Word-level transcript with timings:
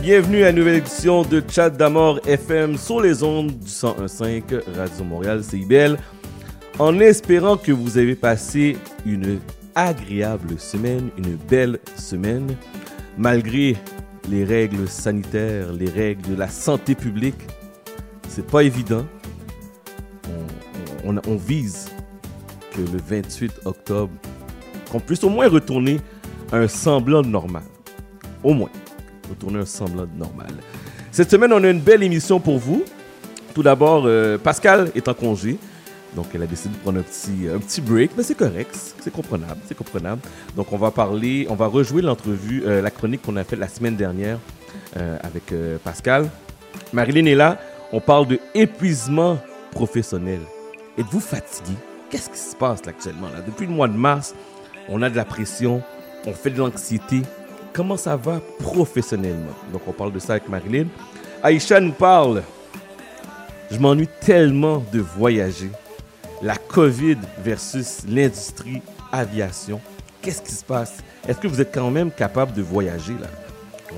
bienvenue 0.00 0.44
à 0.44 0.50
une 0.50 0.56
nouvelle 0.56 0.76
édition 0.76 1.22
de 1.22 1.42
Chat 1.50 1.70
d'Amour 1.70 2.20
FM 2.24 2.76
sur 2.76 3.00
les 3.00 3.24
ondes 3.24 3.48
du 3.58 3.66
101.5 3.66 4.42
Radio 4.76 5.04
Montréal 5.04 5.42
CIBL. 5.42 5.98
En 6.78 7.00
espérant 7.00 7.56
que 7.56 7.72
vous 7.72 7.98
avez 7.98 8.14
passé 8.14 8.76
une 9.04 9.40
agréable 9.74 10.60
semaine, 10.60 11.10
une 11.18 11.34
belle 11.34 11.80
semaine, 11.96 12.54
malgré 13.18 13.74
les 14.28 14.44
règles 14.44 14.86
sanitaires, 14.86 15.72
les 15.72 15.90
règles 15.90 16.30
de 16.30 16.36
la 16.36 16.48
santé 16.48 16.94
publique, 16.94 17.40
c'est 18.28 18.46
pas 18.46 18.62
évident. 18.62 19.04
On, 21.04 21.16
on- 21.26 21.36
vise 21.36 21.88
que 22.72 22.82
le 22.82 22.98
28 23.04 23.62
octobre, 23.64 24.12
qu'on 24.92 25.00
puisse 25.00 25.24
au 25.24 25.28
moins 25.28 25.48
retourner 25.48 25.98
à 26.52 26.58
un 26.58 26.68
semblant 26.68 27.22
normal. 27.22 27.62
Au 28.44 28.54
moins, 28.54 28.70
retourner 29.28 29.60
un 29.60 29.66
semblant 29.66 30.04
de 30.04 30.18
normal. 30.18 30.52
Cette 31.12 31.30
semaine, 31.30 31.52
on 31.52 31.62
a 31.62 31.70
une 31.70 31.80
belle 31.80 32.02
émission 32.02 32.40
pour 32.40 32.58
vous. 32.58 32.84
Tout 33.54 33.62
d'abord, 33.62 34.04
euh, 34.06 34.38
Pascal 34.38 34.90
est 34.94 35.08
en 35.08 35.14
congé. 35.14 35.58
Donc, 36.14 36.26
elle 36.34 36.42
a 36.42 36.46
décidé 36.46 36.74
de 36.74 36.80
prendre 36.80 36.98
un 36.98 37.02
petit, 37.02 37.48
un 37.54 37.58
petit 37.58 37.80
break, 37.80 38.12
mais 38.16 38.22
c'est 38.22 38.34
correct, 38.34 38.74
c'est 39.00 39.12
comprenable, 39.12 39.60
c'est 39.66 39.76
comprenable. 39.76 40.22
Donc, 40.56 40.72
on 40.72 40.78
va 40.78 40.90
parler, 40.90 41.46
on 41.50 41.54
va 41.54 41.66
rejouer 41.66 42.00
l'entrevue, 42.00 42.62
euh, 42.66 42.80
la 42.80 42.90
chronique 42.90 43.22
qu'on 43.22 43.36
a 43.36 43.44
faite 43.44 43.58
la 43.58 43.68
semaine 43.68 43.96
dernière 43.96 44.38
euh, 44.96 45.18
avec 45.22 45.52
Pascal. 45.84 46.30
Marilyn 46.92 47.26
est 47.26 47.34
là, 47.34 47.58
on 47.92 48.00
parle 48.00 48.26
de 48.28 48.38
épuisement 48.54 49.38
professionnel. 49.72 50.40
Êtes-vous 50.98 51.20
fatigué? 51.20 51.76
Qu'est-ce 52.10 52.30
qui 52.30 52.38
se 52.38 52.56
passe 52.56 52.80
actuellement? 52.86 53.28
Là? 53.28 53.42
Depuis 53.46 53.66
le 53.66 53.72
mois 53.72 53.88
de 53.88 53.96
mars, 53.96 54.34
on 54.88 55.02
a 55.02 55.10
de 55.10 55.16
la 55.16 55.24
pression, 55.24 55.82
on 56.26 56.32
fait 56.32 56.50
de 56.50 56.58
l'anxiété. 56.58 57.22
Comment 57.76 57.98
ça 57.98 58.16
va 58.16 58.40
professionnellement? 58.58 59.52
Donc, 59.70 59.82
on 59.86 59.92
parle 59.92 60.10
de 60.10 60.18
ça 60.18 60.32
avec 60.32 60.48
Marilyn. 60.48 60.86
Aïcha 61.42 61.78
nous 61.78 61.92
parle. 61.92 62.42
Je 63.70 63.78
m'ennuie 63.78 64.08
tellement 64.22 64.82
de 64.90 65.00
voyager. 65.00 65.70
La 66.40 66.56
COVID 66.56 67.18
versus 67.38 67.98
l'industrie 68.08 68.80
aviation. 69.12 69.78
Qu'est-ce 70.22 70.40
qui 70.40 70.52
se 70.52 70.64
passe? 70.64 71.04
Est-ce 71.28 71.38
que 71.38 71.48
vous 71.48 71.60
êtes 71.60 71.74
quand 71.74 71.90
même 71.90 72.10
capable 72.10 72.54
de 72.54 72.62
voyager 72.62 73.12
là? 73.20 73.26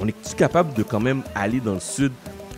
On 0.00 0.08
est-tu 0.08 0.34
capable 0.34 0.74
de 0.74 0.82
quand 0.82 0.98
même 0.98 1.22
aller 1.36 1.60
dans 1.60 1.74
le 1.74 1.80
sud 1.80 2.10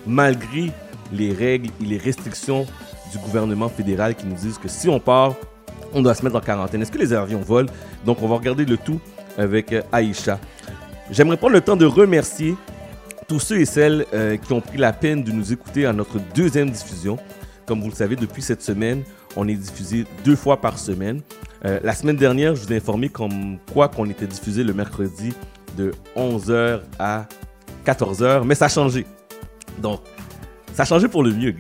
malgré 0.07 0.73
les 1.13 1.35
règles 1.35 1.69
et 1.83 1.85
les 1.85 1.99
restrictions 1.99 2.67
du 3.13 3.19
gouvernement 3.19 3.69
fédéral 3.69 4.15
qui 4.15 4.25
nous 4.25 4.37
disent 4.37 4.57
que 4.57 4.69
si 4.69 4.89
on 4.89 4.99
part, 4.99 5.35
on 5.93 6.01
doit 6.01 6.15
se 6.15 6.25
mettre 6.25 6.37
en 6.37 6.41
quarantaine? 6.41 6.81
Est-ce 6.81 6.93
que 6.93 6.99
les 6.99 7.13
avions 7.13 7.41
volent? 7.41 7.71
Donc 8.07 8.23
on 8.23 8.29
va 8.29 8.37
regarder 8.37 8.65
le 8.65 8.79
tout 8.79 9.01
avec 9.37 9.73
euh, 9.73 9.83
Aïcha. 9.93 10.39
J'aimerais 11.11 11.37
prendre 11.37 11.55
le 11.55 11.61
temps 11.61 11.77
de 11.77 11.87
remercier 11.87 12.55
tous 13.27 13.41
ceux 13.41 13.61
et 13.61 13.65
celles 13.65 14.07
euh, 14.15 14.37
qui 14.37 14.53
ont 14.53 14.61
pris 14.61 14.79
la 14.79 14.93
peine 14.93 15.25
de 15.25 15.33
nous 15.33 15.53
écouter 15.53 15.85
à 15.85 15.93
notre 15.93 16.19
deuxième 16.35 16.71
diffusion. 16.71 17.19
Comme 17.67 17.81
vous 17.81 17.89
le 17.89 17.95
savez, 17.95 18.15
depuis 18.15 18.43
cette 18.43 18.63
semaine, 18.63 19.03
on 19.35 19.49
est 19.49 19.55
diffusé 19.55 20.05
deux 20.25 20.37
fois 20.37 20.61
par 20.61 20.79
semaine. 20.79 21.21
Euh, 21.65 21.81
la 21.83 21.95
semaine 21.95 22.17
dernière, 22.17 22.55
je 22.55 22.65
vous 22.65 22.73
ai 22.73 22.77
informé 22.77 23.09
comme 23.09 23.59
quoi 23.73 23.89
qu'on 23.89 24.09
était 24.09 24.27
diffusé 24.27 24.63
le 24.63 24.73
mercredi 24.73 25.33
de 25.77 25.93
11h 26.17 26.81
à 27.01 27.27
14h, 27.85 28.45
mais 28.45 28.55
ça 28.55 28.67
a 28.67 28.69
changé. 28.69 29.05
Donc, 29.79 30.01
ça 30.75 30.85
a 30.85 30.87
changé 30.87 31.09
pour 31.09 31.25
le 31.25 31.33
mieux. 31.33 31.57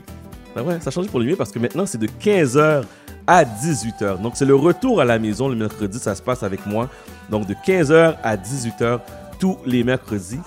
Ben 0.54 0.62
ouais, 0.62 0.78
ça 0.80 0.88
a 0.88 0.90
changé 0.92 1.08
pour 1.08 1.18
le 1.18 1.26
mieux 1.26 1.36
parce 1.36 1.50
que 1.50 1.58
maintenant, 1.58 1.86
c'est 1.86 1.98
de 1.98 2.06
15h 2.06 2.84
à 3.26 3.44
18h. 3.44 4.20
Donc, 4.22 4.32
c'est 4.36 4.44
le 4.44 4.54
retour 4.54 5.00
à 5.00 5.04
la 5.04 5.18
maison 5.18 5.48
le 5.48 5.56
mercredi, 5.56 5.98
ça 5.98 6.14
se 6.14 6.22
passe 6.22 6.44
avec 6.44 6.66
moi. 6.66 6.88
Donc, 7.30 7.46
de 7.46 7.54
15h 7.54 8.16
à 8.22 8.36
18h 8.36 9.00
tous 9.40 9.58
les 9.66 9.82
mercredis. 9.82 10.38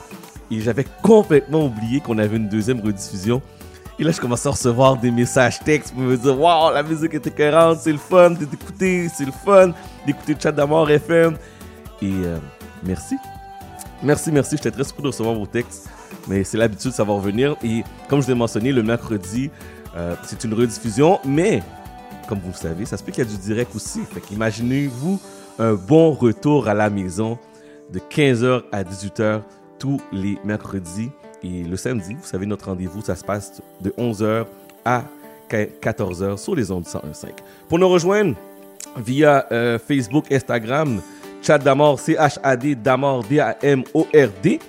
Et 0.49 0.61
j'avais 0.61 0.85
complètement 1.01 1.65
oublié 1.65 1.99
qu'on 1.99 2.17
avait 2.17 2.37
une 2.37 2.47
deuxième 2.47 2.79
rediffusion. 2.79 3.41
Et 3.99 4.03
là, 4.03 4.11
je 4.11 4.21
commençais 4.21 4.47
à 4.47 4.51
recevoir 4.51 4.97
des 4.97 5.11
messages 5.11 5.59
textes 5.59 5.93
pour 5.93 6.03
me 6.03 6.15
dire 6.15 6.39
Waouh, 6.39 6.73
la 6.73 6.83
musique 6.83 7.13
est 7.13 7.27
écœurante, 7.27 7.79
c'est 7.81 7.91
le 7.91 7.97
fun 7.97 8.31
d'écouter, 8.31 9.09
c'est 9.13 9.25
le 9.25 9.31
fun 9.31 9.71
d'écouter 10.05 10.35
Chat 10.39 10.51
d'Amour 10.51 10.89
FM. 10.89 11.37
Et 12.01 12.11
euh, 12.11 12.37
merci. 12.83 13.17
Merci, 14.01 14.31
merci. 14.31 14.57
J'étais 14.57 14.71
très 14.71 14.83
surpris 14.83 15.03
de 15.03 15.07
recevoir 15.07 15.35
vos 15.35 15.45
textes. 15.45 15.89
Mais 16.27 16.43
c'est 16.43 16.57
l'habitude, 16.57 16.91
ça 16.91 17.03
va 17.03 17.13
revenir. 17.13 17.55
Et 17.63 17.83
comme 18.07 18.21
je 18.21 18.27
l'ai 18.27 18.35
mentionné, 18.35 18.71
le 18.71 18.83
mercredi, 18.83 19.49
euh, 19.95 20.15
c'est 20.23 20.43
une 20.43 20.53
rediffusion. 20.53 21.19
Mais, 21.25 21.61
comme 22.27 22.39
vous 22.39 22.51
le 22.51 22.57
savez, 22.57 22.85
ça 22.85 22.97
se 22.97 23.03
peut 23.03 23.11
qu'il 23.11 23.23
y 23.23 23.27
a 23.27 23.29
du 23.29 23.37
direct 23.37 23.75
aussi. 23.75 24.01
Fait 24.11 24.21
qu'imaginez-vous 24.21 25.19
un 25.59 25.73
bon 25.73 26.13
retour 26.13 26.67
à 26.67 26.73
la 26.73 26.89
maison 26.89 27.37
de 27.93 27.99
15h 27.99 28.63
à 28.71 28.83
18h 28.83 29.41
tous 29.79 30.01
les 30.11 30.37
mercredis. 30.43 31.09
Et 31.43 31.63
le 31.63 31.77
samedi, 31.77 32.15
vous 32.15 32.25
savez, 32.25 32.45
notre 32.45 32.65
rendez-vous, 32.65 33.01
ça 33.01 33.15
se 33.15 33.23
passe 33.23 33.61
de 33.81 33.91
11h 33.91 34.45
à 34.83 35.05
14h 35.49 36.37
sur 36.37 36.55
les 36.55 36.71
ondes 36.71 36.85
101.5. 36.85 37.27
Pour 37.69 37.77
nous 37.77 37.87
rejoindre 37.87 38.35
via 38.97 39.45
euh, 39.51 39.77
Facebook, 39.77 40.31
Instagram, 40.31 40.99
chat 41.41 41.59
d'Amor, 41.59 41.99
C-H-A-D, 41.99 42.73
d'Amor, 42.75 43.23
D-A-M-O-R-D. 43.25 44.59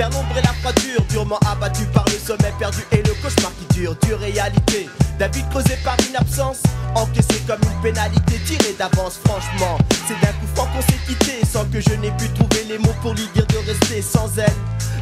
Vers 0.00 0.10
l'ombre 0.10 0.34
la 0.36 0.52
froidure 0.54 1.02
Durement 1.10 1.38
abattu 1.46 1.84
par 1.92 2.06
le 2.06 2.18
sommeil 2.18 2.52
perdu 2.58 2.80
et 2.92 3.02
le 3.02 3.12
cauchemar 3.22 3.52
qui 3.58 3.74
dure 3.74 3.94
Dure 4.02 4.18
réalité 4.18 4.88
David 5.18 5.44
causé 5.52 5.76
par 5.84 5.96
une 6.08 6.16
absence 6.16 6.62
Encaissé 6.94 7.42
comme 7.46 7.60
une 7.62 7.82
pénalité 7.82 8.40
tirée 8.46 8.74
d'avance 8.78 9.20
Franchement 9.24 9.76
c'est 10.08 10.18
d'un 10.24 10.32
coup 10.32 10.46
franc 10.54 10.68
qu'on 10.72 10.80
s'est 10.80 11.00
quitté 11.06 11.40
Sans 11.46 11.66
que 11.66 11.80
je 11.80 11.94
n'ai 12.00 12.10
pu 12.12 12.28
trouver 12.30 12.64
les 12.66 12.78
mots 12.78 12.96
pour 13.02 13.12
lui 13.12 13.28
dire 13.34 13.46
de 13.46 13.58
rester 13.58 14.00
sans 14.00 14.30
elle 14.38 14.58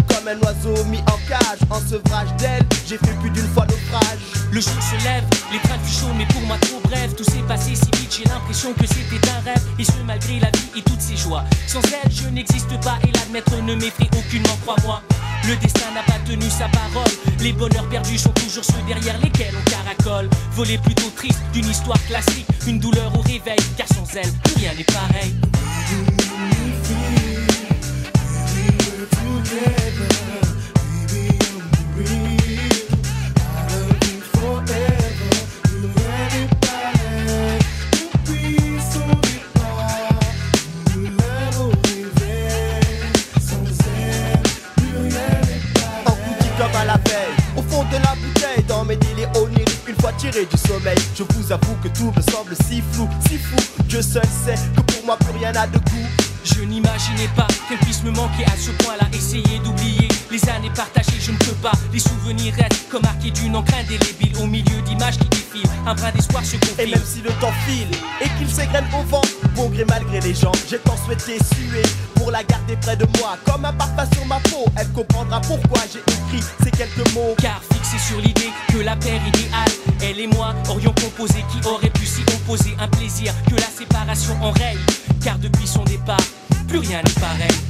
Comme 0.09 0.27
un 0.27 0.39
oiseau 0.45 0.85
mis 0.87 1.01
en 1.01 1.19
cage 1.29 1.61
En 1.71 1.81
sevrage 1.81 2.35
d'elle 2.39 2.67
J'ai 2.89 2.99
fait 2.99 3.15
plus 3.21 3.31
d'une 3.31 3.49
fois 3.49 3.67
naufrage 3.67 4.19
Le 4.51 4.61
jour 4.61 4.83
se 4.83 5.05
lève, 5.05 5.25
les 5.53 5.59
trains 5.61 5.79
du 5.79 5.91
chaud, 5.91 6.13
mais 6.17 6.27
pour 6.27 6.41
moi 6.43 6.57
trop 6.61 6.81
bref. 6.85 7.15
Tout 7.17 7.25
s'est 7.25 7.45
passé 7.47 7.75
si 7.75 7.91
vite, 7.99 8.17
j'ai 8.17 8.29
l'impression 8.29 8.73
que 8.73 8.87
c'était 8.87 9.29
un 9.29 9.41
rêve. 9.45 9.63
Et 9.79 9.85
ce, 9.85 9.93
malgré 10.07 10.41
la 10.41 10.51
vie 10.51 10.79
et 10.79 10.83
toutes 10.83 11.01
ses 11.01 11.17
joies. 11.17 11.45
Sans 11.67 11.81
elle, 11.83 12.11
je 12.11 12.29
n'existe 12.29 12.81
pas 12.81 12.99
et 13.07 13.13
l'admettre 13.13 13.57
ne 13.63 13.75
m'effraie 13.75 14.09
aucunement, 14.17 14.57
crois-moi. 14.65 14.88
Le 15.47 15.57
destin 15.57 15.91
n'a 15.95 16.03
pas 16.03 16.19
tenu 16.27 16.49
sa 16.51 16.69
parole. 16.69 17.11
Les 17.41 17.53
bonheurs 17.53 17.89
perdus 17.89 18.19
sont 18.19 18.33
toujours 18.33 18.65
ceux 18.65 18.83
derrière 18.87 19.19
lesquels 19.21 19.55
on 19.55 19.71
caracole. 19.71 20.29
Voler 20.53 20.79
plutôt 20.79 21.11
triste 21.17 21.41
d'une 21.53 21.69
histoire 21.69 22.03
classique. 22.07 22.47
Une 22.67 22.79
douleur 22.79 23.13
au 23.17 23.21
réveil, 23.21 23.59
car 23.77 23.87
sans 23.89 24.07
elle, 24.15 24.31
rien 24.57 24.75
n'est 24.75 24.85
pareil. 24.85 25.35
Tiré 50.19 50.45
du 50.45 50.57
sommeil. 50.57 50.99
Je 51.15 51.23
vous 51.23 51.53
avoue 51.53 51.77
que 51.83 51.89
tout 51.89 52.13
me 52.15 52.23
semble 52.33 52.55
si 52.67 52.83
flou 52.93 53.09
Si 53.29 53.39
fou. 53.39 53.57
Dieu 53.85 54.03
seul 54.03 54.27
sait 54.45 54.59
que 54.77 54.81
pour 54.93 55.07
moi 55.07 55.17
plus 55.17 55.39
rien 55.39 55.53
n'a 55.53 55.67
de 55.67 55.79
goût 55.79 56.09
Je 56.45 56.63
n'imaginais 56.63 57.29
pas 57.37 57.47
qu'elle 57.69 57.79
puisse 57.79 58.03
me 58.03 58.11
manquer 58.11 58.45
à 58.47 58.57
ce 58.57 58.71
point-là. 58.83 59.07
Essayer 59.13 59.59
d'oublier 59.65 60.09
les 60.31 60.49
années 60.49 60.71
partagées, 60.75 61.21
je 61.21 61.33
ne 61.33 61.37
peux 61.37 61.57
pas. 61.63 61.73
Les 61.93 61.99
souvenirs 61.99 62.55
restent 62.55 62.89
comme 62.91 63.03
marqués 63.03 63.31
d'une 63.31 63.57
encre 63.57 63.75
indélébile 63.75 64.37
au 64.43 64.47
milieu 64.47 64.81
d'images 64.83 65.19
qui 65.19 65.29
défilent. 65.29 65.71
Un 65.87 65.95
brin 65.95 66.11
d'espoir 66.13 66.45
se 66.45 66.57
Et 66.57 66.59
confie. 66.59 66.91
même 66.91 67.05
si 67.05 67.21
le 67.23 67.31
temps 67.41 67.53
file 67.67 67.89
et 68.21 68.29
qu'il 68.39 68.49
s'égrène 68.49 68.87
au 68.99 69.03
vent, 69.09 69.23
bon 69.55 69.69
gré 69.71 69.85
malgré 69.89 70.21
les 70.21 70.35
gens, 70.35 70.53
j'ai 70.69 70.79
tant 70.79 70.97
souhaité 70.97 71.39
suer 71.55 71.83
pour 72.15 72.31
la 72.31 72.43
garder 72.45 72.77
près 72.77 72.97
de 72.97 73.07
moi. 73.19 73.37
Comme 73.47 73.65
un 73.65 73.73
parfum 73.73 74.07
sur 74.15 74.27
ma 74.27 74.39
peau, 74.41 74.65
elle 74.77 74.89
comprendra 74.93 75.41
pourquoi 75.41 75.81
j'ai 75.93 76.01
écrit 76.01 76.47
ces 76.63 76.71
quelques 76.71 77.13
mots. 77.15 77.35
Car 77.39 77.61
fixé 77.73 77.99
sur 77.99 78.21
l'idée 78.21 78.51
que 78.73 78.79
la 78.79 78.97
paire 78.97 79.21
idéale, 79.27 79.73
elle 80.03 80.21
et 80.21 80.27
moi 80.27 80.55
aurions 80.69 80.95
composé 81.03 81.45
qui 81.51 81.67
aurait 81.67 81.91
pu 81.91 82.07
s'y 82.07 82.23
opposer. 82.35 82.77
Un 82.79 82.89
plaisir 82.89 83.33
que 83.49 83.55
la 83.57 83.69
séparation 83.77 84.37
enraye. 84.43 84.79
Car 85.25 85.39
depuis 85.39 85.67
son 85.67 85.85
départ, 85.85 85.98
plus 86.69 86.79
rien 86.79 87.03
n'est 87.03 87.21
pareil. 87.21 87.68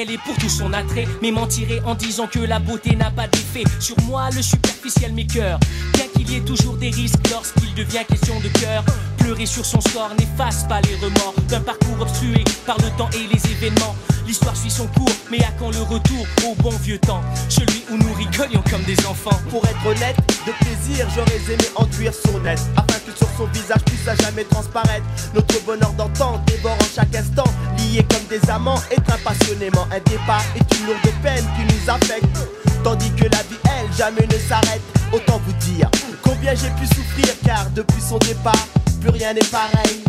Elle 0.00 0.10
est, 0.10 0.18
pour 0.18 0.36
tout 0.36 0.48
son 0.48 0.72
attrait. 0.72 1.06
Mais 1.22 1.30
mentirait 1.30 1.82
en 1.84 1.94
disant 1.94 2.26
que 2.26 2.38
la 2.38 2.58
beauté 2.58 2.96
n'a 2.96 3.10
pas 3.10 3.28
d'effet 3.28 3.64
sur 3.78 3.96
moi, 4.04 4.28
le 4.34 4.42
superficiel 4.42 5.12
cœurs 5.26 5.58
Bien 5.94 6.06
qu'il 6.14 6.30
y 6.30 6.36
ait 6.36 6.44
toujours 6.44 6.76
des 6.76 6.90
risques 6.90 7.28
lorsqu'il 7.30 7.74
devient 7.74 8.04
question 8.08 8.38
de 8.40 8.48
cœur. 8.60 8.84
Pleurer 9.18 9.46
sur 9.46 9.64
son 9.64 9.80
sort 9.80 10.10
n'efface 10.18 10.64
pas 10.68 10.80
les 10.80 10.94
remords 10.96 11.34
d'un 11.48 11.60
parcours 11.60 12.00
obstrué 12.00 12.44
par 12.66 12.76
le 12.78 12.88
temps 12.96 13.10
et 13.12 13.26
les 13.32 13.50
événements. 13.52 13.94
L'histoire 14.26 14.56
suit 14.56 14.70
son 14.70 14.86
cours, 14.86 15.10
mais 15.30 15.42
à 15.42 15.50
quand 15.58 15.70
le 15.70 15.82
retour 15.82 16.24
au 16.46 16.54
bon 16.62 16.70
vieux 16.82 16.98
temps? 16.98 17.20
Celui 17.48 17.82
où 17.90 17.96
nous 17.96 18.12
rigolions 18.14 18.62
comme 18.70 18.82
des 18.84 18.98
enfants. 19.06 19.38
Pour 19.50 19.64
être 19.66 19.86
honnête, 19.86 20.16
de 20.46 20.52
plaisir, 20.52 21.06
j'aurais 21.14 21.52
aimé 21.52 21.64
enduire 21.76 22.12
son 22.14 22.44
aide. 22.46 22.58
Afin 22.76 22.99
sur 23.16 23.28
son 23.36 23.46
visage 23.46 23.82
puisse 23.86 24.06
à 24.08 24.14
jamais 24.16 24.44
transparaître 24.44 25.04
notre 25.34 25.62
bonheur 25.64 25.92
d'antan, 25.92 26.42
dévorant 26.46 26.76
chaque 26.94 27.14
instant. 27.14 27.44
Liés 27.78 28.04
comme 28.08 28.24
des 28.28 28.50
amants, 28.50 28.80
étreint 28.90 29.18
passionnément. 29.24 29.86
Un 29.90 30.00
départ 30.10 30.44
est 30.56 30.78
une 30.78 30.86
lourde 30.86 31.14
peine 31.22 31.44
qui 31.56 31.74
nous 31.74 31.90
affecte. 31.90 32.36
Tandis 32.82 33.10
que 33.12 33.24
la 33.24 33.42
vie, 33.42 33.58
elle, 33.64 33.92
jamais 33.96 34.26
ne 34.26 34.38
s'arrête. 34.48 34.82
Autant 35.12 35.40
vous 35.46 35.52
dire 35.70 35.90
combien 36.22 36.54
j'ai 36.54 36.70
pu 36.70 36.86
souffrir, 36.86 37.34
car 37.44 37.68
depuis 37.70 38.00
son 38.00 38.18
départ, 38.18 38.66
plus 39.00 39.10
rien 39.10 39.34
n'est 39.34 39.40
pareil. 39.40 40.02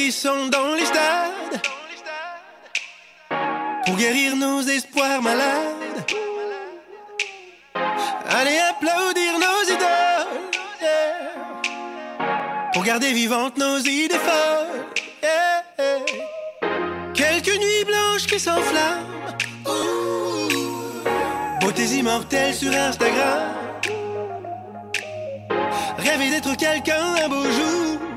Dans 0.00 0.74
les 0.74 0.86
stades 0.86 1.60
pour 3.84 3.96
guérir 3.96 4.34
nos 4.34 4.62
espoirs 4.62 5.20
malades. 5.20 6.04
Allez 8.30 8.58
applaudir 8.70 9.32
nos 9.38 9.62
idoles 9.74 10.40
pour 12.72 12.82
garder 12.82 13.12
vivantes 13.12 13.58
nos 13.58 13.78
idées 13.78 14.14
folles. 14.14 14.86
Quelques 17.12 17.58
nuits 17.58 17.84
blanches 17.86 18.26
qui 18.26 18.40
s'enflamment, 18.40 19.04
beautés 21.60 21.98
immortelles 21.98 22.54
sur 22.54 22.72
Instagram. 22.72 23.54
Rêver 25.98 26.30
d'être 26.30 26.56
quelqu'un 26.56 27.16
un 27.22 27.28
beau 27.28 27.44
jour 27.44 28.09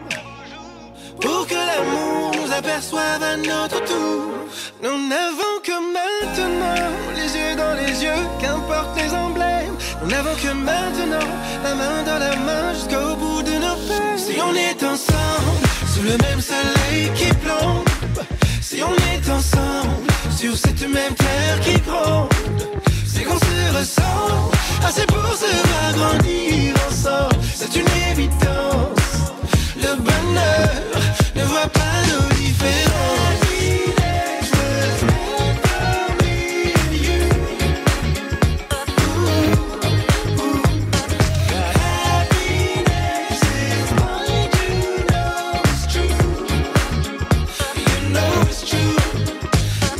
pour 1.22 1.48
que 1.48 1.54
l'amour 1.54 2.32
nous 2.40 2.52
aperçoive 2.52 3.24
à 3.24 3.38
notre 3.38 3.84
tour. 3.86 4.24
Nous 4.82 5.08
n'avons 5.08 5.56
que 5.64 5.78
maintenant 5.98 6.92
les 7.16 7.36
yeux 7.38 7.56
dans 7.56 7.76
les 7.76 8.04
yeux, 8.04 8.24
qu'importe 8.40 8.96
les 8.98 9.12
emblèmes. 9.14 9.76
Nous 10.02 10.10
n'avons 10.10 10.36
que 10.36 10.54
maintenant 10.54 11.30
la 11.64 11.76
main 11.76 12.04
dans 12.04 12.20
la 12.20 12.36
main 12.36 12.74
jusqu'au 12.74 13.16
bout 13.16 13.44
de 13.44 13.54
nos 13.54 13.78
peines. 13.88 14.18
Si 14.18 14.36
on 14.42 14.54
est 14.54 14.84
ensemble 14.84 15.64
sous 15.94 16.04
le 16.04 16.18
même 16.18 16.42
soleil 16.42 17.12
qui 17.16 17.34
plombe, 17.36 17.90
si 18.62 18.82
on 18.84 18.94
est 19.14 19.30
ensemble 19.30 20.08
sur 20.36 20.56
cette 20.58 20.82
même 20.82 21.14
terre 21.16 21.60
qui 21.62 21.80
gronde, 21.82 22.30
c'est 23.06 23.24
qu'on 23.24 23.38
se 23.38 23.78
ressent 23.78 24.52
assez 24.86 25.06
pour 25.06 25.34
se 25.36 25.46
agrandir 25.90 26.76
ensemble. 26.90 27.36
C'est 27.56 27.76
une 27.76 27.88
évidence. 28.12 29.04
Le 29.76 29.96
bonheur 29.96 30.70
ne 31.36 31.44
voit 31.44 31.68
pas 31.68 31.98
nos 32.10 32.36
différences. 32.36 33.44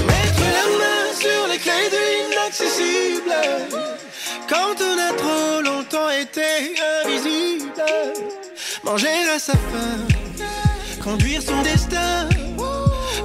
Mettre 0.08 0.46
la 0.58 0.66
main 0.80 1.04
sur 1.20 1.48
les 1.50 1.58
clés 1.58 1.90
de 1.92 2.02
l'inaccessible. 2.12 3.34
Quand 4.48 4.76
on 4.80 4.98
a 5.00 5.14
trop 5.18 5.62
longtemps 5.62 6.10
été 6.10 6.76
Manger 8.84 9.08
à 9.34 9.40
sa 9.40 9.54
faim 9.54 9.98
Conduire 11.02 11.42
son 11.42 11.62
destin 11.62 12.28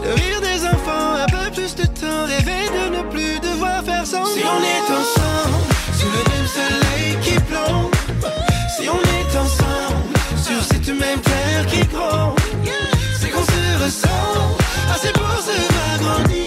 Le 0.05 0.15
rire 0.15 0.41
des 0.41 0.65
enfants 0.65 1.15
Un 1.17 1.27
peu 1.27 1.51
plus 1.53 1.75
de 1.75 1.83
temps 1.83 2.27
Rêver 2.27 2.69
de 2.69 2.97
ne 2.97 3.03
plus 3.11 3.41
devoir 3.41 3.83
faire 3.83 4.07
semblant. 4.07 4.27
Si 4.35 4.41
on 4.45 4.63
est 4.63 4.93
ensemble 5.01 5.65
Sous 5.99 6.07
le 6.07 6.23
même 6.31 6.47
soleil 6.47 7.19
qui 7.23 7.41
plombe 7.41 7.93
Si 8.77 8.89
on 8.89 9.01
est 9.01 9.37
ensemble 9.37 10.15
Sur 10.41 10.63
cette 10.63 10.89
même 10.89 11.21
terre 11.21 11.67
qui 11.67 11.85
gronde 11.89 12.39
C'est 13.21 13.31
qu'on 13.31 13.43
se 13.43 13.85
ressent 13.85 14.57
Assez 14.95 15.13
pour 15.13 15.43
se 15.43 15.95
agrandir 15.95 16.38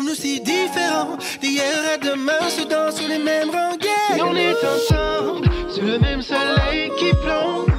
Sommes-nous 0.00 0.14
si 0.14 0.40
différents. 0.40 1.18
D'hier 1.42 1.62
à 1.92 1.98
demain 1.98 2.48
se 2.48 2.62
dansent 2.62 2.96
sur 2.96 3.06
les 3.06 3.18
mêmes 3.18 3.50
rengaines. 3.50 4.14
Si 4.14 4.22
on 4.22 4.34
est 4.34 4.56
ensemble 4.64 5.46
Sous 5.68 5.82
le 5.82 5.98
même 5.98 6.22
soleil 6.22 6.90
qui 6.98 7.10
plombe. 7.22 7.70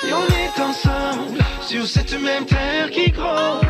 Si 0.00 0.12
on 0.12 0.26
est 0.28 0.62
ensemble 0.62 1.38
Sur 1.60 1.88
cette 1.88 2.12
même 2.20 2.46
terre 2.46 2.88
qui 2.92 3.10
gronde. 3.10 3.66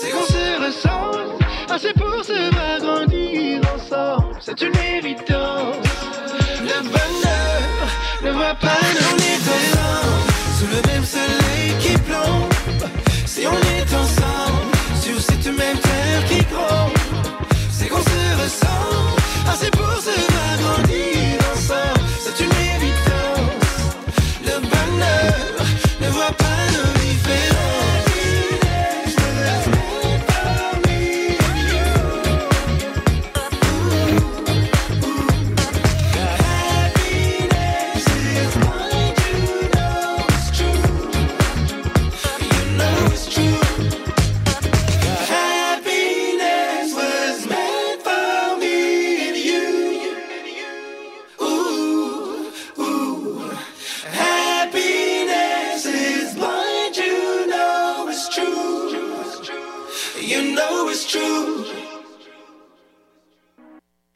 C'est 0.00 0.10
qu'on 0.10 0.24
se 0.24 0.66
ressemble. 0.66 1.44
Assez 1.70 1.92
pour 1.92 2.24
se 2.24 2.50
agrandir 2.74 3.60
ensemble. 3.72 4.34
C'est 4.40 4.60
une 4.62 4.76
évidence. 4.76 5.76
Le 6.60 6.82
bonheur 6.82 7.86
ne 8.24 8.30
voit 8.32 8.56
pas 8.56 8.80
nos 8.98 9.05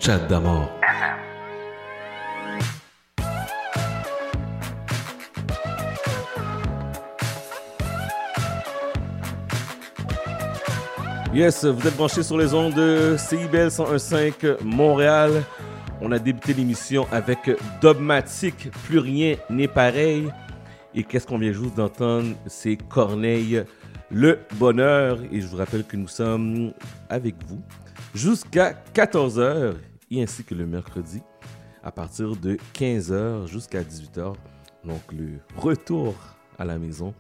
Chat 0.01 0.19
d'amour. 0.29 0.67
Yes, 11.35 11.67
vous 11.67 11.87
êtes 11.87 11.97
branchés 11.97 12.23
sur 12.23 12.39
les 12.39 12.55
ondes 12.55 12.73
de 12.73 13.17
CIBL 13.19 13.69
101.5 13.69 14.65
Montréal. 14.65 15.43
On 16.01 16.11
a 16.13 16.19
débuté 16.19 16.55
l'émission 16.55 17.07
avec 17.13 17.39
Dogmatic, 17.83 18.71
plus 18.87 19.01
rien 19.01 19.37
n'est 19.51 19.69
pareil. 19.69 20.33
Et 20.95 21.05
qu'est-ce 21.05 21.27
qu'on 21.27 21.37
vient 21.37 21.53
juste 21.53 21.77
d'entendre? 21.77 22.35
C'est 22.47 22.77
Corneille, 22.89 23.65
le 24.11 24.39
bonheur. 24.55 25.19
Et 25.31 25.43
je 25.43 25.47
vous 25.47 25.59
rappelle 25.59 25.85
que 25.85 25.99
nous 25.99 26.09
sommes 26.09 26.73
avec 27.11 27.35
vous 27.47 27.61
jusqu'à 28.15 28.75
14h 28.95 29.75
et 30.11 30.23
ainsi 30.23 30.45
que 30.45 30.55
le 30.55 30.67
mercredi 30.67 31.23
à 31.83 31.93
partir 31.93 32.37
de 32.37 32.59
15h 32.75 33.47
jusqu'à 33.47 33.83
18h. 33.83 34.35
Donc 34.85 35.13
le 35.13 35.39
retour 35.57 36.15
à 36.59 36.65
la 36.65 36.79
maison, 36.79 37.15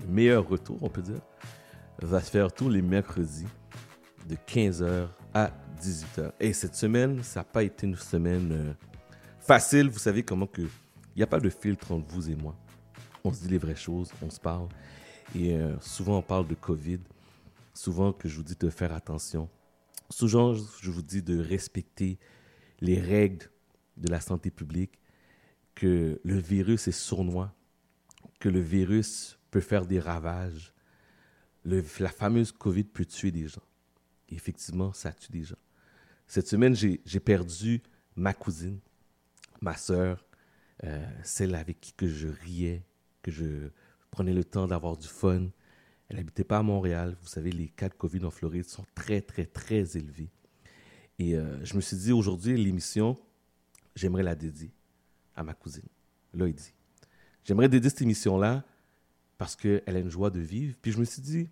le 0.00 0.06
meilleur 0.06 0.48
retour 0.48 0.78
on 0.82 0.88
peut 0.88 1.02
dire, 1.02 1.20
va 2.00 2.20
se 2.20 2.30
faire 2.30 2.52
tous 2.52 2.68
les 2.68 2.82
mercredis 2.82 3.46
de 4.28 4.36
15h 4.46 5.08
à 5.34 5.50
18h. 5.80 6.32
Et 6.40 6.52
cette 6.52 6.74
semaine, 6.74 7.22
ça 7.22 7.40
n'a 7.40 7.44
pas 7.44 7.62
été 7.62 7.86
une 7.86 7.96
semaine 7.96 8.52
euh, 8.52 8.72
facile. 9.38 9.88
Vous 9.88 9.98
savez 9.98 10.22
comment 10.22 10.46
que 10.46 10.62
il 10.62 11.18
n'y 11.18 11.22
a 11.22 11.26
pas 11.26 11.40
de 11.40 11.50
filtre 11.50 11.92
entre 11.92 12.08
vous 12.08 12.30
et 12.30 12.36
moi. 12.36 12.54
On 13.24 13.32
se 13.32 13.42
dit 13.42 13.48
les 13.48 13.58
vraies 13.58 13.76
choses, 13.76 14.10
on 14.22 14.30
se 14.30 14.40
parle. 14.40 14.68
Et 15.34 15.54
euh, 15.54 15.78
souvent, 15.80 16.18
on 16.18 16.22
parle 16.22 16.46
de 16.46 16.54
COVID. 16.54 17.00
Souvent, 17.74 18.12
que 18.12 18.28
je 18.28 18.36
vous 18.36 18.42
dis 18.42 18.56
de 18.58 18.70
faire 18.70 18.94
attention. 18.94 19.48
Souvent, 20.10 20.54
je 20.54 20.90
vous 20.90 21.02
dis 21.02 21.22
de 21.22 21.38
respecter 21.38 22.18
les 22.80 23.00
règles 23.00 23.48
de 23.96 24.08
la 24.08 24.20
santé 24.20 24.50
publique, 24.50 24.98
que 25.74 26.20
le 26.22 26.38
virus 26.38 26.88
est 26.88 26.92
sournois, 26.92 27.54
que 28.38 28.48
le 28.48 28.60
virus 28.60 29.38
peut 29.50 29.60
faire 29.60 29.86
des 29.86 30.00
ravages. 30.00 30.74
La 31.64 32.08
fameuse 32.08 32.52
COVID 32.52 32.84
peut 32.84 33.04
tuer 33.04 33.30
des 33.30 33.48
gens. 33.48 33.62
effectivement, 34.30 34.92
ça 34.92 35.12
tue 35.12 35.32
des 35.32 35.42
gens. 35.42 35.58
Cette 36.26 36.46
semaine, 36.46 36.74
j'ai 36.76 37.20
perdu 37.20 37.82
ma 38.14 38.32
cousine, 38.32 38.78
ma 39.60 39.76
sœur, 39.76 40.24
euh, 40.84 41.04
celle 41.22 41.54
avec 41.54 41.80
qui 41.80 41.92
que 41.92 42.06
je 42.06 42.28
riais, 42.28 42.84
que 43.22 43.30
je 43.30 43.70
prenais 44.10 44.32
le 44.32 44.44
temps 44.44 44.66
d'avoir 44.66 44.96
du 44.96 45.08
fun. 45.08 45.48
Elle 46.10 46.16
n'habitait 46.16 46.44
pas 46.44 46.58
à 46.58 46.62
Montréal. 46.62 47.16
Vous 47.22 47.28
savez, 47.28 47.52
les 47.52 47.68
cas 47.68 47.88
de 47.88 47.94
COVID 47.94 48.24
en 48.24 48.30
Floride 48.30 48.64
sont 48.64 48.84
très, 48.96 49.22
très, 49.22 49.46
très 49.46 49.96
élevés. 49.96 50.28
Et 51.20 51.36
euh, 51.36 51.64
je 51.64 51.76
me 51.76 51.80
suis 51.80 51.96
dit, 51.96 52.10
aujourd'hui, 52.10 52.56
l'émission, 52.56 53.16
j'aimerais 53.94 54.24
la 54.24 54.34
dédier 54.34 54.72
à 55.36 55.44
ma 55.44 55.54
cousine, 55.54 55.88
Loïdie. 56.34 56.72
J'aimerais 57.44 57.68
dédier 57.68 57.90
cette 57.90 58.02
émission-là 58.02 58.64
parce 59.38 59.54
qu'elle 59.54 59.82
a 59.86 59.98
une 60.00 60.10
joie 60.10 60.30
de 60.30 60.40
vivre. 60.40 60.74
Puis 60.82 60.90
je 60.90 60.98
me 60.98 61.04
suis 61.04 61.22
dit, 61.22 61.48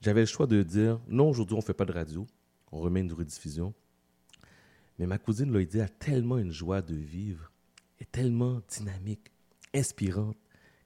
j'avais 0.00 0.20
le 0.20 0.26
choix 0.26 0.48
de 0.48 0.60
dire, 0.64 0.98
non, 1.06 1.30
aujourd'hui, 1.30 1.54
on 1.54 1.58
ne 1.58 1.64
fait 1.64 1.72
pas 1.72 1.84
de 1.84 1.92
radio, 1.92 2.26
on 2.72 2.80
remet 2.80 3.00
une 3.00 3.12
rediffusion. 3.12 3.72
Mais 4.98 5.06
ma 5.06 5.18
cousine 5.18 5.52
Loïdie 5.52 5.80
a 5.80 5.88
tellement 5.88 6.38
une 6.38 6.50
joie 6.50 6.82
de 6.82 6.96
vivre, 6.96 7.52
est 8.00 8.10
tellement 8.10 8.60
dynamique, 8.68 9.30
inspirante, 9.72 10.36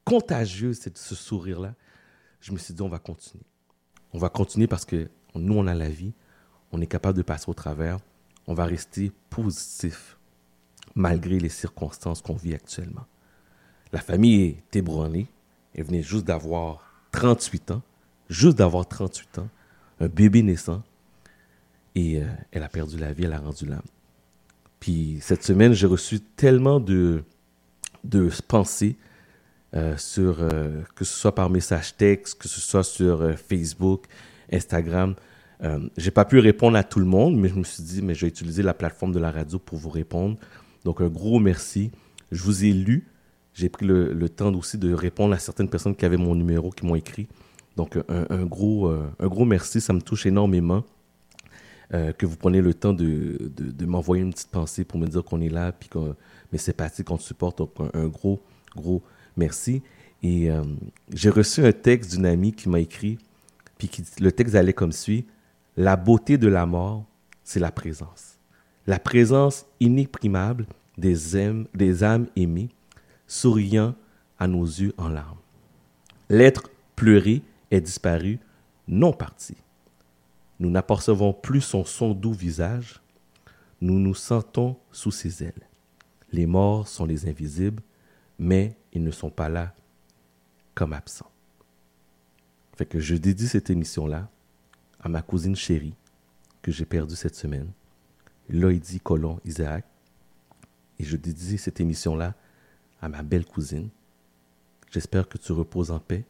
contagieuse, 0.04 0.78
ce 0.94 1.14
sourire-là. 1.14 1.74
Je 2.42 2.52
me 2.52 2.58
suis 2.58 2.74
dit, 2.74 2.82
on 2.82 2.88
va 2.88 2.98
continuer. 2.98 3.44
On 4.12 4.18
va 4.18 4.28
continuer 4.28 4.66
parce 4.66 4.84
que 4.84 5.08
nous, 5.34 5.54
on 5.54 5.66
a 5.66 5.74
la 5.74 5.88
vie, 5.88 6.12
on 6.72 6.80
est 6.80 6.86
capable 6.86 7.16
de 7.16 7.22
passer 7.22 7.48
au 7.48 7.54
travers, 7.54 7.98
on 8.46 8.52
va 8.52 8.66
rester 8.66 9.12
positif 9.30 10.18
malgré 10.94 11.38
les 11.38 11.48
circonstances 11.48 12.20
qu'on 12.20 12.34
vit 12.34 12.52
actuellement. 12.52 13.06
La 13.92 14.00
famille 14.00 14.42
est 14.42 14.76
ébranlée. 14.76 15.28
Elle 15.74 15.84
venait 15.84 16.02
juste 16.02 16.26
d'avoir 16.26 16.92
38 17.12 17.70
ans, 17.70 17.82
juste 18.28 18.58
d'avoir 18.58 18.86
38 18.86 19.38
ans, 19.38 19.48
un 20.00 20.08
bébé 20.08 20.42
naissant, 20.42 20.82
et 21.94 22.20
euh, 22.20 22.26
elle 22.50 22.62
a 22.62 22.68
perdu 22.68 22.98
la 22.98 23.12
vie, 23.12 23.24
elle 23.24 23.32
a 23.32 23.38
rendu 23.38 23.66
l'âme. 23.66 23.80
Puis 24.80 25.18
cette 25.20 25.44
semaine, 25.44 25.72
j'ai 25.72 25.86
reçu 25.86 26.20
tellement 26.20 26.80
de, 26.80 27.22
de 28.04 28.28
pensées 28.48 28.96
euh, 29.74 29.96
sur, 29.96 30.38
euh, 30.40 30.82
que 30.94 31.04
ce 31.04 31.14
soit 31.14 31.34
par 31.34 31.50
message 31.50 31.96
texte, 31.96 32.38
que 32.40 32.48
ce 32.48 32.60
soit 32.60 32.84
sur 32.84 33.34
Facebook, 33.38 34.06
Instagram. 34.52 35.14
j'ai 35.96 36.10
pas 36.10 36.24
pu 36.24 36.38
répondre 36.40 36.76
à 36.76 36.84
tout 36.84 36.98
le 36.98 37.06
monde, 37.06 37.36
mais 37.36 37.48
je 37.48 37.54
me 37.54 37.64
suis 37.64 37.82
dit, 37.82 38.02
mais 38.02 38.14
je 38.14 38.22
vais 38.22 38.28
utiliser 38.28 38.62
la 38.62 38.74
plateforme 38.74 39.12
de 39.12 39.18
la 39.18 39.30
radio 39.30 39.58
pour 39.58 39.78
vous 39.78 39.90
répondre. 39.90 40.36
Donc 40.84 41.00
un 41.00 41.08
gros 41.08 41.38
merci. 41.38 41.90
Je 42.32 42.42
vous 42.42 42.64
ai 42.64 42.72
lu. 42.72 43.06
J'ai 43.54 43.68
pris 43.68 43.86
le, 43.86 44.12
le, 44.12 44.28
temps 44.28 44.52
aussi 44.54 44.78
de 44.78 44.92
répondre 44.92 45.34
à 45.34 45.38
certaines 45.38 45.68
personnes 45.68 45.94
qui 45.94 46.04
avaient 46.04 46.16
mon 46.16 46.34
numéro, 46.34 46.70
qui 46.70 46.84
m'ont 46.84 46.96
écrit. 46.96 47.28
Donc 47.76 47.96
un, 48.08 48.26
un 48.28 48.44
gros, 48.44 48.88
un 48.88 49.26
gros 49.26 49.44
merci, 49.44 49.80
ça 49.80 49.92
me 49.92 50.02
touche 50.02 50.26
énormément. 50.26 50.84
Euh, 51.94 52.12
que 52.12 52.24
vous 52.24 52.36
prenez 52.36 52.62
le 52.62 52.72
temps 52.72 52.94
de, 52.94 53.36
de, 53.54 53.84
m'envoyer 53.86 54.22
une 54.22 54.32
petite 54.32 54.50
pensée 54.50 54.82
pour 54.82 54.98
me 54.98 55.06
dire 55.06 55.22
qu'on 55.22 55.42
est 55.42 55.50
là, 55.50 55.72
puis 55.72 55.90
que 55.90 56.14
mes 56.50 56.56
sympathies, 56.56 57.04
qu'on 57.04 57.18
te 57.18 57.22
supporte. 57.22 57.58
Donc, 57.58 57.70
un, 57.92 58.06
gros, 58.06 58.42
gros. 58.74 59.02
Et 60.22 60.50
euh, 60.50 60.62
j'ai 61.12 61.30
reçu 61.30 61.64
un 61.64 61.72
texte 61.72 62.12
d'une 62.12 62.26
amie 62.26 62.52
qui 62.52 62.68
m'a 62.68 62.80
écrit, 62.80 63.18
puis 63.78 63.88
qui, 63.88 64.04
le 64.20 64.30
texte 64.30 64.54
allait 64.54 64.72
comme 64.72 64.92
suit 64.92 65.26
La 65.76 65.96
beauté 65.96 66.38
de 66.38 66.48
la 66.48 66.66
mort, 66.66 67.04
c'est 67.42 67.60
la 67.60 67.72
présence. 67.72 68.38
La 68.86 68.98
présence 68.98 69.66
inéprimable 69.80 70.66
des 70.98 71.36
âmes, 71.36 71.66
des 71.74 72.04
âmes 72.04 72.26
aimées, 72.36 72.68
souriant 73.26 73.94
à 74.38 74.46
nos 74.46 74.64
yeux 74.64 74.92
en 74.98 75.08
larmes. 75.08 75.38
L'être 76.28 76.70
pleuré 76.96 77.42
est 77.70 77.80
disparu, 77.80 78.38
non 78.86 79.12
parti. 79.12 79.56
Nous 80.60 80.70
n'apercevons 80.70 81.32
plus 81.32 81.60
son 81.60 81.84
son 81.84 82.12
doux 82.12 82.32
visage. 82.32 83.00
Nous 83.80 83.98
nous 83.98 84.14
sentons 84.14 84.76
sous 84.92 85.10
ses 85.10 85.42
ailes. 85.42 85.68
Les 86.30 86.46
morts 86.46 86.86
sont 86.86 87.04
les 87.04 87.28
invisibles, 87.28 87.82
mais 88.42 88.76
ils 88.92 89.04
ne 89.04 89.12
sont 89.12 89.30
pas 89.30 89.48
là 89.48 89.72
comme 90.74 90.92
absents. 90.92 91.30
Fait 92.76 92.86
que 92.86 92.98
je 92.98 93.14
dédie 93.14 93.46
cette 93.46 93.70
émission-là 93.70 94.28
à 95.00 95.08
ma 95.08 95.22
cousine 95.22 95.54
chérie 95.54 95.94
que 96.60 96.72
j'ai 96.72 96.84
perdue 96.84 97.14
cette 97.14 97.36
semaine, 97.36 97.70
Loïdie 98.48 99.00
Colon 99.00 99.38
Isaac. 99.44 99.84
Et 100.98 101.04
je 101.04 101.16
dédie 101.16 101.56
cette 101.56 101.80
émission-là 101.80 102.34
à 103.00 103.08
ma 103.08 103.22
belle 103.22 103.46
cousine. 103.46 103.88
J'espère 104.90 105.28
que 105.28 105.38
tu 105.38 105.52
reposes 105.52 105.90
en 105.90 106.00
paix. 106.00 106.24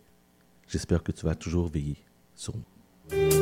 J'espère 0.69 1.03
que 1.03 1.13
tu 1.13 1.25
vas 1.25 1.35
toujours 1.35 1.69
veiller 1.69 1.97
sur 2.35 2.55
nous. 2.55 3.42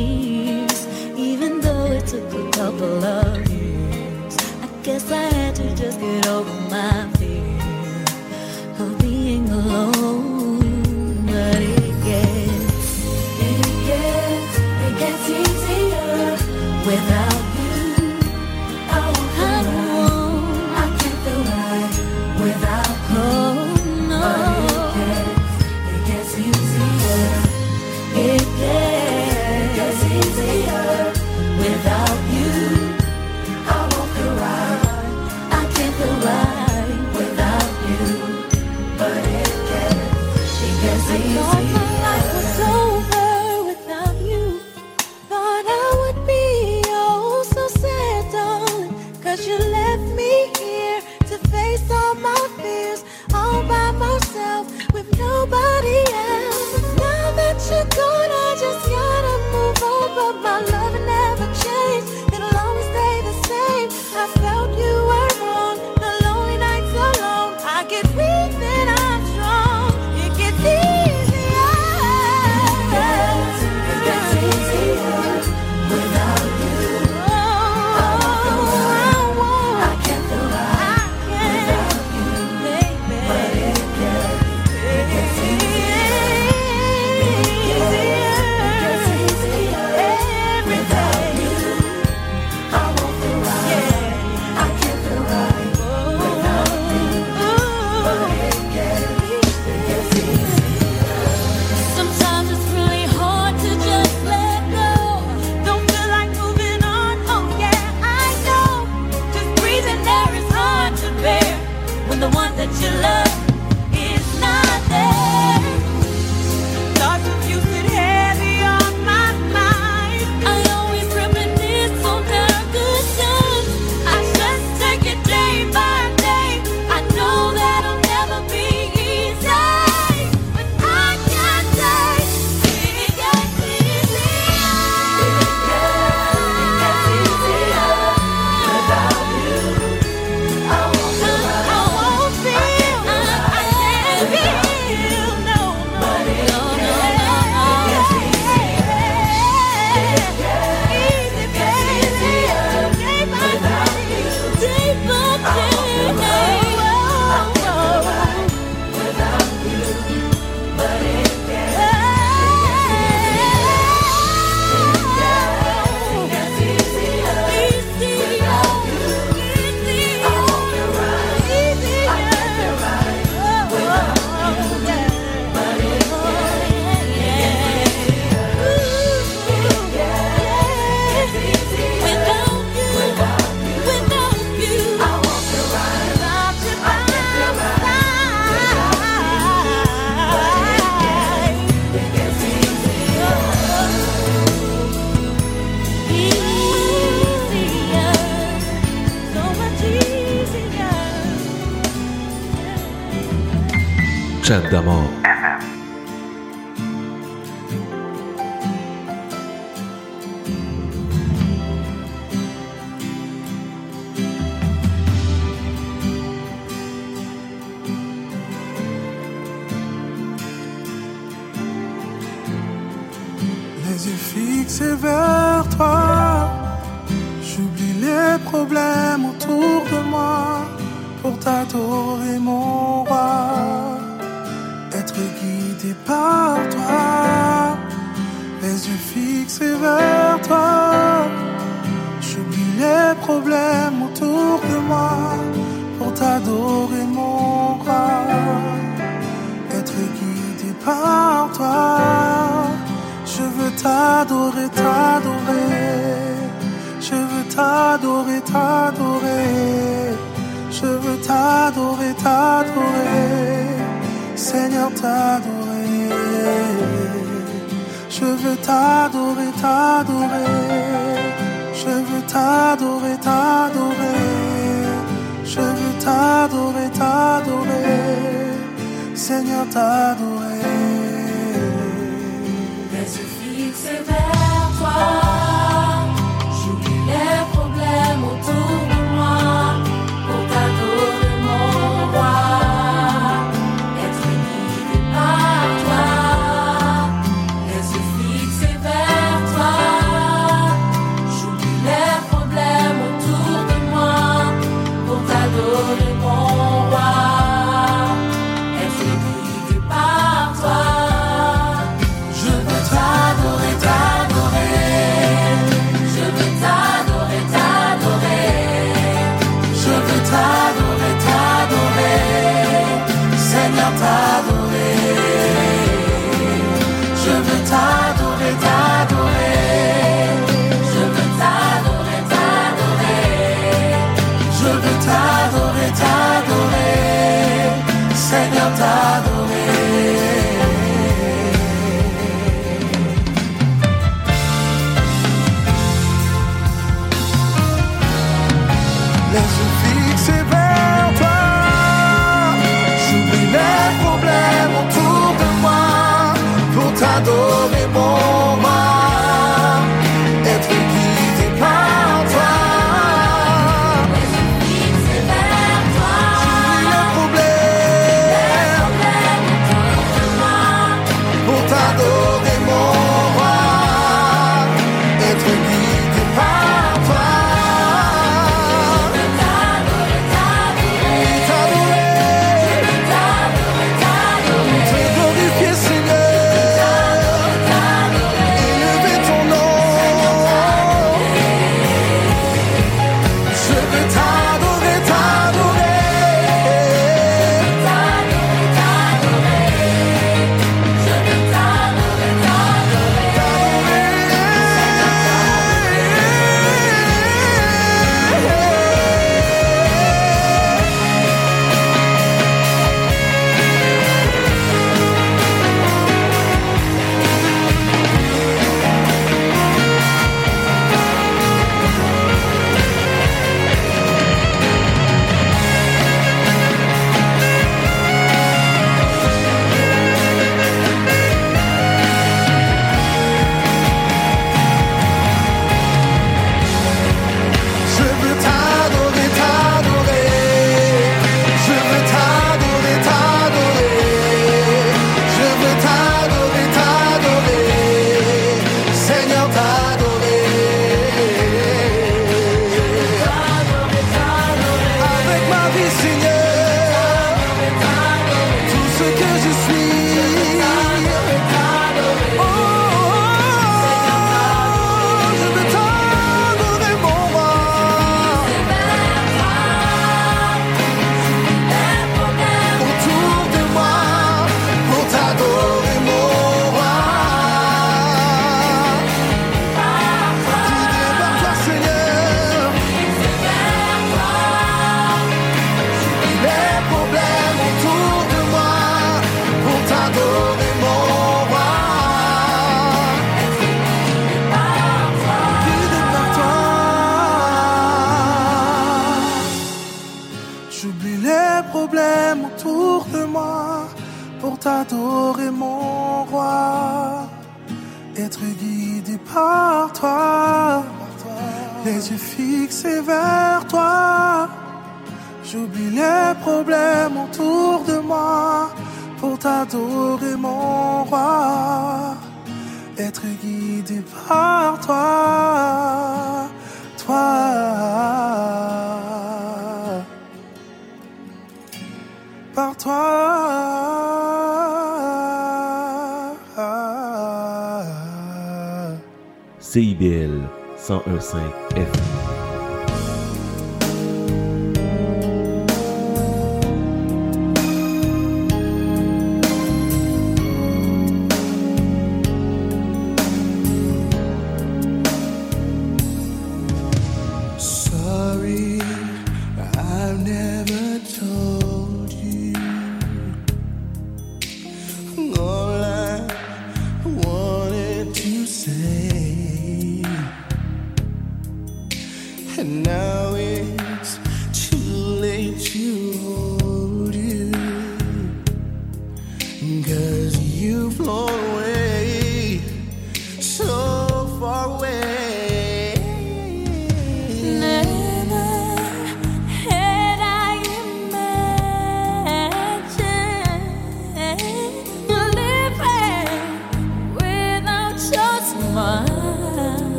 Chat 204.51 204.69
d'amour. 204.69 205.10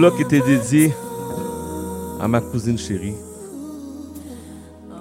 Bloc 0.00 0.18
était 0.18 0.40
dédié 0.40 0.94
à 2.20 2.26
ma 2.26 2.40
cousine 2.40 2.78
chérie, 2.78 3.16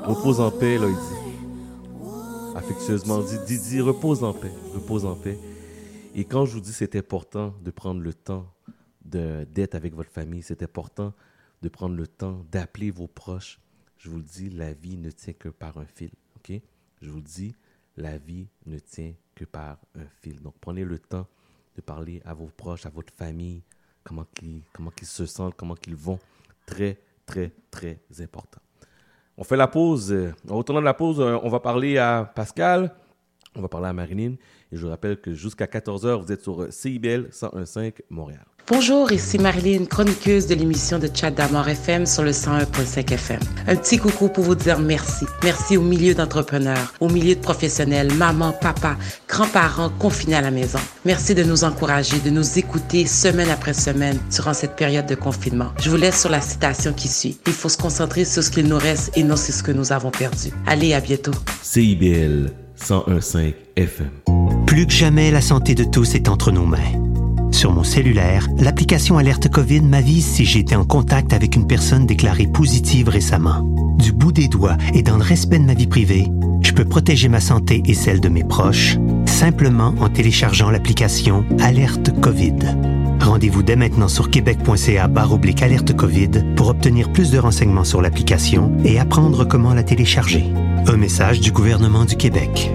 Repose 0.03 0.41
en 0.41 0.51
paix, 0.51 0.77
dit. 0.77 2.53
Affectueusement 2.53 3.21
dit, 3.21 3.37
Didi, 3.47 3.79
repose 3.79 4.25
en 4.25 4.33
paix, 4.33 4.51
repose 4.73 5.05
en 5.05 5.15
paix. 5.15 5.39
Et 6.15 6.25
quand 6.25 6.45
je 6.45 6.55
vous 6.55 6.59
dis 6.59 6.73
c'est 6.73 6.97
important 6.97 7.55
de 7.63 7.71
prendre 7.71 8.01
le 8.01 8.13
temps 8.13 8.45
d'être 9.05 9.75
avec 9.75 9.95
votre 9.95 10.11
famille, 10.11 10.41
c'est 10.43 10.63
important 10.63 11.13
de 11.61 11.69
prendre 11.69 11.95
le 11.95 12.05
temps 12.05 12.45
d'appeler 12.51 12.91
vos 12.91 13.07
proches. 13.07 13.61
Je 13.99 14.09
vous 14.09 14.17
le 14.17 14.23
dis, 14.23 14.49
la 14.49 14.73
vie 14.73 14.97
ne 14.97 15.11
tient 15.11 15.31
que 15.31 15.47
par 15.47 15.77
un 15.77 15.85
fil. 15.85 16.11
ok? 16.35 16.59
Je 17.01 17.09
vous 17.09 17.19
le 17.19 17.23
dis, 17.23 17.55
la 17.95 18.17
vie 18.17 18.49
ne 18.65 18.79
tient 18.79 19.13
que 19.33 19.45
par 19.45 19.77
un 19.95 20.07
fil. 20.21 20.41
Donc 20.41 20.55
prenez 20.59 20.83
le 20.83 20.99
temps 20.99 21.25
de 21.77 21.81
parler 21.81 22.21
à 22.25 22.33
vos 22.33 22.47
proches, 22.47 22.85
à 22.85 22.89
votre 22.89 23.13
famille, 23.13 23.63
comment 24.09 24.25
ils, 24.41 24.63
comment 24.73 24.91
ils 24.99 25.05
se 25.07 25.25
sentent, 25.27 25.53
comment 25.55 25.75
ils 25.87 25.95
vont. 25.95 26.19
Très, 26.65 26.97
très, 27.25 27.51
très 27.71 27.99
important. 28.19 28.59
On 29.37 29.43
fait 29.43 29.55
la 29.55 29.67
pause. 29.67 30.11
euh, 30.11 30.33
En 30.49 30.57
retournant 30.57 30.81
de 30.81 30.85
la 30.85 30.93
pause, 30.95 31.19
euh, 31.21 31.37
on 31.43 31.49
va 31.49 31.59
parler 31.59 31.97
à 31.99 32.29
Pascal, 32.35 32.91
on 33.55 33.61
va 33.61 33.69
parler 33.69 33.87
à 33.87 33.93
Marilyn. 33.93 34.33
Et 34.71 34.75
je 34.77 34.81
vous 34.83 34.89
rappelle 34.89 35.21
que 35.21 35.33
jusqu'à 35.33 35.65
14h, 35.65 36.21
vous 36.23 36.31
êtes 36.31 36.41
sur 36.41 36.61
euh, 36.63 36.71
CIBL 36.71 37.29
101.5 37.31 38.01
Montréal. 38.09 38.45
Bonjour, 38.69 39.11
ici 39.11 39.39
Marilyn, 39.39 39.85
chroniqueuse 39.85 40.45
de 40.45 40.53
l'émission 40.53 40.99
de 40.99 41.09
Chat 41.11 41.31
d'Amour 41.31 41.67
FM 41.67 42.05
sur 42.05 42.21
le 42.21 42.29
101.5 42.29 43.11
FM. 43.13 43.39
Un 43.67 43.75
petit 43.75 43.97
coucou 43.97 44.29
pour 44.29 44.43
vous 44.43 44.53
dire 44.53 44.77
merci. 44.77 45.25
Merci 45.43 45.75
au 45.75 45.81
milieu 45.81 46.13
d'entrepreneurs, 46.13 46.93
au 46.99 47.09
milieu 47.09 47.33
de 47.33 47.39
professionnels, 47.39 48.13
maman, 48.13 48.51
papa, 48.51 48.95
grands-parents 49.27 49.89
confinés 49.97 50.35
à 50.35 50.41
la 50.41 50.51
maison. 50.51 50.77
Merci 51.03 51.33
de 51.33 51.43
nous 51.43 51.63
encourager, 51.63 52.19
de 52.19 52.29
nous 52.29 52.59
écouter 52.59 53.07
semaine 53.07 53.49
après 53.49 53.73
semaine 53.73 54.19
durant 54.31 54.53
cette 54.53 54.75
période 54.75 55.07
de 55.07 55.15
confinement. 55.15 55.71
Je 55.81 55.89
vous 55.89 55.97
laisse 55.97 56.21
sur 56.21 56.29
la 56.29 56.39
citation 56.39 56.93
qui 56.93 57.07
suit. 57.07 57.39
Il 57.47 57.53
faut 57.53 57.69
se 57.69 57.77
concentrer 57.77 58.23
sur 58.23 58.43
ce 58.43 58.51
qu'il 58.51 58.67
nous 58.67 58.77
reste 58.77 59.17
et 59.17 59.23
non 59.23 59.35
sur 59.35 59.51
ce 59.51 59.63
que 59.63 59.71
nous 59.71 59.91
avons 59.91 60.11
perdu. 60.11 60.49
Allez, 60.67 60.93
à 60.93 60.99
bientôt. 60.99 61.33
CIBL 61.63 62.51
101.5 62.79 63.53
FM. 63.77 64.11
Plus 64.67 64.85
que 64.85 64.93
jamais, 64.93 65.31
la 65.31 65.41
santé 65.41 65.73
de 65.73 65.85
tous 65.85 66.13
est 66.13 66.29
entre 66.29 66.51
nos 66.51 66.67
mains. 66.67 67.08
Sur 67.51 67.73
mon 67.73 67.83
cellulaire, 67.83 68.47
l'application 68.57 69.17
Alerte 69.17 69.49
COVID 69.49 69.81
m'avise 69.81 70.25
si 70.25 70.45
j'ai 70.45 70.59
été 70.59 70.75
en 70.75 70.85
contact 70.85 71.33
avec 71.33 71.55
une 71.55 71.67
personne 71.67 72.05
déclarée 72.05 72.47
positive 72.47 73.09
récemment. 73.09 73.61
Du 73.97 74.11
bout 74.11 74.31
des 74.31 74.47
doigts 74.47 74.77
et 74.93 75.03
dans 75.03 75.17
le 75.17 75.23
respect 75.23 75.59
de 75.59 75.65
ma 75.65 75.73
vie 75.73 75.87
privée, 75.87 76.27
je 76.61 76.71
peux 76.71 76.85
protéger 76.85 77.29
ma 77.29 77.39
santé 77.39 77.81
et 77.85 77.93
celle 77.93 78.19
de 78.19 78.29
mes 78.29 78.43
proches 78.43 78.97
simplement 79.25 79.93
en 79.99 80.09
téléchargeant 80.09 80.69
l'application 80.69 81.45
Alerte 81.59 82.19
COVID. 82.19 82.55
Rendez-vous 83.21 83.63
dès 83.63 83.75
maintenant 83.75 84.07
sur 84.07 84.29
québec.ca 84.29 85.07
barre 85.07 85.33
oblique 85.33 85.61
alerte 85.61 85.95
COVID 85.95 86.55
pour 86.55 86.69
obtenir 86.69 87.11
plus 87.11 87.31
de 87.31 87.37
renseignements 87.37 87.83
sur 87.83 88.01
l'application 88.01 88.71
et 88.83 88.99
apprendre 88.99 89.45
comment 89.45 89.73
la 89.73 89.83
télécharger. 89.83 90.45
Un 90.87 90.97
message 90.97 91.39
du 91.39 91.51
gouvernement 91.51 92.05
du 92.05 92.15
Québec. 92.15 92.71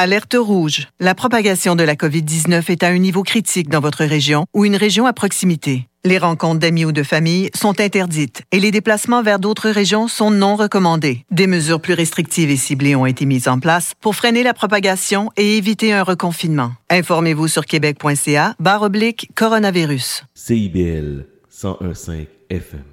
Alerte 0.00 0.36
rouge. 0.38 0.86
La 1.00 1.16
propagation 1.16 1.74
de 1.74 1.82
la 1.82 1.96
COVID-19 1.96 2.70
est 2.70 2.84
à 2.84 2.86
un 2.86 2.98
niveau 2.98 3.24
critique 3.24 3.68
dans 3.68 3.80
votre 3.80 4.04
région 4.04 4.46
ou 4.54 4.64
une 4.64 4.76
région 4.76 5.06
à 5.06 5.12
proximité. 5.12 5.88
Les 6.04 6.18
rencontres 6.18 6.60
d'amis 6.60 6.84
ou 6.84 6.92
de 6.92 7.02
famille 7.02 7.50
sont 7.52 7.80
interdites 7.80 8.42
et 8.52 8.60
les 8.60 8.70
déplacements 8.70 9.24
vers 9.24 9.40
d'autres 9.40 9.70
régions 9.70 10.06
sont 10.06 10.30
non 10.30 10.54
recommandés. 10.54 11.24
Des 11.32 11.48
mesures 11.48 11.80
plus 11.80 11.94
restrictives 11.94 12.48
et 12.48 12.56
ciblées 12.56 12.94
ont 12.94 13.06
été 13.06 13.26
mises 13.26 13.48
en 13.48 13.58
place 13.58 13.94
pour 14.00 14.14
freiner 14.14 14.44
la 14.44 14.54
propagation 14.54 15.32
et 15.36 15.56
éviter 15.56 15.92
un 15.92 16.04
reconfinement. 16.04 16.70
Informez-vous 16.90 17.48
sur 17.48 17.66
québec.ca 17.66 18.54
barre 18.60 18.82
oblique 18.82 19.28
coronavirus. 19.34 20.22
CIBL 20.32 21.26
101.5 21.52 22.26
FM. 22.50 22.84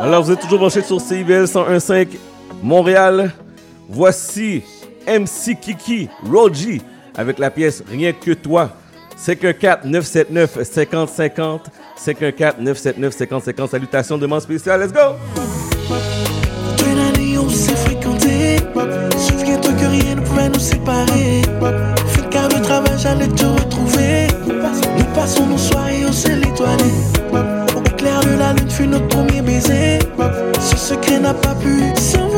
Alors, 0.00 0.24
vous 0.24 0.32
êtes 0.32 0.40
toujours 0.40 0.58
branchés 0.58 0.82
sur 0.82 1.00
CIBL 1.00 1.44
101.5 1.44 2.08
Montréal. 2.60 3.32
Voici 3.88 4.64
MC 5.06 5.54
Kiki, 5.60 6.08
Roji, 6.30 6.82
avec 7.16 7.38
la 7.38 7.50
pièce 7.50 7.82
Rien 7.88 8.12
que 8.12 8.32
toi. 8.32 8.72
514-979-5050. 9.18 11.60
514-979-5050. 11.98 13.70
Salutations, 13.70 14.18
demande 14.18 14.40
spéciale. 14.40 14.80
Let's 14.80 14.92
go! 14.92 15.14
On 17.36 17.48
s'est. 17.48 17.74
Souviens-toi 19.18 19.72
que 19.72 19.86
rien 19.86 20.14
ne 20.16 20.20
pouvait 20.20 20.48
nous 20.48 20.58
séparer. 20.58 21.42
Fais 22.08 22.22
le 22.22 22.28
quart 22.28 22.48
de 22.48 22.62
travail, 22.62 22.92
j'allais 22.98 23.28
te 23.28 23.44
retrouver. 23.44 24.26
Nous 24.46 25.04
passons 25.14 25.46
nos 25.46 25.58
soirées 25.58 26.04
au 26.04 26.12
ciel 26.12 26.42
étoilé. 26.46 26.90
Au 27.76 27.80
clair 27.96 28.20
de 28.20 28.38
la 28.38 28.52
lune 28.54 28.70
fut 28.70 28.86
notre 28.86 29.08
premier 29.08 29.42
baiser. 29.42 29.98
Ce 30.60 30.76
secret 30.76 31.20
n'a 31.20 31.34
pas 31.34 31.54
pu 31.54 31.92
s'envoler. 32.00 32.33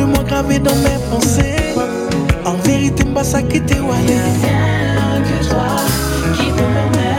De 0.00 0.04
moi, 0.06 0.24
gravé 0.24 0.58
dans 0.58 0.74
mes 0.76 0.98
pensées. 1.10 1.74
En 2.46 2.54
vérité, 2.66 3.04
m'pas 3.04 3.22
ça 3.22 3.42
qui 3.42 3.60
t'est 3.60 3.74
que 3.74 5.46
toi 5.46 5.76
qui 6.38 6.50
peut 6.52 6.62
me 6.62 7.09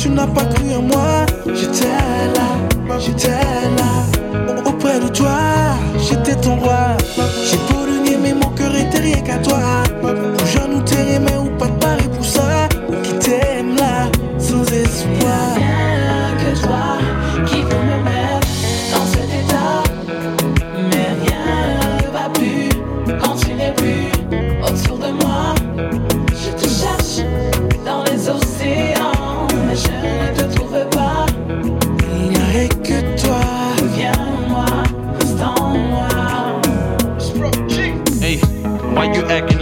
tu 0.00 0.08
n'as 0.08 0.26
pas 0.26 0.46
cru 0.46 0.74
en 0.74 0.82
moi, 0.82 1.26
j'étais 1.54 1.86
là, 2.34 2.98
j'étais 2.98 3.28
là. 3.28 3.39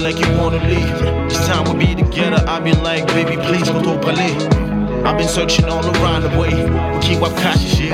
Like 0.08 0.26
you 0.26 0.32
wanna 0.38 0.62
leave? 0.68 0.98
This 1.28 1.46
time 1.46 1.64
we'll 1.64 1.76
be 1.76 1.94
together. 1.94 2.42
I'll 2.48 2.62
be 2.62 2.72
like, 2.72 3.06
baby, 3.08 3.36
please 3.36 3.68
go 3.68 3.80
to 3.82 4.00
Palais. 4.00 4.36
I've 5.04 5.18
been 5.18 5.28
searching 5.28 5.66
all 5.66 5.84
around 5.96 6.22
the 6.22 6.32
way. 6.40 6.54
Keep 7.02 7.22
up 7.22 7.34
cash 7.36 7.62
shit. 7.76 7.92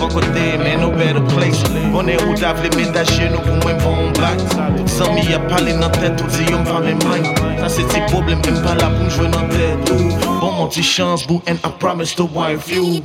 Encore 0.00 0.22
there, 0.36 0.58
man, 0.58 0.80
no 0.80 0.90
better 0.90 1.24
place. 1.34 1.62
On 1.92 2.06
est 2.06 2.22
où 2.22 2.34
d'avler 2.34 2.70
ménager, 2.76 3.28
nous 3.30 3.38
pour 3.38 3.56
moi, 3.62 3.74
bon 3.82 4.12
back. 4.20 4.38
Toutes 4.76 5.08
amis 5.08 5.32
à 5.34 5.40
parler 5.40 5.72
dans 5.72 5.90
tête, 5.90 6.16
tout 6.16 6.26
dit, 6.28 6.54
on 6.54 6.62
va 6.62 6.80
même 6.80 7.00
Ça, 7.00 7.68
c'est 7.68 7.88
tes 7.88 8.02
problèmes, 8.12 8.40
même 8.46 8.62
pas 8.62 8.76
là 8.76 8.88
pour 8.90 9.04
me 9.04 9.10
jouer 9.10 9.28
dans 9.28 9.48
tête. 9.48 9.92
Bon, 10.40 10.52
mon 10.52 10.66
petit 10.68 10.84
chance, 10.84 11.26
boo, 11.26 11.42
and 11.48 11.58
I 11.64 11.70
promise 11.80 12.14
to 12.14 12.24
wife 12.26 12.70
you. 12.70 13.02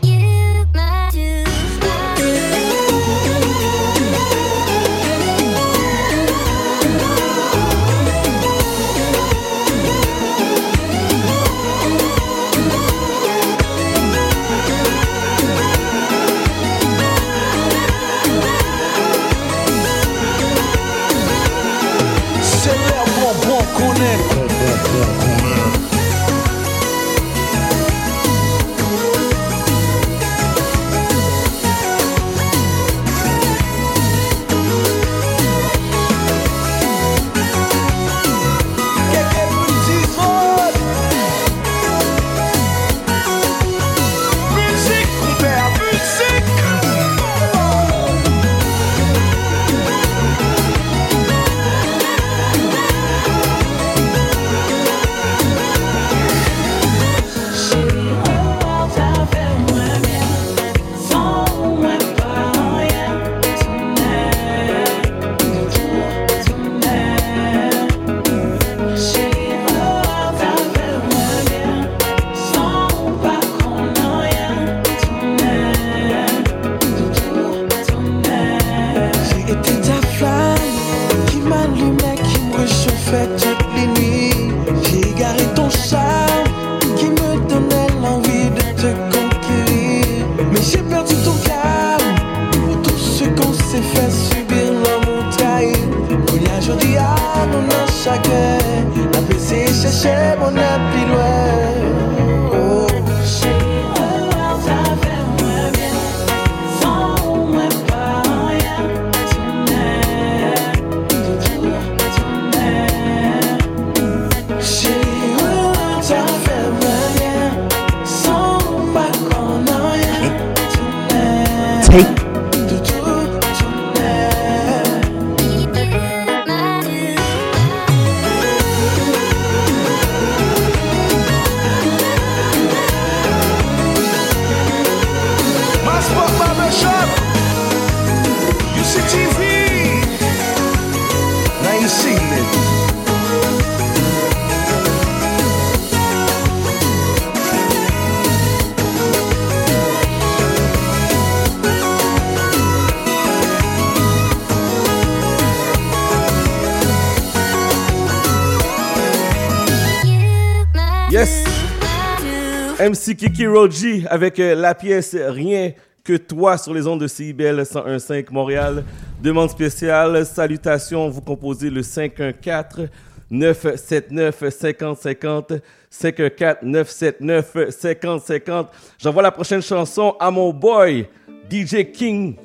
MC 163.05 163.15
Kiki 163.15 163.45
Roji 163.45 164.03
avec 164.09 164.39
euh, 164.39 164.55
la 164.55 164.73
pièce 164.73 165.15
Rien 165.15 165.73
que 166.03 166.17
toi 166.17 166.57
sur 166.57 166.73
les 166.73 166.87
ondes 166.87 167.01
de 167.01 167.07
CIBL 167.07 167.61
101.5 167.61 168.31
Montréal. 168.31 168.83
Demande 169.21 169.49
spéciale, 169.51 170.25
salutations, 170.25 171.09
vous 171.09 171.21
composez 171.21 171.69
le 171.69 171.83
514 171.83 172.87
979 173.29 174.49
5050 174.49 175.53
514 175.89 176.57
979 176.63 177.69
5050. 177.69 178.69
J'envoie 178.97 179.23
la 179.23 179.31
prochaine 179.31 179.61
chanson 179.61 180.15
à 180.19 180.31
mon 180.31 180.51
boy 180.51 181.07
DJ 181.51 181.91
King 181.93 182.35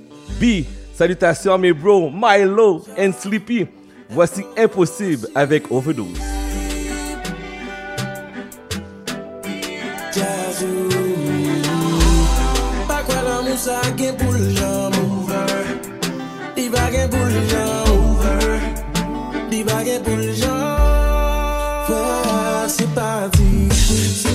B. 0.40 0.64
Salutations 0.94 1.54
à 1.54 1.58
mes 1.58 1.72
bros 1.72 2.10
Milo 2.10 2.84
and 2.98 3.12
Sleepy. 3.18 3.66
Voici 4.10 4.44
Impossible 4.58 5.28
avec 5.34 5.70
Overdose. 5.70 6.39
sa 13.60 13.80
gen 13.96 14.16
pou 14.16 14.32
l'jan 14.32 14.88
mouver 14.94 15.66
Di 16.56 16.64
ba 16.72 16.86
gen 16.92 17.10
pou 17.12 17.28
l'jan 17.34 17.90
mouver 17.90 18.56
Di 19.52 19.60
ba 19.68 19.84
gen 19.84 20.00
pou 20.06 20.16
l'jan 20.16 20.64
Fwa 21.84 22.64
se 22.76 22.88
pati 22.96 24.29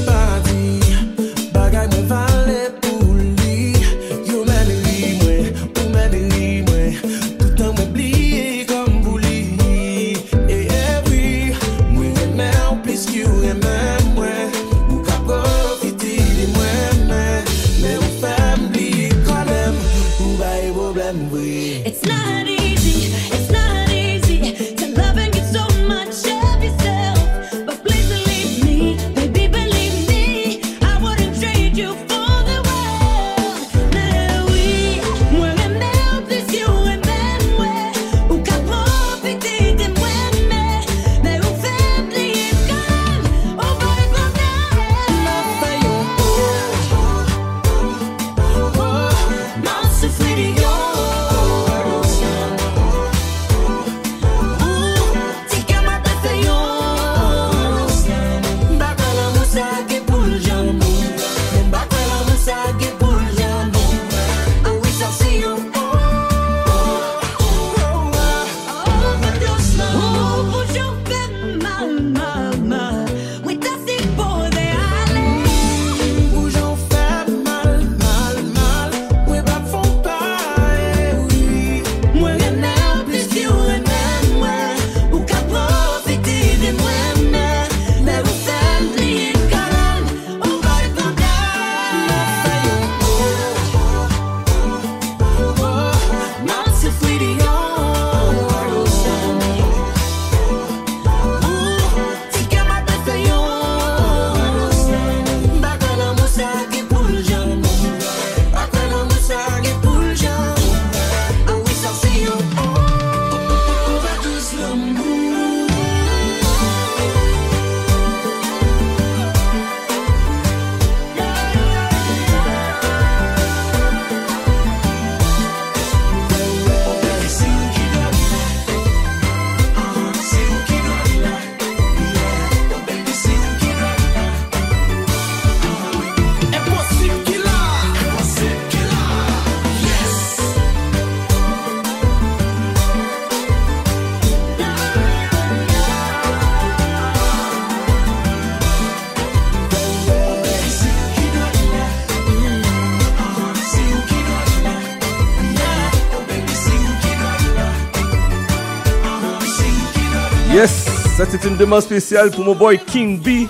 Yes, 160.65 160.85
ça 161.15 161.25
c'est 161.29 161.47
une 161.47 161.57
demande 161.57 161.81
spéciale 161.81 162.31
pour 162.31 162.43
mon 162.43 162.55
boy 162.55 162.79
King 162.79 163.19
B 163.19 163.47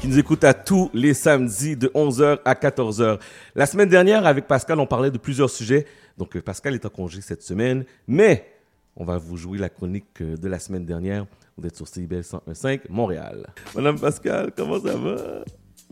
qui 0.00 0.06
nous 0.06 0.16
écoute 0.16 0.44
à 0.44 0.54
tous 0.54 0.90
les 0.94 1.12
samedis 1.12 1.76
de 1.76 1.88
11h 1.88 2.38
à 2.44 2.54
14h. 2.54 3.18
La 3.56 3.66
semaine 3.66 3.88
dernière, 3.88 4.24
avec 4.26 4.46
Pascal, 4.46 4.78
on 4.78 4.86
parlait 4.86 5.10
de 5.10 5.18
plusieurs 5.18 5.50
sujets. 5.50 5.86
Donc 6.16 6.36
euh, 6.36 6.40
Pascal 6.40 6.74
est 6.74 6.86
en 6.86 6.88
congé 6.88 7.20
cette 7.20 7.42
semaine, 7.42 7.84
mais 8.06 8.46
on 8.94 9.04
va 9.04 9.18
vous 9.18 9.36
jouer 9.36 9.58
la 9.58 9.70
chronique 9.70 10.20
euh, 10.20 10.36
de 10.36 10.48
la 10.48 10.60
semaine 10.60 10.84
dernière. 10.84 11.26
Vous 11.58 11.66
êtes 11.66 11.74
sur 11.74 11.88
CIBL 11.88 12.20
101.5 12.20 12.82
Montréal. 12.90 13.48
Madame 13.74 13.98
Pascal, 13.98 14.52
comment 14.56 14.80
ça 14.80 14.94
va? 14.96 15.16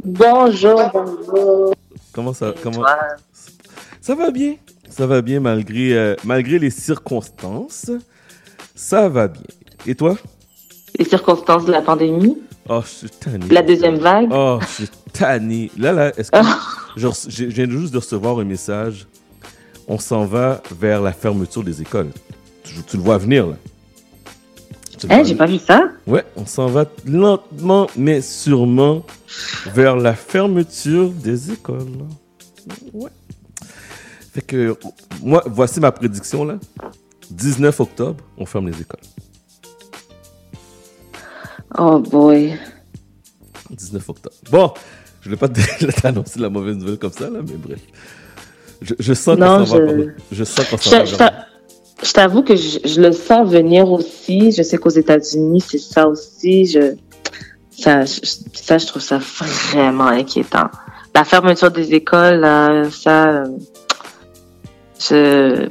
Bonjour, 0.05 0.89
bonjour. 0.93 1.75
Comment 2.13 2.33
ça, 2.33 2.55
comment... 2.63 2.85
ça 4.01 4.15
va 4.15 4.31
bien? 4.31 4.55
Ça 4.89 5.05
va 5.09 5.21
bien 5.21 5.41
malgré, 5.41 5.95
euh, 5.95 6.15
malgré 6.23 6.61
les 6.61 6.71
circonstances. 6.71 7.91
Ça 8.77 9.09
va 9.09 9.27
bien. 9.27 9.43
Et 9.85 9.97
toi? 9.97 10.17
Les 10.99 11.05
circonstances 11.05 11.65
de 11.65 11.73
la 11.73 11.83
pandémie, 11.83 12.37
Oh, 12.69 12.83
je 12.83 12.89
suis 12.89 13.11
tanné. 13.11 13.47
la 13.51 13.63
deuxième 13.63 13.97
vague. 13.97 14.29
Oh, 14.33 14.59
je 14.61 14.67
suis 14.67 14.89
tanné. 15.13 15.71
Là, 15.77 15.93
là, 15.93 16.13
est-ce 16.17 16.31
que. 16.31 16.39
je, 16.97 17.45
viens 17.47 17.69
juste 17.69 17.93
de 17.93 17.99
recevoir 17.99 18.39
un 18.39 18.45
message. 18.45 19.07
On 19.89 19.99
s'en 19.99 20.25
va 20.25 20.63
vers 20.79 21.01
la 21.01 21.13
fermeture 21.13 21.65
des 21.65 21.83
écoles. 21.83 22.11
Tu, 22.63 22.75
tu 22.87 22.97
le 22.97 23.03
vois 23.03 23.19
venir, 23.19 23.47
là. 23.49 23.57
Vois 25.03 25.23
j'ai 25.25 25.35
pas 25.35 25.47
vu 25.47 25.59
ça. 25.59 25.91
Ouais, 26.07 26.25
on 26.37 26.47
s'en 26.47 26.67
va 26.67 26.85
lentement, 27.07 27.89
mais 27.97 28.21
sûrement 28.21 29.05
vers 29.75 29.97
la 29.97 30.15
fermeture 30.15 31.11
des 31.11 31.53
écoles. 31.53 31.89
Ouais. 32.93 33.11
Fait 34.33 34.43
que, 34.43 34.77
moi, 35.23 35.43
voici 35.47 35.81
ma 35.81 35.91
prédiction, 35.91 36.45
là. 36.45 36.59
19 37.31 37.81
octobre, 37.81 38.23
on 38.37 38.45
ferme 38.45 38.69
les 38.69 38.81
écoles. 38.81 39.01
Oh 41.79 41.99
boy. 41.99 42.55
19 43.71 44.09
octobre. 44.09 44.35
Bon, 44.51 44.73
je 45.21 45.29
ne 45.29 45.35
vais 45.35 45.39
pas 45.39 45.49
te- 45.49 46.01
t'annoncer 46.03 46.41
la 46.41 46.51
mauvaise 46.51 46.77
nouvelle 46.77 46.99
comme 46.99 47.13
ça, 47.13 47.25
là, 47.31 47.41
mais 47.47 47.55
bref. 47.57 47.79
Je, 48.83 48.95
je 48.99 49.13
sens 49.15 49.39
Non, 49.39 49.59
va 49.59 49.65
je- 49.65 49.71
par- 50.05 50.15
Je 50.33 50.45
sens 50.45 50.69
qu'on 50.69 50.77
Je, 50.77 50.83
s'en 50.83 50.99
va 50.99 51.05
je 51.05 51.15
je 52.03 52.13
t'avoue 52.13 52.43
que 52.43 52.57
je, 52.57 52.79
je 52.85 53.01
le 53.01 53.13
sens 53.13 53.49
venir 53.51 53.91
aussi. 53.93 54.53
Je 54.53 54.63
sais 54.63 54.79
qu'aux 54.79 54.89
États-Unis, 54.89 55.61
c'est 55.61 55.79
ça 55.79 56.09
aussi. 56.09 56.65
Je, 56.67 56.95
ça, 57.71 58.05
je- 58.07 58.21
ça, 58.55 58.79
je 58.79 58.87
trouve 58.87 59.03
ça 59.03 59.19
vraiment 59.73 60.07
inquiétant. 60.07 60.69
La 61.15 61.25
fermeture 61.25 61.71
des 61.71 61.93
écoles, 61.93 62.37
là, 62.41 62.85
ça. 62.91 63.45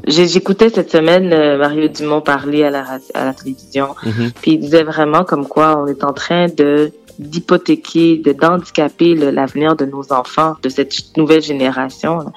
J'écoutais 0.08 0.70
cette 0.70 0.92
semaine 0.92 1.32
euh, 1.32 1.58
Mario 1.58 1.88
Dumont 1.88 2.22
parler 2.22 2.64
à 2.64 2.70
la, 2.72 3.00
à 3.14 3.26
la 3.26 3.34
télévision. 3.34 3.96
Mhm. 4.04 4.32
Puis 4.42 4.52
il 4.54 4.60
disait 4.60 4.84
vraiment 4.84 5.24
comme 5.24 5.48
quoi 5.48 5.78
on 5.82 5.88
est 5.88 6.04
en 6.04 6.14
train 6.14 6.48
de 6.48 6.92
d'hypothéquer, 7.20 8.18
de 8.18 8.32
d'handicaper 8.32 9.14
l'avenir 9.14 9.76
de 9.76 9.86
nos 9.86 10.14
enfants, 10.14 10.56
de 10.64 10.70
cette 10.70 11.18
nouvelle 11.18 11.42
génération, 11.42 12.20
là, 12.20 12.32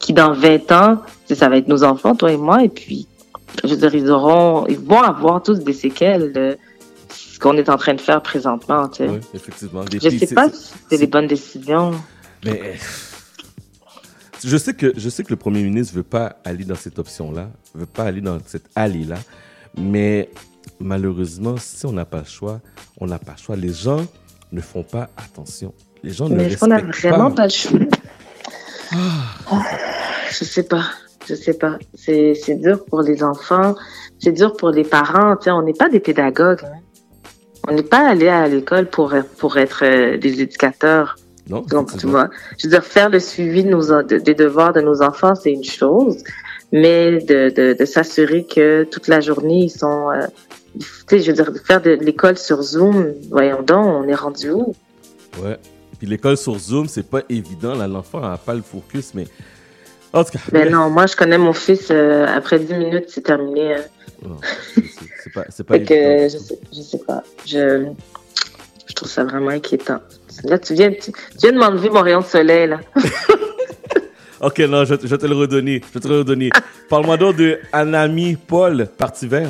qui 0.00 0.12
dans 0.12 0.32
20 0.32 0.72
ans, 0.72 0.98
ça 1.32 1.48
va 1.48 1.56
être 1.56 1.68
nos 1.68 1.84
enfants, 1.84 2.16
toi 2.16 2.32
et 2.32 2.36
moi, 2.36 2.64
et 2.64 2.68
puis, 2.68 3.06
je 3.62 3.68
veux 3.68 3.76
dire, 3.76 3.94
ils 3.94 4.10
auront, 4.10 4.66
ils 4.68 4.78
vont 4.78 5.00
avoir 5.00 5.42
tous 5.42 5.60
des 5.60 5.72
séquelles 5.72 6.32
de 6.32 6.58
ce 7.08 7.38
qu'on 7.38 7.56
est 7.56 7.68
en 7.68 7.76
train 7.76 7.94
de 7.94 8.00
faire 8.00 8.20
présentement, 8.20 8.88
tu 8.88 9.04
sais. 9.04 9.08
Oui, 9.08 9.18
effectivement. 9.32 9.84
Des 9.84 10.00
Je 10.00 10.08
filles, 10.08 10.26
sais 10.26 10.34
pas 10.34 10.50
si 10.50 10.72
c'est 10.90 10.96
les 10.96 11.06
bonnes 11.06 11.28
décisions. 11.28 11.92
Mais 12.44 12.60
euh, 12.64 12.72
je 14.44 14.56
sais 14.56 14.74
que 14.74 14.92
je 14.96 15.08
sais 15.08 15.22
que 15.24 15.30
le 15.30 15.36
premier 15.36 15.62
ministre 15.62 15.94
veut 15.94 16.02
pas 16.02 16.36
aller 16.44 16.64
dans 16.64 16.74
cette 16.74 16.98
option-là, 16.98 17.50
veut 17.74 17.86
pas 17.86 18.04
aller 18.04 18.20
dans 18.20 18.38
cette 18.46 18.66
allée-là, 18.74 19.16
mais 19.76 20.30
malheureusement, 20.80 21.56
si 21.58 21.86
on 21.86 21.92
n'a 21.92 22.04
pas 22.04 22.18
le 22.18 22.24
choix, 22.24 22.60
on 23.00 23.06
n'a 23.06 23.18
pas 23.18 23.32
le 23.36 23.42
choix. 23.42 23.56
Les 23.56 23.72
gens 23.72 24.04
ne 24.52 24.60
font 24.60 24.82
pas 24.82 25.08
attention. 25.16 25.72
Les 26.02 26.10
gens 26.12 26.28
ne 26.28 26.36
Mais 26.36 26.44
est-ce 26.46 26.58
qu'on 26.58 26.66
n'a 26.68 26.76
respectent 26.76 27.00
vraiment 27.02 27.30
pas. 27.30 27.36
pas 27.36 27.44
le 27.44 27.50
choix? 27.50 27.80
Ah, 28.92 29.62
Je 30.30 30.44
sais 30.44 30.62
pas. 30.62 30.84
Je 31.28 31.34
sais 31.34 31.54
pas. 31.54 31.78
C'est, 31.94 32.34
c'est 32.34 32.54
dur 32.54 32.84
pour 32.84 33.02
les 33.02 33.22
enfants. 33.24 33.74
C'est 34.18 34.32
dur 34.32 34.56
pour 34.56 34.70
les 34.70 34.84
parents. 34.84 35.36
Tu 35.36 35.44
sais, 35.44 35.50
on 35.50 35.62
n'est 35.62 35.72
pas 35.72 35.88
des 35.88 35.98
pédagogues. 36.00 36.62
hein. 36.64 36.78
On 37.68 37.72
n'est 37.74 37.82
pas 37.82 38.08
allé 38.08 38.28
à 38.28 38.46
l'école 38.46 38.88
pour, 38.88 39.12
pour 39.38 39.56
être 39.56 39.84
euh, 39.84 40.16
des 40.18 40.40
éducateurs. 40.40 41.16
Non, 41.48 41.60
Donc, 41.60 41.96
tu 41.96 42.06
vois, 42.06 42.28
je 42.58 42.66
veux 42.66 42.70
dire, 42.72 42.84
faire 42.84 43.08
le 43.08 43.20
suivi 43.20 43.62
de 43.64 43.68
nos, 43.70 44.02
de- 44.02 44.18
des 44.18 44.34
devoirs 44.34 44.72
de 44.72 44.80
nos 44.80 45.00
enfants, 45.02 45.34
c'est 45.34 45.52
une 45.52 45.62
chose, 45.64 46.22
mais 46.72 47.18
de, 47.20 47.50
de, 47.50 47.76
de 47.78 47.84
s'assurer 47.84 48.44
que 48.44 48.82
toute 48.84 49.06
la 49.08 49.20
journée, 49.20 49.64
ils 49.64 49.70
sont, 49.70 50.10
euh, 50.10 50.26
tu 50.78 50.86
sais, 51.08 51.20
je 51.20 51.30
veux 51.30 51.32
dire, 51.36 51.52
faire 51.64 51.80
de 51.80 51.90
l'école 51.90 52.36
sur 52.36 52.60
Zoom, 52.62 53.12
voyons 53.30 53.62
donc, 53.62 53.86
on 53.86 54.08
est 54.08 54.14
rendu 54.14 54.50
où? 54.50 54.74
Ouais. 55.42 55.56
Puis 55.98 56.06
l'école 56.08 56.36
sur 56.36 56.58
Zoom, 56.58 56.88
c'est 56.88 57.08
pas 57.08 57.22
évident. 57.28 57.74
Là, 57.74 57.86
l'enfant 57.86 58.20
n'a 58.20 58.36
pas 58.36 58.52
le 58.54 58.62
focus, 58.62 59.12
mais 59.14 59.26
en 60.12 60.24
tout 60.24 60.32
cas. 60.32 60.38
Ben 60.52 60.68
non, 60.70 60.90
moi, 60.90 61.06
je 61.06 61.14
connais 61.16 61.38
mon 61.38 61.52
fils, 61.52 61.88
euh, 61.90 62.26
après 62.26 62.58
10 62.58 62.74
minutes, 62.74 63.04
c'est 63.08 63.22
terminé. 63.22 63.74
hein. 63.76 63.82
Non, 64.22 64.36
c'est- 64.74 65.32
pas, 65.32 65.44
c'est 65.48 65.64
pas 65.64 65.74
Fait 65.74 65.84
que, 65.84 65.94
évident. 65.94 66.28
je 66.28 66.38
sais, 66.38 66.58
je 66.74 66.80
sais 66.82 66.98
pas. 66.98 67.22
Je, 67.46 67.86
je 68.86 68.94
trouve 68.94 69.08
ça 69.08 69.24
vraiment 69.24 69.50
inquiétant. 69.50 70.00
Là, 70.44 70.58
tu 70.58 70.74
viens, 70.74 70.90
tu, 70.90 71.12
tu 71.12 71.18
viens 71.42 71.52
de 71.52 71.58
m'enlever 71.58 71.90
mon 71.90 72.00
rayon 72.02 72.20
de 72.20 72.24
soleil, 72.26 72.68
là. 72.68 72.80
Ok, 74.38 74.58
non, 74.60 74.84
je, 74.84 74.94
je 75.02 75.06
vais 75.06 75.16
te 75.18 75.24
le 75.26 75.34
redonner. 75.34 75.80
Je 75.94 75.98
te 75.98 76.06
le 76.08 76.18
redonner. 76.18 76.50
Parle-moi 76.90 77.16
donc 77.16 77.36
de 77.36 77.58
Anami 77.72 78.36
Paul, 78.36 78.86
parti 78.98 79.26
vert. 79.26 79.48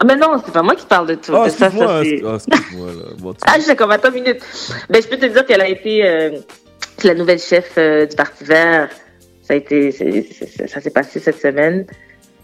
Ah, 0.00 0.04
mais 0.04 0.16
non, 0.16 0.42
c'est 0.44 0.52
pas 0.52 0.62
moi 0.62 0.74
qui 0.74 0.86
parle 0.86 1.06
de 1.06 1.14
tout. 1.14 1.32
Oh, 1.32 1.44
de 1.44 1.50
ça, 1.50 1.70
ça, 1.70 2.00
excuse-moi. 2.02 2.02
c'est- 2.02 2.22
oh, 2.24 2.34
excuse-moi, 2.56 2.86
là. 2.88 3.02
Bon, 3.18 3.32
tu- 3.32 3.38
Ah, 3.46 3.56
j'ai 3.64 3.76
comme 3.76 3.92
attends 3.92 4.08
une 4.08 4.22
minute. 4.24 4.40
Ben, 4.90 5.00
je 5.00 5.06
peux 5.08 5.16
te 5.16 5.26
dire 5.26 5.46
qu'elle 5.46 5.60
a 5.60 5.68
été 5.68 6.04
euh, 6.04 6.30
la 7.04 7.14
nouvelle 7.14 7.38
chef 7.38 7.72
euh, 7.78 8.06
du 8.06 8.16
Parti 8.16 8.42
vert. 8.42 8.88
Ça 9.42 9.54
a 9.54 9.56
été, 9.56 9.92
c'est- 9.92 10.26
c'est- 10.32 10.66
ça 10.66 10.80
s'est 10.80 10.90
passé 10.90 11.20
cette 11.20 11.40
semaine. 11.40 11.86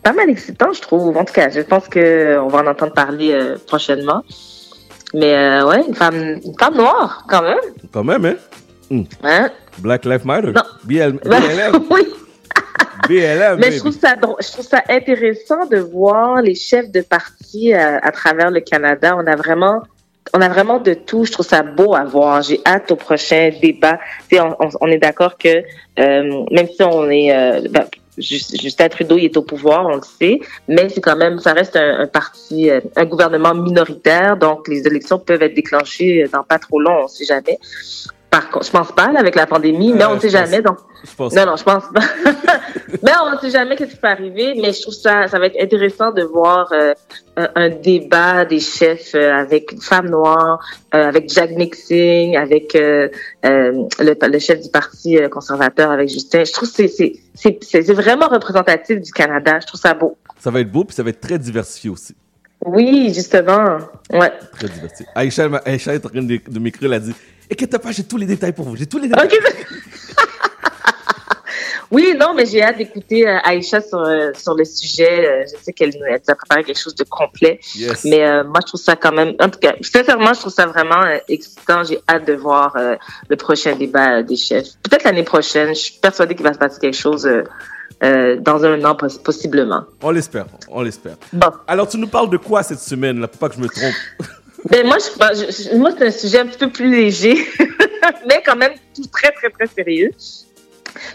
Pas 0.04 0.12
mal 0.12 0.30
excitant, 0.30 0.72
je 0.72 0.80
trouve. 0.80 1.16
En 1.16 1.24
tout 1.24 1.34
cas, 1.34 1.50
je 1.50 1.60
pense 1.60 1.88
que 1.88 2.38
on 2.38 2.48
va 2.48 2.60
en 2.60 2.66
entendre 2.68 2.92
parler 2.92 3.32
euh, 3.32 3.56
prochainement. 3.66 4.22
Mais 5.14 5.34
euh, 5.34 5.66
ouais, 5.66 5.82
une 5.86 5.94
femme, 5.94 6.40
une 6.44 6.58
femme 6.58 6.74
noire 6.76 7.24
quand 7.28 7.42
même. 7.42 7.58
Quand 7.92 8.04
même, 8.04 8.24
hein? 8.26 8.34
Hmm. 8.90 9.02
Hein? 9.22 9.50
Black 9.78 10.04
Lives 10.04 10.26
Matter. 10.26 10.48
Non. 10.52 10.62
BL, 10.84 11.12
Ben, 11.24 11.40
BLM. 11.40 11.82
oui. 11.90 12.02
BLM. 13.08 13.56
Mais 13.58 13.66
baby. 13.66 13.72
je 13.74 13.78
trouve 13.80 13.98
ça 13.98 14.14
je 14.40 14.52
trouve 14.52 14.66
ça 14.66 14.82
intéressant 14.88 15.66
de 15.66 15.78
voir 15.78 16.42
les 16.42 16.54
chefs 16.54 16.90
de 16.90 17.00
parti 17.00 17.72
euh, 17.74 17.98
à 18.02 18.12
travers 18.12 18.50
le 18.50 18.60
Canada. 18.60 19.16
On 19.16 19.26
a 19.26 19.36
vraiment 19.36 19.82
on 20.32 20.40
a 20.40 20.48
vraiment 20.48 20.78
de 20.80 20.94
tout. 20.94 21.24
Je 21.24 21.32
trouve 21.32 21.46
ça 21.46 21.62
beau 21.62 21.94
à 21.94 22.04
voir. 22.04 22.42
J'ai 22.42 22.60
hâte 22.66 22.90
au 22.90 22.96
prochain 22.96 23.50
débat. 23.62 23.98
On, 24.32 24.54
on- 24.58 24.68
on 24.80 24.86
est 24.88 24.98
d'accord 24.98 25.38
que 25.38 25.62
euh, 25.98 26.44
même 26.50 26.66
si 26.68 26.82
on 26.82 27.08
est 27.10 27.32
euh, 27.34 27.68
ben, 27.70 27.84
Justin 28.18 28.88
Trudeau 28.88 29.16
il 29.18 29.24
est 29.24 29.36
au 29.36 29.42
pouvoir, 29.42 29.86
on 29.86 29.96
le 29.96 30.02
sait, 30.02 30.40
mais 30.68 30.88
c'est 30.88 31.00
quand 31.00 31.16
même 31.16 31.38
ça 31.38 31.52
reste 31.52 31.76
un, 31.76 32.06
parti, 32.06 32.70
euh, 32.70 32.80
un 32.96 33.04
gouvernement 33.04 33.54
minoritaire, 33.54 34.36
donc 34.36 34.68
les 34.68 34.86
élections 34.86 35.18
peuvent 35.18 35.42
être 35.42 35.54
déclenchées 35.54 36.26
dans 36.32 36.42
pas 36.42 36.58
trop 36.58 36.80
long, 36.80 37.04
on 37.04 37.08
sait 37.08 37.24
jamais. 37.24 37.58
Par 38.34 38.50
contre, 38.50 38.66
je 38.66 38.70
pense 38.72 38.90
pas 38.90 39.12
là, 39.12 39.20
avec 39.20 39.36
la 39.36 39.46
pandémie, 39.46 39.92
mais 39.92 40.02
Euh, 40.02 40.08
on 40.08 40.14
ne 40.16 40.18
sait 40.18 40.26
pense- 40.26 40.32
jamais. 40.50 40.60
Donc 40.60 40.78
Je 41.04 41.14
pense. 41.14 41.32
non, 41.34 41.46
non, 41.46 41.54
je 41.56 41.62
pense 41.62 41.84
pas. 41.94 42.00
mais 43.00 43.12
on 43.24 43.30
ne 43.30 43.38
sait 43.38 43.50
jamais 43.50 43.76
qu'est-ce 43.76 43.92
qui 43.92 43.96
peut 43.96 44.08
arriver, 44.08 44.54
mais 44.60 44.72
je 44.72 44.82
trouve 44.82 44.94
ça, 44.94 45.28
ça 45.28 45.38
va 45.38 45.46
être 45.46 45.56
intéressant 45.62 46.10
de 46.10 46.22
voir 46.24 46.68
euh, 46.72 46.94
un, 47.36 47.48
un 47.54 47.68
débat 47.68 48.44
des 48.44 48.58
chefs 48.58 49.14
euh, 49.14 49.32
avec 49.32 49.70
une 49.70 49.80
femme 49.80 50.08
noire, 50.10 50.58
avec 50.90 51.30
Jack 51.32 51.50
Nixon, 51.52 52.32
avec 52.36 52.72
le, 52.74 53.10
le 54.32 54.38
chef 54.40 54.60
du 54.60 54.68
parti 54.68 55.16
conservateur, 55.30 55.92
avec 55.92 56.08
Justin. 56.08 56.42
Je 56.44 56.52
trouve 56.52 56.68
que 56.72 56.88
c'est, 56.88 57.92
vraiment 57.92 58.26
représentatif 58.26 59.00
du 59.00 59.12
Canada. 59.12 59.60
Je 59.60 59.66
trouve 59.68 59.80
ça 59.80 59.94
beau. 59.94 60.16
Ça 60.40 60.50
va 60.50 60.58
être 60.60 60.72
beau, 60.72 60.82
puis 60.84 60.96
ça 60.96 61.04
va 61.04 61.10
être 61.10 61.20
très 61.20 61.38
diversifié 61.38 61.88
aussi. 61.90 62.16
Oui, 62.66 63.12
justement. 63.14 63.78
Ouais. 64.12 64.32
Très 64.58 64.68
diversifié. 64.68 65.06
Aïcha, 65.14 65.48
Aïcha 65.64 65.94
est 65.94 66.04
en 66.04 66.08
train 66.08 66.22
de, 66.22 66.40
de 66.48 66.58
m'écrire, 66.58 66.88
elle 66.92 66.96
a 66.96 67.00
dit 67.00 67.14
Inquiète 67.50 67.78
pas, 67.78 67.92
j'ai 67.92 68.04
tous 68.04 68.16
les 68.16 68.26
détails 68.26 68.52
pour 68.52 68.64
vous. 68.66 68.76
J'ai 68.76 68.86
tous 68.86 68.98
les 68.98 69.08
détails. 69.08 69.26
Ok. 69.26 69.40
Oui, 71.90 72.14
non, 72.18 72.34
mais 72.34 72.44
j'ai 72.46 72.60
hâte 72.62 72.78
d'écouter 72.78 73.28
euh, 73.28 73.38
Aïcha 73.44 73.80
sur, 73.80 74.00
euh, 74.00 74.32
sur 74.34 74.54
le 74.56 74.64
sujet. 74.64 75.28
Euh, 75.28 75.44
je 75.46 75.62
sais 75.62 75.72
qu'elle 75.72 75.90
nous 75.90 76.04
a 76.04 76.34
préparé 76.34 76.64
quelque 76.64 76.80
chose 76.80 76.94
de 76.96 77.04
complet. 77.04 77.60
Yes. 77.76 78.04
Mais 78.04 78.24
euh, 78.26 78.42
moi, 78.42 78.58
je 78.62 78.66
trouve 78.68 78.80
ça 78.80 78.96
quand 78.96 79.12
même... 79.12 79.34
En 79.38 79.48
tout 79.48 79.60
cas, 79.60 79.74
sincèrement, 79.80 80.32
je 80.34 80.40
trouve 80.40 80.52
ça 80.52 80.66
vraiment 80.66 81.04
excitant. 81.28 81.84
J'ai 81.84 82.00
hâte 82.08 82.26
de 82.26 82.32
voir 82.32 82.74
euh, 82.76 82.96
le 83.28 83.36
prochain 83.36 83.76
débat 83.76 84.22
des 84.24 84.34
chefs. 84.34 84.70
Peut-être 84.82 85.04
l'année 85.04 85.22
prochaine. 85.22 85.68
Je 85.68 85.80
suis 85.80 85.94
persuadée 86.00 86.34
qu'il 86.34 86.44
va 86.44 86.54
se 86.54 86.58
passer 86.58 86.80
quelque 86.80 86.96
chose 86.96 87.26
euh, 87.26 87.44
euh, 88.02 88.36
dans 88.40 88.64
un 88.64 88.82
an, 88.84 88.94
poss- 88.96 89.22
possiblement. 89.22 89.84
On 90.02 90.10
l'espère, 90.10 90.46
on 90.68 90.82
l'espère. 90.82 91.16
Bon. 91.32 91.50
Alors, 91.68 91.86
tu 91.86 91.98
nous 91.98 92.08
parles 92.08 92.30
de 92.30 92.38
quoi 92.38 92.64
cette 92.64 92.80
semaine, 92.80 93.20
là, 93.20 93.28
pour 93.28 93.38
pas 93.38 93.48
que 93.50 93.54
je 93.54 93.60
me 93.60 93.68
trompe 93.68 93.94
Ben 94.70 94.86
moi, 94.86 94.96
je, 94.98 95.18
ben, 95.18 95.78
moi 95.78 95.90
c'est 95.96 96.06
un 96.06 96.10
sujet 96.10 96.38
un 96.40 96.46
petit 96.46 96.58
peu 96.58 96.70
plus 96.70 96.90
léger, 96.90 97.36
mais 98.28 98.42
quand 98.44 98.56
même 98.56 98.72
tout 98.94 99.06
très, 99.12 99.30
très, 99.32 99.50
très 99.50 99.66
sérieux. 99.66 100.10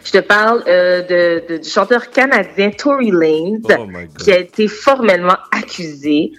Je 0.04 0.12
te 0.12 0.18
parle 0.20 0.64
euh, 0.68 1.02
de, 1.02 1.44
de- 1.54 1.58
du 1.58 1.70
chanteur 1.70 2.10
canadien 2.12 2.70
Tory 2.72 3.12
Lanez, 3.12 3.60
Oh 3.64 3.88
qui 4.20 4.32
a 4.32 4.38
été 4.40 4.68
formellement 4.68 5.38
accusé 5.52 6.32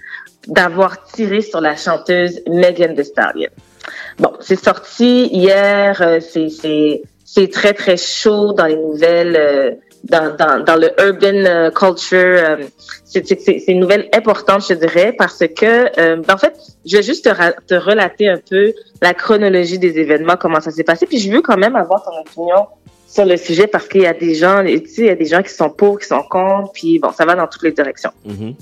d'avoir 0.47 1.03
tiré 1.05 1.41
sur 1.41 1.59
la 1.59 1.75
chanteuse 1.75 2.41
Megan 2.47 2.95
Thee 2.95 3.03
Stallion. 3.05 3.49
Bon, 4.19 4.31
c'est 4.39 4.61
sorti 4.63 5.25
hier, 5.27 6.01
euh, 6.01 6.19
c'est 6.19 6.49
c'est 6.49 7.01
c'est 7.25 7.49
très 7.51 7.73
très 7.73 7.97
chaud 7.97 8.53
dans 8.53 8.65
les 8.67 8.75
nouvelles, 8.75 9.35
euh, 9.37 9.71
dans, 10.03 10.35
dans 10.35 10.63
dans 10.63 10.75
le 10.75 10.89
urban 10.99 11.45
euh, 11.45 11.71
culture. 11.71 12.17
euh, 12.17 12.57
c'est 13.05 13.65
une 13.67 13.79
nouvelle 13.79 14.09
importante, 14.15 14.65
je 14.67 14.73
dirais, 14.73 15.13
parce 15.17 15.39
que 15.39 15.99
euh, 15.99 16.15
ben, 16.17 16.33
en 16.33 16.37
fait, 16.37 16.55
je 16.85 16.97
vais 16.97 17.03
juste 17.03 17.25
te, 17.25 17.61
te 17.67 17.75
relater 17.75 18.29
un 18.29 18.37
peu 18.37 18.73
la 19.01 19.13
chronologie 19.13 19.79
des 19.79 19.99
événements, 19.99 20.37
comment 20.39 20.61
ça 20.61 20.71
s'est 20.71 20.83
passé, 20.83 21.05
puis 21.05 21.19
je 21.19 21.31
veux 21.31 21.41
quand 21.41 21.57
même 21.57 21.75
avoir 21.75 22.03
ton 22.03 22.19
opinion 22.19 22.67
sur 23.07 23.25
le 23.25 23.35
sujet 23.35 23.67
parce 23.67 23.87
qu'il 23.87 24.01
y 24.01 24.07
a 24.07 24.13
des 24.13 24.35
gens, 24.35 24.63
tu 24.63 24.87
sais, 24.87 25.01
il 25.01 25.07
y 25.07 25.09
a 25.09 25.15
des 25.15 25.25
gens 25.25 25.43
qui 25.43 25.53
sont 25.53 25.69
pour, 25.69 25.99
qui 25.99 26.07
sont 26.07 26.23
contre, 26.23 26.71
puis 26.71 26.97
bon, 26.99 27.11
ça 27.11 27.25
va 27.25 27.35
dans 27.35 27.47
toutes 27.47 27.63
les 27.63 27.73
directions. 27.73 28.11
Mhm. 28.25 28.55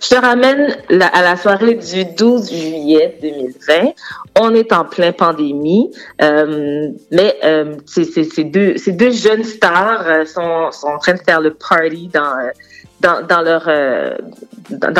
Je 0.00 0.08
te 0.08 0.14
ramène 0.14 0.76
à 1.12 1.22
la 1.22 1.36
soirée 1.36 1.74
du 1.74 2.04
12 2.04 2.50
juillet 2.50 3.18
2020. 3.20 3.92
On 4.38 4.54
est 4.54 4.72
en 4.72 4.84
plein 4.84 5.12
pandémie, 5.12 5.90
euh, 6.22 6.88
mais 7.10 7.36
euh, 7.44 7.76
ces, 7.86 8.44
deux, 8.44 8.76
jeunes 9.10 9.44
stars 9.44 10.06
euh, 10.06 10.24
sont, 10.24 10.70
en 10.82 10.98
train 10.98 11.14
de 11.14 11.20
faire 11.20 11.40
le 11.40 11.54
party 11.54 12.08
dans 12.08 12.36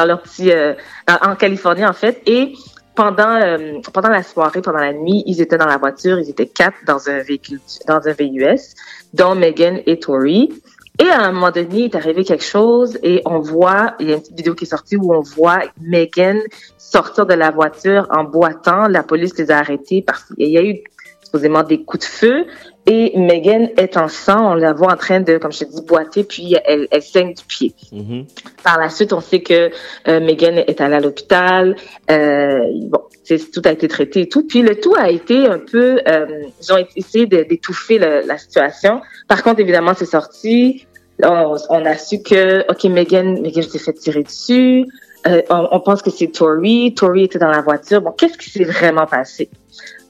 leur 0.04 0.22
petit 0.22 0.52
en 1.08 1.36
Californie 1.36 1.86
en 1.86 1.92
fait 1.92 2.22
et 2.26 2.52
pendant 2.94 3.38
pendant 3.92 4.08
la 4.08 4.22
soirée, 4.22 4.60
pendant 4.60 4.80
la 4.80 4.92
nuit, 4.92 5.22
ils 5.26 5.40
étaient 5.40 5.56
dans 5.56 5.66
la 5.66 5.78
voiture, 5.78 6.18
ils 6.18 6.28
étaient 6.28 6.48
quatre 6.48 6.76
dans 6.86 7.08
un 7.08 7.20
véhicule 7.20 7.60
dans 7.86 8.00
un 8.06 8.12
VUS, 8.12 8.74
dont 9.14 9.34
Megan 9.34 9.80
et 9.86 9.98
Tori. 9.98 10.52
Et 11.00 11.08
à 11.08 11.22
un 11.22 11.32
moment 11.32 11.50
donné, 11.50 11.68
il 11.72 11.84
est 11.86 11.94
arrivé 11.94 12.24
quelque 12.24 12.44
chose 12.44 12.98
et 13.02 13.22
on 13.24 13.38
voit, 13.38 13.94
il 14.00 14.10
y 14.10 14.12
a 14.12 14.16
une 14.16 14.20
petite 14.20 14.36
vidéo 14.36 14.54
qui 14.54 14.64
est 14.64 14.68
sortie 14.68 14.96
où 14.96 15.14
on 15.14 15.22
voit 15.22 15.60
Megan 15.80 16.38
sortir 16.76 17.24
de 17.24 17.32
la 17.32 17.50
voiture 17.50 18.06
en 18.10 18.24
boitant. 18.24 18.86
La 18.86 19.02
police 19.02 19.36
les 19.38 19.50
a 19.50 19.58
arrêtés 19.58 20.04
parce 20.06 20.24
qu'il 20.24 20.50
y 20.50 20.58
a 20.58 20.62
eu 20.62 20.82
supposément 21.24 21.62
des 21.62 21.84
coups 21.84 22.06
de 22.06 22.10
feu. 22.10 22.44
Et 22.86 23.18
Megan 23.18 23.70
est 23.76 23.96
en 23.96 24.08
sang, 24.08 24.52
on 24.52 24.54
la 24.54 24.72
voit 24.72 24.92
en 24.92 24.96
train 24.96 25.20
de, 25.20 25.38
comme 25.38 25.52
je 25.52 25.60
te 25.60 25.64
dis, 25.64 25.82
boiter, 25.82 26.24
puis 26.24 26.56
elle, 26.64 26.88
elle 26.90 27.02
saigne 27.02 27.34
du 27.34 27.44
pied. 27.44 27.74
Mhm. 27.92 28.26
Par 28.64 28.78
la 28.78 28.88
suite, 28.90 29.12
on 29.12 29.20
sait 29.20 29.40
que 29.40 29.70
euh, 30.08 30.20
Megan 30.20 30.58
est 30.58 30.80
allée 30.80 30.96
à 30.96 31.00
l'hôpital. 31.00 31.76
Euh, 32.10 32.60
bon, 32.88 33.00
tout 33.52 33.62
a 33.64 33.70
été 33.70 33.86
traité 33.86 34.22
et 34.22 34.28
tout. 34.28 34.46
Puis 34.46 34.62
le 34.62 34.80
tout 34.80 34.94
a 34.98 35.08
été 35.10 35.46
un 35.46 35.58
peu, 35.58 36.00
euh, 36.06 36.26
ils 36.60 36.72
ont 36.72 36.84
essayé 36.96 37.26
d'étouffer 37.26 37.98
la 37.98 38.36
situation. 38.36 39.00
Par 39.28 39.42
contre, 39.42 39.60
évidemment, 39.60 39.92
c'est 39.94 40.06
sorti. 40.06 40.86
On, 41.22 41.56
on 41.68 41.84
a 41.86 41.96
su 41.96 42.22
que, 42.22 42.64
ok, 42.70 42.84
Megan, 42.84 43.40
Megan 43.40 43.62
s'est 43.62 43.78
fait 43.78 43.92
tirer 43.92 44.22
dessus. 44.22 44.86
Euh, 45.26 45.42
on, 45.50 45.68
on 45.72 45.80
pense 45.80 46.02
que 46.02 46.10
c'est 46.10 46.28
Tori. 46.28 46.94
Tori 46.94 47.24
était 47.24 47.38
dans 47.38 47.50
la 47.50 47.60
voiture. 47.60 48.00
Bon, 48.00 48.12
qu'est-ce 48.12 48.38
qui 48.38 48.50
s'est 48.50 48.64
vraiment 48.64 49.06
passé? 49.06 49.50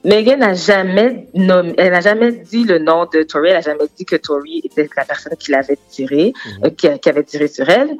Megan 0.05 0.39
n'a 0.41 0.55
jamais 0.55 1.27
nommé, 1.35 1.75
elle 1.77 1.93
n'a 1.93 2.01
jamais 2.01 2.33
dit 2.33 2.65
le 2.65 2.79
nom 2.79 3.07
de 3.13 3.23
Tori. 3.23 3.49
Elle 3.49 3.57
n'a 3.57 3.61
jamais 3.61 3.85
dit 3.97 4.05
que 4.05 4.17
Tori 4.17 4.63
était 4.65 4.89
la 4.97 5.05
personne 5.05 5.35
qui 5.39 5.51
l'avait 5.51 5.79
tiré, 5.91 6.33
euh, 6.65 6.71
qui, 6.71 6.89
qui 6.99 7.09
avait 7.09 7.25
tiré 7.25 7.49
sur 7.49 7.69
elle. 7.69 7.91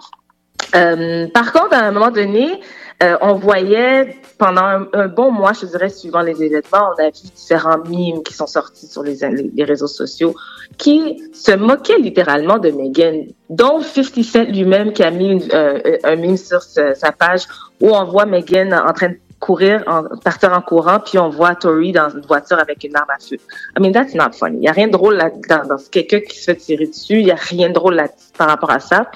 Euh, 0.75 1.27
par 1.35 1.53
contre, 1.53 1.75
à 1.75 1.81
un 1.81 1.91
moment 1.91 2.11
donné, 2.11 2.61
euh, 3.03 3.17
on 3.23 3.35
voyait 3.35 4.17
pendant 4.37 4.87
un, 4.93 5.09
bon 5.09 5.31
mois, 5.31 5.53
je 5.53 5.67
dirais, 5.67 5.89
suivant 5.89 6.21
les 6.21 6.43
événements, 6.43 6.91
on 6.97 7.03
a 7.03 7.07
vu 7.07 7.29
différents 7.35 7.79
mimes 7.87 8.23
qui 8.23 8.35
sont 8.35 8.47
sortis 8.47 8.87
sur 8.87 9.03
les 9.03 9.65
réseaux 9.65 9.87
sociaux 9.87 10.35
qui 10.79 11.23
se 11.33 11.53
moquaient 11.53 11.99
littéralement 11.99 12.59
de 12.59 12.71
Megan, 12.71 13.27
dont 13.49 13.81
50 13.81 14.25
Cent 14.25 14.45
lui-même 14.45 14.93
qui 14.93 15.03
a 15.03 15.11
mis 15.11 15.29
une- 15.29 15.49
euh, 15.53 15.99
un 16.05 16.17
mime 16.17 16.37
sur 16.37 16.63
sa, 16.63 16.95
sa 16.95 17.13
page 17.13 17.43
où 17.81 17.91
on 17.91 18.05
voit 18.05 18.27
Megan 18.27 18.73
en 18.75 18.93
train 18.93 19.11
de 19.11 19.19
courir, 19.41 19.83
en, 19.87 20.05
partir 20.23 20.53
en 20.53 20.61
courant, 20.61 21.01
puis 21.01 21.19
on 21.19 21.31
voit 21.31 21.55
Tori 21.55 21.93
dans 21.93 22.11
une 22.11 22.21
voiture 22.21 22.59
avec 22.59 22.85
une 22.85 22.95
arme 22.95 23.09
à 23.09 23.19
feu. 23.19 23.39
I 23.77 23.81
mean, 23.81 23.93
that's 23.93 24.15
not 24.15 24.33
funny. 24.39 24.59
Il 24.59 24.65
y 24.65 24.69
a 24.69 24.73
rien 24.73 24.87
de 24.87 24.93
drôle 24.93 25.15
là-dedans. 25.15 25.63
Dans 25.67 25.77
quelqu'un 25.91 26.21
qui 26.21 26.39
se 26.39 26.45
fait 26.45 26.57
tirer 26.57 26.87
dessus, 26.87 27.21
il 27.21 27.27
y 27.27 27.31
a 27.33 27.37
rien 27.37 27.71
de 27.71 27.75
drôle 27.75 27.95
là 27.95 28.09
par 28.37 28.49
rapport 28.49 28.71
à 28.71 28.81
ça. 28.81 29.11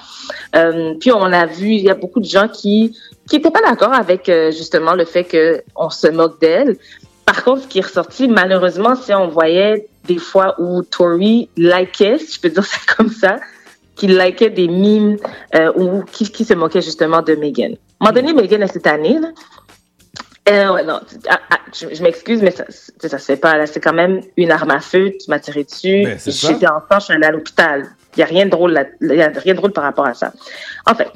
Euh, 0.55 0.95
puis 0.99 1.11
on 1.11 1.31
a 1.31 1.45
vu, 1.45 1.69
il 1.69 1.83
y 1.83 1.89
a 1.89 1.95
beaucoup 1.95 2.19
de 2.19 2.25
gens 2.25 2.47
qui 2.47 2.97
qui 3.29 3.37
étaient 3.37 3.51
pas 3.51 3.61
d'accord 3.61 3.93
avec 3.93 4.29
euh, 4.29 4.51
justement 4.51 4.93
le 4.93 5.05
fait 5.05 5.23
que 5.23 5.63
on 5.75 5.89
se 5.89 6.07
moque 6.07 6.39
d'elle. 6.41 6.77
Par 7.25 7.43
contre, 7.43 7.63
ce 7.63 7.67
qui 7.67 7.79
est 7.79 7.85
ressorti, 7.85 8.27
malheureusement, 8.27 8.95
c'est 8.95 9.15
on 9.15 9.27
voyait 9.27 9.87
des 10.05 10.19
fois 10.19 10.55
où 10.59 10.83
Tori 10.83 11.49
likait, 11.57 12.19
si 12.19 12.35
je 12.35 12.41
peux 12.41 12.49
dire 12.49 12.65
ça 12.65 12.77
comme 12.97 13.09
ça, 13.09 13.37
qui 13.95 14.07
likait 14.07 14.49
des 14.49 14.67
mimes 14.67 15.17
euh, 15.55 15.71
ou 15.75 16.03
qui, 16.03 16.45
se 16.45 16.53
moquait 16.53 16.81
justement 16.81 17.21
de 17.21 17.33
Megan. 17.35 17.73
À 17.99 18.09
un 18.09 18.11
moment 18.11 18.21
donné, 18.21 18.33
Megan, 18.33 18.61
à 18.61 18.67
cette 18.67 18.87
année, 18.87 19.17
là, 19.19 19.29
euh, 20.47 20.73
ouais, 20.73 20.83
non, 20.83 20.99
ah, 21.27 21.39
ah, 21.49 21.59
je, 21.73 21.95
je 21.95 22.03
m'excuse, 22.03 22.41
mais 22.41 22.51
ça, 22.51 22.65
ça, 22.69 23.17
se 23.17 23.25
fait 23.25 23.37
pas. 23.37 23.57
Là, 23.57 23.65
c'est 23.65 23.79
quand 23.79 23.93
même 23.93 24.21
une 24.37 24.51
arme 24.51 24.71
à 24.71 24.79
feu. 24.79 25.11
Tu 25.11 25.29
m'as 25.29 25.39
tiré 25.39 25.63
dessus. 25.63 26.03
Ben. 26.03 26.19
J'étais 26.23 26.67
enfant, 26.67 26.99
je 26.99 27.05
suis 27.05 27.13
allée 27.13 27.25
à 27.25 27.31
l'hôpital. 27.31 27.85
Il 28.15 28.19
y 28.19 28.23
a 28.23 28.27
rien 28.27 28.45
de 28.45 28.51
drôle 28.51 28.71
là. 28.71 28.85
Y 29.01 29.21
a 29.21 29.29
rien 29.29 29.53
de 29.53 29.57
drôle 29.57 29.73
par 29.73 29.83
rapport 29.83 30.05
à 30.05 30.13
ça. 30.13 30.31
En 30.85 30.93
fait, 30.93 31.09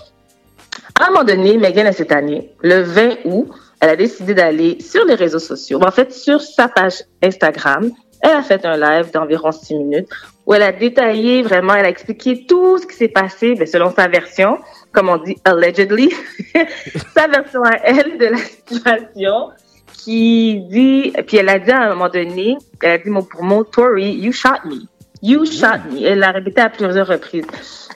à 1.00 1.06
un 1.06 1.12
moment 1.12 1.24
donné, 1.24 1.58
Megan, 1.58 1.92
cette 1.94 2.12
année, 2.12 2.52
le 2.62 2.82
20 2.82 3.18
août, 3.26 3.50
elle 3.80 3.90
a 3.90 3.96
décidé 3.96 4.34
d'aller 4.34 4.80
sur 4.82 5.06
les 5.06 5.16
réseaux 5.16 5.40
sociaux. 5.40 5.80
En 5.86 5.92
fait, 5.92 6.12
sur 6.12 6.42
sa 6.42 6.68
page 6.68 7.04
Instagram, 7.22 7.92
elle 8.22 8.32
a 8.32 8.42
fait 8.42 8.66
un 8.66 8.78
live 8.78 9.12
d'environ 9.12 9.52
six 9.52 9.76
minutes 9.76 10.10
où 10.46 10.54
elle 10.54 10.64
a 10.64 10.72
détaillé 10.72 11.44
vraiment, 11.44 11.76
elle 11.76 11.86
a 11.86 11.90
expliqué 11.90 12.46
tout 12.48 12.80
ce 12.80 12.88
qui 12.88 12.96
s'est 12.96 13.08
passé, 13.08 13.54
ben, 13.56 13.68
selon 13.68 13.94
sa 13.94 14.08
version, 14.08 14.58
comme 14.92 15.10
on 15.10 15.18
dit 15.18 15.38
allegedly, 15.46 16.12
sa 17.14 17.28
version 17.28 17.64
à 17.64 17.78
elle 17.84 18.18
de 18.18 18.26
la 18.26 18.38
situation, 18.38 19.50
qui 19.94 20.62
dit, 20.70 21.14
puis 21.28 21.38
elle 21.38 21.50
a 21.50 21.60
dit 21.60 21.72
à 21.72 21.84
un 21.84 21.90
moment 21.90 22.10
donné, 22.10 22.58
elle 22.82 22.92
a 22.92 22.98
dit 22.98 23.10
mot 23.10 23.24
pour 23.24 23.44
mot, 23.44 23.64
Tori, 23.64 24.12
you 24.14 24.32
shot 24.32 24.66
me. 24.66 24.88
You 25.22 25.46
shot 25.46 25.92
me. 25.92 26.02
Elle 26.06 26.20
l'a 26.20 26.32
répété 26.32 26.62
à 26.62 26.70
plusieurs 26.70 27.08
reprises. 27.08 27.46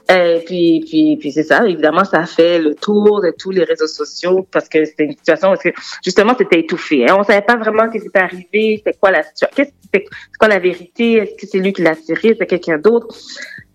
Et 0.09 0.43
puis, 0.45 0.83
puis, 0.85 1.15
puis 1.17 1.31
c'est 1.31 1.43
ça. 1.43 1.65
Évidemment, 1.65 2.03
ça 2.03 2.19
a 2.19 2.25
fait 2.25 2.59
le 2.59 2.75
tour 2.75 3.21
de 3.21 3.33
tous 3.37 3.51
les 3.51 3.63
réseaux 3.63 3.87
sociaux 3.87 4.45
parce 4.51 4.67
que 4.67 4.83
c'était 4.83 5.05
une 5.05 5.15
situation 5.15 5.53
que, 5.55 5.69
justement, 6.03 6.35
c'était 6.37 6.59
étouffé. 6.59 7.09
hein. 7.09 7.15
On 7.17 7.23
savait 7.23 7.41
pas 7.41 7.55
vraiment 7.55 7.85
ce 7.87 7.97
qui 7.97 8.03
s'était 8.03 8.19
arrivé, 8.19 8.75
c'était 8.77 8.97
quoi 8.99 9.11
la 9.11 9.23
situation, 9.23 9.47
qu'est-ce 9.55 9.71
c'est 9.93 10.05
quoi 10.39 10.47
la 10.47 10.59
vérité, 10.59 11.13
est-ce 11.13 11.35
que 11.35 11.47
c'est 11.47 11.59
lui 11.59 11.71
qui 11.71 11.83
l'a 11.83 11.95
tiré, 11.95 12.35
c'est 12.37 12.47
quelqu'un 12.47 12.79
d'autre. 12.79 13.15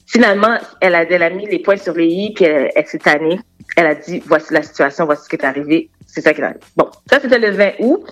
Finalement, 0.08 0.56
elle 0.80 0.94
a, 0.94 1.30
mis 1.30 1.46
les 1.46 1.58
points 1.58 1.76
sur 1.76 1.92
les 1.92 2.06
i, 2.06 2.32
puis 2.32 2.46
elle, 2.46 2.70
elle 2.74 2.86
s'est 2.86 2.98
tannée. 2.98 3.38
Elle 3.76 3.86
a 3.86 3.94
dit, 3.94 4.22
voici 4.26 4.54
la 4.54 4.62
situation, 4.62 5.04
voici 5.04 5.24
ce 5.24 5.28
qui 5.28 5.36
est 5.36 5.44
arrivé. 5.44 5.90
C'est 6.06 6.22
ça 6.22 6.32
qui 6.32 6.40
est 6.40 6.44
arrivé. 6.44 6.60
Bon, 6.76 6.88
ça, 7.10 7.20
c'était 7.20 7.38
le 7.38 7.50
20 7.50 7.72
août. 7.80 8.04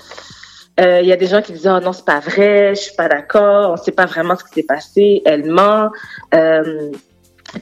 Euh, 0.79 1.01
Il 1.01 1.09
y 1.09 1.13
a 1.13 1.17
des 1.17 1.27
gens 1.27 1.41
qui 1.41 1.53
disent, 1.53 1.67
oh 1.67 1.81
non, 1.81 1.95
c'est 1.95 2.05
pas 2.05 2.21
vrai, 2.21 2.75
je 2.75 2.81
suis 2.83 2.95
pas 2.95 3.09
d'accord, 3.09 3.71
on 3.71 3.77
sait 3.79 3.93
pas 3.93 4.05
vraiment 4.05 4.37
ce 4.37 4.45
qui 4.45 4.61
s'est 4.61 4.67
passé, 4.67 5.23
elle 5.25 5.51
ment. 5.51 5.91
Euh, 6.35 6.91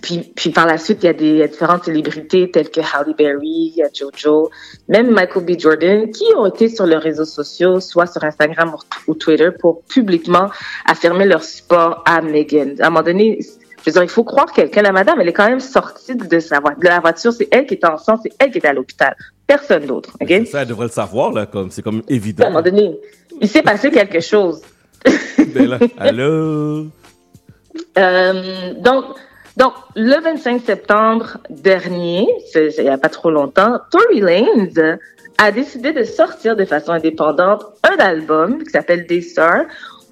puis, 0.01 0.51
par 0.51 0.67
la 0.67 0.79
suite, 0.79 1.05
il 1.05 1.37
y 1.37 1.43
a 1.43 1.47
différentes 1.47 1.85
célébrités 1.85 2.51
telles 2.51 2.71
que 2.71 2.81
Halle 2.81 3.15
Berry, 3.17 3.81
Jojo, 3.95 4.51
même 4.89 5.11
Michael 5.11 5.45
B. 5.45 5.59
Jordan, 5.59 6.11
qui 6.11 6.25
ont 6.37 6.47
été 6.47 6.69
sur 6.69 6.87
les 6.87 6.97
réseaux 6.97 7.25
sociaux, 7.25 7.79
soit 7.79 8.07
sur 8.07 8.25
Instagram 8.25 8.75
ou, 9.07 9.15
Twitter, 9.15 9.51
pour 9.61 9.83
publiquement 9.85 10.51
affirmer 10.87 11.27
leur 11.27 11.45
support 11.45 12.03
à 12.07 12.21
Meghan. 12.23 12.75
À 12.81 12.87
un 12.87 12.91
moment 12.91 13.05
donné, 13.05 13.39
je 13.85 13.91
veux 13.91 13.93
dire, 13.93 14.03
il 14.03 14.09
faut 14.09 14.25
croire 14.25 14.51
quelqu'un. 14.53 14.83
La 14.83 14.93
madame, 14.93 15.21
elle 15.21 15.29
est 15.29 15.33
quand 15.33 15.49
même 15.49 15.61
sortie 15.61 16.15
de, 16.17 16.39
sa 16.41 16.59
vo- 16.61 16.71
de 16.81 16.85
la 16.89 17.01
voiture. 17.01 17.33
C'est 17.33 17.49
elle 17.51 17.67
qui 17.67 17.75
est 17.75 17.85
en 17.85 17.99
sang, 17.99 18.19
c'est 18.23 18.33
elle 18.39 18.51
qui 18.51 18.59
est 18.59 18.67
à 18.67 18.73
l'hôpital. 18.73 19.15
Personne 19.47 19.85
d'autre. 19.87 20.17
OK? 20.21 20.47
Ça, 20.51 20.63
elle 20.63 20.69
devrait 20.69 20.87
le 20.87 20.91
savoir, 20.93 21.33
là, 21.33 21.45
comme 21.47 21.71
c'est 21.71 21.83
comme 21.83 21.99
À 21.99 22.13
un 22.13 22.15
évident. 22.15 22.47
moment 22.47 22.63
donné, 22.63 22.97
il 23.41 23.49
s'est 23.49 23.63
passé 23.63 23.91
quelque 23.91 24.21
chose. 24.21 24.63
Ben 25.55 25.69
là, 25.69 25.79
allô? 25.99 26.87
Euh, 27.99 28.73
donc, 28.81 29.05
donc, 29.57 29.73
le 29.95 30.21
25 30.21 30.63
septembre 30.65 31.37
dernier, 31.51 32.27
il 32.55 32.83
n'y 32.83 32.89
a 32.89 32.99
pas 32.99 33.09
trop 33.09 33.31
longtemps, 33.31 33.79
Tory 33.91 34.21
Lanez 34.21 34.97
a 35.39 35.53
décidé 35.53 35.93
de 35.93 36.05
sortir 36.05 36.57
de 36.57 36.65
façon 36.65 36.93
indépendante 36.93 37.65
un 37.83 37.97
album 37.99 38.63
qui 38.65 38.71
s'appelle 38.71 39.07
Des 39.07 39.21
Stars, 39.21 39.65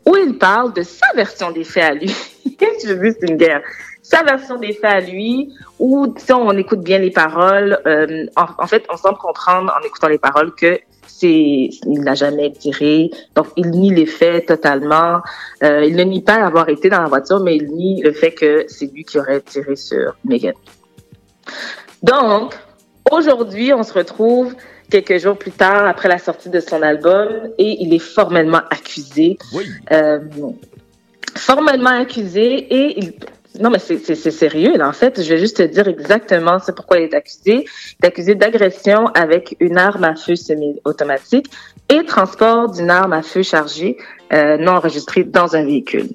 où 0.07 0.17
il 0.17 0.37
parle 0.39 0.73
de 0.75 0.83
sa 0.83 1.07
version 1.15 1.51
des 1.53 1.65
faits 1.65 1.85
à 1.85 1.95
lui. 1.95 2.15
Je 2.85 2.93
veux 2.93 3.15
c'est 3.19 3.29
une 3.29 3.37
guerre. 3.37 3.63
Sa 4.03 4.23
version 4.25 4.57
des 4.57 4.73
faits 4.73 4.85
à 4.85 5.01
lui, 5.01 5.55
où 5.79 6.13
si 6.17 6.33
on 6.33 6.51
écoute 6.53 6.81
bien 6.81 6.99
les 6.99 7.11
paroles, 7.11 7.79
euh, 7.87 8.27
en, 8.37 8.47
en 8.59 8.67
fait, 8.67 8.85
on 8.93 8.97
semble 8.97 9.19
comprendre 9.19 9.73
en 9.79 9.87
écoutant 9.87 10.09
les 10.09 10.19
paroles 10.19 10.53
que 10.55 10.81
c'est 11.07 11.71
il 11.87 12.01
n'a 12.01 12.15
jamais 12.15 12.51
tiré, 12.53 13.11
donc 13.37 13.47
il 13.57 13.71
nie 13.71 13.95
les 13.95 14.07
faits 14.07 14.47
totalement. 14.47 15.21
Euh, 15.63 15.85
il 15.85 15.95
ne 15.95 16.03
nie 16.03 16.23
pas 16.23 16.45
avoir 16.45 16.69
été 16.69 16.89
dans 16.89 17.01
la 17.01 17.09
voiture, 17.09 17.41
mais 17.41 17.57
il 17.57 17.71
nie 17.71 18.03
le 18.03 18.13
fait 18.13 18.33
que 18.33 18.65
c'est 18.69 18.93
lui 18.93 19.05
qui 19.05 19.19
aurait 19.19 19.41
tiré 19.41 19.77
sur 19.77 20.17
Megan. 20.25 20.55
Donc, 22.03 22.55
aujourd'hui, 23.11 23.73
on 23.73 23.85
se 23.85 23.93
retrouve 23.93 24.55
quelques 24.91 25.19
jours 25.19 25.39
plus 25.39 25.53
tard 25.53 25.87
après 25.87 26.09
la 26.09 26.19
sortie 26.19 26.51
de 26.51 26.61
son 26.61 26.83
album 26.83 27.29
et 27.57 27.83
il 27.83 27.95
est 27.95 28.01
formellement 28.01 28.63
accusé. 28.71 29.39
Euh, 29.93 30.19
formellement 31.37 31.91
accusé 32.01 32.45
et 32.55 32.99
il... 32.99 33.13
Non, 33.61 33.69
mais 33.69 33.79
c'est 33.79 34.15
sérieux, 34.31 34.79
là. 34.79 34.89
En 34.89 34.95
fait, 34.95 35.23
je 35.23 35.29
vais 35.29 35.37
juste 35.39 35.59
te 35.59 35.63
dire 35.63 35.87
exactement 35.87 36.59
c'est 36.59 36.75
pourquoi 36.75 36.99
il 36.99 37.05
est 37.05 37.15
accusé. 37.15 37.67
Il 38.01 38.05
est 38.05 38.07
accusé 38.07 38.35
d'agression 38.35 39.09
avec 39.09 39.57
une 39.61 39.77
arme 39.77 40.05
à 40.05 40.15
feu 40.15 40.37
semi-automatique 40.37 41.51
et 41.91 42.03
transport 42.05 42.71
d'une 42.71 42.89
arme 42.89 43.13
à 43.13 43.21
feu 43.21 43.43
chargée 43.43 43.99
euh, 44.33 44.57
non 44.57 44.73
enregistrée 44.73 45.25
dans 45.25 45.55
un 45.55 45.67
véhicule. 45.67 46.09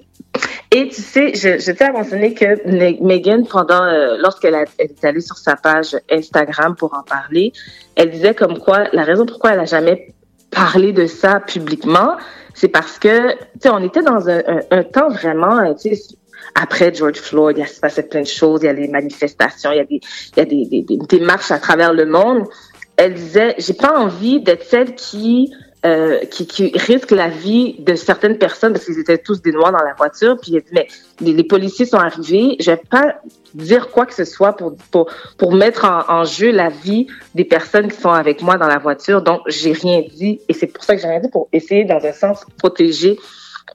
Et 0.71 0.87
tu 0.89 0.99
sais, 0.99 1.35
je, 1.35 1.59
je 1.59 1.71
tiens 1.71 1.89
à 1.89 1.91
mentionner 1.91 2.33
que 2.33 2.67
Me- 2.67 3.05
Megan, 3.05 3.45
pendant, 3.47 3.83
euh, 3.83 4.17
lorsqu'elle 4.17 4.55
est 4.79 5.05
allée 5.05 5.21
sur 5.21 5.37
sa 5.37 5.55
page 5.55 5.95
Instagram 6.11 6.75
pour 6.75 6.95
en 6.95 7.03
parler, 7.03 7.53
elle 7.95 8.09
disait 8.09 8.33
comme 8.33 8.57
quoi 8.57 8.85
la 8.93 9.03
raison 9.03 9.27
pourquoi 9.27 9.51
elle 9.51 9.59
a 9.59 9.65
jamais 9.65 10.15
parlé 10.49 10.91
de 10.91 11.05
ça 11.05 11.39
publiquement, 11.39 12.17
c'est 12.57 12.69
parce 12.69 12.97
que, 12.97 13.33
tu 13.33 13.37
sais, 13.61 13.69
on 13.69 13.83
était 13.83 14.01
dans 14.01 14.27
un, 14.27 14.83
temps 14.83 15.09
vraiment, 15.09 15.59
euh, 15.59 15.75
tu 15.75 15.95
sais, 15.95 16.15
après 16.55 16.91
George 16.91 17.17
Floyd, 17.17 17.55
il 17.59 17.67
se 17.67 17.79
passait 17.79 18.01
plein 18.01 18.21
de 18.21 18.27
choses, 18.27 18.61
il 18.63 18.65
y 18.65 18.69
a 18.69 18.73
des 18.73 18.87
manifestations, 18.87 19.71
il 19.71 19.77
y 19.77 19.79
a 19.79 19.85
des, 19.85 19.99
il 20.35 20.37
y 20.37 20.39
a 20.39 20.45
des, 20.45 20.65
des, 20.65 20.81
des, 20.81 20.97
des 20.97 21.19
marches 21.19 21.51
à 21.51 21.59
travers 21.59 21.93
le 21.93 22.07
monde. 22.07 22.47
Elle 22.95 23.13
disait, 23.13 23.53
j'ai 23.59 23.75
pas 23.75 23.99
envie 23.99 24.41
d'être 24.41 24.63
celle 24.63 24.95
qui, 24.95 25.53
euh, 25.87 26.19
qui, 26.25 26.45
qui 26.45 26.71
risque 26.75 27.11
la 27.11 27.29
vie 27.29 27.75
de 27.79 27.95
certaines 27.95 28.37
personnes 28.37 28.73
parce 28.73 28.85
qu'ils 28.85 28.99
étaient 28.99 29.17
tous 29.17 29.41
des 29.41 29.51
noirs 29.51 29.71
dans 29.71 29.83
la 29.83 29.93
voiture. 29.93 30.37
Puis 30.41 30.55
elle 30.55 30.63
dit, 30.63 30.71
mais 30.73 30.87
les, 31.21 31.33
les 31.33 31.43
policiers 31.43 31.85
sont 31.85 31.97
arrivés, 31.97 32.57
je 32.59 32.71
vais 32.71 32.81
pas 32.95 33.21
dire 33.53 33.89
quoi 33.89 34.05
que 34.05 34.13
ce 34.13 34.25
soit 34.25 34.53
pour, 34.53 34.75
pour, 34.91 35.09
pour 35.37 35.53
mettre 35.53 35.85
en, 35.85 36.19
en 36.19 36.23
jeu 36.25 36.51
la 36.51 36.69
vie 36.69 37.07
des 37.35 37.45
personnes 37.45 37.87
qui 37.91 37.99
sont 37.99 38.11
avec 38.11 38.41
moi 38.41 38.57
dans 38.57 38.67
la 38.67 38.79
voiture. 38.79 39.21
Donc, 39.21 39.41
j'ai 39.47 39.71
rien 39.71 40.01
dit. 40.15 40.41
Et 40.49 40.53
c'est 40.53 40.67
pour 40.67 40.83
ça 40.83 40.95
que 40.95 41.01
j'ai 41.01 41.07
rien 41.07 41.21
dit, 41.21 41.29
pour 41.29 41.47
essayer, 41.53 41.85
dans 41.85 42.03
un 42.03 42.13
sens, 42.13 42.45
protéger 42.57 43.17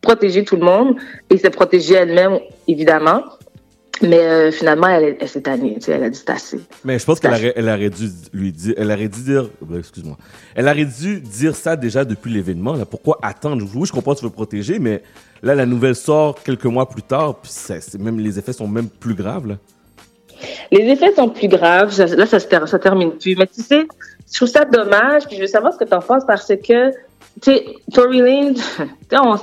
protéger 0.01 0.43
tout 0.45 0.57
le 0.57 0.65
monde 0.65 0.97
et 1.31 1.39
se 1.39 1.49
protéger 1.49 1.95
elle-même, 1.95 2.41
évidemment. 2.67 3.23
Mais 4.01 4.19
euh, 4.19 4.51
finalement, 4.51 4.89
elle, 4.89 5.17
elle 5.21 5.29
s'est 5.29 5.43
tannée, 5.43 5.75
tu 5.75 5.83
sais, 5.83 5.93
elle 5.93 6.05
a 6.05 6.11
dit 6.11 6.23
assez. 6.27 6.61
Mais 6.85 6.99
je 6.99 7.05
pense 7.05 7.21
qu'elle 7.21 7.33
aurait, 7.33 7.53
elle 7.55 7.69
aurait 7.69 7.91
dû 7.91 8.09
lui 8.33 8.51
dire, 8.51 8.75
elle 8.77 8.91
aurait 8.91 9.09
dû 9.09 9.23
dire, 9.23 9.51
excuse-moi, 9.79 10.17
elle 10.55 10.67
aurait 10.67 10.85
dû 10.87 11.21
dire 11.21 11.55
ça 11.55 11.77
déjà 11.77 12.05
depuis 12.05 12.33
l'événement. 12.33 12.73
Là, 12.73 12.85
pourquoi 12.87 13.19
attendre? 13.23 13.65
Oui, 13.75 13.87
je 13.87 13.93
comprends, 13.93 14.15
tu 14.15 14.25
veux 14.25 14.31
protéger, 14.31 14.79
mais 14.79 15.03
là, 15.43 15.55
la 15.55 15.67
nouvelle 15.67 15.95
sort 15.95 16.43
quelques 16.43 16.65
mois 16.65 16.89
plus 16.89 17.03
tard, 17.03 17.37
puis 17.37 17.51
c'est, 17.55 17.81
c'est 17.81 18.01
même 18.01 18.19
les 18.19 18.39
effets 18.39 18.53
sont 18.55 18.67
même 18.67 18.89
plus 18.89 19.15
graves. 19.15 19.47
Là. 19.47 19.57
Les 20.73 20.85
effets 20.91 21.15
sont 21.15 21.29
plus 21.29 21.49
graves. 21.49 21.93
Ça- 21.93 22.07
Là, 22.07 22.27
ça 22.27 22.41
se 22.41 22.49
ça 22.67 22.79
termine 22.79 23.13
plus. 23.13 23.37
Mais 23.37 23.47
tu 23.47 23.63
sais, 23.63 23.87
je 24.31 24.37
trouve 24.37 24.49
ça 24.49 24.65
dommage. 24.65 25.27
Puis 25.27 25.37
je 25.37 25.43
veux 25.43 25.47
savoir 25.47 25.73
ce 25.75 25.79
que 25.79 25.85
tu 25.85 25.95
en 25.95 26.01
penses 26.01 26.25
parce 26.27 26.49
que, 26.49 26.91
tu 26.91 26.95
sais, 27.43 27.65
Tory 27.93 28.23
sais, 28.57 29.17
on- 29.19 29.37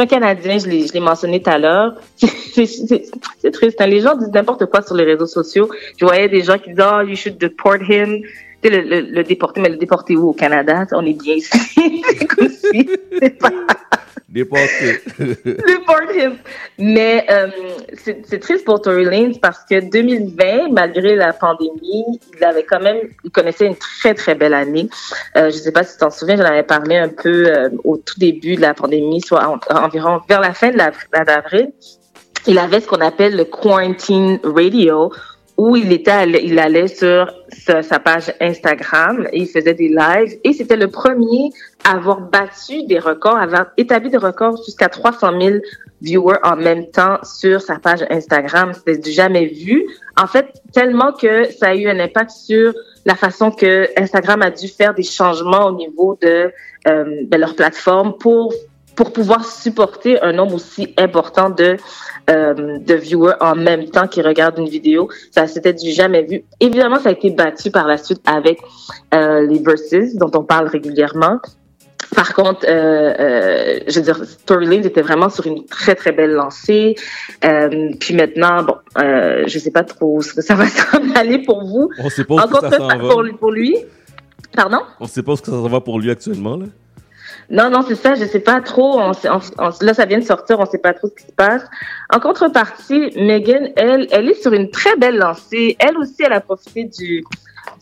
un, 0.00 0.06
Canadien, 0.06 0.58
je 0.58 0.66
l'ai 0.68 1.00
mentionné 1.00 1.42
tout 1.42 1.50
à 1.50 1.58
l'heure. 1.58 1.94
C'est- 2.16 3.50
triste. 3.52 3.80
hein. 3.80 3.86
Les 3.86 4.00
gens 4.00 4.16
disent 4.16 4.32
n'importe 4.32 4.66
quoi 4.66 4.82
sur 4.82 4.94
les 4.94 5.04
réseaux 5.04 5.26
sociaux. 5.26 5.68
Je 5.98 6.04
voyais 6.04 6.28
des 6.28 6.42
gens 6.42 6.58
qui 6.58 6.70
disaient, 6.70 6.82
oh, 6.92 7.02
you 7.06 7.16
should 7.16 7.38
deport 7.38 7.76
him. 7.88 8.22
Le, 8.62 8.68
le, 8.82 9.00
le 9.00 9.22
déporter, 9.24 9.60
mais 9.62 9.70
le 9.70 9.76
déporter 9.76 10.16
où? 10.16 10.28
Au 10.28 10.32
Canada? 10.34 10.84
On 10.92 11.06
est 11.06 11.14
bien 11.14 11.34
ici. 11.36 11.50
him. 16.14 16.38
Mais 16.78 17.26
euh, 17.30 17.48
c'est 18.24 18.38
triste 18.38 18.64
pour 18.64 18.80
Tory 18.80 19.04
Lanez 19.04 19.38
parce 19.42 19.64
que 19.68 19.80
2020, 19.80 20.68
malgré 20.70 21.16
la 21.16 21.32
pandémie, 21.32 22.20
il 22.36 22.44
avait 22.44 22.62
quand 22.62 22.80
même, 22.80 22.98
il 23.24 23.30
connaissait 23.30 23.66
une 23.66 23.76
très 23.76 24.14
très 24.14 24.34
belle 24.36 24.54
année. 24.54 24.88
Euh, 25.36 25.46
je 25.50 25.56
sais 25.56 25.72
pas 25.72 25.82
si 25.82 25.94
tu 25.94 25.98
t'en 25.98 26.10
souviens, 26.10 26.36
j'en 26.36 26.44
avais 26.44 26.62
parlé 26.62 26.96
un 26.96 27.08
peu 27.08 27.46
euh, 27.48 27.70
au 27.84 27.96
tout 27.96 28.18
début 28.18 28.54
de 28.54 28.60
la 28.60 28.72
pandémie, 28.74 29.20
soit 29.20 29.46
en- 29.48 29.58
environ 29.76 30.20
vers 30.28 30.40
la 30.40 30.54
fin 30.54 30.70
de 30.70 30.78
la- 30.78 31.24
d'avril. 31.24 31.72
Il 32.46 32.58
avait 32.58 32.80
ce 32.80 32.86
qu'on 32.86 33.00
appelle 33.00 33.36
le 33.36 33.44
quarantine 33.44 34.38
radio 34.44 35.12
où 35.60 35.76
il 35.76 35.92
était, 35.92 36.26
il 36.42 36.58
allait 36.58 36.88
sur 36.88 37.30
sa, 37.50 37.98
page 37.98 38.32
Instagram 38.40 39.28
et 39.30 39.40
il 39.40 39.46
faisait 39.46 39.74
des 39.74 39.88
lives 39.88 40.38
et 40.42 40.54
c'était 40.54 40.78
le 40.78 40.88
premier 40.88 41.50
à 41.84 41.96
avoir 41.96 42.22
battu 42.22 42.86
des 42.86 42.98
records, 42.98 43.36
à 43.36 43.42
avoir 43.42 43.66
établi 43.76 44.08
des 44.08 44.16
records 44.16 44.56
jusqu'à 44.64 44.88
300 44.88 45.38
000 45.38 45.56
viewers 46.00 46.38
en 46.44 46.56
même 46.56 46.86
temps 46.90 47.18
sur 47.24 47.60
sa 47.60 47.78
page 47.78 48.06
Instagram. 48.08 48.72
C'était 48.72 48.96
du 48.96 49.10
jamais 49.10 49.48
vu. 49.48 49.84
En 50.16 50.26
fait, 50.26 50.46
tellement 50.72 51.12
que 51.12 51.44
ça 51.50 51.68
a 51.68 51.74
eu 51.74 51.88
un 51.88 52.00
impact 52.00 52.30
sur 52.30 52.72
la 53.04 53.14
façon 53.14 53.50
que 53.50 53.86
Instagram 54.00 54.40
a 54.40 54.50
dû 54.50 54.66
faire 54.66 54.94
des 54.94 55.02
changements 55.02 55.66
au 55.66 55.76
niveau 55.76 56.18
de, 56.22 56.50
euh, 56.88 57.04
de 57.24 57.36
leur 57.36 57.54
plateforme 57.54 58.16
pour 58.16 58.54
pour 59.00 59.14
pouvoir 59.14 59.46
supporter 59.46 60.20
un 60.22 60.34
nombre 60.34 60.56
aussi 60.56 60.92
important 60.98 61.48
de 61.48 61.78
euh, 62.28 62.78
de 62.80 62.94
viewers 62.94 63.32
en 63.40 63.54
même 63.54 63.86
temps 63.88 64.06
qui 64.06 64.20
regardent 64.20 64.58
une 64.58 64.68
vidéo. 64.68 65.08
Ça, 65.30 65.46
c'était 65.46 65.72
du 65.72 65.90
jamais 65.90 66.22
vu. 66.22 66.44
Évidemment, 66.60 66.98
ça 66.98 67.08
a 67.08 67.12
été 67.12 67.30
battu 67.30 67.70
par 67.70 67.86
la 67.86 67.96
suite 67.96 68.20
avec 68.26 68.60
euh, 69.14 69.46
les 69.46 69.58
verses 69.58 70.16
dont 70.16 70.30
on 70.34 70.44
parle 70.44 70.68
régulièrement. 70.68 71.38
Par 72.14 72.34
contre, 72.34 72.66
euh, 72.68 73.14
euh, 73.18 73.80
je 73.88 74.00
veux 74.00 74.04
dire, 74.04 74.20
Tory 74.44 74.66
Lanez 74.66 74.86
était 74.86 75.00
vraiment 75.00 75.30
sur 75.30 75.46
une 75.46 75.64
très 75.64 75.94
très 75.94 76.12
belle 76.12 76.32
lancée. 76.32 76.94
Euh, 77.42 77.92
puis 77.98 78.14
maintenant, 78.14 78.64
bon, 78.64 78.74
euh, 78.98 79.44
je 79.46 79.58
sais 79.58 79.70
pas 79.70 79.84
trop 79.84 80.20
ce 80.20 80.34
que 80.34 80.42
ça 80.42 80.54
va 80.54 80.66
s'en 80.68 81.10
aller 81.14 81.38
pour 81.38 81.64
vous. 81.64 81.88
On 81.98 82.10
sait 82.10 82.24
pas 82.24 82.34
où 82.34 82.48
que 82.48 82.68
ça 82.68 82.76
s'en 82.76 82.86
va. 82.86 82.98
pour, 82.98 83.24
pour 83.38 83.50
lui. 83.50 83.78
Pardon? 84.54 84.80
On 85.00 85.06
sait 85.06 85.22
pas 85.22 85.36
ce 85.36 85.40
que 85.40 85.50
ça 85.50 85.56
va 85.56 85.80
pour 85.80 85.98
lui 85.98 86.10
actuellement. 86.10 86.58
Là. 86.58 86.66
Non, 87.50 87.68
non, 87.68 87.80
c'est 87.86 87.96
ça, 87.96 88.14
je 88.14 88.24
sais 88.26 88.38
pas 88.40 88.60
trop. 88.60 89.00
On, 89.00 89.12
sait- 89.12 89.28
on- 89.28 89.40
on- 89.58 89.70
là, 89.84 89.92
ça 89.94 90.04
vient 90.06 90.18
de 90.18 90.24
sortir, 90.24 90.60
on 90.60 90.66
sait 90.66 90.78
pas 90.78 90.92
trop 90.94 91.08
ce 91.08 91.14
qui 91.14 91.26
se 91.28 91.32
passe. 91.34 91.62
En 92.12 92.20
contrepartie, 92.20 93.10
Megan, 93.16 93.70
elle, 93.76 94.06
elle 94.12 94.28
est 94.28 94.40
sur 94.40 94.52
une 94.52 94.70
très 94.70 94.96
belle 94.96 95.16
lancée. 95.18 95.76
Elle 95.80 95.96
aussi, 95.98 96.22
elle 96.24 96.32
a 96.32 96.40
profité 96.40 96.84
du, 96.84 97.24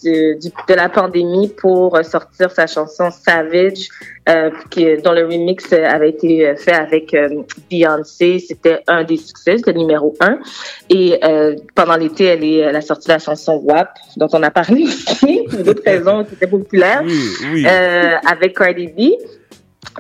du, 0.02 0.36
du- 0.40 0.48
de 0.68 0.74
la 0.74 0.88
pandémie 0.88 1.48
pour 1.48 1.98
sortir 2.02 2.50
sa 2.50 2.66
chanson 2.66 3.10
Savage, 3.10 3.88
euh, 4.30 4.50
qui, 4.70 4.96
dont 5.02 5.12
le 5.12 5.24
remix 5.26 5.70
avait 5.72 6.10
été 6.10 6.54
fait 6.56 6.72
avec 6.72 7.12
euh, 7.12 7.42
Beyoncé. 7.70 8.38
C'était 8.38 8.80
un 8.86 9.04
des 9.04 9.16
succès, 9.18 9.58
c'était 9.58 9.72
le 9.72 9.80
numéro 9.80 10.14
un. 10.20 10.38
Et 10.88 11.18
euh, 11.24 11.56
pendant 11.74 11.96
l'été, 11.96 12.24
elle, 12.24 12.42
est, 12.44 12.56
elle 12.58 12.76
a 12.76 12.80
sorti 12.80 13.08
la 13.08 13.18
chanson 13.18 13.60
WAP, 13.64 13.90
dont 14.16 14.28
on 14.32 14.42
a 14.42 14.50
parlé 14.50 14.84
aussi, 14.84 15.44
pour 15.50 15.58
d'autres 15.62 15.82
raisons 15.86 16.24
qui 16.24 16.34
étaient 16.34 16.46
populaires, 16.46 17.02
oui. 17.04 17.66
euh, 17.66 18.14
avec 18.26 18.56
Cardi 18.56 18.86
B. 18.86 19.12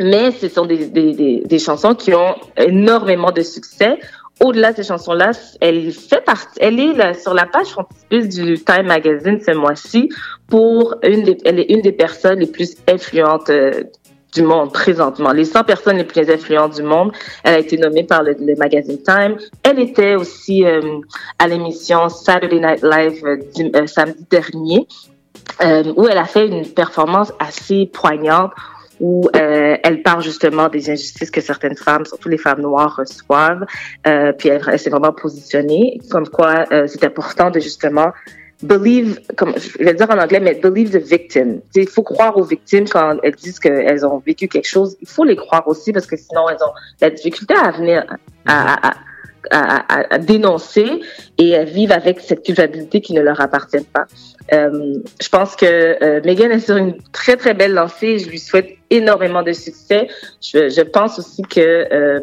Mais 0.00 0.30
ce 0.32 0.48
sont 0.48 0.66
des, 0.66 0.86
des, 0.86 1.14
des, 1.14 1.42
des 1.44 1.58
chansons 1.58 1.94
qui 1.94 2.14
ont 2.14 2.34
énormément 2.56 3.32
de 3.32 3.42
succès. 3.42 3.98
Au-delà 4.40 4.70
de 4.70 4.76
ces 4.76 4.84
chansons-là, 4.84 5.32
elle 5.60 5.90
fait 5.90 6.24
partie, 6.24 6.58
elle 6.60 6.78
est 6.78 7.14
sur 7.14 7.34
la 7.34 7.44
page 7.46 7.68
frontispice 7.68 8.28
du 8.28 8.62
Time 8.62 8.86
Magazine 8.86 9.40
ce 9.44 9.52
mois-ci 9.52 10.10
pour 10.48 10.94
une 11.02 11.24
des, 11.24 11.38
elle 11.44 11.58
est 11.58 11.70
une 11.70 11.80
des 11.80 11.90
personnes 11.90 12.38
les 12.38 12.46
plus 12.46 12.76
influentes 12.88 13.50
euh, 13.50 13.82
du 14.34 14.42
monde 14.42 14.72
présentement. 14.72 15.32
Les 15.32 15.44
100 15.44 15.64
personnes 15.64 15.96
les 15.96 16.04
plus 16.04 16.28
influentes 16.30 16.74
du 16.74 16.82
monde. 16.82 17.12
Elle 17.44 17.54
a 17.54 17.58
été 17.58 17.76
nommée 17.78 18.04
par 18.04 18.22
le, 18.22 18.34
magazine 18.56 18.98
Time. 19.02 19.36
Elle 19.62 19.78
était 19.78 20.14
aussi 20.16 20.64
euh, 20.64 21.00
à 21.38 21.48
l'émission 21.48 22.08
Saturday 22.08 22.60
Night 22.60 22.82
Live 22.82 23.24
euh, 23.24 23.36
euh, 23.74 23.86
samedi 23.86 24.26
dernier, 24.30 24.86
où 25.96 26.06
elle 26.06 26.18
a 26.18 26.24
fait 26.24 26.46
une 26.46 26.66
performance 26.66 27.32
assez 27.38 27.86
poignante 27.86 28.52
où 29.00 29.28
euh, 29.36 29.76
elle 29.82 30.02
parle 30.02 30.22
justement 30.22 30.68
des 30.68 30.90
injustices 30.90 31.30
que 31.30 31.40
certaines 31.40 31.76
femmes, 31.76 32.04
surtout 32.04 32.28
les 32.28 32.38
femmes 32.38 32.60
noires, 32.60 32.96
reçoivent. 32.96 33.64
Euh, 34.06 34.32
puis 34.32 34.48
elle, 34.48 34.78
s'est 34.78 34.90
vraiment 34.90 35.12
positionnée, 35.12 36.00
comme 36.10 36.28
quoi 36.28 36.66
euh, 36.72 36.86
c'est 36.86 37.04
important 37.04 37.50
de 37.50 37.60
justement 37.60 38.12
believe, 38.62 39.20
comme 39.36 39.54
je 39.56 39.78
vais 39.78 39.92
le 39.92 39.96
dire 39.96 40.10
en 40.10 40.18
anglais, 40.18 40.40
mais 40.40 40.54
believe 40.54 40.90
the 40.90 41.02
victim. 41.02 41.60
Il 41.74 41.88
faut 41.88 42.02
croire 42.02 42.36
aux 42.36 42.42
victimes 42.42 42.88
quand 42.88 43.18
elles 43.22 43.36
disent 43.36 43.60
qu'elles 43.60 44.04
ont 44.04 44.18
vécu 44.18 44.48
quelque 44.48 44.66
chose. 44.66 44.96
Il 45.00 45.08
faut 45.08 45.24
les 45.24 45.36
croire 45.36 45.66
aussi 45.68 45.92
parce 45.92 46.06
que 46.06 46.16
sinon 46.16 46.48
elles 46.48 46.62
ont 46.62 46.72
la 47.00 47.10
difficulté 47.10 47.54
à 47.54 47.70
venir 47.70 48.04
à, 48.46 48.88
à, 48.88 48.94
à, 49.52 50.14
à 50.14 50.18
dénoncer 50.18 51.00
et 51.38 51.54
à 51.54 51.62
vivre 51.62 51.92
avec 51.94 52.18
cette 52.18 52.42
culpabilité 52.42 53.00
qui 53.00 53.12
ne 53.12 53.20
leur 53.20 53.40
appartient 53.40 53.84
pas. 53.92 54.06
Euh, 54.52 54.94
je 55.20 55.28
pense 55.28 55.56
que 55.56 55.66
euh, 56.02 56.20
Megan 56.24 56.50
est 56.50 56.60
sur 56.60 56.76
une 56.76 56.96
très 57.12 57.36
très 57.36 57.54
belle 57.54 57.74
lancée. 57.74 58.18
Je 58.18 58.28
lui 58.28 58.38
souhaite 58.38 58.70
énormément 58.90 59.42
de 59.42 59.52
succès. 59.52 60.08
Je, 60.40 60.70
je 60.70 60.80
pense 60.80 61.18
aussi 61.18 61.42
que 61.42 61.60
euh, 61.92 62.20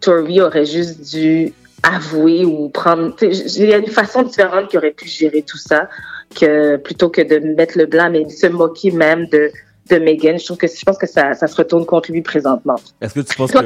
Tory 0.00 0.40
aurait 0.40 0.64
juste 0.64 1.14
dû 1.14 1.52
avouer 1.82 2.44
ou 2.44 2.68
prendre. 2.68 3.14
Il 3.20 3.64
y 3.66 3.74
a 3.74 3.78
une 3.78 3.86
façon 3.88 4.22
différente 4.22 4.68
qu'il 4.68 4.78
aurait 4.78 4.92
pu 4.92 5.08
gérer 5.08 5.42
tout 5.42 5.58
ça 5.58 5.88
que 6.34 6.76
plutôt 6.76 7.10
que 7.10 7.20
de 7.20 7.38
mettre 7.54 7.76
le 7.76 7.86
blanc, 7.86 8.08
mais 8.10 8.24
de 8.24 8.30
se 8.30 8.46
moquer 8.46 8.90
même 8.90 9.26
de 9.26 9.50
de 9.90 9.98
Megan. 9.98 10.38
Je 10.38 10.44
trouve 10.44 10.58
que 10.58 10.68
je 10.68 10.82
pense 10.84 10.96
que 10.96 11.08
ça, 11.08 11.34
ça 11.34 11.48
se 11.48 11.56
retourne 11.56 11.84
contre 11.84 12.12
lui 12.12 12.22
présentement. 12.22 12.76
Est-ce 13.00 13.14
que 13.14 13.20
tu 13.20 13.34
penses 13.36 13.50
que, 13.50 13.56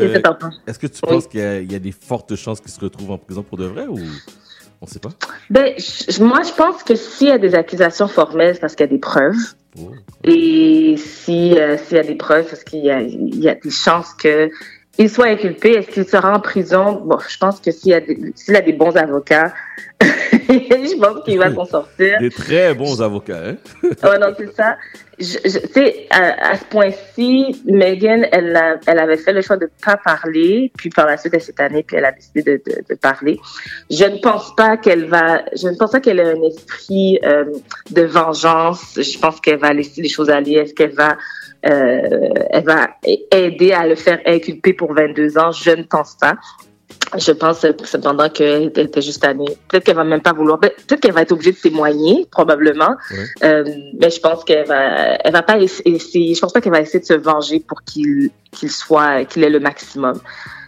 est-ce 0.67 0.79
que 0.79 0.87
tu 0.87 1.01
penses 1.03 1.27
qu'il 1.27 1.41
y, 1.41 1.73
y 1.73 1.77
a 1.77 1.79
des 1.79 1.93
fortes 1.93 2.35
chances 2.37 2.61
qu'il 2.61 2.71
se 2.71 2.81
retrouve 2.81 3.11
en 3.11 3.19
prison 3.19 3.43
pour 3.43 3.59
de 3.59 3.67
vrai 3.67 3.87
ou? 3.87 3.99
On 4.87 4.93
sait 4.93 4.99
pas? 5.01 5.11
Ben, 5.51 5.75
je- 5.79 6.23
moi, 6.23 6.43
je 6.43 6.53
pense 6.53 6.83
que 6.83 6.95
s'il 6.95 7.29
y 7.29 7.33
a 7.33 7.39
des 7.39 7.55
accusations 7.55 8.09
formelles, 8.09 8.55
c'est 8.55 8.61
parce 8.61 8.75
qu'il 8.75 8.87
y 8.87 8.89
a 8.89 8.93
des 8.93 8.99
preuves. 8.99 9.37
Oh. 9.79 9.91
Et 10.25 10.97
si 10.97 11.59
euh, 11.59 11.77
s'il 11.77 11.97
y 11.97 12.01
a 12.01 12.05
des 12.05 12.15
preuves, 12.15 12.47
parce 12.49 12.65
qu'il 12.65 12.85
y 12.85 12.91
a 12.91 13.03
des 13.55 13.71
chances 13.71 14.15
que 14.15 14.49
il 14.99 15.11
soit 15.11 15.27
inculpé. 15.27 15.73
Est-ce 15.73 15.89
qu'il 15.89 16.07
sera 16.07 16.35
en 16.37 16.41
prison? 16.41 17.03
Bon, 17.05 17.19
je 17.29 17.37
pense 17.39 17.61
que 17.61 17.71
s'il 17.71 17.93
a 17.95 18.01
des, 18.01 18.19
s'il 18.35 18.57
a 18.57 18.61
des 18.61 18.73
bons 18.73 18.97
avocats, 18.97 19.53
je 20.01 20.99
pense 21.01 21.25
qu'il 21.25 21.39
va 21.39 21.53
s'en 21.53 21.65
sortir. 21.65 22.19
Des 22.21 22.31
très 22.31 22.75
bons 22.75 23.01
avocats, 23.03 23.43
hein? 23.47 23.57
Ouais, 23.83 24.19
non, 24.19 24.29
c'est 24.39 24.55
ça. 24.55 24.77
Je, 25.19 25.39
je- 25.45 25.59
tu 25.67 25.73
sais, 25.73 26.07
à, 26.11 26.51
à 26.51 26.57
ce 26.57 26.65
point-ci, 26.67 27.63
Megan, 27.65 28.27
elle, 28.33 28.55
a- 28.55 28.77
elle 28.87 28.99
avait 28.99 29.17
fait 29.17 29.33
le 29.33 29.41
choix 29.41 29.57
de 29.57 29.69
pas 29.85 29.97
parler, 29.97 30.71
puis 30.77 30.91
par 30.91 31.07
la 31.07 31.17
suite, 31.17 31.33
elle 31.35 31.41
s'est 31.41 31.59
année, 31.61 31.83
puis 31.83 31.97
elle 31.97 32.05
a 32.05 32.13
décidé 32.13 32.43
de, 32.43 32.63
de, 32.67 32.83
de 32.89 32.95
parler. 32.97 33.39
Je 33.91 34.05
ne 34.05 34.19
pense 34.19 34.55
pas 34.57 34.77
qu'elle 34.77 35.07
va, 35.07 35.43
je 35.55 35.69
ne 35.69 35.77
pense 35.77 35.91
pas 35.93 36.01
qu'elle 36.01 36.21
ait 36.21 36.33
un 36.33 36.43
esprit 36.43 37.19
euh, 37.25 37.45
de 37.91 38.03
vengeance. 38.03 38.93
Je 38.97 39.19
pense 39.19 39.41
qu'elle 39.41 39.59
va 39.59 39.73
laisser 39.73 40.03
les 40.03 40.09
choses 40.11 40.29
aller. 40.29 40.53
Est-ce 40.53 40.75
qu'elle 40.75 40.93
va, 40.93 41.17
elle 41.71 42.65
va 42.65 42.89
aider 43.33 43.73
à 43.73 43.87
le 43.87 43.95
faire 43.95 44.21
inculper 44.27 44.73
pour 44.73 44.93
22 44.95 45.39
ans? 45.39 45.51
Je 45.53 45.71
ne 45.71 45.83
pense 45.83 46.17
pas. 46.21 46.35
Je 47.19 47.33
pense 47.33 47.65
euh, 47.65 47.73
cependant 47.85 48.29
qu'elle 48.29 48.73
était 48.77 49.03
juste 49.03 49.25
année. 49.25 49.47
Peut-être 49.69 49.85
qu'elle 49.85 49.97
va 49.97 50.05
même 50.05 50.21
pas 50.23 50.33
vouloir. 50.33 50.59
peut- 50.59 50.71
Peut-être 50.87 51.01
qu'elle 51.01 51.13
va 51.13 51.23
être 51.23 51.33
obligée 51.33 51.53
de 51.53 51.57
témoigner, 51.57 52.27
probablement. 52.31 52.95
Euh, 53.45 53.65
mais 54.01 54.11
je 54.11 54.21
pense 54.21 54.45
qu'elle 54.45 54.67
va, 54.67 55.17
elle 55.23 55.33
va 55.33 55.43
pas 55.43 55.59
essa- 55.59 55.83
essayer. 55.85 56.35
Je 56.35 56.41
pense 56.41 56.53
pas 56.53 56.61
qu'elle 56.61 56.73
va 56.73 56.81
essayer 56.81 57.01
de 57.01 57.05
se 57.05 57.15
venger 57.15 57.61
pour 57.61 57.83
qu'il 57.83 58.31
qu'il 58.53 58.71
soit, 58.71 59.25
qu'il 59.25 59.45
ait 59.45 59.51
le 59.51 59.61
maximum. 59.61 60.21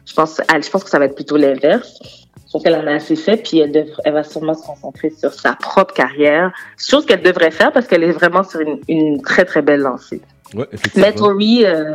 Je 0.07 0.15
pense, 0.15 0.41
je 0.63 0.71
pense 0.71 0.85
que 0.85 0.91
ça 0.91 0.99
va 0.99 1.07
être 1.07 1.15
plutôt 1.15 1.37
l'inverse. 1.37 1.99
Je 2.47 2.53
pense 2.53 2.63
qu'elle 2.63 2.77
en 2.77 2.87
a 2.87 2.95
assez 2.95 3.17
fait, 3.17 3.37
puis 3.37 3.59
elle, 3.59 4.13
va 4.13 4.23
sûrement 4.25 4.55
se 4.55 4.65
concentrer 4.65 5.11
sur 5.11 5.35
sa 5.35 5.53
propre 5.55 5.93
carrière, 5.93 6.51
chose 6.79 7.05
qu'elle 7.05 7.23
devrait 7.23 7.51
faire 7.51 7.73
parce 7.73 7.87
qu'elle 7.87 8.03
est 8.05 8.13
vraiment 8.13 8.43
sur 8.43 8.61
une, 8.61 8.81
une 8.89 9.21
très 9.21 9.45
très 9.45 9.61
belle 9.61 9.81
lancée. 9.81 10.23
Ouais. 10.55 10.67
Mais 10.97 11.13
Tori, 11.13 11.65
euh, 11.65 11.93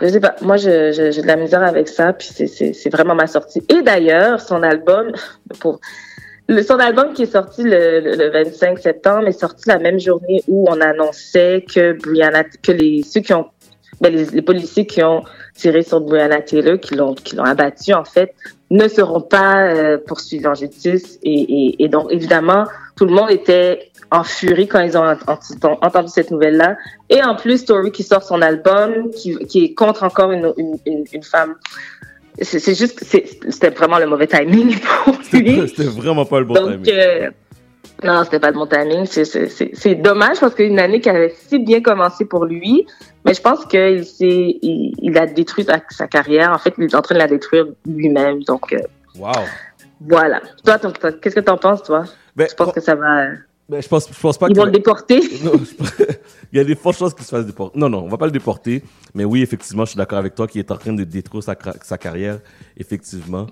Je 0.00 0.08
sais 0.08 0.20
pas. 0.20 0.36
Moi, 0.40 0.56
j'ai 0.56 0.90
de 0.92 1.26
la 1.26 1.36
misère 1.36 1.62
avec 1.62 1.88
ça. 1.88 2.12
Puis 2.12 2.28
c'est- 2.28 2.90
vraiment 2.90 3.14
ma 3.14 3.26
sortie. 3.26 3.62
Et 3.68 3.82
d'ailleurs, 3.82 4.40
son 4.40 4.62
album, 4.62 5.12
pour 5.60 5.80
le, 6.48 6.62
son 6.62 6.78
album 6.78 7.12
qui 7.12 7.22
est 7.22 7.32
sorti 7.32 7.62
le, 7.62 8.00
le, 8.00 8.16
le 8.16 8.30
25 8.30 8.78
septembre 8.78 9.28
est 9.28 9.38
sorti 9.38 9.68
la 9.68 9.78
même 9.78 10.00
journée 10.00 10.42
où 10.48 10.66
on 10.68 10.80
annonçait 10.80 11.64
que 11.72 11.92
Brianna, 11.92 12.44
que 12.44 12.72
les 12.72 13.02
ceux 13.02 13.20
qui 13.20 13.32
ont, 13.34 13.46
ben, 14.00 14.12
les, 14.14 14.42
policiers 14.42 14.86
qui 14.86 15.02
ont 15.02 15.22
tiré 15.54 15.82
sur 15.82 16.00
Brianna 16.00 16.40
Taylor, 16.40 16.80
qui 16.80 16.94
l'ont 16.96 17.14
qui 17.14 17.36
l'ont 17.36 17.44
abattu 17.44 17.92
en 17.92 18.04
fait, 18.04 18.34
ne 18.70 18.88
seront 18.88 19.20
pas 19.20 19.66
euh, 19.66 19.98
poursuivis 19.98 20.46
en 20.46 20.54
justice. 20.54 21.18
Et, 21.22 21.84
et 21.84 21.88
donc 21.88 22.06
évidemment, 22.10 22.64
tout 22.96 23.04
le 23.04 23.12
monde 23.12 23.30
était 23.30 23.89
en 24.10 24.24
furie 24.24 24.66
quand 24.68 24.80
ils 24.80 24.96
ont 24.98 25.04
ent- 25.04 25.16
ent- 25.28 25.78
entendu 25.82 26.08
cette 26.08 26.30
nouvelle-là. 26.30 26.76
Et 27.08 27.22
en 27.22 27.36
plus, 27.36 27.58
Story 27.58 27.92
qui 27.92 28.02
sort 28.02 28.22
son 28.22 28.42
album, 28.42 29.10
qui, 29.10 29.36
qui 29.46 29.64
est 29.64 29.74
contre 29.74 30.02
encore 30.02 30.32
une, 30.32 30.52
une, 30.56 30.76
une, 30.86 31.04
une 31.12 31.22
femme. 31.22 31.54
C'est 32.42 32.74
juste, 32.74 33.04
c'était 33.04 33.70
vraiment 33.70 33.98
le 33.98 34.06
mauvais 34.06 34.26
timing 34.26 34.78
pour 35.04 35.14
lui. 35.32 35.68
C'était 35.68 35.84
vraiment 35.84 36.24
pas 36.24 36.38
le 36.40 36.46
bon 36.46 36.54
Donc, 36.54 36.82
timing. 36.82 36.94
euh, 36.94 37.30
non, 38.02 38.24
c'était 38.24 38.40
pas 38.40 38.48
le 38.48 38.54
bon 38.54 38.66
timing. 38.66 39.04
C'est- 39.06 39.94
dommage 39.96 40.40
parce 40.40 40.54
qu'une 40.54 40.78
année 40.78 41.00
qui 41.00 41.10
avait 41.10 41.34
si 41.48 41.58
bien 41.58 41.82
commencé 41.82 42.24
pour 42.24 42.46
lui, 42.46 42.86
mais 43.24 43.34
je 43.34 43.42
pense 43.42 43.66
qu'il 43.66 44.04
il, 44.20 44.94
il 45.02 45.18
a 45.18 45.26
détruit 45.26 45.64
sa, 45.64 45.80
sa 45.90 46.06
carrière. 46.06 46.50
En 46.52 46.58
fait, 46.58 46.72
il 46.78 46.84
est 46.84 46.94
en 46.94 47.02
train 47.02 47.14
de 47.14 47.20
la 47.20 47.26
détruire 47.28 47.66
lui-même. 47.86 48.42
Donc, 48.44 48.72
euh, 48.72 48.78
Wow. 49.18 49.32
voilà. 50.00 50.40
Toi, 50.64 50.78
qu'est-ce 51.20 51.34
que 51.34 51.40
t'en 51.40 51.58
penses, 51.58 51.82
toi? 51.82 52.04
Ben, 52.36 52.46
je 52.48 52.54
pense 52.54 52.72
que 52.72 52.80
ça 52.80 52.94
va. 52.94 53.24
Ben, 53.70 53.80
je 53.80 53.88
pense, 53.88 54.08
je 54.12 54.20
pense 54.20 54.36
pas 54.36 54.48
Ils 54.48 54.54
que- 54.54 54.58
vont 54.58 54.64
le 54.66 54.72
déporter. 54.72 55.20
Non, 55.44 55.52
je- 55.54 56.04
il 56.52 56.56
y 56.56 56.60
a 56.60 56.64
des 56.64 56.74
fortes 56.74 56.98
chances 56.98 57.14
qu'il 57.14 57.24
se 57.24 57.30
fasse 57.30 57.46
déporter. 57.46 57.78
Non, 57.78 57.88
non, 57.88 57.98
on 58.04 58.08
va 58.08 58.16
pas 58.18 58.26
le 58.26 58.32
déporter. 58.32 58.82
Mais 59.14 59.24
oui, 59.24 59.42
effectivement, 59.42 59.84
je 59.84 59.90
suis 59.90 59.96
d'accord 59.98 60.18
avec 60.18 60.34
toi 60.34 60.48
qu'il 60.48 60.58
est 60.58 60.70
en 60.72 60.76
train 60.76 60.92
de 60.92 61.04
détruire 61.04 61.42
sa, 61.44 61.54
carrière. 61.98 62.40
Effectivement, 62.76 63.46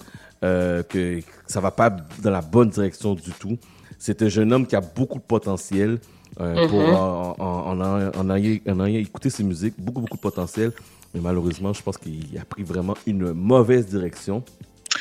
euh, 0.44 0.82
que 0.82 1.20
ça 1.46 1.60
va 1.60 1.70
pas 1.70 1.90
dans 2.20 2.30
la 2.30 2.40
bonne 2.40 2.70
direction 2.70 3.14
du 3.14 3.30
tout. 3.38 3.56
C'est 3.98 4.20
un 4.22 4.28
jeune 4.28 4.52
homme 4.52 4.66
qui 4.66 4.74
a 4.76 4.80
beaucoup 4.80 5.18
de 5.18 5.24
potentiel. 5.24 5.98
euh, 6.40 6.68
pour 6.68 6.80
Mhm. 6.80 6.94
en, 6.94 7.34
en, 7.38 7.80
en, 7.80 7.80
en- 7.80 8.10
en 8.30 8.36
ayant, 8.36 8.58
en 8.68 8.84
ayant 8.86 9.00
écouté 9.00 9.28
ses 9.30 9.42
musiques, 9.42 9.74
beaucoup, 9.78 10.00
beaucoup 10.02 10.16
de 10.16 10.20
potentiel. 10.22 10.70
Mais 11.14 11.20
malheureusement, 11.20 11.72
je 11.72 11.82
pense 11.82 11.96
qu'il 11.98 12.38
a 12.40 12.44
pris 12.44 12.62
vraiment 12.62 12.94
une 13.06 13.32
mauvaise 13.32 13.86
direction. 13.86 14.44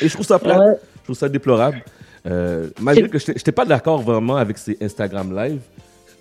Et 0.02 0.08
je 0.08 0.14
trouve 0.14 0.26
ça 0.26 0.40
plate. 0.40 0.58
Ouais. 0.60 0.76
Je 1.00 1.04
trouve 1.04 1.16
ça 1.18 1.30
déplorable. 1.30 1.84
Euh, 2.28 2.68
malgré 2.82 3.08
que 3.10 3.18
je 3.20 3.32
n'étais 3.32 3.52
pas 3.52 3.66
d'accord 3.66 4.02
vraiment 4.02 4.36
avec 4.38 4.58
ses 4.58 4.78
Instagram 4.82 5.36
live. 5.36 5.60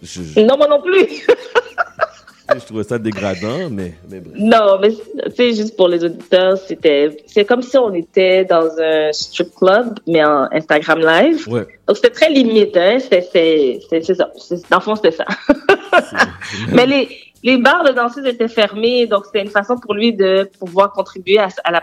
Je, 0.03 0.23
je- 0.23 0.41
Non, 0.41 0.57
moi 0.57 0.69
non 0.69 0.81
plus. 0.81 1.27
je 2.55 2.65
trouvais 2.65 2.85
ça 2.85 2.99
dégradant, 2.99 3.69
mais, 3.71 3.95
mais 4.09 4.21
bref. 4.21 4.35
Non, 4.39 4.79
mais 4.81 4.91
tu 4.91 5.35
sais, 5.37 5.53
juste 5.55 5.77
pour 5.77 5.89
les 5.89 6.05
auditeurs, 6.05 6.57
c'était, 6.59 7.17
c'est 7.27 7.45
comme 7.45 7.63
si 7.63 7.77
on 7.77 7.93
était 7.93 8.45
dans 8.45 8.69
un 8.79 9.13
strip 9.13 9.53
club, 9.57 9.99
mais 10.07 10.25
en 10.25 10.45
Instagram 10.53 11.01
Live. 11.01 11.49
Ouais. 11.49 11.67
Donc 11.89 11.97
c'était 11.97 12.11
très 12.11 12.31
limite, 12.31 12.77
hein. 12.77 12.99
C'est, 13.01 13.29
c'est, 13.33 13.81
c'est 13.91 14.15
ça. 14.15 14.31
C'est- 14.39 14.71
dans 14.71 14.77
le 14.79 14.83
fond, 14.83 14.95
c'était 14.95 15.11
ça. 15.11 15.25
mais 16.73 16.87
les, 16.87 17.09
les 17.47 17.59
bars 17.59 17.85
de 17.85 17.93
danseuses 17.93 18.27
étaient 18.27 18.49
fermés, 18.49 19.07
donc 19.07 19.25
c'était 19.27 19.43
une 19.43 19.51
façon 19.51 19.77
pour 19.79 19.95
lui 19.95 20.13
de 20.13 20.51
pouvoir 20.59 20.91
contribuer 20.93 21.39
à, 21.39 21.47
à 21.63 21.71
la, 21.71 21.81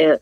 euh, 0.00 0.16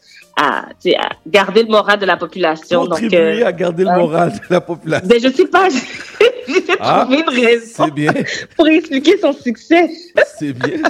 garder 1.29 1.63
le 1.63 1.69
moral 1.69 2.01
de 2.01 2.07
la 2.07 2.17
population. 2.17 2.81
Contribuer 2.87 3.35
donc, 3.35 3.43
euh, 3.45 3.47
à 3.47 3.53
garder 3.53 3.85
le 3.85 3.93
moral 3.93 4.33
de 4.33 4.39
la 4.51 4.61
population. 4.61 5.07
Ben, 5.09 5.21
je 5.23 5.29
sais 5.29 5.47
pas, 5.47 5.69
j'ai 6.49 6.63
Ah, 6.81 7.03
trouvé 7.09 7.21
une 7.21 7.47
raison 7.47 7.87
bien. 7.87 8.13
pour 8.57 8.67
expliquer 8.67 9.17
son 9.19 9.33
succès. 9.33 9.89
C'est 10.37 10.53
bien. 10.53 10.83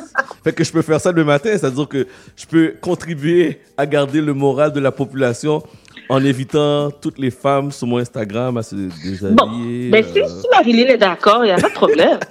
fait 0.42 0.54
que 0.54 0.64
je 0.64 0.72
peux 0.72 0.80
faire 0.80 0.98
ça 1.00 1.12
le 1.12 1.22
matin, 1.22 1.50
c'est-à-dire 1.52 1.86
que 1.86 2.06
je 2.36 2.46
peux 2.46 2.74
contribuer 2.80 3.60
à 3.76 3.84
garder 3.84 4.22
le 4.22 4.32
moral 4.32 4.72
de 4.72 4.80
la 4.80 4.92
population 4.92 5.62
en 6.08 6.24
évitant 6.24 6.90
toutes 6.90 7.18
les 7.18 7.30
femmes 7.30 7.70
sur 7.70 7.86
mon 7.86 7.98
Instagram 7.98 8.56
à 8.56 8.62
se 8.62 8.74
déshabiller. 8.76 9.34
Bon, 9.34 9.90
ben, 9.90 10.04
si, 10.10 10.20
euh, 10.22 10.26
si 10.26 10.46
Marilyn 10.50 10.86
est 10.88 10.96
d'accord, 10.96 11.44
il 11.44 11.48
n'y 11.48 11.52
a 11.52 11.58
pas 11.58 11.68
de 11.68 11.74
problème. 11.74 12.18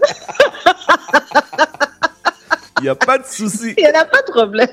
Il 2.79 2.83
n'y 2.83 2.89
a 2.89 2.95
pas 2.95 3.17
de 3.17 3.25
souci. 3.25 3.73
Il 3.77 3.83
n'y 3.83 3.89
en 3.89 4.01
a 4.01 4.05
pas 4.05 4.21
de 4.21 4.31
problème. 4.31 4.69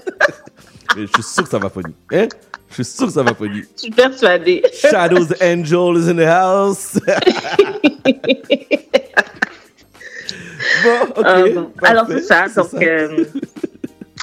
Mais 0.97 1.07
Je 1.07 1.13
suis 1.13 1.23
sûr 1.23 1.43
que 1.45 1.51
ça 1.51 1.59
va 1.59 1.69
pogner. 1.71 1.95
Hein? 2.13 2.29
Je 2.71 2.75
suis 2.83 2.85
sûr 2.85 3.07
que 3.07 3.13
ça 3.13 3.23
va 3.23 3.35
pogner. 3.35 3.65
Je 3.75 3.81
suis 3.83 3.91
persuadée. 3.91 4.63
Shadows 4.73 5.33
Angel 5.43 5.97
is 5.97 6.09
in 6.09 6.17
the 6.17 6.27
house. 6.27 6.99
bon, 10.85 10.99
ok. 11.17 11.27
Euh, 11.27 11.53
bon. 11.55 11.73
Alors, 11.83 12.07
c'est 12.09 12.23
ça. 12.23 12.49
Donc, 12.49 12.75
euh, 12.75 13.25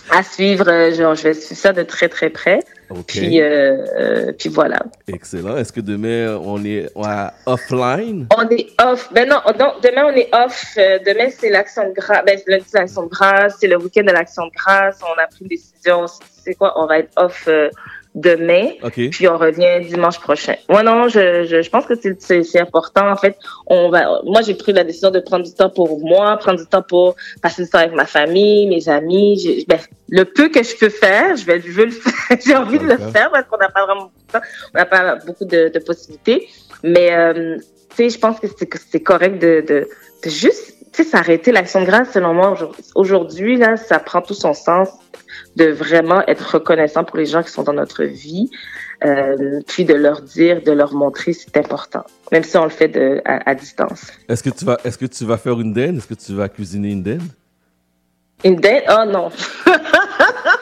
à 0.10 0.24
suivre, 0.24 0.70
euh, 0.70 0.94
genre, 0.94 1.16
je 1.16 1.24
vais 1.24 1.34
suivre 1.34 1.60
ça 1.60 1.74
de 1.74 1.84
très, 1.84 2.10
très 2.10 2.30
près. 2.30 2.60
Ok. 2.90 3.06
Puis, 3.08 3.42
euh, 3.42 3.86
euh, 3.98 4.32
puis 4.38 4.50
voilà. 4.50 4.80
Excellent. 5.08 5.58
Est-ce 5.58 5.72
que 5.72 5.82
demain, 5.82 6.38
on 6.44 6.64
est 6.64 6.90
à 6.96 7.34
offline? 7.46 8.28
On 8.38 8.48
est 8.50 8.68
off. 8.82 9.10
Ben 9.14 9.28
non, 9.28 9.40
non, 9.60 9.74
demain, 9.82 10.06
on 10.06 10.16
est 10.16 10.30
off. 10.34 10.76
Euh, 10.78 11.00
demain, 11.06 11.30
c'est 11.30 11.50
l'action 11.50 11.88
de 11.90 11.94
grâce. 11.94 12.24
Ben, 12.26 12.38
c'est 12.38 12.52
lundi, 12.52 12.66
c'est 12.68 12.80
l'action 12.80 13.04
de 13.04 13.10
grâce. 13.10 13.56
C'est 13.60 13.68
le 13.68 13.78
week-end 13.78 14.04
de 14.04 14.12
l'action 14.12 14.46
de 14.46 14.52
grâce. 14.52 15.00
On 15.02 15.20
a 15.20 15.28
pris 15.28 15.40
une 15.42 15.48
décision. 15.48 16.06
C'est 16.44 16.56
quoi? 16.56 16.74
On 16.76 16.86
va 16.86 17.00
être 17.00 17.12
off 17.16 17.46
euh, 17.48 17.70
demain. 18.16 18.70
OK. 18.84 19.10
Puis 19.10 19.28
on 19.28 19.38
revient 19.38 19.86
dimanche 19.88 20.20
prochain. 20.20 20.56
Ouais, 20.70 20.84
non, 20.84 21.08
je, 21.08 21.46
je, 21.46 21.62
je 21.62 21.70
pense 21.70 21.86
que 21.86 21.94
c'est- 21.96 22.60
important. 22.60 23.10
En 23.10 23.16
fait, 23.16 23.38
on 23.68 23.90
va. 23.90 24.22
Moi, 24.26 24.42
j'ai 24.42 24.54
pris 24.54 24.74
la 24.74 24.84
décision 24.84 25.10
de 25.12 25.20
prendre 25.20 25.44
du 25.46 25.54
temps 25.54 25.70
pour 25.70 26.00
moi, 26.00 26.38
prendre 26.38 26.60
du 26.60 26.66
temps 26.68 26.84
pour 26.84 27.16
passer 27.42 27.64
du 27.64 27.70
temps 27.70 27.80
avec 27.80 27.94
ma 27.94 28.06
famille, 28.06 28.68
mes 28.68 28.88
amis. 28.90 29.66
Ben, 29.68 29.80
le 30.10 30.26
peu 30.26 30.50
que 30.50 30.62
je 30.64 30.78
peux 30.78 30.90
faire, 30.90 31.36
je 31.36 31.46
vais, 31.46 31.60
je 31.60 31.72
veux 31.72 31.86
le 31.86 31.92
faire. 31.92 32.38
j'ai 32.46 32.56
envie 32.56 32.78
de 32.78 32.86
le 32.86 32.98
faire 32.98 33.32
parce 33.32 33.48
qu'on 33.48 33.58
n'a 33.58 33.70
pas 33.70 33.86
vraiment 33.86 34.04
beaucoup 34.04 34.28
de 34.28 34.32
temps. 34.34 34.46
On 34.74 34.78
n'a 34.78 34.86
pas 34.86 35.16
beaucoup 35.26 35.46
de, 35.46 35.70
de 35.74 35.80
possibilités. 35.80 36.48
Mais 36.84 37.12
euh, 37.14 37.58
tu 37.90 37.96
sais, 37.96 38.10
je 38.10 38.20
pense 38.20 38.40
que 38.40 38.48
c'est 38.92 39.02
correct 39.02 39.40
de, 39.42 39.64
de, 39.68 39.88
de 40.24 40.30
juste 40.30 40.76
tu 40.94 41.04
sais, 41.04 41.10
s'arrêter 41.10 41.52
l'action 41.52 41.82
de 41.82 41.86
grâce. 41.88 42.12
Selon 42.12 42.34
moi, 42.36 42.56
aujourd'hui 42.94 43.58
là, 43.58 43.78
ça 43.78 43.98
prend 43.98 44.22
tout 44.22 44.36
son 44.36 44.54
sens 44.54 44.90
de 45.56 45.66
vraiment 45.66 46.22
être 46.28 46.54
reconnaissant 46.56 47.04
pour 47.04 47.18
les 47.18 47.26
gens 47.26 47.44
qui 47.44 47.50
sont 47.52 47.64
dans 47.64 47.74
notre 47.74 48.04
vie, 48.04 48.50
euh, 49.06 49.60
puis 49.68 49.86
de 49.86 49.94
leur 49.94 50.22
dire, 50.22 50.62
de 50.64 50.72
leur 50.72 50.94
montrer 50.94 51.34
c'est 51.34 51.56
important, 51.58 52.04
même 52.32 52.44
si 52.44 52.58
on 52.58 52.64
le 52.64 52.70
fait 52.70 52.88
de, 52.88 53.22
à, 53.26 53.50
à 53.50 53.56
distance. 53.56 54.08
Est-ce 54.28 54.42
que 54.44 54.50
tu 54.50 54.66
vas, 54.66 54.78
est-ce 54.84 54.98
que 54.98 55.06
tu 55.06 55.26
vas 55.26 55.38
faire 55.38 55.60
une 55.60 55.74
dinde? 55.74 55.98
Est-ce 55.98 56.08
que 56.08 56.14
tu 56.16 56.34
vas 56.34 56.50
cuisiner 56.50 56.92
une 56.92 57.04
dinde? 57.04 57.22
Une 58.44 58.56
date? 58.58 58.84
Oh 58.90 59.06
non. 59.10 59.30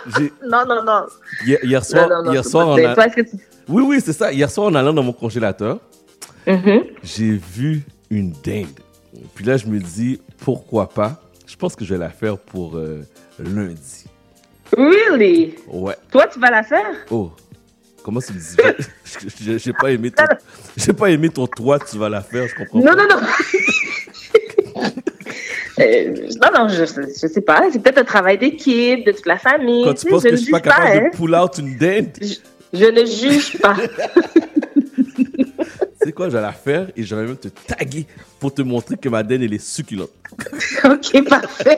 Non, 0.47 0.65
non, 0.67 0.83
non. 0.83 1.05
Hier, 1.45 1.59
hier 1.63 1.85
soir, 1.85 2.09
Non, 2.09 2.17
non, 2.17 2.23
non, 2.25 2.31
hier 2.33 2.43
soir, 2.45 2.73
a- 2.73 2.75
dinde. 2.81 2.95
Toi, 2.95 3.09
que 3.09 3.21
tu- 3.21 3.37
Oui, 3.69 3.83
oui, 3.87 4.01
c'est 4.03 4.13
ça. 4.13 4.31
Hier 4.31 4.49
soir, 4.49 4.67
en 4.67 4.75
allant 4.75 4.93
dans 4.93 5.03
mon 5.03 5.13
congélateur, 5.13 5.79
Mhm. 6.47 6.83
j'ai 7.03 7.31
vu 7.37 7.83
une 8.09 8.31
dinde. 8.43 8.67
Puis 9.35 9.45
là, 9.45 9.57
je 9.57 9.67
me 9.67 9.79
dis, 9.79 10.19
pourquoi 10.39 10.89
pas? 10.89 11.21
Je 11.45 11.55
pense 11.55 11.75
que 11.75 11.85
je 11.85 11.93
vais 11.93 11.99
la 11.99 12.09
faire 12.09 12.37
pour 12.37 12.77
euh, 12.77 13.01
lundi. 13.39 14.05
Really? 14.77 15.55
Ouais. 15.67 15.95
Toi, 16.11 16.27
tu 16.31 16.39
vas 16.39 16.51
la 16.51 16.63
faire? 16.63 16.85
Oh, 17.09 17.31
comment 18.03 18.19
tu 18.21 18.33
me 18.33 18.39
dis? 18.39 18.55
Je- 19.03 19.51
je- 19.51 19.57
J'ai 19.57 19.73
pas 19.73 19.91
aimé 19.91 20.09
ton, 20.11 20.23
j'ai 20.77 20.93
pas 20.93 21.09
aimé 21.09 21.27
ton 21.29 21.45
toi, 21.47 21.77
tu 21.79 21.97
vas 21.97 22.07
la 22.07 22.21
faire, 22.21 22.47
je 22.47 22.55
comprends 22.55 22.79
Non, 22.79 22.95
pas. 22.95 22.97
non, 23.07 23.07
non. 23.09 24.81
Euh, 25.79 26.13
non, 26.43 26.49
non, 26.53 26.67
je, 26.67 26.83
je 26.85 27.27
sais 27.27 27.41
pas. 27.41 27.63
C'est 27.71 27.81
peut-être 27.81 27.97
un 27.99 28.03
travail 28.03 28.37
d'équipe, 28.37 29.05
de 29.05 29.11
toute 29.13 29.25
la 29.25 29.37
famille. 29.37 29.85
Quand 29.85 29.93
tu 29.93 30.01
tu 30.01 30.03
sais, 30.03 30.09
penses 30.09 30.23
je 30.23 30.29
que 30.29 30.35
je 30.35 30.41
suis 30.41 30.51
pas 30.51 30.59
capable 30.59 30.87
hein. 30.87 31.09
de 31.11 31.15
pull 31.17 31.33
out 31.33 31.57
une 31.57 31.77
dinde, 31.77 32.09
Je 32.73 32.85
ne 32.85 33.05
juge 33.05 33.57
pas. 33.59 33.77
c'est 36.03 36.11
quoi, 36.11 36.29
je 36.29 36.35
vais 36.35 36.41
la 36.41 36.51
faire 36.51 36.87
et 36.95 37.03
je 37.03 37.15
vais 37.15 37.23
même 37.25 37.37
te 37.37 37.47
taguer 37.47 38.05
pour 38.39 38.53
te 38.53 38.61
montrer 38.61 38.97
que 38.97 39.09
ma 39.09 39.23
dinde, 39.23 39.43
elle 39.43 39.53
est 39.53 39.63
succulente. 39.65 40.11
ok, 40.83 41.27
parfait. 41.27 41.77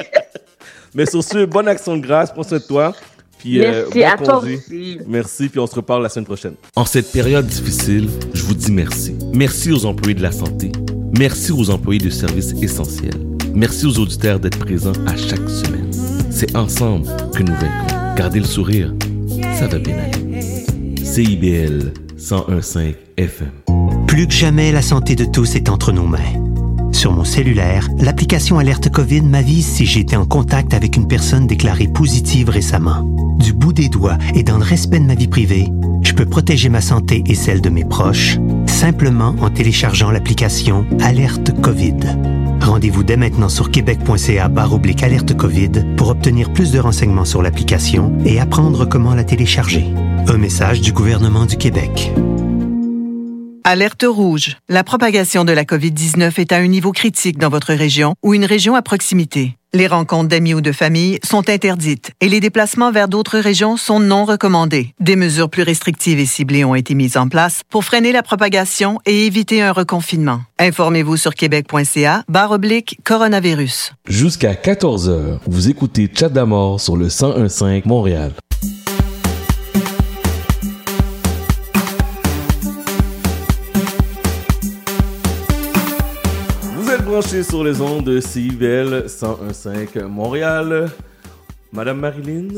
Mais 0.96 1.06
sur 1.06 1.24
ce, 1.24 1.46
bonne 1.46 1.68
action 1.68 1.98
de 1.98 2.02
grâce, 2.06 2.32
prends 2.32 2.44
soin 2.44 2.60
de 2.60 2.64
toi. 2.64 2.94
Puis, 3.40 3.60
euh, 3.60 3.86
Merci, 3.94 4.00
bon 4.00 4.06
à 4.06 4.18
toi 4.26 4.40
congé. 4.40 4.56
aussi. 4.56 4.98
Merci, 5.08 5.50
puis 5.50 5.60
on 5.60 5.68
se 5.68 5.76
reparle 5.76 6.04
la 6.04 6.10
semaine 6.10 6.26
prochaine. 6.26 6.54
En 6.76 6.86
cette 6.86 7.12
période 7.12 7.46
difficile, 7.46 8.08
je 8.34 8.44
vous 8.44 8.54
dis 8.54 8.72
merci. 8.72 9.16
Merci 9.34 9.72
aux 9.72 9.86
employés 9.86 10.16
de 10.16 10.22
la 10.22 10.32
santé. 10.32 10.72
Merci 11.18 11.52
aux 11.52 11.70
employés 11.70 12.00
de 12.00 12.10
services 12.10 12.54
essentiels. 12.62 13.20
Merci 13.54 13.86
aux 13.86 14.00
auditeurs 14.00 14.40
d'être 14.40 14.60
présents 14.60 14.94
à 15.06 15.16
chaque 15.18 15.48
semaine. 15.50 15.92
C'est 16.32 16.56
ensemble 16.56 17.08
que 17.36 17.44
nous 17.44 17.54
vaincrons. 17.54 18.16
Gardez 18.16 18.40
le 18.40 18.46
sourire, 18.46 18.94
ça 19.60 19.68
va 19.68 19.78
bien 19.80 19.96
aller. 19.98 20.56
CIBL 21.04 21.92
101.5 22.18 22.96
FM. 23.18 23.52
Plus 24.08 24.28
que 24.28 24.34
jamais, 24.34 24.72
la 24.72 24.82
santé 24.82 25.16
de 25.16 25.26
tous 25.26 25.56
est 25.56 25.70
entre 25.70 25.92
nos 25.92 26.08
mains. 26.08 26.20
Sur 26.94 27.12
mon 27.12 27.26
cellulaire, 27.26 27.90
l'application 28.00 28.60
Alerte 28.60 28.90
COVID 28.90 29.22
m'avise 29.22 29.66
si 29.66 29.86
j'ai 29.86 30.00
été 30.00 30.16
en 30.16 30.26
contact 30.26 30.74
avec 30.74 30.96
une 30.96 31.08
personne 31.08 31.48
déclarée 31.48 31.88
positive 31.88 32.50
récemment. 32.50 33.02
Du 33.40 33.52
bout 33.52 33.74
des 33.74 33.90
doigts 33.90 34.18
et 34.36 34.44
dans 34.44 34.58
le 34.58 34.64
respect 34.64 35.00
de 35.00 35.06
ma 35.06 35.16
vie 35.16 35.28
privée, 35.28 35.68
je 36.02 36.14
peux 36.14 36.26
protéger 36.26 36.70
ma 36.70 36.82
santé 36.82 37.24
et 37.26 37.36
celle 37.36 37.60
de 37.62 37.70
mes 37.70 37.84
proches 37.84 38.38
simplement 38.68 39.36
en 39.42 39.50
téléchargeant 39.50 40.12
l'application 40.12 40.86
Alerte 41.02 41.60
COVID. 41.62 41.98
Rendez-vous 42.62 43.04
dès 43.04 43.18
maintenant 43.18 43.50
sur 43.50 43.72
québec.ca 43.72 44.50
oblique 44.72 45.04
alerte 45.04 45.36
COVID 45.36 45.96
pour 45.98 46.10
obtenir 46.10 46.54
plus 46.54 46.72
de 46.72 46.80
renseignements 46.80 47.26
sur 47.26 47.42
l'application 47.42 48.14
et 48.26 48.40
apprendre 48.40 48.86
comment 48.86 49.16
la 49.16 49.24
télécharger. 49.24 49.94
Un 50.28 50.38
message 50.38 50.80
du 50.80 50.94
gouvernement 50.94 51.46
du 51.46 51.58
Québec. 51.58 52.14
Alerte 53.66 54.04
rouge. 54.06 54.58
La 54.68 54.84
propagation 54.84 55.46
de 55.46 55.54
la 55.54 55.64
COVID-19 55.64 56.38
est 56.38 56.52
à 56.52 56.58
un 56.58 56.68
niveau 56.68 56.92
critique 56.92 57.38
dans 57.38 57.48
votre 57.48 57.74
région 57.74 58.16
ou 58.22 58.34
une 58.34 58.44
région 58.44 58.76
à 58.76 58.82
proximité. 58.82 59.58
Les 59.76 59.88
rencontres 59.88 60.28
d'amis 60.28 60.54
ou 60.54 60.62
de 60.62 60.72
famille 60.72 61.18
sont 61.24 61.50
interdites 61.50 62.12
et 62.22 62.30
les 62.30 62.40
déplacements 62.40 62.92
vers 62.92 63.08
d'autres 63.08 63.40
régions 63.40 63.76
sont 63.76 64.00
non 64.00 64.26
recommandés. 64.26 64.94
Des 65.00 65.16
mesures 65.16 65.50
plus 65.50 65.64
restrictives 65.64 66.20
et 66.20 66.26
ciblées 66.26 66.66
ont 66.66 66.76
été 66.76 66.94
mises 66.94 67.18
en 67.18 67.28
place 67.28 67.62
pour 67.70 67.84
freiner 67.84 68.12
la 68.12 68.22
propagation 68.22 69.00
et 69.06 69.26
éviter 69.26 69.64
un 69.64 69.72
reconfinement. 69.72 70.42
Informez-vous 70.60 71.18
sur 71.18 71.34
québec.ca 71.34 72.24
barre 72.28 72.52
oblique 72.52 73.00
coronavirus. 73.04 73.94
Jusqu'à 74.08 74.54
14h, 74.54 75.40
vous 75.48 75.70
écoutez 75.70 76.12
Chat 76.14 76.30
d'Amour 76.30 76.80
sur 76.80 76.96
le 76.96 77.06
1015 77.06 77.86
Montréal. 77.86 78.34
Branchés 87.24 87.44
sur 87.44 87.64
les 87.64 87.80
ondes 87.80 88.04
de 88.04 88.20
CIBL 88.20 89.06
1015 89.08 90.04
Montréal. 90.10 90.92
Madame 91.72 91.98
Marilyn? 92.02 92.50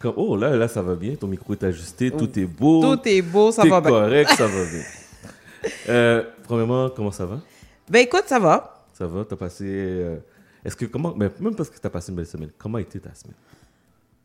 Comme- 0.00 0.14
Oh 0.16 0.36
là, 0.36 0.56
là, 0.56 0.66
ça 0.66 0.82
va 0.82 0.96
bien. 0.96 1.14
Ton 1.14 1.28
micro 1.28 1.52
est 1.52 1.62
ajusté. 1.62 2.10
Tout 2.10 2.36
est 2.36 2.46
beau. 2.46 2.82
Tout 2.96 3.00
est 3.08 3.22
beau, 3.22 3.52
ça 3.52 3.62
T'es 3.62 3.68
va 3.68 3.80
bien. 3.80 3.90
correct, 3.90 4.30
ça 4.36 4.46
va 4.48 4.64
bien. 4.64 4.82
Euh, 5.88 6.22
premièrement, 6.44 6.90
comment 6.90 7.10
ça 7.12 7.26
va? 7.26 7.40
Ben 7.88 8.00
écoute, 8.00 8.24
ça 8.26 8.38
va. 8.40 8.84
Ça 8.92 9.06
va? 9.06 9.24
T'as 9.24 9.36
passé. 9.36 9.64
euh, 9.66 10.16
Est-ce 10.64 10.74
que 10.76 10.84
comment. 10.86 11.14
Mais 11.16 11.28
même 11.40 11.54
parce 11.54 11.70
que 11.70 11.78
t'as 11.78 11.88
passé 11.90 12.10
une 12.10 12.16
belle 12.16 12.26
semaine, 12.26 12.50
comment 12.58 12.78
a 12.78 12.80
été 12.80 12.98
ta 13.00 13.14
semaine? 13.14 13.34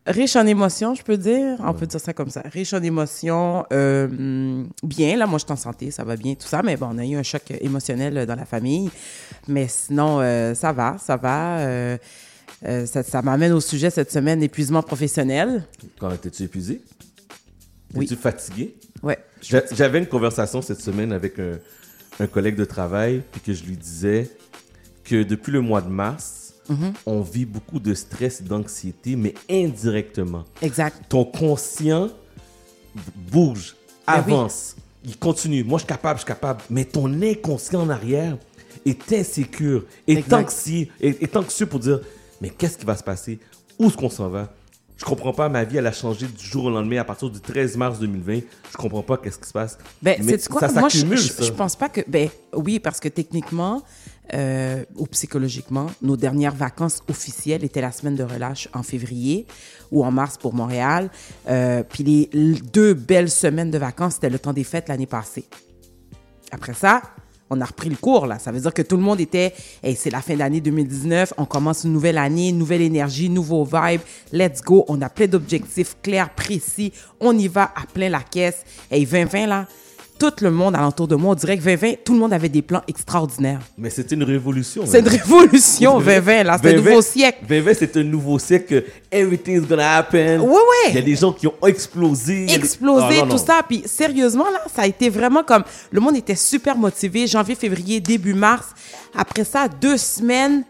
Riche 0.08 0.36
en 0.36 0.48
émotions, 0.48 0.96
je 0.96 1.04
peux 1.04 1.18
dire. 1.18 1.58
On 1.64 1.74
peut 1.74 1.86
dire 1.86 2.00
ça 2.02 2.12
comme 2.12 2.30
ça. 2.32 2.42
Riche 2.52 2.74
en 2.74 2.82
émotions. 2.82 3.66
euh, 3.72 4.64
bien, 4.84 5.16
là, 5.16 5.28
moi, 5.28 5.38
je 5.38 5.44
suis 5.46 5.54
en 5.54 5.56
santé, 5.58 5.92
ça 5.92 6.04
va 6.04 6.16
bien, 6.18 6.34
tout 6.34 6.48
ça. 6.48 6.64
Mais 6.64 6.76
bon, 6.76 6.90
on 6.92 6.98
a 6.98 7.06
eu 7.06 7.16
un 7.16 7.24
choc 7.24 7.44
émotionnel 7.62 8.26
dans 8.26 8.36
la 8.36 8.46
famille. 8.46 8.90
Mais 9.48 9.68
sinon, 9.68 10.20
euh, 10.20 10.56
ça 10.56 10.72
va, 10.72 10.98
ça 10.98 11.18
va. 11.18 11.60
euh, 11.60 11.98
ça 12.64 13.04
ça 13.04 13.22
m'amène 13.22 13.52
au 13.54 13.62
sujet 13.62 13.90
cette 13.92 14.12
semaine, 14.12 14.42
épuisement 14.42 14.82
professionnel. 14.82 15.66
Quand 16.00 16.12
étais-tu 16.12 16.44
épuisé? 16.44 16.82
Oui. 17.94 18.06
Étais-tu 18.06 18.20
fatigué? 18.22 18.76
Ouais. 19.04 19.18
J'a- 19.42 19.64
J'avais 19.72 20.00
une 20.00 20.08
conversation 20.08 20.62
cette 20.64 20.82
semaine 20.82 21.12
avec 21.14 21.38
un, 21.40 21.60
un 22.20 22.28
collègue 22.28 22.56
de 22.56 22.66
travail, 22.66 23.22
puis 23.32 23.42
que 23.42 23.54
je 23.54 23.64
lui 23.66 23.78
disais 23.78 24.30
que 25.04 25.22
depuis 25.24 25.52
le 25.52 25.62
mois 25.62 25.82
de 25.82 25.90
mars, 25.90 26.41
Mhm. 26.72 26.94
on 27.06 27.22
vit 27.22 27.46
beaucoup 27.46 27.80
de 27.80 27.94
stress 27.94 28.42
et 28.42 28.44
d'anxiété, 28.44 29.16
mais 29.16 29.34
indirectement. 29.50 30.46
Exact. 30.62 31.02
Ton 31.10 31.26
conscient 31.26 32.10
bouge, 33.32 33.76
Ben 34.08 34.24
oui. 34.28 34.34
avance, 34.34 34.76
il 35.04 35.18
continue. 35.18 35.64
Moi, 35.64 35.78
je 35.80 35.84
suis 35.84 35.88
capable, 35.88 36.20
je 36.20 36.24
suis 36.24 36.28
capable. 36.28 36.62
Mais 36.70 36.86
ton 36.86 37.22
inconscient 37.22 37.82
en 37.82 37.90
arrière 37.90 38.38
est 38.86 39.12
insécure, 39.14 39.86
est 40.08 40.14
Exact. 40.14 40.46
anxieux, 40.46 40.88
est, 41.00 41.22
est 41.22 41.36
anxieux 41.36 41.66
pour 41.66 41.80
dire 41.80 42.02
mais 42.40 42.50
qu'est-ce 42.50 42.78
qui 42.78 42.86
va 42.86 42.96
se 42.96 43.04
passer? 43.04 43.40
Où 43.78 43.86
est-ce 43.88 43.98
qu'on 43.98 44.10
s'en 44.10 44.30
va? 44.30 44.52
Je 45.02 45.06
comprends 45.06 45.34
pas, 45.34 45.50
ma 45.50 45.64
vie, 45.64 45.78
elle 45.78 45.88
a 45.88 45.92
changé 45.92 46.28
du 46.28 46.46
jour 46.46 46.66
au 46.66 46.70
lendemain 46.70 47.00
à 47.00 47.04
partir 47.04 47.28
du 47.28 47.40
13 47.40 47.76
mars 47.76 47.98
2020. 47.98 48.42
Je 48.72 48.78
comprends 48.78 49.02
pas 49.02 49.18
qu'est-ce 49.18 49.40
qui 49.40 49.48
se 49.48 49.52
passe. 49.52 49.80
Ben, 50.00 50.22
mais 50.24 50.38
c'est 50.38 50.48
quoi? 50.48 50.62
ça 50.62 50.70
s'accumule, 50.70 51.18
je, 51.18 51.32
ça. 51.32 51.44
je 51.44 51.52
pense 51.52 51.76
pas 51.76 51.90
que. 51.90 52.02
Ben, 52.08 52.30
oui, 52.54 52.80
parce 52.80 53.00
que 53.00 53.08
techniquement 53.08 53.82
euh, 54.36 54.86
ou 54.96 55.08
psychologiquement, 55.08 55.88
nos 56.04 56.16
dernières 56.16 56.54
vacances 56.54 57.02
officielles 57.10 57.64
étaient 57.64 57.82
la 57.82 57.92
semaine 57.92 58.16
de 58.16 58.24
relâche 58.24 58.70
en 58.76 58.84
février 58.84 59.48
ou 59.92 60.06
en 60.06 60.12
mars 60.12 60.38
pour 60.38 60.54
Montréal. 60.54 61.10
Euh, 61.50 61.82
puis 61.82 62.04
les 62.04 62.54
deux 62.72 62.94
belles 62.94 63.32
semaines 63.32 63.72
de 63.72 63.80
vacances, 63.80 64.14
c'était 64.14 64.30
le 64.30 64.38
temps 64.38 64.54
des 64.54 64.64
fêtes 64.64 64.88
l'année 64.88 65.08
passée. 65.08 65.46
Après 66.52 66.76
ça, 66.76 67.02
on 67.52 67.60
a 67.60 67.66
repris 67.66 67.90
le 67.90 67.98
cours, 67.98 68.26
là. 68.26 68.40
Ça 68.40 68.52
veut 68.52 68.62
dire 68.62 68.74
que 68.74 68.82
tout 68.82 68.96
le 68.96 69.04
monde 69.04 69.20
était, 69.20 69.54
hey, 69.84 69.96
c'est 69.96 70.10
la 70.10 70.22
fin 70.22 70.36
d'année 70.36 70.62
2019, 70.62 71.34
on 71.38 71.46
commence 71.46 71.84
une 71.84 71.92
nouvelle 71.92 72.18
année, 72.18 72.52
nouvelle 72.54 72.82
énergie, 72.82 73.30
nouveau 73.30 73.66
vibe, 73.66 74.02
let's 74.32 74.62
go. 74.62 74.86
On 74.88 75.02
a 75.02 75.10
plein 75.10 75.28
d'objectifs 75.28 75.98
clairs, 76.02 76.34
précis, 76.34 76.94
on 77.20 77.38
y 77.38 77.50
va 77.50 77.64
à 77.76 77.86
plein 77.94 78.10
la 78.10 78.22
caisse. 78.22 78.64
Hey, 78.90 79.06
2020, 79.06 79.48
là, 79.48 79.68
tout 80.30 80.44
le 80.44 80.52
monde 80.52 80.76
alentour 80.76 81.08
de 81.08 81.16
moi, 81.16 81.32
on 81.32 81.36
dirait 81.36 81.58
que 81.58 81.64
2020, 81.64 82.04
tout 82.06 82.14
le 82.14 82.20
monde 82.20 82.34
avait 82.34 82.50
des 82.50 82.62
plans 82.62 82.82
extraordinaires. 82.88 83.62
Mais 83.78 83.90
c'était 83.90 84.16
une 84.16 84.24
révolution. 84.24 84.84
C'est 84.86 85.00
une 85.00 85.08
révolution, 85.08 86.00
2020, 86.00 86.44
là. 86.44 86.58
C'est 86.62 86.68
un 86.70 86.72
2020, 86.74 86.90
nouveau 86.90 87.02
siècle. 87.02 87.40
2020, 87.48 87.74
c'est 87.74 87.98
un 87.98 88.04
nouveau 88.04 88.40
siècle. 88.40 88.84
Everything's 89.12 89.68
gonna 89.68 89.98
happen. 89.98 90.40
Ouais, 90.42 90.48
ouais. 90.50 90.90
Il 90.90 90.96
y 90.96 90.98
a 91.00 91.02
des 91.02 91.16
gens 91.16 91.32
qui 91.34 91.48
ont 91.48 91.56
explosé. 91.66 92.46
explosé, 92.54 93.06
Ah, 93.10 93.14
non, 93.22 93.26
non. 93.26 93.38
tout 93.38 93.44
ça. 93.44 93.62
Puis 93.68 93.84
sérieusement, 93.86 94.46
là, 94.52 94.62
ça 94.74 94.84
a 94.84 94.88
été 94.88 95.10
vraiment 95.10 95.44
comme... 95.44 95.64
Le 95.92 96.00
monde 96.00 96.16
était 96.18 96.36
super 96.36 96.76
motivé. 96.78 97.26
Janvier, 97.28 97.56
février, 97.56 98.00
début 98.00 98.34
mars. 98.34 98.68
Après 99.16 99.44
ça, 99.44 99.68
deux 99.68 99.98
semaines, 99.98 100.64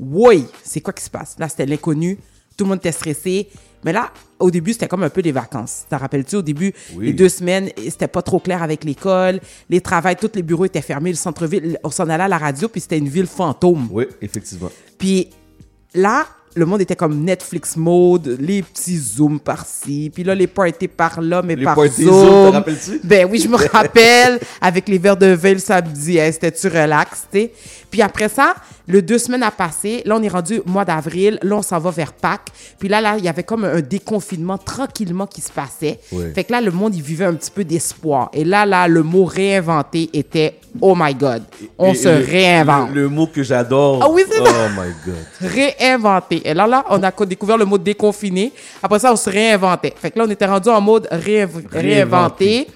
oui, 0.00 0.44
c'est 0.62 0.80
quoi 0.80 0.92
qui 0.92 1.04
se 1.04 1.10
passe? 1.10 1.36
Là, 1.38 1.48
c'était 1.48 1.66
l'inconnu. 1.66 2.18
Tout 2.56 2.64
le 2.64 2.70
monde 2.70 2.78
était 2.78 2.92
stressé. 2.92 3.48
Mais 3.86 3.92
là, 3.92 4.10
au 4.40 4.50
début, 4.50 4.72
c'était 4.72 4.88
comme 4.88 5.04
un 5.04 5.08
peu 5.10 5.22
des 5.22 5.30
vacances. 5.30 5.84
T'en 5.88 5.98
rappelles-tu? 5.98 6.34
Au 6.36 6.42
début, 6.42 6.74
Oui. 6.96 7.06
les 7.06 7.12
deux 7.12 7.28
semaines, 7.28 7.70
c'était 7.88 8.08
pas 8.08 8.20
trop 8.20 8.40
clair 8.40 8.60
avec 8.62 8.82
l'école. 8.82 9.38
Les 9.70 9.80
travails, 9.80 10.16
tous 10.16 10.32
les 10.34 10.42
bureaux 10.42 10.64
étaient 10.64 10.82
fermés. 10.82 11.10
Le 11.10 11.16
centre-ville, 11.16 11.78
on 11.84 11.90
s'en 11.90 12.08
allait 12.08 12.24
à 12.24 12.28
la 12.28 12.36
radio, 12.38 12.68
puis 12.68 12.80
c'était 12.80 12.98
une 12.98 13.08
ville 13.08 13.28
fantôme. 13.28 13.86
Oui, 13.92 14.06
effectivement. 14.20 14.70
Puis 14.98 15.28
là, 15.94 16.26
le 16.56 16.66
monde 16.66 16.80
était 16.80 16.96
comme 16.96 17.22
Netflix 17.22 17.76
mode, 17.76 18.38
les 18.40 18.62
petits 18.62 18.96
zooms 18.98 19.38
par-ci, 19.38 20.10
puis 20.12 20.24
là, 20.24 20.34
les 20.34 20.46
parties 20.48 20.88
par-là, 20.88 21.42
mais 21.42 21.54
Les 21.54 21.64
par 21.64 21.76
parties 21.76 22.02
Zoom. 22.04 22.14
Zoom, 22.14 22.50
te 22.50 22.56
rappelles-tu? 22.56 23.00
Ben 23.04 23.28
oui, 23.30 23.38
je 23.38 23.48
me 23.48 23.56
rappelle, 23.72 24.40
avec 24.60 24.88
les 24.88 24.98
verres 24.98 25.16
de 25.18 25.26
vin 25.26 25.52
le 25.52 25.58
samedi, 25.58 26.18
hein, 26.18 26.30
c'était-tu 26.32 26.66
relax, 26.68 27.26
tu 27.30 27.38
sais. 27.40 27.52
Puis 27.90 28.02
après 28.02 28.28
ça, 28.30 28.54
le 28.86 29.02
deux 29.02 29.18
semaines 29.18 29.42
a 29.42 29.50
passé, 29.50 30.02
là, 30.04 30.16
on 30.16 30.22
est 30.22 30.28
rendu 30.28 30.60
mois 30.64 30.84
d'avril, 30.84 31.38
là, 31.42 31.56
on 31.56 31.62
s'en 31.62 31.78
va 31.78 31.90
vers 31.90 32.12
Pâques, 32.12 32.48
puis 32.78 32.88
là, 32.88 33.00
là, 33.00 33.16
il 33.18 33.24
y 33.24 33.28
avait 33.28 33.42
comme 33.42 33.64
un 33.64 33.80
déconfinement 33.80 34.58
tranquillement 34.58 35.26
qui 35.26 35.40
se 35.40 35.50
passait. 35.50 35.98
Fait 36.34 36.44
que 36.44 36.52
là, 36.52 36.60
le 36.60 36.70
monde, 36.70 36.94
il 36.94 37.02
vivait 37.02 37.24
un 37.24 37.34
petit 37.34 37.50
peu 37.50 37.64
d'espoir. 37.64 38.30
Et 38.32 38.44
là, 38.44 38.64
là, 38.64 38.86
le 38.88 39.02
mot 39.02 39.24
réinventé 39.24 40.08
était 40.12 40.58
«Oh 40.80 40.94
my 40.96 41.14
God, 41.14 41.42
on 41.78 41.92
Et 41.92 41.94
se 41.96 42.08
réinvente». 42.08 42.90
Le, 42.94 43.02
le 43.02 43.08
mot 43.08 43.26
que 43.26 43.42
j'adore. 43.42 44.00
Ah 44.02 44.08
oui, 44.10 44.22
c'est 44.30 44.40
Oh 44.40 44.44
my 44.78 44.92
God. 45.04 45.50
réinventer. 45.52 46.42
Et 46.48 46.54
là, 46.54 46.66
là, 46.66 46.84
on 46.90 47.02
a 47.02 47.10
co- 47.10 47.24
découvert 47.26 47.56
le 47.58 47.64
mot 47.64 47.78
déconfiné. 47.78 48.52
Après 48.82 48.98
ça, 48.98 49.12
on 49.12 49.16
se 49.16 49.30
réinventait. 49.30 49.94
Fait 49.96 50.10
que 50.10 50.18
là, 50.18 50.24
on 50.26 50.30
était 50.30 50.46
rendu 50.46 50.68
en 50.68 50.80
mode 50.80 51.08
réinv- 51.10 51.66
réinventer. 51.70 52.66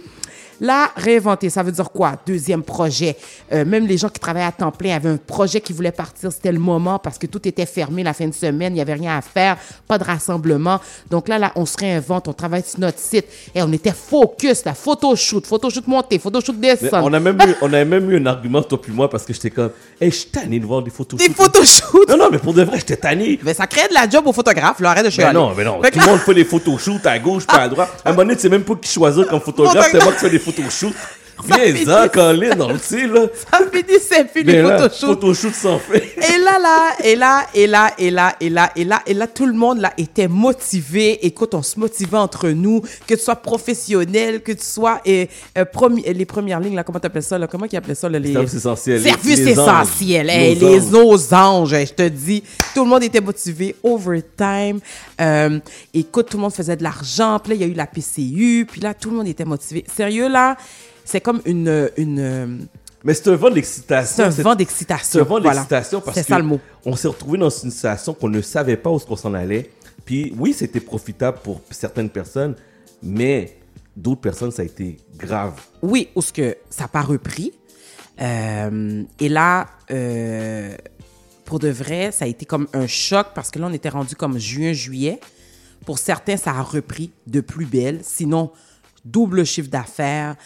Là, 0.60 0.90
réinventer, 0.94 1.48
ça 1.48 1.62
veut 1.62 1.72
dire 1.72 1.90
quoi? 1.90 2.12
Deuxième 2.26 2.62
projet. 2.62 3.16
Euh, 3.52 3.64
même 3.64 3.86
les 3.86 3.96
gens 3.96 4.08
qui 4.08 4.20
travaillaient 4.20 4.46
à 4.46 4.52
temps 4.52 4.70
plein 4.70 4.94
avaient 4.94 5.08
un 5.08 5.16
projet 5.16 5.60
qui 5.60 5.72
voulait 5.72 5.90
partir. 5.90 6.30
C'était 6.30 6.52
le 6.52 6.58
moment 6.58 6.98
parce 6.98 7.16
que 7.18 7.26
tout 7.26 7.46
était 7.48 7.64
fermé 7.64 8.02
la 8.02 8.12
fin 8.12 8.28
de 8.28 8.34
semaine. 8.34 8.72
Il 8.72 8.76
n'y 8.76 8.80
avait 8.80 8.94
rien 8.94 9.16
à 9.16 9.22
faire. 9.22 9.56
Pas 9.88 9.96
de 9.96 10.04
rassemblement. 10.04 10.78
Donc 11.10 11.28
là, 11.28 11.38
là, 11.38 11.52
on 11.56 11.64
se 11.64 11.78
réinvente. 11.78 12.28
On 12.28 12.34
travaille 12.34 12.62
sur 12.62 12.78
notre 12.78 12.98
site. 12.98 13.24
Et 13.54 13.62
on 13.62 13.72
était 13.72 13.92
focus, 13.92 14.64
la 14.66 14.74
photoshoot. 14.74 15.46
Photoshoot 15.46 15.86
monté, 15.86 16.18
photoshoot 16.18 16.56
Mais 16.58 16.76
descendre. 16.76 17.06
on, 17.06 17.12
a 17.14 17.20
même 17.20 17.38
eu, 17.40 17.54
on 17.62 17.72
a 17.72 17.84
même 17.84 18.10
eu 18.10 18.18
un 18.18 18.26
argument, 18.26 18.62
toi 18.62 18.80
puis 18.80 18.92
moi, 18.92 19.08
parce 19.08 19.24
que 19.24 19.32
j'étais 19.32 19.50
comme, 19.50 19.70
hey, 19.98 20.10
je 20.10 20.16
suis 20.16 20.30
tanné 20.30 20.58
de 20.60 20.66
voir 20.66 20.82
des 20.82 20.90
photos. 20.90 21.18
Des 21.18 21.32
photoshoots! 21.32 22.08
Non, 22.08 22.18
non, 22.18 22.28
mais 22.30 22.38
pour 22.38 22.52
de 22.52 22.62
vrai, 22.64 22.78
j'étais 22.78 22.96
tanné. 22.96 23.38
Mais 23.42 23.54
ça 23.54 23.66
crée 23.66 23.88
de 23.88 23.94
la 23.94 24.08
job 24.08 24.26
aux 24.26 24.32
photographes. 24.32 24.80
Là, 24.80 24.90
arrête 24.90 25.04
de 25.04 25.08
Mais 25.08 25.12
chialer. 25.12 25.32
non, 25.32 25.54
mais 25.56 25.64
non. 25.64 25.80
Fait 25.82 25.90
Tout 25.90 26.00
le 26.00 26.06
monde 26.06 26.18
fait 26.18 26.34
des 26.34 26.44
photoshoots 26.44 27.06
à 27.06 27.18
gauche, 27.18 27.46
pas 27.46 27.62
à 27.62 27.68
droite. 27.68 27.90
À 28.04 28.10
un 28.10 28.12
moment 28.12 28.24
donné, 28.24 28.36
tu 28.36 28.42
sais 28.42 28.48
même 28.50 28.62
pas 28.62 28.74
qui 28.74 28.90
choisir 28.90 29.26
comme 29.26 29.40
photographe, 29.40 29.88
c'est 29.90 30.02
moi 30.02 30.12
qui 30.12 30.18
fais 30.18 30.30
des 30.30 30.38
photoshoots. 30.38 30.49
tô 30.52 30.70
chuto. 30.70 31.19
Viens-en, 31.44 32.08
Colin, 32.12 32.60
on 32.60 32.72
le 32.72 32.78
sait, 32.78 33.06
là. 33.06 33.26
Ça 33.50 33.58
finissait 33.72 34.26
Mais 34.44 34.62
là, 34.62 34.78
photoshoots. 34.78 35.06
photoshoot 35.20 35.54
sans 35.54 35.78
fait. 35.78 36.14
Et 36.34 36.38
là, 36.38 36.58
là, 36.60 36.92
et 37.04 37.16
là, 37.16 37.46
et 37.54 37.66
là, 37.66 37.92
et 37.98 38.10
là, 38.10 38.34
et 38.40 38.50
là, 38.50 38.70
et 38.76 38.84
là, 38.84 39.02
et 39.06 39.14
là, 39.14 39.26
tout 39.26 39.46
le 39.46 39.52
monde 39.52 39.80
là 39.80 39.92
était 39.96 40.28
motivé. 40.28 41.24
Écoute, 41.26 41.54
on 41.54 41.62
se 41.62 41.78
motivait 41.78 42.18
entre 42.18 42.48
nous, 42.50 42.80
que 43.06 43.14
tu 43.14 43.20
sois 43.20 43.36
professionnel, 43.36 44.42
que 44.42 44.52
tu 44.52 44.64
sois 44.64 45.00
et, 45.04 45.28
euh, 45.56 45.64
les 46.06 46.24
premières 46.26 46.60
lignes 46.60 46.74
là, 46.76 46.84
comment 46.84 46.98
t'appelles 47.00 47.22
ça 47.22 47.38
là, 47.38 47.46
comment 47.46 47.66
qu'ils 47.66 47.78
appelaient 47.78 47.94
ça 47.94 48.08
là, 48.08 48.18
les 48.18 48.32
Service 48.32 48.54
essentiel. 48.54 49.02
Service 49.02 49.38
Les- 49.38 49.44
les 49.44 49.50
essentiel, 49.52 50.30
anges. 50.30 50.36
hey, 50.36 50.58
Nos 50.58 50.68
les 50.68 50.80
anges. 50.80 50.90
nos 50.92 51.34
anges, 51.34 51.72
hey, 51.72 51.86
je 51.86 51.92
te 51.94 52.08
dis, 52.08 52.42
tout 52.74 52.84
le 52.84 52.90
monde 52.90 53.02
était 53.02 53.20
motivé, 53.20 53.74
overtime. 53.82 54.80
Euh, 55.20 55.58
écoute, 55.94 56.28
tout 56.30 56.36
le 56.36 56.42
monde 56.42 56.52
faisait 56.52 56.76
de 56.76 56.82
l'argent, 56.82 57.38
puis 57.42 57.50
là 57.50 57.54
il 57.56 57.60
y 57.60 57.64
a 57.64 57.68
eu 57.72 57.74
la 57.76 57.86
PCU, 57.86 58.66
puis 58.70 58.80
là 58.80 58.94
tout 58.94 59.10
le 59.10 59.16
monde 59.16 59.28
était 59.28 59.44
motivé. 59.44 59.84
Sérieux 59.94 60.28
là, 60.28 60.56
c'est 61.10 61.20
comme 61.20 61.40
une 61.44 61.90
une 61.96 62.68
Mais 63.04 63.14
c'est 63.14 63.28
un 63.28 63.36
vent 63.36 63.50
d'excitation. 63.50 64.30
C'est 64.30 64.40
un 64.40 64.44
vent 64.44 64.54
d'excitation, 64.54 65.08
C'est 65.10 65.20
un 65.20 65.24
vent 65.24 65.40
voilà. 65.40 65.50
d'excitation 65.60 66.00
parce 66.00 66.16
C'est 66.16 66.22
que 66.22 66.28
ça 66.28 66.38
le 66.38 66.44
mot. 66.44 66.60
on 66.84 66.94
s'est 66.96 67.08
retrouvé 67.08 67.38
dans 67.38 67.50
une 67.50 67.70
situation 67.70 68.14
qu'on 68.14 68.28
ne 68.28 68.40
savait 68.40 68.76
pas 68.76 68.90
où 68.90 68.98
qu'on 68.98 69.16
s'en 69.16 69.34
allait. 69.34 69.70
Puis 70.04 70.32
oui, 70.38 70.52
c'était 70.52 70.80
profitable 70.80 71.38
pour 71.42 71.60
certaines 71.70 72.10
personnes, 72.10 72.54
mais 73.02 73.58
d'autres 73.96 74.20
personnes, 74.20 74.50
ça 74.50 74.62
a 74.62 74.64
été 74.64 74.96
grave. 75.16 75.54
Oui, 75.82 76.08
où 76.14 76.22
ce 76.22 76.32
que 76.32 76.56
ça 76.70 76.84
n'a 76.84 76.88
pas 76.88 77.02
repris. 77.02 77.52
Euh, 78.20 79.02
et 79.18 79.28
là, 79.28 79.66
euh, 79.90 80.76
pour 81.44 81.58
de 81.58 81.68
vrai, 81.68 82.12
ça 82.12 82.24
a 82.24 82.28
été 82.28 82.44
comme 82.46 82.66
un 82.72 82.86
choc 82.86 83.28
parce 83.34 83.50
que 83.50 83.58
là, 83.58 83.66
on 83.68 83.72
était 83.72 83.88
rendu 83.88 84.14
comme 84.14 84.38
juin, 84.38 84.72
juillet. 84.72 85.18
Pour 85.86 85.98
certains, 85.98 86.36
ça 86.36 86.50
a 86.52 86.62
repris 86.62 87.10
de 87.26 87.40
plus 87.40 87.64
belle. 87.66 88.00
Sinon, 88.02 88.50
double 89.04 89.44
chiffre 89.46 89.70
d'affaires, 89.70 90.36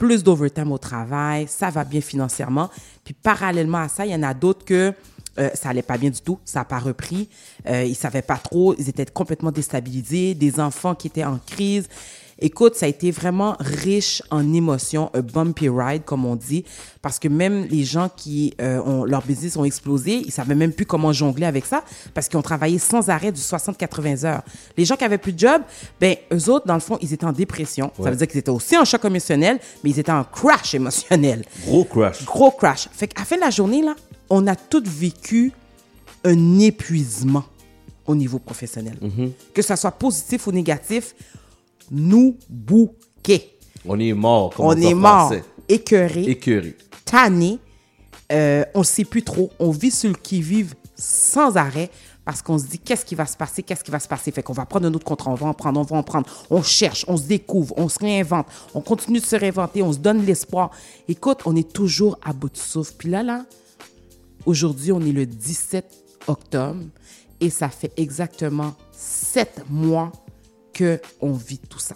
plus 0.00 0.24
d'overtime 0.24 0.72
au 0.72 0.78
travail, 0.78 1.46
ça 1.46 1.68
va 1.68 1.84
bien 1.84 2.00
financièrement. 2.00 2.70
Puis 3.04 3.12
parallèlement 3.12 3.78
à 3.78 3.88
ça, 3.88 4.06
il 4.06 4.12
y 4.12 4.14
en 4.14 4.22
a 4.22 4.32
d'autres 4.32 4.64
que 4.64 4.94
euh, 5.38 5.50
ça 5.52 5.68
allait 5.68 5.82
pas 5.82 5.98
bien 5.98 6.08
du 6.08 6.22
tout, 6.22 6.38
ça 6.42 6.60
n'a 6.60 6.64
pas 6.64 6.78
repris. 6.78 7.28
Euh, 7.68 7.84
ils 7.84 7.94
savaient 7.94 8.22
pas 8.22 8.38
trop, 8.38 8.74
ils 8.78 8.88
étaient 8.88 9.04
complètement 9.04 9.52
déstabilisés, 9.52 10.34
des 10.34 10.58
enfants 10.58 10.94
qui 10.94 11.06
étaient 11.06 11.24
en 11.24 11.38
crise. 11.38 11.86
Écoute, 12.40 12.74
ça 12.74 12.86
a 12.86 12.88
été 12.88 13.10
vraiment 13.10 13.56
riche 13.60 14.22
en 14.30 14.52
émotions, 14.52 15.10
un 15.14 15.20
bumpy 15.20 15.68
ride, 15.68 16.04
comme 16.04 16.24
on 16.24 16.36
dit, 16.36 16.64
parce 17.02 17.18
que 17.18 17.28
même 17.28 17.66
les 17.66 17.84
gens 17.84 18.08
qui 18.14 18.54
euh, 18.60 18.80
ont 18.82 19.04
leur 19.04 19.22
business 19.22 19.56
ont 19.56 19.64
explosé, 19.64 20.22
ils 20.24 20.32
savaient 20.32 20.54
même 20.54 20.72
plus 20.72 20.86
comment 20.86 21.12
jongler 21.12 21.46
avec 21.46 21.66
ça, 21.66 21.84
parce 22.14 22.28
qu'ils 22.28 22.38
ont 22.38 22.42
travaillé 22.42 22.78
sans 22.78 23.10
arrêt 23.10 23.32
du 23.32 23.40
60-80 23.40 24.24
heures. 24.24 24.42
Les 24.76 24.84
gens 24.84 24.96
qui 24.96 25.04
avaient 25.04 25.18
plus 25.18 25.32
de 25.32 25.38
job, 25.38 25.62
ben 26.00 26.16
eux 26.32 26.48
autres, 26.48 26.66
dans 26.66 26.74
le 26.74 26.80
fond, 26.80 26.98
ils 27.02 27.12
étaient 27.12 27.26
en 27.26 27.32
dépression. 27.32 27.92
Ça 28.02 28.10
veut 28.10 28.16
dire 28.16 28.26
qu'ils 28.26 28.40
étaient 28.40 28.50
aussi 28.50 28.76
en 28.76 28.84
choc 28.84 29.04
émotionnel, 29.04 29.58
mais 29.84 29.90
ils 29.90 29.98
étaient 29.98 30.10
en 30.10 30.24
crash 30.24 30.74
émotionnel. 30.74 31.44
Gros 31.66 31.84
crash. 31.84 32.24
Gros 32.24 32.50
crash. 32.50 32.88
Fait 32.92 33.08
qu'à 33.08 33.20
la 33.20 33.26
fin 33.26 33.36
de 33.36 33.42
la 33.42 33.50
journée, 33.50 33.82
là, 33.82 33.94
on 34.30 34.46
a 34.46 34.56
tous 34.56 34.84
vécu 34.84 35.52
un 36.24 36.58
épuisement 36.58 37.44
au 38.06 38.14
niveau 38.14 38.38
professionnel. 38.38 38.96
Mhm. 39.00 39.32
Que 39.54 39.62
ça 39.62 39.76
soit 39.76 39.92
positif 39.92 40.46
ou 40.46 40.52
négatif, 40.52 41.14
nous 41.90 42.36
bouquet. 42.48 43.56
On 43.86 43.98
est 43.98 44.12
mort, 44.12 44.54
comme 44.54 44.66
On 44.66 44.70
en 44.70 44.76
est 44.80 44.94
mort, 44.94 45.32
écœuré, 45.68 46.22
Écœuré. 46.24 46.76
tanné. 47.04 47.58
Euh, 48.32 48.64
on 48.74 48.80
ne 48.80 48.84
sait 48.84 49.04
plus 49.04 49.22
trop. 49.22 49.50
On 49.58 49.70
vit 49.70 49.90
sur 49.90 50.08
le 50.10 50.14
qui-vive 50.16 50.74
sans 50.94 51.56
arrêt 51.56 51.90
parce 52.24 52.42
qu'on 52.42 52.58
se 52.58 52.66
dit 52.66 52.78
qu'est-ce 52.78 53.04
qui 53.04 53.14
va 53.16 53.26
se 53.26 53.36
passer, 53.36 53.62
qu'est-ce 53.62 53.82
qui 53.82 53.90
va 53.90 53.98
se 53.98 54.06
passer? 54.06 54.30
Fait 54.30 54.42
qu'on 54.42 54.52
va 54.52 54.66
prendre 54.66 54.86
un 54.86 54.94
autre 54.94 55.04
contrat, 55.06 55.30
on 55.32 55.34
va 55.34 55.48
en 55.48 55.54
prendre, 55.54 55.80
on 55.80 55.82
va 55.82 55.96
en 55.96 56.02
prendre. 56.04 56.28
On 56.50 56.62
cherche, 56.62 57.04
on 57.08 57.16
se 57.16 57.24
découvre, 57.24 57.74
on 57.76 57.88
se 57.88 57.98
réinvente, 57.98 58.46
on 58.74 58.82
continue 58.82 59.18
de 59.18 59.24
se 59.24 59.34
réinventer, 59.34 59.82
on 59.82 59.92
se 59.92 59.98
donne 59.98 60.24
l'espoir. 60.24 60.70
Écoute, 61.08 61.38
on 61.46 61.56
est 61.56 61.72
toujours 61.72 62.18
à 62.22 62.32
bout 62.32 62.50
de 62.50 62.56
souffle. 62.56 62.92
Puis 62.98 63.08
là, 63.10 63.22
là, 63.24 63.46
aujourd'hui, 64.46 64.92
on 64.92 65.00
est 65.00 65.12
le 65.12 65.26
17 65.26 65.84
octobre 66.28 66.84
et 67.40 67.50
ça 67.50 67.68
fait 67.68 67.92
exactement 67.96 68.74
sept 68.92 69.64
mois 69.68 70.12
qu'on 70.80 71.32
vit 71.32 71.58
tout 71.58 71.78
ça. 71.78 71.94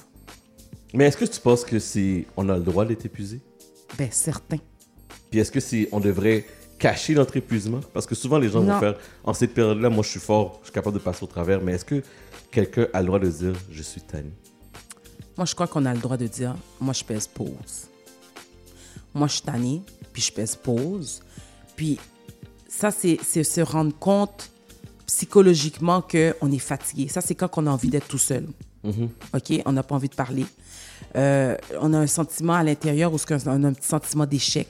Mais 0.92 1.06
est-ce 1.06 1.16
que 1.16 1.24
tu 1.24 1.40
penses 1.40 1.64
que 1.64 1.78
c'est 1.78 2.26
on 2.36 2.48
a 2.48 2.56
le 2.56 2.62
droit 2.62 2.84
d'être 2.84 3.04
épuisé? 3.04 3.40
Ben, 3.98 4.08
certain. 4.10 4.58
Puis 5.30 5.40
est-ce 5.40 5.50
que 5.50 5.60
c'est 5.60 5.88
on 5.92 6.00
devrait 6.00 6.44
cacher 6.78 7.14
notre 7.14 7.36
épuisement? 7.36 7.80
Parce 7.92 8.06
que 8.06 8.14
souvent 8.14 8.38
les 8.38 8.48
gens 8.48 8.62
Non. 8.62 8.74
vont 8.74 8.80
faire 8.80 8.98
en 9.24 9.34
cette 9.34 9.54
période-là, 9.54 9.90
moi 9.90 10.02
je 10.04 10.10
suis 10.10 10.20
fort, 10.20 10.58
je 10.62 10.66
suis 10.66 10.72
capable 10.74 10.98
de 10.98 11.02
passer 11.02 11.24
au 11.24 11.26
travers. 11.26 11.60
Mais 11.62 11.72
est-ce 11.72 11.84
que 11.84 12.02
quelqu'un 12.50 12.86
a 12.92 13.00
le 13.00 13.06
droit 13.06 13.18
de 13.18 13.28
dire 13.28 13.54
je 13.70 13.82
suis 13.82 14.00
tanné 14.00 14.30
Moi, 15.36 15.46
je 15.46 15.54
crois 15.54 15.66
qu'on 15.66 15.84
a 15.86 15.92
le 15.94 16.00
droit 16.00 16.16
de 16.16 16.26
dire, 16.28 16.54
moi, 16.80 16.92
je 16.94 17.02
pèse 17.04 17.26
pause. 17.26 17.88
Moi, 19.12 19.26
je 19.26 19.32
suis 19.34 19.42
tannée, 19.42 19.82
puis 20.12 20.22
je 20.22 20.32
pèse 20.32 20.54
pause. 20.56 21.22
Puis 21.76 21.98
ça, 22.68 22.90
c'est 22.92 23.18
c'est 23.24 23.42
se 23.44 23.60
rendre 23.60 23.96
compte 23.98 24.50
psychologiquement 25.06 26.00
qu'on 26.02 26.50
est 26.52 26.58
fatigué. 26.58 27.08
Ça, 27.08 27.20
c'est 27.20 27.34
quand 27.34 27.50
on 27.58 27.66
a 27.66 27.70
envie 27.70 27.88
d'être 27.90 28.08
tout 28.08 28.18
seul. 28.18 28.46
Mhm. 28.84 29.08
OK? 29.34 29.62
On 29.66 29.72
n'a 29.72 29.82
pas 29.82 29.94
envie 29.94 30.08
de 30.08 30.14
parler. 30.14 30.46
Euh, 31.16 31.56
on 31.80 31.92
a 31.94 31.98
un 31.98 32.06
sentiment 32.06 32.54
à 32.54 32.62
l'intérieur 32.62 33.12
où 33.12 33.16
on 33.46 33.64
a 33.64 33.68
un 33.68 33.72
petit 33.72 33.88
sentiment 33.88 34.26
d'échec. 34.26 34.68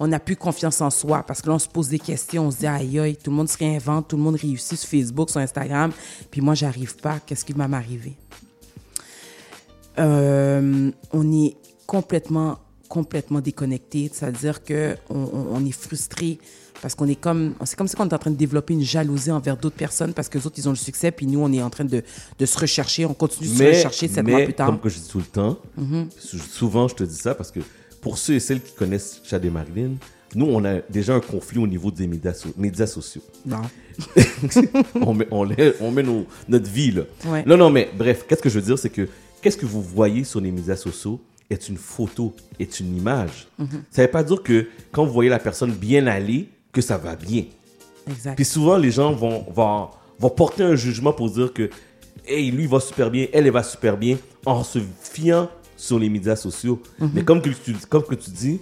On 0.00 0.06
n'a 0.06 0.20
plus 0.20 0.36
confiance 0.36 0.80
en 0.80 0.90
soi 0.90 1.24
parce 1.24 1.42
que 1.42 1.48
là, 1.48 1.54
on 1.54 1.58
se 1.58 1.68
pose 1.68 1.88
des 1.88 1.98
questions. 1.98 2.46
On 2.46 2.50
se 2.52 2.58
dit, 2.58 2.66
aïe, 2.68 2.98
aïe, 3.00 3.16
tout 3.16 3.30
le 3.30 3.36
monde 3.36 3.48
se 3.48 3.58
réinvente, 3.58 4.06
tout 4.08 4.16
le 4.16 4.22
monde 4.22 4.36
réussit 4.36 4.78
sur 4.78 4.88
Facebook, 4.88 5.30
sur 5.30 5.40
Instagram. 5.40 5.90
Puis 6.30 6.40
moi, 6.40 6.54
j'arrive 6.54 6.94
pas. 6.96 7.18
Qu'est-ce 7.26 7.44
qui 7.44 7.52
va 7.52 7.66
m'arriver? 7.66 8.14
Euh, 9.98 10.90
on 11.12 11.32
est 11.32 11.56
complètement, 11.86 12.58
complètement 12.88 13.40
déconnecté. 13.40 14.10
C'est-à-dire 14.12 14.62
que 14.62 14.96
on, 15.10 15.18
on- 15.18 15.46
on 15.56 15.64
est 15.66 15.72
frustré 15.72 16.38
parce 16.82 16.94
qu'on 16.94 17.06
est 17.08 17.16
comme, 17.20 17.54
c'est 17.64 17.76
comme 17.76 17.88
si 17.88 17.94
on 17.98 18.08
est 18.08 18.14
en 18.14 18.18
train 18.18 18.30
de 18.30 18.36
développer 18.36 18.74
une 18.74 18.82
jalousie 18.82 19.30
envers 19.30 19.56
d'autres 19.56 19.76
personnes 19.76 20.12
parce 20.14 20.28
que 20.28 20.38
les 20.38 20.46
autres, 20.46 20.56
ils 20.58 20.68
ont 20.68 20.72
le 20.72 20.76
succès, 20.76 21.10
puis 21.10 21.26
nous, 21.26 21.40
on 21.40 21.52
est 21.52 21.62
en 21.62 21.70
train 21.70 21.84
de, 21.84 22.02
de 22.38 22.46
se 22.46 22.58
rechercher. 22.58 23.04
On 23.06 23.14
continue 23.14 23.48
de 23.48 23.54
se 23.54 23.62
rechercher 23.64 24.08
sept 24.08 24.24
mais 24.24 24.32
mois 24.32 24.44
plus 24.44 24.54
tard. 24.54 24.66
comme 24.66 24.80
que 24.80 24.88
je 24.88 24.98
dis 24.98 25.08
tout 25.08 25.18
le 25.18 25.24
temps, 25.24 25.58
sou- 26.18 26.38
souvent 26.38 26.88
je 26.88 26.94
te 26.94 27.04
dis 27.04 27.16
ça 27.16 27.34
parce 27.34 27.50
que 27.50 27.60
pour 28.00 28.16
ceux 28.18 28.34
et 28.34 28.40
celles 28.40 28.62
qui 28.62 28.74
connaissent 28.74 29.20
Chad 29.24 29.44
et 29.44 29.50
Marilyn, 29.50 29.92
nous 30.34 30.46
on 30.46 30.64
a 30.64 30.80
déjà 30.90 31.14
un 31.14 31.20
conflit 31.20 31.58
au 31.58 31.66
niveau 31.66 31.90
des 31.90 32.06
médias, 32.06 32.34
so- 32.34 32.52
médias 32.56 32.86
sociaux. 32.86 33.22
Non. 33.46 33.62
on 35.00 35.14
met, 35.14 35.26
on 35.80 35.90
met 35.90 36.02
nos- 36.02 36.26
notre 36.48 36.70
vie 36.70 36.92
là. 36.92 37.02
Ouais. 37.26 37.44
Non, 37.46 37.56
non, 37.56 37.70
mais 37.70 37.88
bref, 37.96 38.24
qu'est-ce 38.28 38.42
que 38.42 38.48
je 38.48 38.58
veux 38.58 38.64
dire, 38.66 38.78
c'est 38.78 38.90
que 38.90 39.08
qu'est-ce 39.42 39.56
que 39.56 39.66
vous 39.66 39.82
voyez 39.82 40.24
sur 40.24 40.40
les 40.40 40.50
médias 40.52 40.76
sociaux 40.76 41.20
est 41.50 41.68
une 41.68 41.78
photo, 41.78 42.34
est 42.60 42.78
une 42.80 42.96
image. 42.96 43.48
Mhm. 43.58 43.82
Ça 43.90 44.02
veut 44.02 44.10
pas 44.10 44.22
dire 44.22 44.42
que 44.42 44.68
quand 44.92 45.04
vous 45.06 45.12
voyez 45.12 45.30
la 45.30 45.38
personne 45.38 45.72
bien 45.72 46.06
aller, 46.06 46.48
que 46.78 46.82
ça 46.82 46.96
va 46.96 47.16
bien. 47.16 47.44
Exact. 48.08 48.36
Puis 48.36 48.44
souvent, 48.44 48.76
les 48.76 48.92
gens 48.92 49.12
vont, 49.12 49.44
vont, 49.50 49.88
vont 50.18 50.30
porter 50.30 50.62
un 50.62 50.76
jugement 50.76 51.12
pour 51.12 51.28
dire 51.30 51.52
que 51.52 51.68
hey, 52.24 52.50
lui 52.52 52.62
il 52.64 52.68
va 52.68 52.78
super 52.78 53.10
bien, 53.10 53.26
elle, 53.32 53.46
elle 53.46 53.52
va 53.52 53.62
super 53.64 53.96
bien, 53.96 54.16
en 54.46 54.62
se 54.62 54.78
fiant 55.00 55.48
sur 55.76 55.98
les 55.98 56.08
médias 56.08 56.36
sociaux. 56.36 56.80
Mhm. 57.00 57.10
Mais 57.14 57.24
comme 57.24 57.42
que, 57.42 57.50
tu, 57.50 57.74
comme 57.88 58.04
que 58.04 58.14
tu 58.14 58.30
dis, 58.30 58.60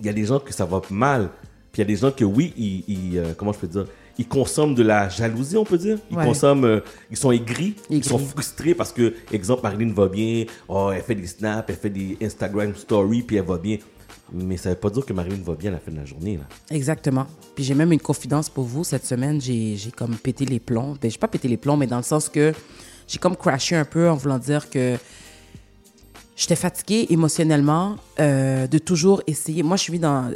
il 0.00 0.06
y 0.06 0.08
a 0.08 0.12
des 0.12 0.24
gens 0.24 0.40
que 0.40 0.52
ça 0.52 0.64
va 0.64 0.80
mal. 0.90 1.30
Puis 1.72 1.80
il 1.82 1.84
y 1.84 1.84
a 1.84 1.86
des 1.86 1.96
gens 1.96 2.10
que, 2.10 2.24
oui, 2.24 2.52
ils, 2.56 2.84
ils, 2.88 3.18
euh, 3.18 3.32
comment 3.36 3.52
je 3.52 3.58
peux 3.58 3.66
dire, 3.68 3.84
ils 4.18 4.26
consomment 4.26 4.74
de 4.74 4.82
la 4.82 5.08
jalousie, 5.08 5.56
on 5.56 5.64
peut 5.64 5.78
dire. 5.78 5.98
Ils 6.10 6.16
Ouais. 6.16 6.24
consomment, 6.24 6.64
euh, 6.64 6.80
ils 7.10 7.16
sont 7.16 7.30
aigris, 7.32 7.74
ils 7.90 8.02
sont 8.04 8.18
frustrés 8.18 8.74
parce 8.74 8.92
que, 8.92 9.14
exemple, 9.30 9.62
Marilyn 9.62 9.92
va 9.92 10.08
bien, 10.08 10.46
oh, 10.68 10.90
elle 10.92 11.02
fait 11.02 11.14
des 11.14 11.26
snaps, 11.26 11.66
elle 11.68 11.76
fait 11.76 11.90
des 11.90 12.16
Instagram 12.22 12.74
stories, 12.74 13.22
puis 13.22 13.36
elle 13.36 13.44
va 13.44 13.58
bien. 13.58 13.76
Mais 14.32 14.56
ça 14.56 14.70
veut 14.70 14.76
pas 14.76 14.90
dire 14.90 15.04
que 15.06 15.12
Marilyn 15.12 15.42
va 15.44 15.54
bien 15.54 15.70
à 15.70 15.74
la 15.74 15.80
fin 15.80 15.92
de 15.92 15.96
la 15.96 16.04
journée. 16.04 16.36
Là. 16.36 16.44
Exactement. 16.70 17.26
Puis 17.54 17.64
j'ai 17.64 17.74
même 17.74 17.92
une 17.92 18.00
confidence 18.00 18.48
pour 18.50 18.64
vous. 18.64 18.82
Cette 18.84 19.06
semaine, 19.06 19.40
j'ai 19.40 19.78
comme 19.96 20.16
pété 20.16 20.44
les 20.44 20.58
plombs. 20.60 20.96
Ben, 21.00 21.10
j'ai 21.10 21.18
pas 21.18 21.28
pété 21.28 21.46
les 21.48 21.56
plombs, 21.56 21.76
mais 21.76 21.86
dans 21.86 21.96
le 21.98 22.02
sens 22.02 22.28
que 22.28 22.52
j'ai 23.06 23.18
comme 23.18 23.36
crashé 23.36 23.76
un 23.76 23.84
peu 23.84 24.10
en 24.10 24.16
voulant 24.16 24.38
dire 24.38 24.68
que 24.68 24.96
j'étais 26.36 26.56
fatiguée 26.56 27.06
émotionnellement 27.10 27.96
euh, 28.18 28.66
de 28.66 28.78
toujours 28.78 29.22
essayer. 29.26 29.62
Moi, 29.62 29.76
je 29.76 29.92
vis 29.92 29.98
dans. 30.00 30.30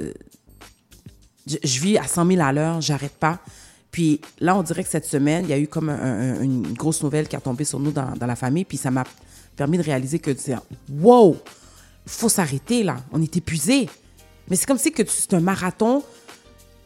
Je, 1.46 1.80
vis 1.80 1.98
à 1.98 2.04
100 2.04 2.26
000 2.26 2.40
à 2.42 2.52
l'heure, 2.52 2.80
j'arrête 2.80 3.14
pas. 3.18 3.40
Puis 3.90 4.20
là, 4.38 4.56
on 4.56 4.62
dirait 4.62 4.84
que 4.84 4.90
cette 4.90 5.06
semaine, 5.06 5.44
il 5.46 5.50
y 5.50 5.52
a 5.52 5.58
eu 5.58 5.66
comme 5.66 5.88
un- 5.88 6.36
un- 6.36 6.42
une 6.42 6.62
grosse 6.74 7.02
nouvelle 7.02 7.26
qui 7.26 7.34
a 7.34 7.40
tombé 7.40 7.64
sur 7.64 7.80
nous 7.80 7.90
dans, 7.90 8.12
dans 8.12 8.26
la 8.26 8.36
famille. 8.36 8.64
Puis 8.64 8.76
ça 8.76 8.90
m'a 8.92 9.02
permis 9.56 9.78
de 9.78 9.82
réaliser 9.82 10.20
que 10.20 10.30
c'est 10.36 10.54
wow, 10.92 11.36
faut 12.10 12.28
s'arrêter 12.28 12.82
là. 12.82 12.96
On 13.12 13.20
est 13.22 13.36
épuisé. 13.36 13.88
Mais 14.48 14.56
c'est 14.56 14.66
comme 14.66 14.78
si 14.78 14.90
que 14.92 15.02
c'est 15.08 15.32
un 15.34 15.40
marathon, 15.40 16.02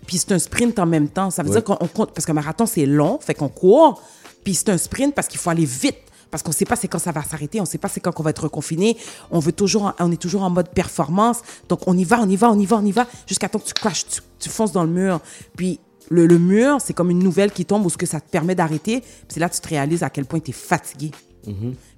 puis 0.06 0.18
c'est 0.18 0.32
un 0.32 0.38
sprint 0.38 0.78
en 0.78 0.86
même 0.86 1.09
temps. 1.09 1.30
Ça 1.30 1.42
veut 1.42 1.48
Ouais. 1.51 1.56
dire 1.56 1.64
qu'on 1.64 1.78
on 1.80 1.88
compte, 1.88 2.12
parce 2.12 2.26
qu'un 2.26 2.34
marathon, 2.34 2.66
c'est 2.66 2.86
long, 2.86 3.18
fait 3.20 3.34
qu'on 3.34 3.48
court, 3.48 4.02
puis 4.44 4.55
c'est 4.55 4.68
un 4.68 4.76
sprint 4.78 5.14
parce 5.14 5.28
qu'il 5.28 5.38
faut 5.40 5.51
aller 5.51 5.64
vite. 5.64 5.96
Parce 6.30 6.42
qu'on 6.42 6.51
ne 6.51 6.55
sait 6.55 6.64
pas 6.64 6.74
c'est 6.76 6.88
quand 6.88 6.98
ça 6.98 7.12
va 7.12 7.22
s'arrêter, 7.22 7.60
on 7.60 7.62
ne 7.62 7.68
sait 7.68 7.78
pas 7.78 7.88
c'est 7.88 8.01
quand 8.01 8.12
on 8.18 8.22
va 8.24 8.30
être 8.30 8.42
reconfiné. 8.42 8.96
On 9.30 9.38
veut 9.38 9.52
toujours, 9.52 9.92
on 10.01 10.10
est 10.10 10.20
toujours 10.20 10.42
en 10.42 10.51
mode 10.51 10.68
performance. 10.70 11.38
Donc 11.68 11.80
on 11.86 11.96
y 11.96 12.02
va, 12.05 12.20
on 12.20 12.28
y 12.28 12.34
va, 12.36 12.51
on 12.51 12.59
y 12.59 12.66
va, 12.66 12.76
on 12.78 12.84
y 12.84 12.90
va, 12.92 13.06
jusqu'à 13.26 13.48
temps 13.48 13.60
que 13.60 13.66
tu 13.66 13.72
crashes, 13.72 14.06
tu, 14.09 14.20
tu 14.40 14.48
fonces 14.51 14.72
dans 14.72 14.82
le 14.82 14.90
mur. 14.90 15.20
Puis 15.56 15.78
le, 16.10 16.26
le 16.26 16.38
mur, 16.40 16.78
c'est 16.84 16.92
comme 16.92 17.10
une 17.10 17.20
nouvelle 17.20 17.52
qui 17.52 17.64
tombe 17.64 17.86
où 17.86 17.90
ce 17.90 17.96
que 17.96 18.05
ça 18.06 18.20
te 18.20 18.28
permet 18.28 18.55
d'arrêter. 18.56 19.01
Puis 19.01 19.09
c'est 19.28 19.38
là 19.40 19.48
que 19.48 19.55
tu 19.55 19.60
te 19.60 19.68
réalises 19.68 20.02
à 20.02 20.10
quel 20.10 20.24
point 20.26 20.40
tu 20.40 20.51
es 20.51 20.55
fatigué. 20.55 21.12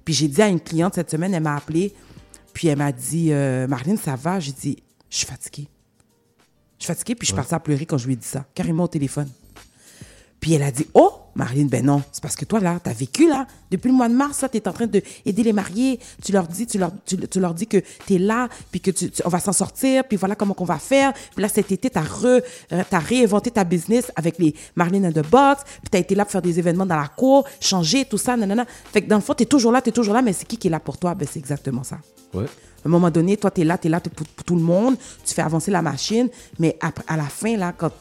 Puis 0.05 0.13
j'ai 0.13 0.27
dit 0.27 0.41
à 0.41 0.47
une 0.49 0.59
cliente 0.59 0.93
cette 0.95 1.09
semaine, 1.09 1.33
elle 1.33 1.41
m'a 1.43 1.55
appelé, 1.55 1.93
puis 2.57 2.69
elle 2.69 2.79
m'a 2.79 2.91
dit 2.91 3.31
euh, 3.31 3.67
Marlène, 3.67 3.97
ça 3.97 4.15
va? 4.15 4.39
J'ai 4.39 4.51
dit 4.51 4.77
Je 5.11 5.17
suis 5.17 5.27
fatiguée. 5.27 5.67
Je 6.79 6.85
suis 6.85 6.87
fatiguée, 6.87 7.13
puis 7.13 7.27
je 7.27 7.31
suis 7.31 7.35
partie 7.35 7.53
à 7.53 7.59
pleurer 7.59 7.85
quand 7.85 7.99
je 7.99 8.07
lui 8.07 8.13
ai 8.13 8.15
dit 8.15 8.25
ça, 8.25 8.47
carrément 8.55 8.85
au 8.85 8.87
téléphone. 8.87 9.29
Puis 10.39 10.53
elle 10.53 10.63
a 10.63 10.71
dit 10.71 10.85
Oh, 10.93 11.11
Marlène, 11.35 11.67
ben 11.67 11.85
non, 11.85 12.01
c'est 12.11 12.21
parce 12.21 12.35
que 12.35 12.45
toi, 12.45 12.59
là, 12.59 12.79
t'as 12.83 12.93
vécu, 12.93 13.27
là, 13.27 13.45
depuis 13.69 13.89
le 13.89 13.93
mois 13.95 14.09
de 14.09 14.13
mars, 14.15 14.41
là, 14.41 14.49
t'es 14.49 14.67
en 14.67 14.73
train 14.73 14.87
d'aider 14.87 15.43
les 15.43 15.53
mariés. 15.53 15.99
Tu 16.23 16.31
leur 16.31 16.47
dis, 16.47 16.65
tu 16.65 16.79
leur, 16.79 16.91
tu, 17.05 17.15
tu 17.15 17.39
leur 17.39 17.53
dis 17.53 17.67
que 17.67 17.77
t'es 18.07 18.17
là, 18.17 18.49
puis 18.71 18.81
que 18.81 18.89
tu, 18.89 19.11
tu- 19.11 19.21
on 19.23 19.29
va 19.29 19.39
s'en 19.39 19.53
sortir, 19.53 20.03
puis 20.05 20.17
voilà 20.17 20.35
comment 20.35 20.55
qu'on 20.55 20.65
va 20.65 20.79
faire. 20.79 21.13
Puis 21.13 21.41
là, 21.43 21.47
cet 21.47 21.71
été, 21.71 21.91
t'as 21.91 22.01
re, 22.01 22.25
euh, 22.71 22.83
t'as 22.89 22.97
réinventé 22.99 23.51
ta 23.51 23.63
business 23.63 24.11
avec 24.15 24.39
les 24.39 24.55
Marlène 24.75 25.05
and 25.05 25.11
the 25.11 25.27
Box, 25.29 25.61
puis 25.63 25.89
t'as 25.91 25.99
été 25.99 26.15
là 26.15 26.25
pour 26.25 26.31
faire 26.31 26.41
des 26.41 26.57
événements 26.57 26.87
dans 26.87 26.95
la 26.99 27.07
cour, 27.07 27.47
changer, 27.61 28.05
tout 28.05 28.17
ça, 28.17 28.35
nanana. 28.35 28.65
Fait 28.91 29.03
que 29.03 29.07
dans 29.07 29.17
le 29.17 29.21
fond, 29.21 29.35
t'es 29.35 29.45
toujours 29.45 29.71
là, 29.71 29.81
t'es 29.83 29.91
toujours 29.91 30.15
là, 30.15 30.23
mais 30.23 30.33
c'est 30.33 30.45
qui 30.47 30.57
qui 30.57 30.67
est 30.69 30.71
là 30.71 30.79
pour 30.79 30.97
toi? 30.97 31.13
Ben, 31.13 31.27
c'est 31.31 31.39
exactement 31.39 31.83
ça. 31.83 31.99
Ouais. 32.33 32.45
À 32.45 32.87
un 32.87 32.89
moment 32.89 33.11
donné, 33.11 33.37
toi, 33.37 33.51
tu 33.51 33.61
es 33.61 33.63
là, 33.63 33.77
tu 33.77 33.87
es 33.87 33.89
là 33.91 33.99
t'es 33.99 34.09
pour, 34.09 34.25
pour 34.25 34.43
tout 34.43 34.55
le 34.55 34.61
monde, 34.63 34.95
tu 35.23 35.33
fais 35.35 35.41
avancer 35.43 35.69
la 35.69 35.83
machine, 35.83 36.29
mais 36.57 36.77
après, 36.81 37.03
à 37.07 37.15
la 37.17 37.25
fin, 37.25 37.55
là, 37.57 37.73
quand 37.77 37.91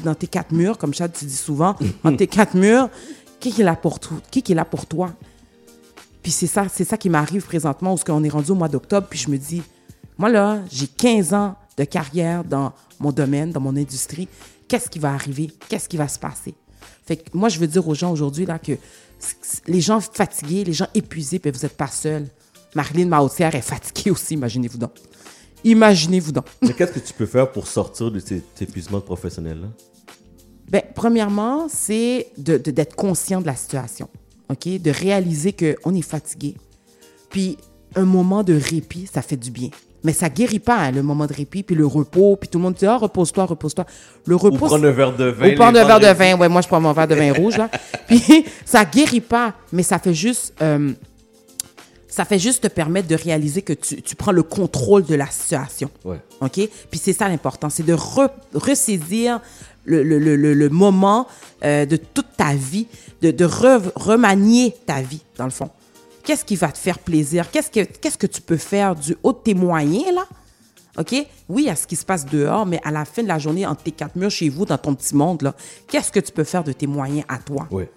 es 0.00 0.04
dans 0.04 0.14
tes 0.14 0.26
quatre 0.26 0.52
murs, 0.52 0.78
comme 0.78 0.94
Chad, 0.94 1.12
tu 1.12 1.24
dis 1.24 1.36
souvent, 1.36 1.76
dans 2.02 2.16
tes 2.16 2.26
quatre 2.28 2.54
murs, 2.54 2.88
qui 3.40 3.48
est 3.60 3.64
là 3.64 3.76
pour, 3.76 3.98
qui 4.30 4.40
est 4.40 4.54
là 4.54 4.64
pour 4.64 4.86
toi? 4.86 5.12
Puis 6.22 6.30
c'est 6.30 6.46
ça, 6.46 6.66
c'est 6.72 6.84
ça 6.84 6.96
qui 6.96 7.10
m'arrive 7.10 7.44
présentement, 7.44 7.94
où 7.94 7.98
on 8.08 8.24
est 8.24 8.28
rendu 8.28 8.52
au 8.52 8.54
mois 8.54 8.68
d'octobre, 8.68 9.06
puis 9.10 9.18
je 9.18 9.30
me 9.30 9.36
dis, 9.36 9.62
moi 10.18 10.28
là, 10.28 10.60
j'ai 10.70 10.86
15 10.86 11.34
ans 11.34 11.56
de 11.76 11.84
carrière 11.84 12.44
dans 12.44 12.72
mon 13.00 13.10
domaine, 13.10 13.50
dans 13.50 13.60
mon 13.60 13.76
industrie, 13.76 14.28
qu'est-ce 14.68 14.88
qui 14.88 14.98
va 14.98 15.12
arriver, 15.12 15.50
qu'est-ce 15.68 15.88
qui 15.88 15.96
va 15.96 16.08
se 16.08 16.18
passer? 16.18 16.54
Fait 17.04 17.16
que 17.16 17.36
moi, 17.36 17.48
je 17.48 17.58
veux 17.58 17.66
dire 17.66 17.86
aux 17.86 17.94
gens 17.94 18.12
aujourd'hui 18.12 18.46
là 18.46 18.58
que 18.58 18.72
les 19.66 19.80
gens 19.80 20.00
fatigués, 20.00 20.64
les 20.64 20.72
gens 20.72 20.86
épuisés, 20.94 21.38
puis 21.38 21.50
vous 21.50 21.60
n'êtes 21.60 21.76
pas 21.76 21.88
seuls. 21.88 22.28
Marilyn 22.74 23.08
Mautière 23.08 23.54
est 23.54 23.60
fatiguée 23.60 24.10
aussi, 24.10 24.34
imaginez-vous 24.34 24.78
donc. 24.78 24.92
Imaginez-vous 25.64 26.32
donc. 26.32 26.46
Mais 26.60 26.72
qu'est-ce 26.72 26.92
que 26.92 26.98
tu 27.00 27.12
peux 27.12 27.26
faire 27.26 27.50
pour 27.50 27.66
sortir 27.66 28.10
de 28.10 28.18
cet 28.18 28.60
épuisement 28.62 29.00
professionnel-là? 29.00 29.68
Ben, 30.70 30.82
premièrement, 30.94 31.66
c'est 31.68 32.28
de- 32.38 32.56
de- 32.58 32.70
d'être 32.70 32.96
conscient 32.96 33.40
de 33.40 33.46
la 33.46 33.54
situation, 33.56 34.08
OK? 34.50 34.66
De 34.80 34.90
réaliser 34.90 35.52
qu'on 35.52 35.94
est 35.94 36.02
fatigué. 36.02 36.54
Puis, 37.30 37.56
un 37.94 38.04
moment 38.04 38.42
de 38.42 38.54
répit, 38.54 39.06
ça 39.12 39.20
fait 39.22 39.36
du 39.36 39.50
bien. 39.50 39.68
Mais 40.04 40.12
ça 40.12 40.28
guérit 40.28 40.58
pas, 40.58 40.78
hein, 40.78 40.90
le 40.90 41.02
moment 41.02 41.26
de 41.26 41.32
répit, 41.32 41.62
puis 41.62 41.76
le 41.76 41.86
repos, 41.86 42.34
puis 42.36 42.48
tout 42.48 42.58
le 42.58 42.64
monde 42.64 42.74
dit 42.74 42.86
«Ah, 42.86 42.96
repose-toi, 42.96 43.44
repose-toi.» 43.44 43.84
Le 44.26 44.34
repos... 44.34 44.66
prendre 44.66 44.86
un 44.86 44.90
verre 44.90 45.14
de 45.14 45.26
vin 45.26 45.52
Ou 45.52 45.54
prendre 45.54 45.78
un 45.78 45.84
verre 45.84 46.00
de 46.00 46.06
vin. 46.18 46.36
Ouais, 46.38 46.48
moi, 46.48 46.60
je 46.60 46.66
prends 46.68 46.80
mon 46.80 46.92
verre 46.92 47.06
de 47.06 47.14
vin 47.14 47.32
rouge, 47.32 47.56
là. 47.56 47.70
Puis, 48.08 48.44
ça 48.64 48.84
guérit 48.84 49.20
pas, 49.20 49.54
mais 49.72 49.82
ça 49.84 49.98
fait 50.00 50.14
juste... 50.14 50.54
euh, 50.60 50.92
ça 52.12 52.24
fait 52.26 52.38
juste 52.38 52.62
te 52.64 52.68
permettre 52.68 53.08
de 53.08 53.14
réaliser 53.16 53.62
que 53.62 53.72
tu, 53.72 54.02
tu 54.02 54.14
prends 54.16 54.32
le 54.32 54.42
contrôle 54.42 55.02
de 55.04 55.14
la 55.14 55.26
situation. 55.30 55.90
Ouais. 56.04 56.20
OK? 56.42 56.60
Puis 56.90 57.00
c'est 57.02 57.14
ça 57.14 57.26
l'important, 57.28 57.70
c'est 57.70 57.82
de 57.84 57.94
re- 57.94 58.28
ressaisir 58.54 59.40
le, 59.84 60.02
le- 60.02 60.18
le- 60.18 60.36
le- 60.54 60.68
moment 60.68 61.26
euh, 61.64 61.86
de 61.86 61.96
toute 61.96 62.36
ta 62.36 62.54
vie, 62.54 62.86
de, 63.22 63.30
de 63.30 63.46
re- 63.46 63.90
remanier 63.96 64.74
ta 64.86 65.00
vie, 65.00 65.22
dans 65.38 65.44
le 65.44 65.50
fond. 65.50 65.70
Qu'est-ce 66.22 66.44
qui 66.44 66.54
va 66.56 66.70
te 66.70 66.78
faire 66.78 66.98
plaisir? 66.98 67.50
Qu'est-ce 67.50 67.70
que, 67.70 67.80
qu'est-ce 67.80 68.18
que 68.18 68.26
tu 68.28 68.40
peux 68.42 68.56
faire 68.58 68.94
du 68.94 69.16
haut 69.22 69.32
de 69.32 69.38
tes 69.38 69.54
moyens, 69.54 70.14
là? 70.14 70.26
OK? 70.98 71.14
Oui, 71.48 71.68
a 71.70 71.74
ce 71.74 71.86
qui 71.86 71.96
se 71.96 72.04
passe 72.04 72.26
dehors, 72.26 72.66
mais 72.66 72.78
à 72.84 72.90
la 72.90 73.06
fin 73.06 73.22
de 73.22 73.28
la 73.28 73.38
journée, 73.38 73.64
entre 73.66 73.82
tes 73.84 73.90
quatre 73.92 74.14
murs 74.16 74.30
chez 74.30 74.50
vous, 74.50 74.66
dans 74.66 74.76
ton 74.76 74.94
petit 74.94 75.16
monde, 75.16 75.40
là, 75.42 75.54
qu'est-ce 75.88 76.12
que 76.12 76.20
tu 76.20 76.30
peux 76.30 76.44
faire 76.44 76.62
de 76.62 76.72
tes 76.72 76.86
moyens 76.86 77.24
à 77.28 77.38
toi? 77.38 77.66
Ouais. 77.70 77.90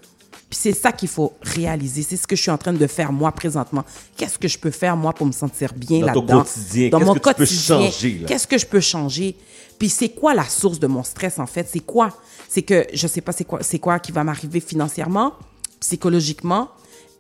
Puis 0.50 0.60
c'est 0.62 0.74
ça 0.74 0.92
qu'il 0.92 1.08
faut 1.10 1.34
réaliser. 1.42 2.04
C'est 2.04 2.18
ce 2.18 2.28
que 2.28 2.36
je 2.36 2.42
suis 2.42 2.52
en 2.52 2.58
train 2.58 2.72
de 2.74 2.88
faire 2.88 3.12
moi 3.12 3.32
présentement. 3.32 3.84
Qu'est-ce 4.16 4.38
que 4.38 4.48
je 4.48 4.60
peux 4.60 4.70
faire 4.72 4.96
moi 4.96 5.12
pour 5.14 5.26
me 5.26 5.32
sentir 5.32 5.74
bien 5.74 6.02
Dans 6.02 6.14
ton 6.14 6.20
là-dedans? 6.22 6.44
quotidien, 6.44 6.90
Dans 6.90 6.98
qu'est-ce 7.00 7.08
mon 7.08 7.14
que 7.16 7.20
quotidien. 7.20 7.58
changer, 7.90 8.18
là? 8.20 8.28
Qu'est-ce 8.28 8.48
que 8.48 8.58
je 8.58 8.66
peux 8.66 8.80
changer? 8.80 9.36
Puis 9.80 9.90
c'est 9.90 10.10
quoi 10.10 10.34
la 10.34 10.46
source 10.46 10.80
de 10.80 10.88
mon 10.88 11.04
stress 11.04 11.40
en 11.40 11.48
fait? 11.48 11.68
C'est 11.72 11.80
quoi? 11.80 12.10
C'est 12.48 12.62
que 12.62 12.86
je 12.94 13.08
sais 13.08 13.22
pas 13.22 13.32
c'est 13.32 13.44
quoi, 13.44 13.60
c'est 13.64 13.80
quoi 13.80 14.00
qui 14.00 14.12
va 14.12 14.24
m'arriver 14.24 14.60
financièrement, 14.60 15.34
psychologiquement. 15.80 16.70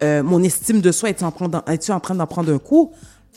Euh, 0.03 0.23
mon 0.23 0.43
estime 0.43 0.81
de 0.81 0.91
soi, 0.91 1.09
est-tu 1.09 1.23
en, 1.23 1.29
en 1.29 1.99
train 1.99 2.15
d'en 2.15 2.27
prendre 2.27 2.53
un 2.53 2.59
coup? 2.59 2.91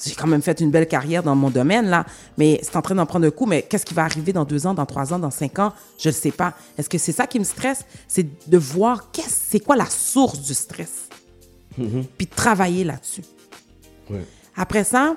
J'ai 0.05 0.15
quand 0.15 0.27
même 0.29 0.43
fait 0.43 0.61
une 0.61 0.71
belle 0.71 0.87
carrière 0.87 1.23
dans 1.25 1.35
mon 1.35 1.51
domaine, 1.51 1.87
là, 1.87 2.07
mais 2.37 2.61
c'est 2.63 2.77
en 2.77 2.83
train 2.83 2.95
d'en 2.95 3.07
prendre 3.07 3.27
un 3.27 3.31
coup. 3.31 3.47
Mais 3.47 3.63
qu'est-ce 3.63 3.85
qui 3.85 3.95
va 3.95 4.05
arriver 4.05 4.33
dans 4.33 4.45
deux 4.45 4.67
ans, 4.67 4.73
dans 4.75 4.87
trois 4.87 5.13
ans, 5.13 5.19
dans 5.19 5.31
cinq 5.33 5.59
ans? 5.59 5.73
Je 5.99 6.09
ne 6.09 6.15
sais 6.15 6.31
pas. 6.31 6.55
Est-ce 6.77 6.89
que 6.89 6.99
c'est 6.99 7.13
ça 7.13 7.27
qui 7.27 7.39
me 7.41 7.45
stresse? 7.45 7.81
C'est 8.07 8.27
de 8.49 8.59
voir 8.59 9.11
qu'est-ce, 9.11 9.35
c'est 9.51 9.61
quoi 9.61 9.75
la 9.77 9.87
source 9.87 10.41
du 10.41 10.55
stress, 10.55 11.09
puis 11.77 12.27
de 12.27 12.35
travailler 12.35 12.85
là-dessus. 12.85 13.23
Ouais. 14.11 14.25
Après 14.57 14.85
ça, 14.85 15.17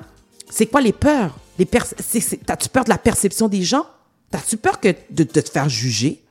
c'est 0.49 0.65
quoi 0.65 0.81
les 0.81 0.93
peurs? 0.93 1.37
Les 1.59 1.67
c'est- 1.99 2.19
c'est- 2.19 2.37
T'as-tu 2.45 2.67
peur 2.69 2.83
de 2.83 2.89
la 2.89 2.97
perception 2.97 3.47
des 3.47 3.61
gens? 3.61 3.85
T'as-tu 4.31 4.57
peur 4.57 4.79
que 4.79 4.87
de, 5.09 5.23
de 5.23 5.41
te 5.41 5.49
faire 5.49 5.69
juger? 5.69 6.23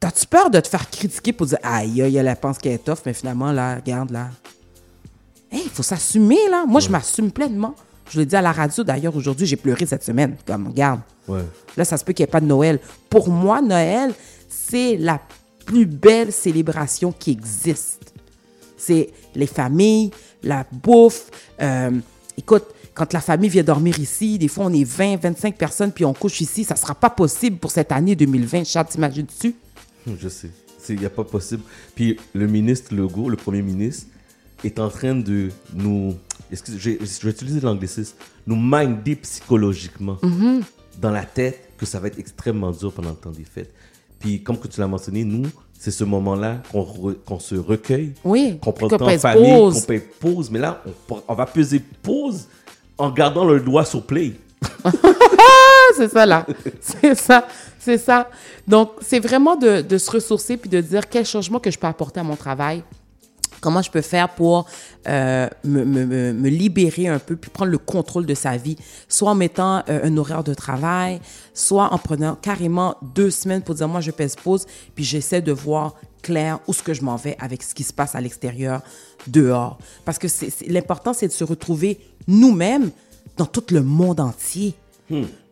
T'as-tu 0.00 0.26
peur 0.26 0.50
de 0.50 0.60
te 0.60 0.68
faire 0.68 0.90
critiquer 0.90 1.32
pour 1.32 1.46
dire 1.46 1.58
Aïe, 1.62 2.02
aïe, 2.02 2.16
elle 2.16 2.36
pense 2.36 2.58
qu'elle 2.58 2.72
est 2.72 2.84
tough, 2.84 2.98
mais 3.06 3.14
finalement, 3.14 3.52
là, 3.52 3.76
regarde, 3.76 4.10
là. 4.10 4.30
Hey, 5.54 5.62
il 5.64 5.70
faut 5.70 5.82
s'assumer, 5.84 6.38
là. 6.50 6.64
Moi, 6.66 6.80
je 6.80 6.88
m'assume 6.88 7.30
pleinement. 7.30 7.74
Je 8.10 8.18
le 8.20 8.26
dis 8.26 8.36
à 8.36 8.42
la 8.42 8.52
radio, 8.52 8.84
d'ailleurs, 8.84 9.16
aujourd'hui, 9.16 9.46
j'ai 9.46 9.56
pleuré 9.56 9.86
cette 9.86 10.02
semaine. 10.04 10.36
Comme, 10.46 10.66
regarde, 10.68 11.00
Ouais. 11.26 11.40
Là, 11.76 11.84
ça 11.86 11.96
se 11.96 12.04
peut 12.04 12.12
qu'il 12.12 12.22
n'y 12.24 12.28
ait 12.28 12.32
pas 12.32 12.40
de 12.40 12.46
Noël. 12.46 12.78
Pour 13.08 13.30
moi, 13.30 13.62
Noël, 13.62 14.12
c'est 14.48 14.96
la 14.98 15.18
plus 15.64 15.86
belle 15.86 16.32
célébration 16.32 17.12
qui 17.12 17.30
existe. 17.30 18.12
C'est 18.76 19.10
les 19.34 19.46
familles, 19.46 20.10
la 20.42 20.66
bouffe. 20.70 21.30
euh, 21.62 21.90
écoute, 22.36 22.64
quand 22.92 23.10
la 23.14 23.20
famille 23.22 23.48
vient 23.48 23.62
dormir 23.64 23.98
ici, 23.98 24.38
des 24.38 24.48
fois, 24.48 24.66
on 24.66 24.72
est 24.74 24.84
20, 24.84 25.16
25 25.22 25.56
personnes, 25.56 25.92
puis 25.92 26.04
on 26.04 26.12
couche 26.12 26.42
ici. 26.42 26.62
Ça 26.64 26.74
ne 26.74 26.78
sera 26.78 26.94
pas 26.94 27.08
possible 27.10 27.56
pour 27.56 27.70
cette 27.70 27.90
année 27.90 28.14
2020. 28.14 28.64
Charles, 28.64 28.86
t'imagines-tu? 28.88 29.54
Je 30.20 30.28
sais. 30.28 30.50
Il 30.90 30.98
n'y 31.00 31.06
a 31.06 31.10
pas 31.10 31.24
possible. 31.24 31.62
Puis 31.94 32.18
le 32.34 32.46
ministre 32.46 32.94
Legault, 32.94 33.30
le 33.30 33.36
premier 33.38 33.62
ministre, 33.62 34.08
est 34.66 34.78
en 34.78 34.88
train 34.88 35.14
de 35.14 35.48
nous. 35.74 36.14
Excusez, 36.52 36.78
je, 37.00 37.04
je 37.06 37.24
vais 37.26 37.30
utiliser 37.30 37.60
l'anglicisme. 37.60 38.16
Nous 38.46 38.56
minder 38.56 39.16
psychologiquement 39.16 40.18
Mhm. 40.22 40.62
dans 41.00 41.10
la 41.10 41.24
tête 41.24 41.70
que 41.78 41.86
ça 41.86 41.98
va 42.00 42.08
être 42.08 42.18
extrêmement 42.18 42.70
dur 42.70 42.92
pendant 42.92 43.10
le 43.10 43.16
temps 43.16 43.30
des 43.30 43.44
fêtes. 43.44 43.72
Puis 44.20 44.42
comme 44.42 44.58
que 44.58 44.68
tu 44.68 44.80
l'as 44.80 44.86
mentionné, 44.86 45.24
nous, 45.24 45.46
c'est 45.78 45.90
ce 45.90 46.04
moment-là 46.04 46.62
qu'on 46.70 47.14
qu'on 47.26 47.38
se 47.38 47.54
recueille, 47.56 48.12
Oui, 48.24 48.58
qu'on 48.62 48.72
prend 48.72 48.86
le 48.88 48.96
temps 48.96 49.06
en 49.06 49.18
famille, 49.18 49.52
qu'on 49.72 49.80
paye 49.80 50.02
pause. 50.20 50.50
Mais 50.50 50.58
là, 50.58 50.82
on, 51.10 51.22
on 51.28 51.34
va 51.34 51.46
peser 51.46 51.80
pause 52.02 52.46
en 52.96 53.10
gardant 53.10 53.44
le 53.44 53.60
doigt 53.60 53.84
sur 53.84 54.02
play. 54.02 54.32
C'est 55.96 56.08
ça 56.10 56.26
là. 56.26 56.46
C'est 56.80 57.14
ça. 57.14 57.46
C'est 57.78 57.98
ça. 57.98 58.28
Donc, 58.66 58.90
c'est 59.02 59.20
vraiment 59.20 59.56
de, 59.56 59.82
de 59.82 59.98
se 59.98 60.10
ressourcer 60.10 60.56
puis 60.56 60.70
de 60.70 60.80
dire 60.80 61.08
quel 61.08 61.24
changement 61.26 61.58
que 61.60 61.70
je 61.70 61.78
peux 61.78 61.86
apporter 61.86 62.18
à 62.20 62.22
mon 62.22 62.34
travail. 62.34 62.82
Comment 63.64 63.80
je 63.80 63.90
peux 63.90 64.02
faire 64.02 64.28
pour 64.34 64.66
euh, 65.08 65.48
me, 65.64 65.84
me- 65.86 66.32
me- 66.34 66.48
libérer 66.50 67.08
un 67.08 67.18
peu 67.18 67.34
puis 67.34 67.50
prendre 67.50 67.70
le 67.70 67.78
contrôle 67.78 68.26
de 68.26 68.34
sa 68.34 68.58
vie, 68.58 68.76
soit 69.08 69.30
en 69.30 69.34
mettant 69.34 69.82
euh, 69.88 70.00
un 70.04 70.14
horaire 70.18 70.44
de 70.44 70.52
travail, 70.52 71.18
soit 71.54 71.92
en 71.94 71.96
prenant 71.98 72.34
carrément 72.34 72.96
deux 73.14 73.30
semaines 73.30 73.62
pour 73.62 73.74
dire 73.74 73.88
moi 73.88 74.02
je 74.02 74.10
pèse 74.10 74.36
pause 74.36 74.66
puis 74.94 75.02
j'essaie 75.02 75.40
de 75.40 75.50
voir 75.52 75.94
clair 76.20 76.58
où 76.68 76.74
ce 76.74 76.82
que 76.82 76.92
je 76.92 77.02
m'en 77.02 77.16
vais 77.16 77.36
avec 77.40 77.62
ce 77.62 77.74
qui 77.74 77.84
se 77.84 77.92
passe 77.94 78.14
à 78.14 78.20
l'extérieur, 78.20 78.82
dehors. 79.28 79.78
Parce 80.04 80.18
que 80.18 80.26
l'important 80.68 81.14
c'est 81.14 81.28
de 81.28 81.32
se 81.32 81.44
retrouver 81.44 81.98
nous-mêmes 82.28 82.90
dans 83.38 83.46
tout 83.46 83.64
le 83.70 83.82
monde 83.82 84.20
entier. 84.20 84.74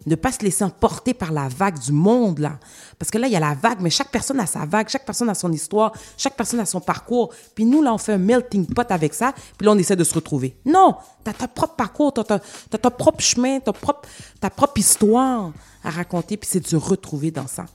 Ne 0.06 0.14
pas 0.14 0.32
se 0.32 0.40
laisser 0.40 0.64
emporter 0.64 1.14
par 1.14 1.32
la 1.32 1.48
vague 1.48 1.78
du 1.78 1.92
monde, 1.92 2.38
là. 2.38 2.58
Parce 2.98 3.10
que 3.10 3.18
là, 3.18 3.26
il 3.26 3.32
y 3.32 3.36
a 3.36 3.40
la 3.40 3.54
vague, 3.54 3.80
mais 3.80 3.90
chaque 3.90 4.10
personne 4.10 4.40
a 4.40 4.46
sa 4.46 4.64
vague, 4.64 4.88
chaque 4.88 5.04
personne 5.04 5.28
a 5.28 5.34
son 5.34 5.52
histoire, 5.52 5.92
chaque 6.16 6.36
personne 6.36 6.60
a 6.60 6.66
son 6.66 6.80
parcours. 6.80 7.32
Puis 7.54 7.64
nous, 7.64 7.82
là, 7.82 7.92
on 7.94 7.98
fait 7.98 8.14
un 8.14 8.18
melting 8.18 8.66
pot 8.66 8.90
avec 8.90 9.14
ça, 9.14 9.32
puis 9.56 9.66
là, 9.66 9.72
on 9.72 9.78
essaie 9.78 9.96
de 9.96 10.04
se 10.04 10.14
retrouver. 10.14 10.56
Non! 10.64 10.96
T'as 11.24 11.32
ton 11.32 11.46
propre 11.46 11.76
parcours, 11.76 12.12
t'as, 12.12 12.38
ton 12.78 12.90
propre 12.90 13.22
chemin, 13.22 13.60
propre, 13.60 14.08
ta 14.40 14.50
propre 14.50 14.78
histoire 14.78 15.52
à 15.84 15.90
raconter, 15.90 16.36
puis 16.36 16.48
c'est 16.50 16.60
de 16.60 16.66
se 16.66 16.76
retrouver 16.76 17.30
dans 17.30 17.46
ça. 17.46 17.66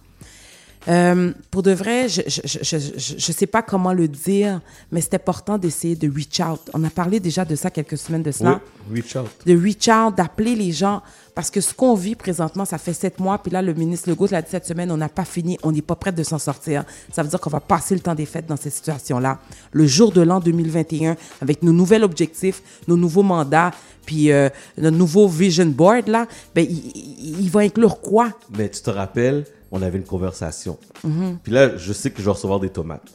Euh, 0.87 1.33
pour 1.51 1.63
de 1.63 1.71
vrai, 1.71 2.07
je 2.07 2.21
je, 2.27 2.41
je, 2.45 2.59
je, 2.61 2.77
je- 2.97 3.15
je 3.17 3.31
sais 3.33 3.47
pas 3.47 3.61
comment 3.61 3.91
le 3.93 4.07
dire, 4.07 4.61
mais 4.91 5.01
c'est 5.01 5.15
important 5.15 5.57
d'essayer 5.57 5.95
de 5.95 6.09
reach 6.09 6.39
out. 6.39 6.61
On 6.73 6.83
a 6.85 6.89
parlé 6.89 7.19
déjà 7.19 7.43
de 7.43 7.55
ça 7.55 7.69
quelques 7.69 7.97
semaines 7.97 8.23
de 8.23 8.31
cela 8.31 8.61
Oui, 8.89 9.01
reach 9.01 9.15
out. 9.17 9.27
de 9.45 9.57
reach 9.57 9.87
out, 9.89 10.15
d'appeler 10.15 10.55
les 10.55 10.71
gens. 10.71 11.01
Parce 11.35 11.51
que 11.51 11.61
ce 11.61 11.73
qu'on 11.73 11.93
vit 11.93 12.15
présentement, 12.15 12.65
ça 12.65 12.77
fait 12.79 12.93
sept 12.93 13.19
mois. 13.19 13.37
Puis 13.37 13.51
là, 13.51 13.61
le 13.61 13.73
ministre 13.73 14.09
Legault 14.09 14.27
l'a 14.31 14.41
dit 14.41 14.47
cette 14.49 14.65
semaine, 14.65 14.89
on 14.91 14.97
n'a 14.97 15.09
pas 15.09 15.25
fini, 15.25 15.57
on 15.61 15.71
n'est 15.71 15.81
pas 15.83 15.95
prêt 15.95 16.11
de 16.11 16.23
s'en 16.23 16.39
sortir. 16.39 16.83
Ça 17.11 17.21
veut 17.21 17.29
dire 17.29 17.39
qu'on 17.39 17.49
va 17.51 17.59
passer 17.59 17.93
le 17.93 17.99
temps 18.01 18.15
des 18.15 18.25
fêtes 18.25 18.47
dans 18.47 18.55
cette 18.57 18.73
situation-là. 18.73 19.39
Le 19.71 19.85
jour 19.85 20.11
de 20.11 20.21
l'an 20.21 20.39
2021, 20.39 21.15
avec 21.41 21.61
nos 21.63 21.73
nouveaux 21.73 22.01
objectifs, 22.01 22.61
nos 22.87 22.97
nouveaux 22.97 23.23
mandats, 23.23 23.71
puis 24.05 24.31
euh, 24.31 24.49
notre 24.77 24.97
nouveau 24.97 25.27
vision 25.27 25.65
board, 25.67 26.07
là, 26.07 26.27
ben, 26.55 26.65
il, 26.67 26.77
il- 26.95 27.41
il 27.41 27.49
va 27.51 27.59
inclure 27.59 27.99
quoi? 28.01 28.31
Mais 28.57 28.69
tu 28.69 28.81
te 28.81 28.89
rappelles, 28.89 29.45
on 29.71 29.81
avait 29.81 29.97
une 29.97 30.03
conversation. 30.05 30.77
Mhm. 31.03 31.39
Puis 31.43 31.51
là, 31.51 31.77
je 31.77 31.93
sais 31.93 32.09
que 32.11 32.19
je 32.19 32.25
vais 32.25 32.31
recevoir 32.31 32.59
des 32.59 32.69
tomates. 32.69 33.07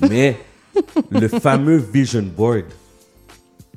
Mais 0.00 0.36
le 1.10 1.28
fameux 1.28 1.76
vision 1.76 2.22
board, 2.22 2.64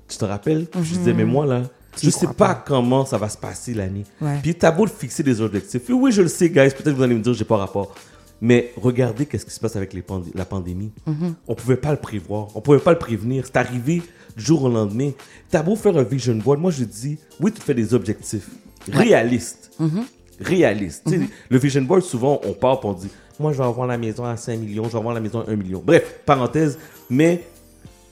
tu 0.07 0.18
te 0.18 0.26
rappelles? 0.26 0.68
Je 0.76 0.95
disais, 0.95 1.14
mais 1.14 1.26
moi 1.26 1.45
là, 1.45 1.64
Tu 1.98 2.06
je 2.06 2.11
sais 2.11 2.27
pas, 2.27 2.53
comment 2.56 3.06
ça 3.06 3.18
va 3.18 3.27
se 3.30 3.38
passer 3.38 3.73
l'année. 3.73 4.03
Ouais. 4.22 4.39
Puis 4.41 4.56
t'as 4.56 4.72
beau 4.72 4.85
de 4.85 4.91
fixer 4.91 5.23
des 5.23 5.41
objectifs. 5.41 5.84
Puis 5.84 5.93
oui, 5.93 6.11
je 6.11 6.22
le 6.22 6.27
sais, 6.27 6.49
guys. 6.49 6.69
Peut-être 6.69 6.84
que 6.84 6.89
vous 6.91 7.02
allez 7.03 7.15
me 7.15 7.22
dire, 7.22 7.34
j'ai 7.34 7.43
pas 7.45 7.57
rapport. 7.57 7.93
Mais 8.39 8.72
regardez 8.81 9.26
qu'est-ce 9.26 9.45
qui 9.45 9.52
se 9.53 9.60
passe 9.60 9.76
avec 9.76 9.93
les 9.93 10.02
pandi- 10.02 10.31
la 10.34 10.45
pandémie. 10.45 10.91
Mhm. 11.06 11.35
On 11.48 11.53
pouvait 11.56 11.76
pas 11.76 11.91
le 11.91 11.98
prévoir. 11.98 12.48
On 12.56 12.61
pouvait 12.61 12.80
pas 12.80 12.91
le 12.91 12.98
prévenir. 12.98 13.45
C'est 13.45 13.57
arrivé 13.57 14.02
du 14.38 14.43
jour 14.43 14.64
au 14.64 14.69
lendemain. 14.69 15.11
T'as 15.49 15.61
beau 15.64 15.76
faire 15.76 15.95
un 15.98 16.03
vision 16.03 16.35
board. 16.35 16.60
Moi, 16.60 16.72
je 16.72 16.84
dis, 16.85 17.18
oui, 17.39 17.52
tu 17.52 17.61
fais 17.61 17.73
des 17.76 17.93
objectifs 17.93 18.48
réalistes 18.91 19.72
Mhm. 19.80 20.03
Réaliste. 20.41 21.07
Sais, 21.09 21.19
Le 21.49 21.57
vision 21.57 21.81
board, 21.84 22.01
souvent, 22.03 22.39
on 22.45 22.53
part 22.53 22.80
et 22.84 22.85
on 22.88 22.93
dit 22.93 23.09
Moi, 23.39 23.53
je 23.53 23.57
vais 23.57 23.63
avoir 23.63 23.88
la 23.88 23.97
maison 23.97 24.26
à 24.26 24.35
5 24.38 24.59
millions, 24.59 24.84
je 24.85 24.91
vais 24.91 24.97
avoir 24.97 25.13
la 25.13 25.19
maison 25.22 25.41
à 25.47 25.49
1 25.51 25.55
million. 25.55 25.81
Bref, 25.85 26.03
parenthèse, 26.26 26.77
mais 27.09 27.41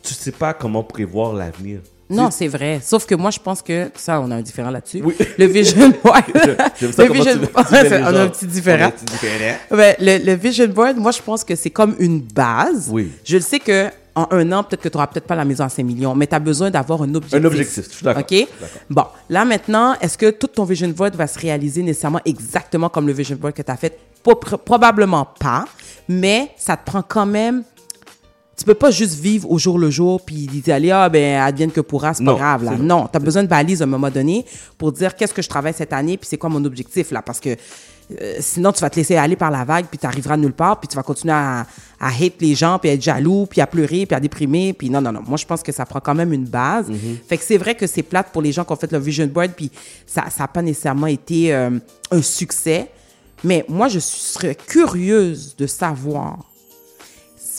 tu 0.03 0.13
sais 0.13 0.31
pas 0.31 0.53
comment 0.53 0.83
prévoir 0.83 1.33
l'avenir. 1.33 1.79
Non, 2.11 2.31
c'est 2.31 2.47
vrai. 2.47 2.79
Sauf 2.83 3.05
que 3.05 3.13
moi, 3.13 3.29
je 3.29 3.37
pense 3.37 3.61
que 3.61 3.91
ça, 3.95 4.19
on 4.19 4.31
a 4.31 4.35
un 4.37 4.41
différent 4.41 4.71
là-dessus. 4.71 5.03
Le 5.37 5.45
vision 5.45 5.93
board. 6.03 6.23
J'aime 6.79 6.91
ça 6.91 7.05
le 7.05 7.13
vision 7.13 7.33
tu- 7.33 7.39
board, 7.39 7.67
on 7.71 7.73
a 8.15 8.21
un 8.23 8.29
petit 8.29 8.45
On 8.45 8.47
a 8.47 8.51
différent. 8.51 8.85
un 8.85 8.91
petit 8.91 9.05
différent. 9.05 9.55
Ouais, 9.69 9.95
le, 9.99 10.25
le 10.25 10.33
vision 10.33 10.67
board, 10.67 10.97
moi, 10.97 11.11
je 11.11 11.21
pense 11.21 11.43
que 11.43 11.55
c'est 11.55 11.69
comme 11.69 11.95
une 11.99 12.21
base. 12.21 12.89
Oui. 12.91 13.11
Je 13.23 13.35
le 13.35 13.43
sais 13.43 13.59
que 13.59 13.89
en 14.19 14.27
un 14.31 14.51
an, 14.51 14.63
peut-être 14.63 14.81
que 14.81 14.89
tu 14.89 14.97
n'auras 14.97 15.07
peut-être 15.07 15.25
pas 15.27 15.35
la 15.35 15.45
maison 15.45 15.63
à 15.63 15.69
5 15.69 15.83
millions, 15.83 16.15
mais 16.15 16.27
tu 16.27 16.35
as 16.35 16.39
besoin 16.39 16.69
d'avoir 16.69 17.01
un 17.03 17.13
objectif. 17.15 17.39
Un 17.39 17.45
objectif, 17.45 17.85
je 17.89 17.95
suis 17.95 18.03
d'accord. 18.03 18.23
OK? 18.29 18.47
Bon, 18.89 19.05
là 19.29 19.45
maintenant, 19.45 19.95
est-ce 20.01 20.17
que 20.17 20.29
tout 20.31 20.47
ton 20.47 20.63
vision 20.63 20.87
board 20.89 21.15
va 21.15 21.27
se 21.27 21.39
réaliser 21.39 21.81
nécessairement 21.83 22.21
exactement 22.25 22.89
comme 22.89 23.07
le 23.07 23.13
vision 23.13 23.35
board 23.35 23.53
que 23.53 23.61
tu 23.61 23.71
as 23.71 23.77
fait? 23.77 23.97
Pro- 24.23 24.35
pro- 24.35 24.57
probablement 24.57 25.27
pas, 25.39 25.65
mais 26.07 26.51
ça 26.57 26.75
te 26.77 26.85
prend 26.85 27.01
quand 27.01 27.25
même. 27.25 27.63
Tu 28.57 28.65
peux 28.65 28.73
pas 28.73 28.91
juste 28.91 29.17
vivre 29.17 29.49
au 29.49 29.57
jour 29.57 29.79
le 29.79 29.89
jour 29.89 30.19
puis 30.25 30.45
dire 30.47 30.75
allez 30.75 30.91
ah 30.91 31.07
ben 31.07 31.39
advienne 31.39 31.71
que 31.71 31.79
pourra 31.79 32.13
c'est 32.13 32.25
pas 32.25 32.31
Non, 32.31 32.37
grave 32.37 32.65
là 32.65 32.71
non 32.77 33.07
tu 33.09 33.15
as 33.15 33.19
besoin 33.21 33.41
de 33.43 33.47
balises 33.47 33.81
à 33.81 33.85
un 33.85 33.87
moment 33.87 34.09
donné 34.09 34.45
pour 34.77 34.91
dire 34.91 35.15
qu'est-ce 35.15 35.33
que 35.33 35.41
je 35.41 35.47
travaille 35.47 35.73
cette 35.73 35.93
année 35.93 36.17
puis 36.17 36.27
c'est 36.29 36.37
quoi 36.37 36.49
mon 36.49 36.65
objectif 36.65 37.11
là? 37.11 37.21
Parce 37.21 37.39
que 37.39 37.55
euh, 38.21 38.37
sinon 38.39 38.71
tu 38.71 38.81
vas 38.81 38.89
te 38.89 38.95
laisser 38.95 39.15
aller 39.15 39.35
par 39.35 39.51
la 39.51 39.63
vague 39.63 39.85
puis 39.85 39.99
tu 39.99 40.05
arriveras 40.07 40.35
nulle 40.35 40.53
part 40.53 40.79
puis 40.79 40.87
tu 40.87 40.95
vas 40.95 41.03
continuer 41.03 41.33
à, 41.33 41.67
à 41.99 42.07
hate 42.07 42.41
les 42.41 42.55
gens 42.55 42.79
puis 42.79 42.89
à 42.89 42.93
être 42.93 43.01
jaloux 43.01 43.45
puis 43.45 43.61
à 43.61 43.67
pleurer 43.67 44.05
puis 44.05 44.15
à 44.15 44.19
déprimer 44.19 44.73
puis 44.73 44.89
non 44.89 44.99
non 44.99 45.11
non. 45.11 45.21
Moi 45.27 45.37
je 45.37 45.45
pense 45.45 45.61
que 45.61 45.71
ça 45.71 45.85
prend 45.85 45.99
quand 45.99 46.15
même 46.15 46.33
une 46.33 46.45
base. 46.45 46.91
Fait 47.27 47.37
que 47.37 47.43
c'est 47.43 47.57
vrai 47.57 47.75
que 47.75 47.85
c'est 47.85 48.03
plate 48.03 48.31
pour 48.31 48.41
les 48.41 48.51
gens 48.51 48.65
qui 48.65 48.73
ont 48.73 48.77
fait 48.77 48.91
le 48.91 48.99
vision 48.99 49.27
board 49.27 49.51
puis 49.55 49.71
ça 50.07 50.25
ça 50.29 50.45
a 50.45 50.47
pas 50.47 50.61
nécessairement 50.61 51.07
été 51.07 51.53
euh, 51.53 51.77
un 52.11 52.21
succès. 52.21 52.89
Mais 53.43 53.63
moi 53.69 53.87
je 53.87 53.99
serais 53.99 54.55
curieuse 54.55 55.55
de 55.55 55.67
savoir 55.67 56.39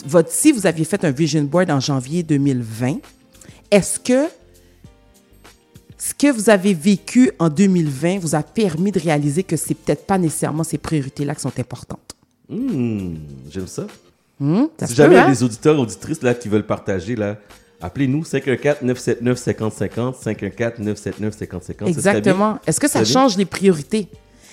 votre, 0.05 0.31
si 0.31 0.51
vous 0.51 0.65
aviez 0.65 0.85
fait 0.85 1.03
un 1.05 1.11
vision 1.11 1.43
board 1.43 1.69
en 1.71 1.79
janvier 1.79 2.23
2020, 2.23 2.97
est-ce 3.69 3.99
que 3.99 4.27
ce 6.01 6.15
que 6.15 6.31
vous 6.31 6.49
avez 6.49 6.73
vécu 6.73 7.31
en 7.37 7.47
2020 7.47 8.17
vous 8.17 8.33
a 8.33 8.41
permis 8.41 8.91
de 8.91 8.99
réaliser 8.99 9.43
que 9.43 9.55
c'est 9.55 9.75
peut-être 9.75 10.07
pas 10.07 10.17
nécessairement 10.17 10.63
ces 10.63 10.79
priorités-là 10.79 11.35
qui 11.35 11.41
sont 11.41 11.59
importantes? 11.59 12.15
Hmm, 12.49 13.17
J'aime 13.51 13.67
ça. 13.67 13.85
Hmm, 14.39 14.63
ça 14.79 14.87
si 14.87 14.95
jamais 14.95 15.13
il 15.13 15.17
y 15.17 15.19
a 15.19 15.25
hein? 15.27 15.29
des 15.29 15.43
auditeurs, 15.43 15.79
auditrices 15.79 16.23
là, 16.23 16.33
qui 16.33 16.49
veulent 16.49 16.65
partager, 16.65 17.15
là, 17.15 17.37
appelez-nous 17.81 18.23
514-979-5050, 18.23 20.15
514-979-5050. 20.23 21.85
Exactement. 21.85 22.57
Est-ce 22.65 22.79
que 22.79 22.89
ça 22.89 23.05
change 23.05 23.37
les 23.37 23.45
priorités? 23.45 24.07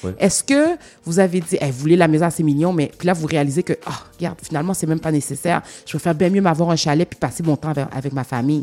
Ouais. 0.05 0.15
Est-ce 0.19 0.45
que 0.45 0.77
vous 1.05 1.19
avez 1.19 1.41
dit, 1.41 1.57
Eh, 1.61 1.67
vous 1.71 1.79
voulez 1.81 1.97
la 1.97 2.07
maison 2.09 2.29
6 2.31 2.45
millions, 2.45 2.73
mais 2.73 2.91
puis 2.97 3.07
là, 3.07 3.13
vous 3.15 3.27
réalisez 3.27 3.63
que, 3.63 3.73
ah, 3.87 4.05
regarde, 4.19 4.39
finalement, 4.43 4.75
c'est 4.75 4.87
même 4.87 5.01
pas 5.01 5.11
nécessaire. 5.13 5.63
Je 5.87 5.91
préfère 5.93 6.15
bien 6.15 6.31
mieux 6.31 6.41
m'avoir 6.43 6.71
un 6.71 6.77
chalet 6.77 7.09
puis 7.09 7.19
passer 7.19 7.43
mon 7.43 7.57
temps 7.57 7.71
avec, 7.71 7.87
avec 7.93 8.13
ma 8.13 8.25
famille. 8.25 8.63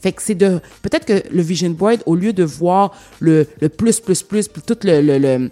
Fait 0.00 0.12
que 0.12 0.22
c'est 0.22 0.34
de. 0.34 0.60
Peut-être 0.82 1.04
que 1.06 1.22
le 1.34 1.42
vision 1.42 1.70
board, 1.70 2.02
au 2.06 2.14
lieu 2.14 2.32
de 2.32 2.44
voir 2.44 2.92
le, 3.20 3.46
le 3.60 3.68
plus, 3.68 4.00
plus, 4.00 4.22
plus, 4.22 4.48
puis 4.48 4.62
tout 4.62 4.76
le. 4.84 5.00
le, 5.00 5.18
le 5.18 5.50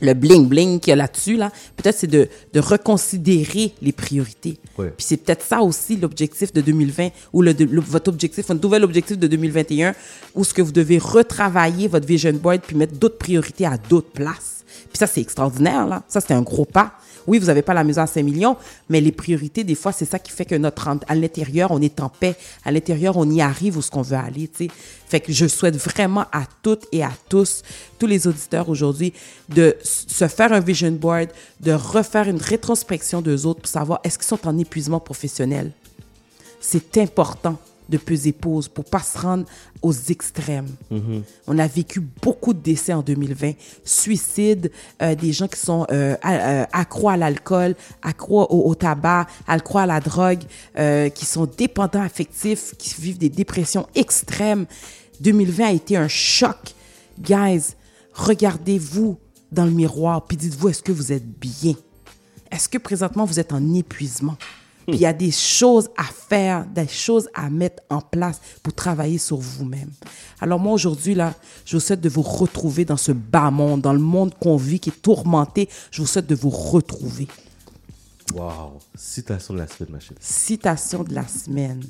le 0.00 0.14
bling 0.14 0.46
bling 0.46 0.78
qu'il 0.78 0.90
y 0.90 0.92
a 0.92 0.96
là-dessus 0.96 1.36
là, 1.36 1.50
peut-être 1.76 1.98
c'est 1.98 2.06
de, 2.06 2.28
de 2.52 2.60
reconsidérer 2.60 3.72
les 3.82 3.90
priorités. 3.90 4.56
Ouais. 4.78 4.92
Puis 4.96 5.04
c'est 5.08 5.16
peut-être 5.16 5.44
ça 5.44 5.60
aussi 5.60 5.96
l'objectif 5.96 6.52
de 6.52 6.60
2020 6.60 7.08
ou 7.32 7.42
le, 7.42 7.52
le- 7.52 7.80
votre 7.80 8.08
objectif, 8.08 8.48
un 8.48 8.54
nouvel 8.54 8.84
objectif 8.84 9.18
de 9.18 9.26
2021 9.26 9.94
où 10.36 10.44
ce 10.44 10.54
que 10.54 10.62
vous 10.62 10.70
devez 10.70 10.98
retravailler 10.98 11.88
votre 11.88 12.06
vision 12.06 12.32
board 12.32 12.60
puis 12.64 12.76
mettre 12.76 12.94
d'autres 12.94 13.18
priorités 13.18 13.66
à 13.66 13.76
d'autres 13.76 14.10
places. 14.12 14.57
Puis 14.88 14.98
ça 14.98 15.06
c'est 15.06 15.20
extraordinaire 15.20 15.86
là, 15.86 16.02
ça 16.08 16.20
c'est 16.20 16.34
un 16.34 16.42
gros 16.42 16.64
pas. 16.64 16.92
Oui, 17.28 17.38
vous 17.38 17.46
n'avez 17.46 17.60
pas 17.60 17.74
la 17.74 17.84
maison 17.84 18.00
à 18.00 18.06
5 18.06 18.22
millions, 18.22 18.56
mais 18.88 19.02
les 19.02 19.12
priorités, 19.12 19.62
des 19.62 19.74
fois, 19.74 19.92
c'est 19.92 20.06
ça 20.06 20.18
qui 20.18 20.32
fait 20.32 20.46
que 20.46 20.54
notre, 20.54 20.88
à 21.06 21.14
l'intérieur, 21.14 21.70
on 21.70 21.82
est 21.82 22.00
en 22.00 22.08
paix. 22.08 22.34
À 22.64 22.72
l'intérieur, 22.72 23.18
on 23.18 23.28
y 23.30 23.42
arrive 23.42 23.76
où 23.76 23.82
ce 23.82 23.90
qu'on 23.90 24.00
veut 24.00 24.16
aller, 24.16 24.48
tu. 24.48 24.70
Fait 25.06 25.20
que 25.20 25.30
je 25.30 25.46
souhaite 25.46 25.76
vraiment 25.76 26.24
à 26.32 26.44
toutes 26.62 26.86
et 26.90 27.04
à 27.04 27.12
tous, 27.28 27.62
tous 27.98 28.06
les 28.06 28.26
auditeurs 28.26 28.70
aujourd'hui, 28.70 29.12
de 29.50 29.76
se 29.82 30.26
faire 30.26 30.54
un 30.54 30.60
vision 30.60 30.90
board, 30.90 31.28
de 31.60 31.72
refaire 31.72 32.28
une 32.28 32.40
rétrospection 32.40 33.20
d'eux 33.20 33.44
autres 33.44 33.60
pour 33.60 33.68
savoir 33.68 34.00
est-ce 34.04 34.16
qu'ils 34.16 34.26
sont 34.26 34.48
en 34.48 34.56
épuisement 34.56 34.98
professionnel. 35.00 35.72
C'est 36.62 36.96
important 36.96 37.58
de 37.88 37.96
peser 37.98 38.32
pause 38.32 38.68
pour 38.68 38.84
pas 38.84 39.00
se 39.00 39.18
rendre 39.18 39.44
aux 39.82 39.92
extrêmes. 39.92 40.66
On 41.46 41.58
a 41.58 41.66
vécu 41.66 42.00
beaucoup 42.00 42.52
de 42.52 42.58
décès 42.60 42.92
en 42.92 43.02
2020, 43.02 43.52
suicides, 43.84 44.70
euh, 45.00 45.14
des 45.14 45.32
gens 45.32 45.48
qui 45.48 45.58
sont 45.60 45.86
euh, 45.90 46.16
à- 46.22 46.34
euh, 46.62 46.64
accros 46.72 47.08
à 47.08 47.16
l'alcool, 47.16 47.74
accros 48.02 48.46
au, 48.50 48.68
au 48.68 48.74
tabac, 48.74 49.26
accros 49.46 49.78
à 49.78 49.86
la 49.86 50.00
drogue, 50.00 50.42
euh, 50.78 51.08
qui 51.08 51.24
sont 51.24 51.46
dépendants 51.46 52.02
affectifs, 52.02 52.74
qui 52.76 52.94
vivent 53.00 53.18
des 53.18 53.30
dépressions 53.30 53.86
extrêmes. 53.94 54.66
2020 55.20 55.64
a 55.66 55.72
été 55.72 55.96
un 55.96 56.08
choc. 56.08 56.74
Guys, 57.20 57.74
regardez-vous 58.12 59.18
dans 59.50 59.64
le 59.64 59.70
miroir 59.70 60.26
puis 60.26 60.36
dites-vous 60.36 60.68
est-ce 60.68 60.82
que 60.82 60.92
vous 60.92 61.10
êtes 61.12 61.26
bien? 61.26 61.74
Est-ce 62.50 62.68
que 62.68 62.78
présentement 62.78 63.24
vous 63.24 63.40
êtes 63.40 63.52
en 63.52 63.74
épuisement? 63.74 64.36
Puis 64.92 64.96
il 64.96 65.02
y 65.02 65.06
a 65.06 65.12
des 65.12 65.30
choses 65.30 65.90
à 65.98 66.04
faire, 66.04 66.64
des 66.64 66.88
choses 66.88 67.28
à 67.34 67.50
mettre 67.50 67.82
en 67.90 68.00
place 68.00 68.40
pour 68.62 68.72
travailler 68.72 69.18
sur 69.18 69.36
vous-même. 69.36 69.90
Alors 70.40 70.58
moi 70.58 70.72
aujourd'hui 70.72 71.14
là, 71.14 71.34
je 71.66 71.76
vous 71.76 71.80
souhaite 71.80 72.00
de 72.00 72.08
vous 72.08 72.22
retrouver 72.22 72.86
dans 72.86 72.96
ce 72.96 73.12
bas 73.12 73.50
monde, 73.50 73.82
dans 73.82 73.92
le 73.92 73.98
monde 73.98 74.32
qu'on 74.40 74.56
vit 74.56 74.80
qui 74.80 74.88
est 74.88 75.02
tourmenté. 75.02 75.68
Je 75.90 76.00
vous 76.00 76.08
souhaite 76.08 76.26
de 76.26 76.34
vous 76.34 76.48
retrouver. 76.48 77.28
Wow. 78.34 78.78
Citation 78.94 79.52
de 79.52 79.58
la 79.58 79.66
semaine, 79.66 79.92
ma 79.92 80.00
chérie. 80.00 80.16
Citation 80.20 81.04
de 81.04 81.14
la 81.14 81.28
semaine. 81.28 81.84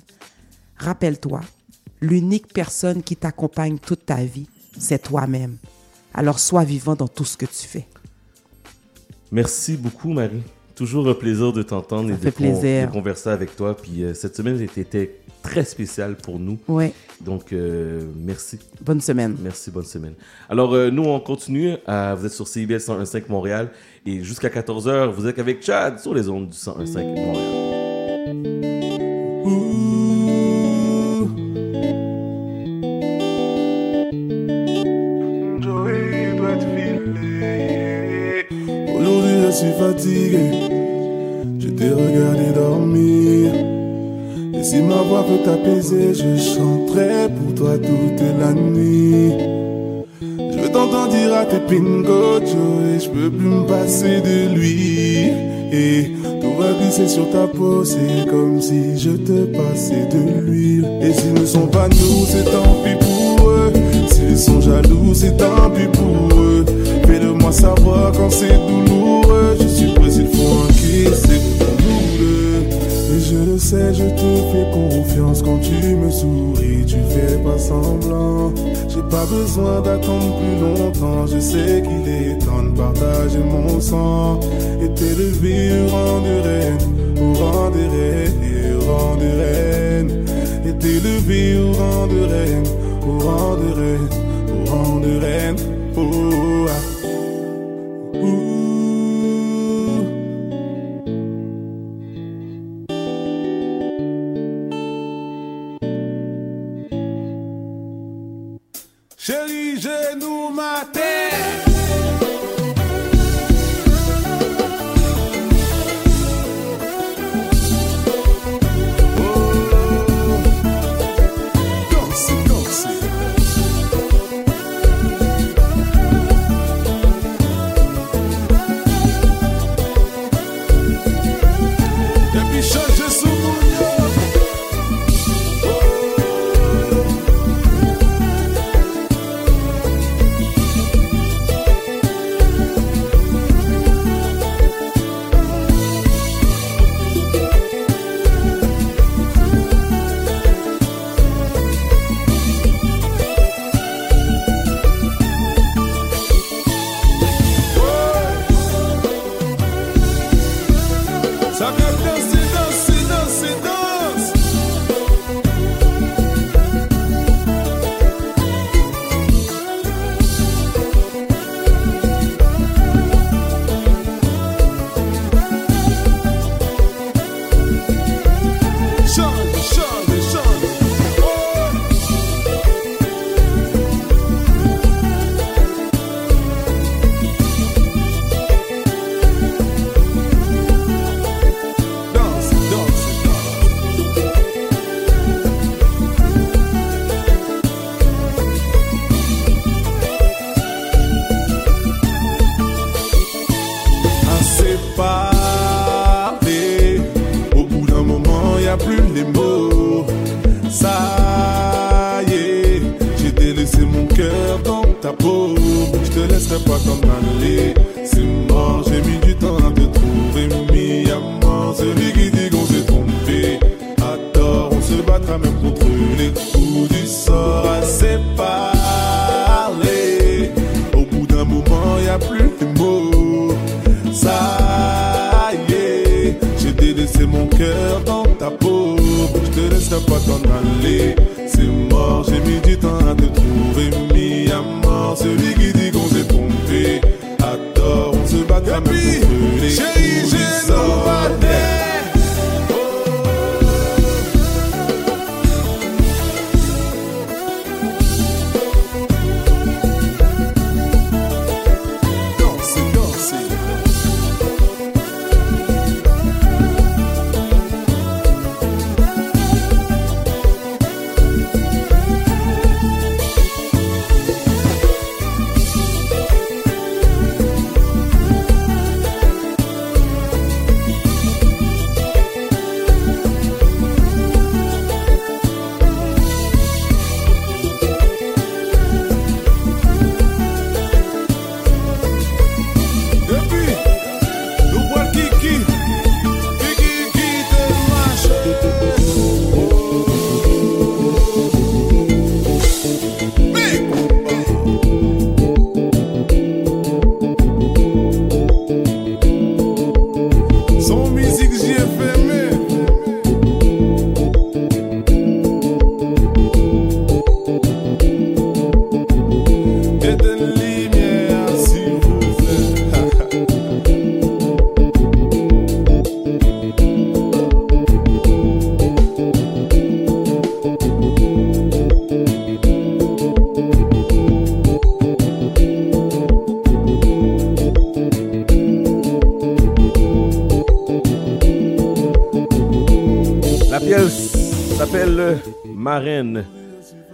Rappelle-toi, 0.77 1.41
l'unique 2.01 2.53
personne 2.53 3.05
qui 3.05 3.15
t'accompagne 3.15 3.79
toute 3.79 4.07
ta 4.07 4.25
vie, 4.25 4.49
c'est 4.77 5.05
toi-même. 5.05 5.57
Alors 6.15 6.41
sois 6.41 6.65
vivant 6.65 6.97
dans 6.97 7.09
tout 7.09 7.25
ce 7.25 7.37
que 7.37 7.47
tu 7.47 7.69
fais. 7.69 7.87
Merci 9.31 9.77
beaucoup, 9.77 10.12
Marie. 10.12 10.43
Toujours 10.79 11.09
un 11.09 11.15
plaisir 11.15 11.53
de 11.53 11.65
t'entendre 11.65 12.09
et 12.09 12.17
de, 12.17 12.31
plaisir. 12.31 12.87
de 12.87 12.93
converser 12.93 13.31
avec 13.31 13.57
toi. 13.57 13.77
Puis 13.77 14.05
euh, 14.05 14.15
cette 14.15 14.37
semaine 14.37 14.61
était, 14.61 15.17
très 15.43 15.65
spéciale 15.65 16.15
pour 16.15 16.39
nous. 16.39 16.57
Donc, 17.21 17.53
euh, 17.53 18.03
merci. 18.17 18.61
Bonne 18.81 19.01
semaine. 19.01 19.37
Merci, 19.43 19.73
bonne 19.73 19.85
semaine. 19.85 20.15
Alors, 20.49 20.75
euh, 20.75 20.91
nous, 20.91 21.03
on 21.03 21.19
continue. 21.19 21.73
Vous 21.87 22.27
êtes 22.27 22.33
sur 22.33 22.47
CIBL 22.47 22.77
101.5 22.77 23.25
Montréal. 23.29 23.71
Et 24.07 24.23
jusqu'à 24.23 24.51
14h, 24.51 25.11
vous 25.11 25.27
êtes 25.27 25.41
avec 25.41 25.65
Chad 25.65 25.99
sur 25.99 26.15
les 26.15 26.29
ondes 26.29 26.49
du 26.49 26.57
101.5 26.57 27.05
Montréal. 27.15 27.78
Suis 39.59 39.73
fatigué. 39.73 40.51
Je 41.59 41.69
t'ai 41.71 41.91
regardé 41.91 42.53
dormir. 42.55 43.53
Et 44.55 44.63
si 44.63 44.77
ma 44.83 45.03
voix 45.09 45.25
peut 45.25 45.43
t'apaiser, 45.45 46.15
je 46.15 46.37
chanterai 46.37 47.29
pour 47.37 47.55
toi 47.57 47.77
toute 47.77 48.23
la 48.39 48.53
nuit. 48.53 49.33
Je 50.21 50.59
veux 50.61 50.69
t'entendre 50.69 51.09
dire 51.09 51.35
à 51.35 51.45
tes 51.45 51.59
pingos, 51.59 52.47
Joey, 52.47 53.01
je 53.01 53.09
peux 53.09 53.31
plus 53.31 53.49
me 53.49 53.67
passer 53.67 54.21
de 54.21 54.55
lui. 54.55 55.31
Et 55.73 56.13
tout 56.41 56.55
va 56.57 56.73
glisser 56.81 57.09
sur 57.09 57.29
ta 57.31 57.49
peau, 57.49 57.85
c'est 57.85 58.29
comme 58.31 58.61
si 58.61 58.97
je 58.97 59.11
te 59.11 59.45
passais 59.57 60.07
de 60.07 60.41
l'huile. 60.41 60.89
Et 61.03 61.13
s'ils 61.13 61.35
ne 61.35 61.45
sont 61.45 61.67
pas 61.67 61.89
nous, 61.89 62.27
c'est 62.29 62.45
tant 62.45 62.77
pis 62.85 62.97
pour 63.01 63.51
eux. 63.51 63.73
S'ils 64.07 64.39
sont 64.39 64.61
jaloux, 64.61 65.15
c'est 65.15 65.37
tant 65.37 65.69
pis 65.75 65.89
pour 65.93 66.39
eux. 66.39 66.65
Fais-le-moi 67.07 67.51
savoir 67.51 68.13
quand 68.13 68.31
c'est 68.31 68.57
douloureux. 68.69 68.98
Sais, 73.69 73.93
je 73.93 74.05
te 74.05 74.31
fais 74.51 74.66
confiance 74.73 75.43
quand 75.43 75.59
tu 75.59 75.95
me 75.95 76.11
souris, 76.11 76.85
tu 76.86 76.97
fais 77.12 77.36
pas 77.45 77.59
semblant. 77.59 78.53
J'ai 78.89 79.03
pas 79.11 79.27
besoin 79.27 79.82
d'attendre 79.82 80.36
plus 80.39 80.57
longtemps, 80.65 81.27
je 81.27 81.39
sais 81.39 81.82
qu'il 81.82 82.09
est 82.09 82.39
temps 82.39 82.62
de 82.62 82.74
partager 82.77 83.40
mon 83.40 83.78
sang. 83.81 84.40
Et 84.82 84.89
t'élever 84.95 85.70
au 85.81 85.89
rang 85.95 86.20
de 86.28 86.35
reine, 86.49 86.78
au 87.20 87.32
rang 87.40 87.70
de 87.70 87.85
reine, 87.95 88.36
au 88.77 88.93
rang 88.93 89.16
de 89.16 89.31
reine. 89.43 90.11
Et 90.65 90.74
t'élever 90.82 91.59
au 91.59 91.73
rang 91.73 92.07
de 92.07 92.20
reine, 92.32 92.69
au 93.07 93.19
rang 93.19 93.55
de 93.57 93.70
reine, 93.81 94.09
au 94.55 94.70
rang 94.70 95.01
de 95.01 95.19
reine. 95.20 95.57
Oh, 95.97 96.66
ah. 96.69 96.98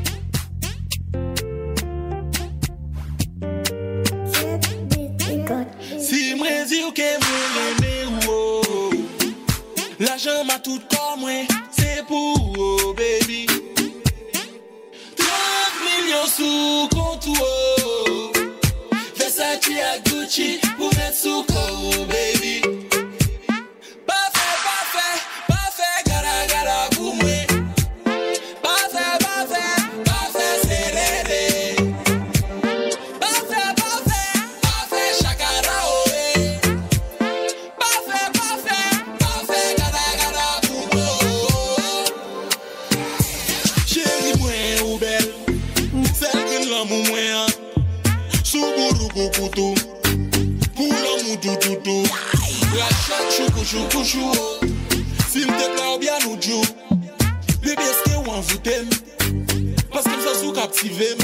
Koujou, 53.73 53.89
koujou, 53.89 54.33
si 55.33 55.47
mte 55.47 55.69
ka 55.77 55.85
ou 55.89 55.99
byan 55.99 56.27
ou 56.29 56.37
djou 56.37 56.61
Bebe, 57.63 57.81
eske 57.81 58.13
ou 58.19 58.35
an 58.35 58.45
vouten, 58.45 58.85
paske 59.89 60.13
msa 60.13 60.35
sou 60.43 60.53
kaptivem 60.53 61.17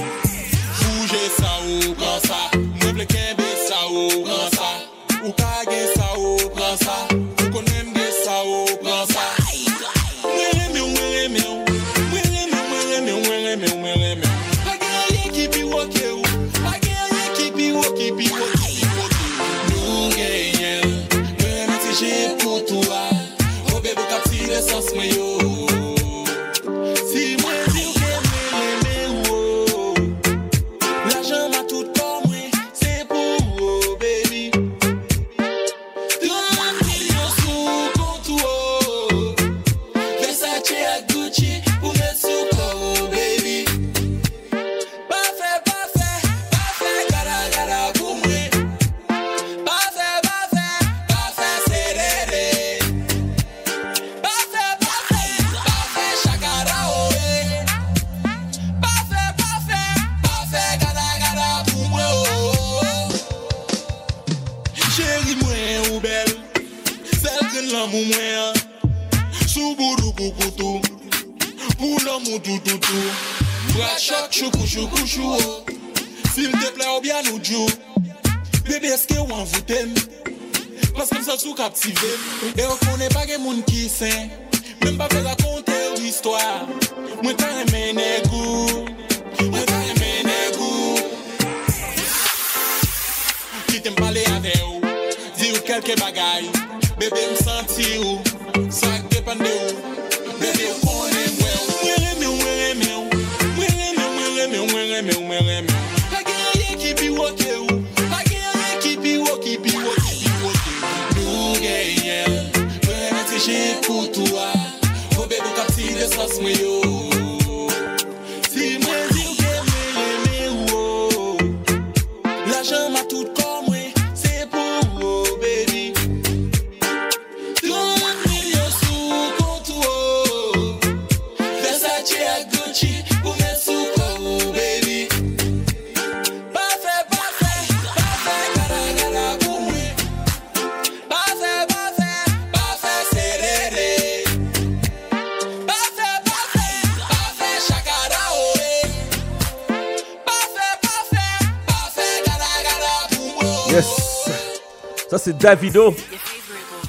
Davido. 155.48 155.94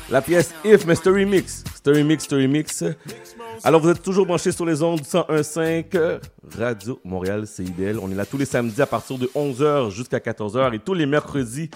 La 0.10 0.22
pièce 0.22 0.54
If, 0.66 0.86
mais 0.86 0.96
Story 0.96 1.26
Mix. 1.26 1.64
Story 1.76 2.04
Mix, 2.04 2.26
Story 2.26 2.46
Mix. 2.46 2.84
Alors, 3.64 3.80
vous 3.80 3.88
êtes 3.88 4.04
toujours 4.04 4.26
branchés 4.26 4.52
sur 4.52 4.66
les 4.66 4.84
ondes 4.84 5.00
101.5 5.00 5.86
euh, 5.96 6.20
Radio 6.58 7.00
Montréal 7.06 7.48
CIDL. 7.48 7.98
On 8.00 8.12
est 8.12 8.16
là 8.16 8.26
tous 8.26 8.38
les 8.38 8.44
samedis 8.44 8.82
à 8.82 8.86
partir 8.86 9.18
de 9.18 9.28
11h 9.28 9.92
jusqu'à 9.92 10.18
14h 10.18 10.76
et 10.76 10.80
tous 10.80 10.94
les 10.94 11.06
mercredis 11.06 11.70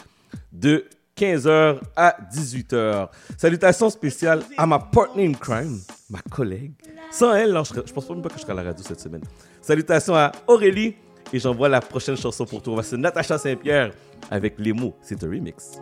de 0.51 0.84
15h 1.18 1.77
à 1.95 2.18
18h. 2.35 3.07
Salutations 3.38 3.89
spéciales 3.89 4.43
à 4.57 4.65
ma 4.65 4.80
partner 4.80 5.26
in 5.26 5.31
crime, 5.31 5.80
ma 6.10 6.19
collègue. 6.30 6.73
Sans 7.11 7.34
elle, 7.34 7.53
non, 7.53 7.64
je, 7.64 7.76
je, 7.76 7.93
pense 7.93 8.05
pas 8.05 8.14
même 8.14 8.23
pas 8.23 8.27
que 8.27 8.35
je 8.35 8.41
serai 8.41 8.51
à 8.51 8.55
la 8.55 8.64
radio 8.64 8.84
cette 8.85 8.99
semaine. 8.99 9.23
Salutations 9.61 10.15
à 10.15 10.34
Aurélie 10.47 10.95
et 11.31 11.39
j'envoie 11.39 11.69
la 11.69 11.80
prochaine 11.80 12.18
chanson 12.18 12.43
pour 12.45 12.61
toi. 12.61 12.84
C'est 12.84 12.97
Natacha 12.97 13.38
Saint-Pierre 13.38 13.93
avec 14.30 14.55
les 14.57 14.73
mots. 14.73 14.93
C'est 15.01 15.23
un 15.23 15.30
remix 15.30 15.80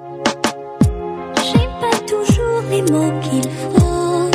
j'ai 1.51 1.67
pas 1.81 1.97
toujours 2.07 2.61
les 2.69 2.81
mots 2.83 3.13
qu'il 3.21 3.43
faut. 3.43 4.31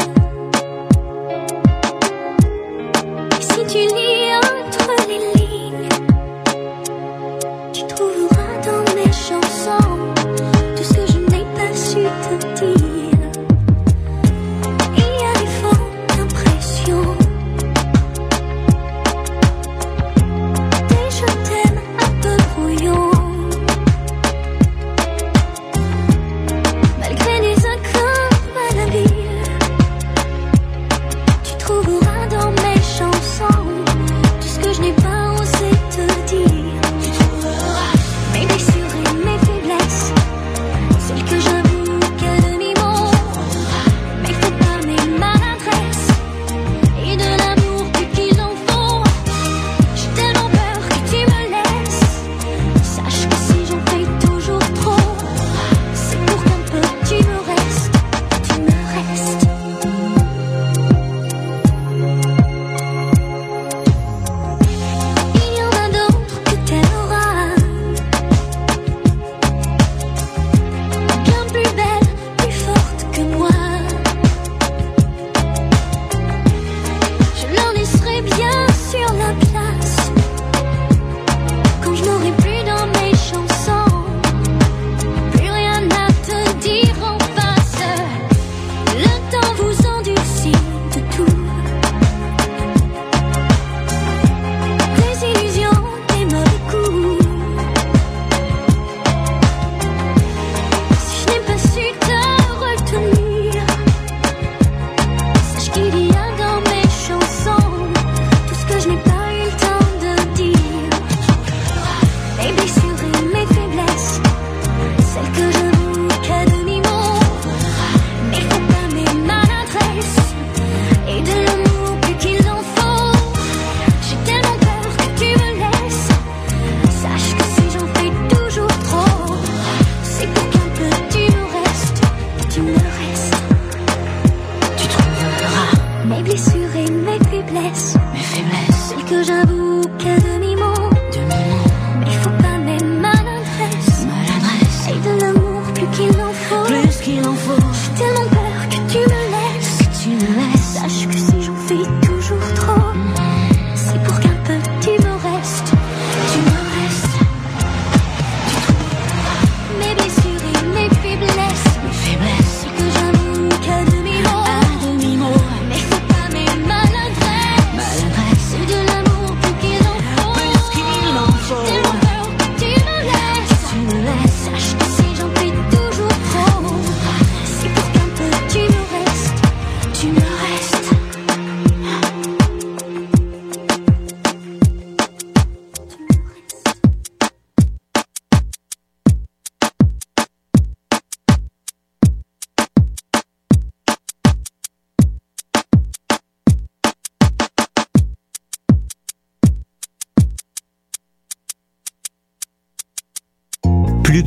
Si 3.41 3.61
tu 3.67 3.79
lis 3.95 4.35
entre 4.37 4.87
les 5.09 5.26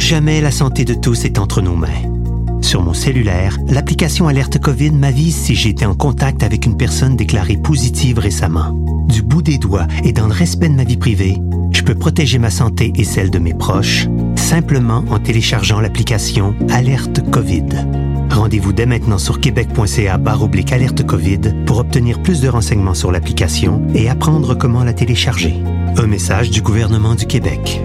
jamais 0.09 0.41
la 0.41 0.49
santé 0.49 0.85
de 0.85 0.95
tous 0.95 1.23
est 1.25 1.37
entre 1.37 1.61
nos 1.61 1.75
mains. 1.75 2.01
Sur 2.61 2.81
mon 2.81 2.95
cellulaire, 2.95 3.59
l'application 3.67 4.27
Alerte 4.27 4.57
COVID 4.57 4.89
m'avise 4.89 5.35
si 5.35 5.53
j'étais 5.53 5.85
en 5.85 5.93
contact 5.93 6.41
avec 6.41 6.65
une 6.65 6.77
personne 6.77 7.15
déclarée 7.15 7.57
positive 7.57 8.17
récemment. 8.17 8.71
Du 9.07 9.21
bout 9.21 9.43
des 9.43 9.59
doigts 9.59 9.85
et 10.03 10.11
dans 10.11 10.25
le 10.25 10.33
respect 10.33 10.69
de 10.69 10.73
ma 10.73 10.83
vie 10.83 10.97
privée, 10.97 11.37
je 11.71 11.83
peux 11.83 11.93
protéger 11.93 12.39
ma 12.39 12.49
santé 12.49 12.91
et 12.95 13.03
celle 13.03 13.29
de 13.29 13.37
mes 13.37 13.53
proches 13.53 14.07
simplement 14.35 15.03
en 15.11 15.19
téléchargeant 15.19 15.79
l'application 15.79 16.55
Alerte 16.71 17.29
COVID. 17.29 17.67
Rendez-vous 18.31 18.73
dès 18.73 18.87
maintenant 18.87 19.19
sur 19.19 19.39
québec.ca 19.39 20.17
baroblique 20.17 20.73
alerte 20.73 21.05
COVID 21.05 21.65
pour 21.67 21.77
obtenir 21.77 22.19
plus 22.23 22.41
de 22.41 22.49
renseignements 22.49 22.95
sur 22.95 23.11
l'application 23.11 23.85
et 23.93 24.09
apprendre 24.09 24.55
comment 24.55 24.83
la 24.83 24.93
télécharger. 24.93 25.61
Un 25.97 26.07
message 26.07 26.49
du 26.49 26.63
gouvernement 26.63 27.13
du 27.13 27.27
Québec. 27.27 27.83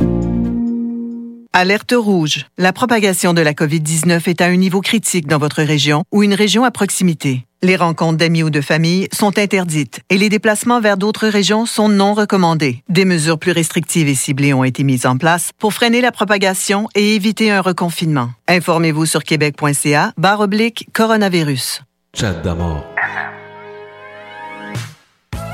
Alerte 1.56 1.94
rouge. 1.96 2.46
La 2.58 2.72
propagation 2.72 3.32
de 3.32 3.40
la 3.40 3.52
COVID-19 3.52 4.28
est 4.28 4.40
à 4.40 4.46
un 4.46 4.56
niveau 4.56 4.80
critique 4.80 5.28
dans 5.28 5.38
votre 5.38 5.62
région 5.62 6.02
ou 6.10 6.24
une 6.24 6.34
région 6.34 6.64
à 6.64 6.72
proximité. 6.72 7.46
Les 7.62 7.76
rencontres 7.76 8.18
d'amis 8.18 8.42
ou 8.42 8.50
de 8.50 8.60
famille 8.60 9.06
sont 9.12 9.38
interdites 9.38 10.00
et 10.10 10.18
les 10.18 10.28
déplacements 10.28 10.80
vers 10.80 10.96
d'autres 10.96 11.28
régions 11.28 11.64
sont 11.64 11.88
non 11.88 12.12
recommandés. 12.12 12.82
Des 12.88 13.04
mesures 13.04 13.38
plus 13.38 13.52
restrictives 13.52 14.08
et 14.08 14.16
ciblées 14.16 14.52
ont 14.52 14.64
été 14.64 14.82
mises 14.82 15.06
en 15.06 15.16
place 15.16 15.50
pour 15.60 15.72
freiner 15.72 16.00
la 16.00 16.10
propagation 16.10 16.88
et 16.96 17.14
éviter 17.14 17.52
un 17.52 17.60
reconfinement. 17.60 18.30
Informez-vous 18.48 19.06
sur 19.06 19.22
québec.ca 19.22 20.12
barre 20.18 20.40
oblique 20.40 20.88
coronavirus. 20.92 21.82
Chat 22.18 22.32
d'amour. 22.42 22.84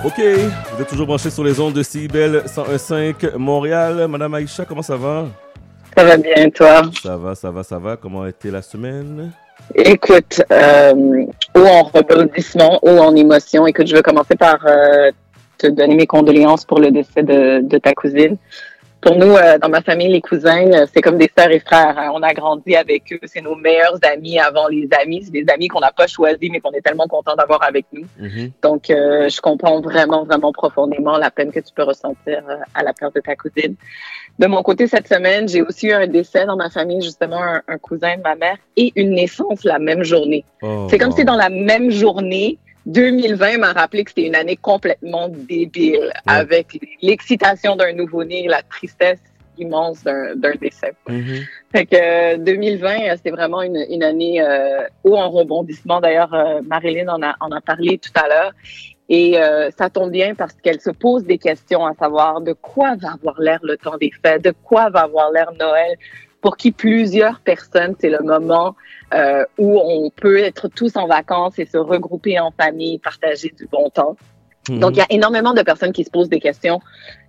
Ok, 0.03 0.19
vous 0.19 0.81
êtes 0.81 0.89
toujours 0.89 1.07
branchés 1.07 1.29
sur 1.29 1.45
les 1.45 1.61
ondes 1.61 1.75
de 1.75 1.83
CIBEL 1.83 2.45
101.5 2.47 3.37
Montréal. 3.37 4.09
Madame 4.09 4.33
Aïcha, 4.33 4.65
comment 4.65 4.81
ça 4.81 4.97
va? 4.97 5.27
Ça 5.97 6.05
va 6.05 6.17
bien, 6.17 6.51
toi? 6.51 6.83
Ça 7.03 7.17
va, 7.17 7.35
ça 7.35 7.51
va, 7.51 7.63
ça 7.63 7.79
va. 7.79 7.97
Comment 7.97 8.23
a 8.23 8.29
été 8.29 8.51
la 8.51 8.63
semaine? 8.63 9.33
Écoute, 9.75 10.41
euh, 10.51 10.93
ou 11.57 11.61
en 11.61 11.83
rebondissement, 11.83 12.79
ou 12.83 12.91
en 12.91 13.15
émotion. 13.15 13.67
Écoute, 13.67 13.87
je 13.87 13.97
veux 13.97 14.03
commencer 14.03 14.35
par 14.37 14.59
euh, 14.67 15.11
te 15.59 15.67
donner 15.67 15.95
mes 15.95 16.07
condoléances 16.07 16.65
pour 16.65 16.81
le 16.81 16.91
décès 16.91 17.23
de, 17.23 17.61
de 17.63 17.79
ta 17.79 17.93
cousine. 17.93 18.37
Pour 19.03 19.17
nous, 19.17 19.35
euh, 19.35 19.57
dans 19.59 19.71
ma 19.71 19.81
famille, 19.81 20.09
les 20.13 20.21
cousins, 20.21 20.67
euh, 20.73 20.87
c'est 20.93 21.01
comme 21.01 21.17
des 21.17 21.31
sœurs 21.37 21.51
et 21.51 21.61
frères. 21.61 21.97
hein. 21.99 22.11
On 22.15 22.23
a 22.23 22.35
grandi 22.35 22.77
avec 22.77 23.11
eux. 23.13 23.19
C'est 23.25 23.41
nos 23.41 23.55
meilleurs 23.55 23.99
amis 24.03 24.39
avant 24.39 24.69
les 24.69 24.89
amis. 25.03 25.23
C'est 25.25 25.31
des 25.31 25.47
amis 25.53 25.69
qu'on 25.69 25.81
n'a 25.81 25.93
pas 25.93 26.07
choisis, 26.07 26.51
mais 26.51 26.61
qu'on 26.61 26.73
est 26.73 26.83
tellement 26.83 27.07
content 27.09 27.35
d'avoir 27.35 27.63
avec 27.63 27.87
nous. 27.93 28.05
Donc, 28.63 28.91
euh, 28.91 29.29
je 29.31 29.41
comprends 29.41 29.81
vraiment, 29.81 30.25
vraiment 30.25 30.53
profondément 30.53 31.17
la 31.17 31.31
peine 31.31 31.51
que 31.51 31.61
tu 31.61 31.73
peux 31.75 31.83
ressentir 31.85 32.43
à 32.75 32.83
la 32.83 32.93
perte 32.93 33.15
de 33.15 33.21
ta 33.21 33.37
cousine. 33.37 33.75
De 34.41 34.47
mon 34.47 34.63
côté, 34.63 34.87
cette 34.87 35.07
semaine, 35.07 35.47
j'ai 35.51 35.61
aussi 35.61 35.89
eu 35.89 35.93
un 35.93 36.07
décès 36.07 36.47
dans 36.47 36.57
ma 36.57 36.71
famille, 36.71 37.03
justement, 37.03 37.43
un, 37.43 37.61
un 37.69 37.77
cousin 37.77 38.17
de 38.17 38.23
ma 38.23 38.37
mère 38.37 38.57
et 38.75 38.91
une 38.97 39.11
naissance 39.11 39.65
la 39.65 39.79
même 39.79 40.03
journée. 40.03 40.47
Oh, 40.63 40.87
c'est 40.89 40.97
comme 40.97 41.13
si 41.13 41.27
dans 41.27 41.37
la 41.37 41.51
même 41.51 41.91
journée, 41.91 42.57
2020 42.87 43.59
m'a 43.59 43.75
rappelé 43.75 44.03
que 44.03 44.13
c'était 44.13 44.27
une 44.27 44.35
année 44.35 44.57
complètement 44.57 45.29
débile, 45.29 46.11
avec 46.25 46.81
l'excitation 47.03 47.77
d'un 47.77 47.93
nouveau-né, 47.93 48.49
la 48.49 48.63
tristesse 48.63 49.19
immense 49.59 50.05
d'un 50.05 50.55
décès. 50.59 50.95
Fait 51.73 51.85
que 51.85 52.35
euh, 52.35 52.39
2020, 52.39 52.89
euh, 52.89 53.13
c'était 53.17 53.31
vraiment 53.31 53.61
une, 53.61 53.85
une 53.91 54.03
année 54.03 54.41
euh, 54.41 54.81
haut 55.05 55.17
en 55.17 55.29
rebondissement. 55.31 56.01
D'ailleurs, 56.01 56.33
euh, 56.33 56.61
Marilyn 56.67 57.09
en 57.09 57.23
a, 57.23 57.37
en 57.41 57.51
a 57.51 57.61
parlé 57.61 57.99
tout 57.99 58.11
à 58.15 58.27
l'heure. 58.27 58.53
Et 59.11 59.39
euh, 59.39 59.71
ça 59.77 59.91
tombe 59.91 60.13
bien 60.13 60.37
parce 60.37 60.55
qu'elle 60.55 60.81
se 60.81 60.91
pose 60.91 61.25
des 61.25 61.37
questions 61.37 61.85
à 61.85 61.95
savoir 61.95 62.41
de 62.41 62.53
quoi 62.53 62.95
va 62.95 63.15
avoir 63.15 63.41
l'air 63.41 63.59
le 63.65 63.77
temps 63.77 63.97
des 63.99 64.13
fêtes, 64.25 64.45
de 64.45 64.55
quoi 64.63 64.89
va 64.89 65.01
avoir 65.01 65.33
l'air 65.33 65.51
Noël, 65.59 65.99
pour 66.41 66.57
qui 66.57 66.71
plusieurs 66.71 67.41
personnes, 67.41 67.97
c'est 67.99 68.09
le 68.09 68.21
moment 68.21 68.77
euh, 69.13 69.45
où 69.59 69.81
on 69.81 70.11
peut 70.11 70.39
être 70.39 70.69
tous 70.69 70.97
en 70.97 71.09
vacances 71.09 71.59
et 71.59 71.67
se 71.67 71.77
regrouper 71.77 72.39
en 72.39 72.53
famille, 72.53 72.99
partager 73.01 73.53
du 73.59 73.67
bon 73.67 73.91
temps. 73.91 74.17
Donc, 74.69 74.93
il 74.93 74.99
y 74.99 75.03
a 75.03 75.07
énormément 75.11 75.55
de 75.55 75.63
personnes 75.63 75.93
qui 75.93 76.05
se 76.05 76.11
posent 76.11 76.29
des 76.29 76.39
questions 76.39 76.81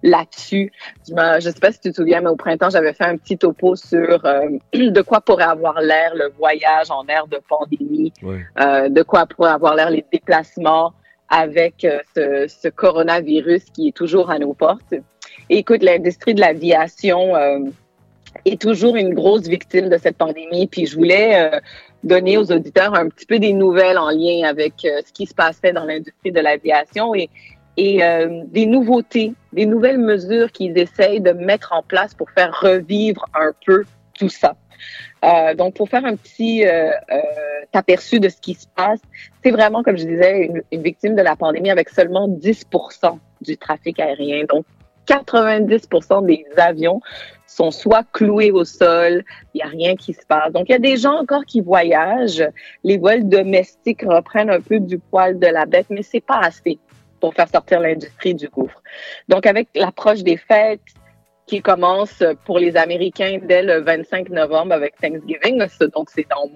là-dessus. 0.03 0.71
Je 1.07 1.13
ne 1.13 1.39
sais 1.39 1.59
pas 1.59 1.71
si 1.71 1.79
tu 1.79 1.89
te 1.89 1.95
souviens, 1.95 2.21
mais 2.21 2.29
au 2.29 2.35
printemps, 2.35 2.69
j'avais 2.69 2.93
fait 2.93 3.05
un 3.05 3.17
petit 3.17 3.37
topo 3.37 3.75
sur 3.75 4.23
euh, 4.25 4.41
de 4.73 5.01
quoi 5.01 5.21
pourrait 5.21 5.45
avoir 5.45 5.81
l'air 5.81 6.13
le 6.13 6.31
voyage 6.37 6.91
en 6.91 7.05
ère 7.07 7.25
de 7.27 7.39
pandémie, 7.49 8.13
euh, 8.59 8.89
de 8.89 9.01
quoi 9.01 9.25
pourrait 9.25 9.51
avoir 9.51 9.75
l'air 9.75 9.89
les 9.89 10.05
déplacements 10.11 10.93
avec 11.31 11.85
euh, 11.85 12.47
ce, 12.47 12.67
coronavirus 12.67 13.63
qui 13.73 13.87
est 13.87 13.95
toujours 13.95 14.29
à 14.29 14.37
nos 14.37 14.53
portes. 14.53 14.93
Écoute, 15.49 15.81
l'industrie 15.81 16.35
de 16.35 16.41
l'aviation 16.41 17.35
euh, 17.35 17.59
est 18.45 18.61
toujours 18.61 18.97
une 18.97 19.13
grosse 19.13 19.47
victime 19.47 19.89
de 19.89 19.97
cette 19.97 20.17
pandémie. 20.17 20.67
Puis 20.67 20.85
je 20.85 20.95
voulais 20.95 21.41
euh, 21.41 21.59
donner 22.03 22.37
aux 22.37 22.51
auditeurs 22.51 22.93
un 22.95 23.07
petit 23.07 23.25
peu 23.25 23.39
des 23.39 23.53
nouvelles 23.53 23.97
en 23.97 24.09
lien 24.09 24.47
avec 24.47 24.73
ce 24.81 25.11
qui 25.13 25.25
se 25.25 25.33
passait 25.33 25.71
dans 25.71 25.85
l'industrie 25.85 26.31
de 26.31 26.39
l'aviation 26.39 27.15
et, 27.15 27.29
des 27.77 28.65
nouveautés, 28.67 29.33
des 29.53 29.65
nouvelles 29.65 29.97
mesures 29.97 30.51
qu'ils 30.51 30.77
essayent 30.77 31.21
de 31.21 31.31
mettre 31.31 31.71
en 31.71 31.81
place 31.81 32.13
pour 32.13 32.29
faire 32.29 32.55
revivre 32.61 33.25
un 33.33 33.53
peu 33.65 33.85
tout 34.13 34.29
ça. 34.29 34.55
Euh, 35.23 35.53
donc, 35.53 35.75
pour 35.75 35.89
faire 35.89 36.05
un 36.05 36.15
petit 36.15 36.65
euh, 36.65 36.91
euh, 37.11 37.21
aperçu 37.73 38.19
de 38.19 38.29
ce 38.29 38.37
qui 38.37 38.55
se 38.55 38.65
passe, 38.75 38.99
c'est 39.43 39.51
vraiment, 39.51 39.83
comme 39.83 39.97
je 39.97 40.05
disais, 40.05 40.51
une, 40.71 40.81
victime 40.81 41.15
de 41.15 41.21
la 41.21 41.35
pandémie 41.35 41.69
avec 41.69 41.89
seulement 41.89 42.27
10 42.27 42.65
du 43.41 43.57
trafic 43.57 43.99
aérien. 43.99 44.45
Donc, 44.45 44.65
90 45.05 45.87
des 46.23 46.45
avions 46.57 47.01
sont 47.47 47.71
soit 47.71 48.05
cloués 48.13 48.51
au 48.51 48.63
sol, 48.63 49.23
il 49.53 49.57
n'y 49.57 49.61
a 49.61 49.67
rien 49.67 49.95
qui 49.95 50.13
se 50.13 50.25
passe. 50.25 50.53
Donc, 50.53 50.69
il 50.69 50.71
y 50.71 50.75
a 50.75 50.79
des 50.79 50.97
gens 50.97 51.19
encore 51.19 51.43
qui 51.45 51.61
voyagent. 51.61 52.47
Les 52.83 52.97
vols 52.97 53.27
domestiques 53.27 54.03
reprennent 54.03 54.49
un 54.49 54.61
peu 54.61 54.79
du 54.79 54.99
poil 54.99 55.37
de 55.37 55.47
la 55.47 55.65
bête, 55.65 55.87
mais 55.89 56.03
c'est 56.03 56.21
pas 56.21 56.39
assez 56.39 56.79
pour 57.19 57.33
faire 57.33 57.49
sortir 57.49 57.79
l'industrie 57.81 58.33
du 58.33 58.47
gouffre. 58.47 58.81
Donc, 59.27 59.45
avec 59.45 59.67
l'approche 59.75 60.23
des 60.23 60.37
fêtes 60.37 60.81
qui 61.51 61.61
commence 61.61 62.23
pour 62.45 62.59
les 62.59 62.77
Américains 62.77 63.39
dès 63.43 63.61
le 63.61 63.81
25 63.81 64.29
novembre 64.29 64.71
avec 64.71 64.95
Thanksgiving, 65.01 65.61
donc 65.93 66.09
c'est 66.09 66.29
dans 66.29 66.49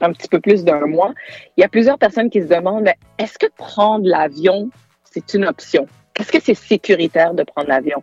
un 0.00 0.12
petit 0.12 0.26
peu 0.26 0.40
plus 0.40 0.64
d'un 0.64 0.86
mois, 0.86 1.14
il 1.56 1.60
y 1.60 1.64
a 1.64 1.68
plusieurs 1.68 1.98
personnes 1.98 2.30
qui 2.30 2.42
se 2.42 2.48
demandent, 2.48 2.90
est-ce 3.16 3.38
que 3.38 3.46
prendre 3.56 4.04
l'avion, 4.04 4.70
c'est 5.04 5.34
une 5.34 5.44
option? 5.44 5.86
Est-ce 6.18 6.32
que 6.32 6.40
c'est 6.42 6.54
sécuritaire 6.54 7.32
de 7.32 7.44
prendre 7.44 7.68
l'avion? 7.68 8.02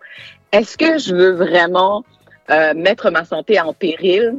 Est-ce 0.54 0.78
que 0.78 0.98
je 0.98 1.14
veux 1.14 1.32
vraiment 1.32 2.06
euh, 2.50 2.74
mettre 2.76 3.12
ma 3.12 3.26
santé 3.26 3.60
en 3.60 3.74
péril 3.74 4.38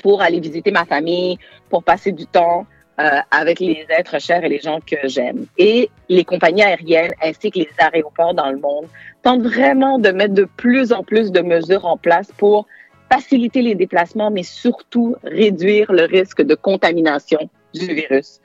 pour 0.00 0.20
aller 0.20 0.40
visiter 0.40 0.72
ma 0.72 0.84
famille, 0.84 1.38
pour 1.70 1.84
passer 1.84 2.10
du 2.10 2.26
temps 2.26 2.66
euh, 3.00 3.18
avec 3.30 3.60
les 3.60 3.86
êtres 3.88 4.20
chers 4.20 4.44
et 4.44 4.48
les 4.48 4.60
gens 4.60 4.80
que 4.80 4.96
j'aime? 5.04 5.46
Et 5.58 5.90
les 6.08 6.24
compagnies 6.24 6.62
aériennes 6.62 7.12
ainsi 7.22 7.50
que 7.50 7.58
les 7.58 7.70
aéroports 7.78 8.34
dans 8.34 8.50
le 8.50 8.58
monde 8.58 8.86
tentent 9.22 9.42
vraiment 9.42 9.98
de 9.98 10.10
mettre 10.10 10.34
de 10.34 10.44
plus 10.56 10.92
en 10.92 11.02
plus 11.02 11.32
de 11.32 11.40
mesures 11.40 11.86
en 11.86 11.96
place 11.96 12.30
pour 12.36 12.66
faciliter 13.10 13.62
les 13.62 13.74
déplacements, 13.74 14.30
mais 14.30 14.42
surtout 14.42 15.16
réduire 15.22 15.92
le 15.92 16.04
risque 16.04 16.42
de 16.42 16.54
contamination 16.54 17.50
du 17.74 17.86
virus. 17.94 18.40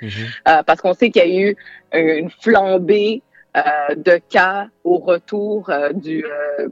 Euh, 0.48 0.64
parce 0.64 0.82
qu'on 0.82 0.94
sait 0.94 1.10
qu'il 1.12 1.24
y 1.24 1.26
a 1.26 1.50
eu 1.50 1.56
euh, 1.94 2.18
une 2.18 2.30
flambée 2.30 3.22
euh, 3.56 3.62
de 3.96 4.20
cas 4.30 4.68
au 4.84 4.98
retour 4.98 5.70
euh, 5.70 5.94
du, 5.94 6.26
euh, 6.26 6.68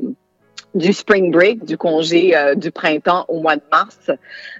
du 0.75 0.93
spring 0.93 1.31
break, 1.31 1.65
du 1.65 1.77
congé 1.77 2.35
euh, 2.35 2.55
du 2.55 2.71
printemps 2.71 3.25
au 3.29 3.39
mois 3.41 3.55
de 3.55 3.63
mars. 3.71 4.11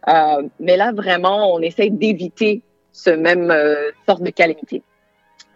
Euh, 0.07 0.47
mais 0.59 0.77
là, 0.77 0.91
vraiment, 0.91 1.53
on 1.53 1.59
essaye 1.59 1.91
d'éviter 1.91 2.61
ce 2.97 3.11
même 3.11 3.51
euh, 3.51 3.91
sorte 4.07 4.23
de 4.23 4.31
calamité. 4.31 4.81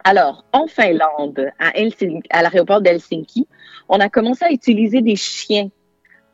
Alors, 0.04 0.44
en 0.52 0.66
Finlande, 0.68 1.48
à, 1.58 1.76
Helsinki, 1.76 2.22
à 2.30 2.42
l'aéroport 2.42 2.80
d'Helsinki, 2.80 3.46
on 3.88 3.98
a 3.98 4.08
commencé 4.08 4.44
à 4.44 4.52
utiliser 4.52 5.00
des 5.02 5.16
chiens 5.16 5.68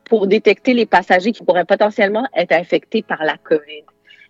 pour 0.05 0.27
détecter 0.27 0.75
les 0.75 0.87
passagers 0.87 1.33
qui 1.33 1.45
pourraient 1.45 1.65
potentiellement 1.65 2.27
être 2.35 2.53
infectés 2.53 3.03
par 3.03 3.25
la 3.25 3.37
COVID. 3.39 3.85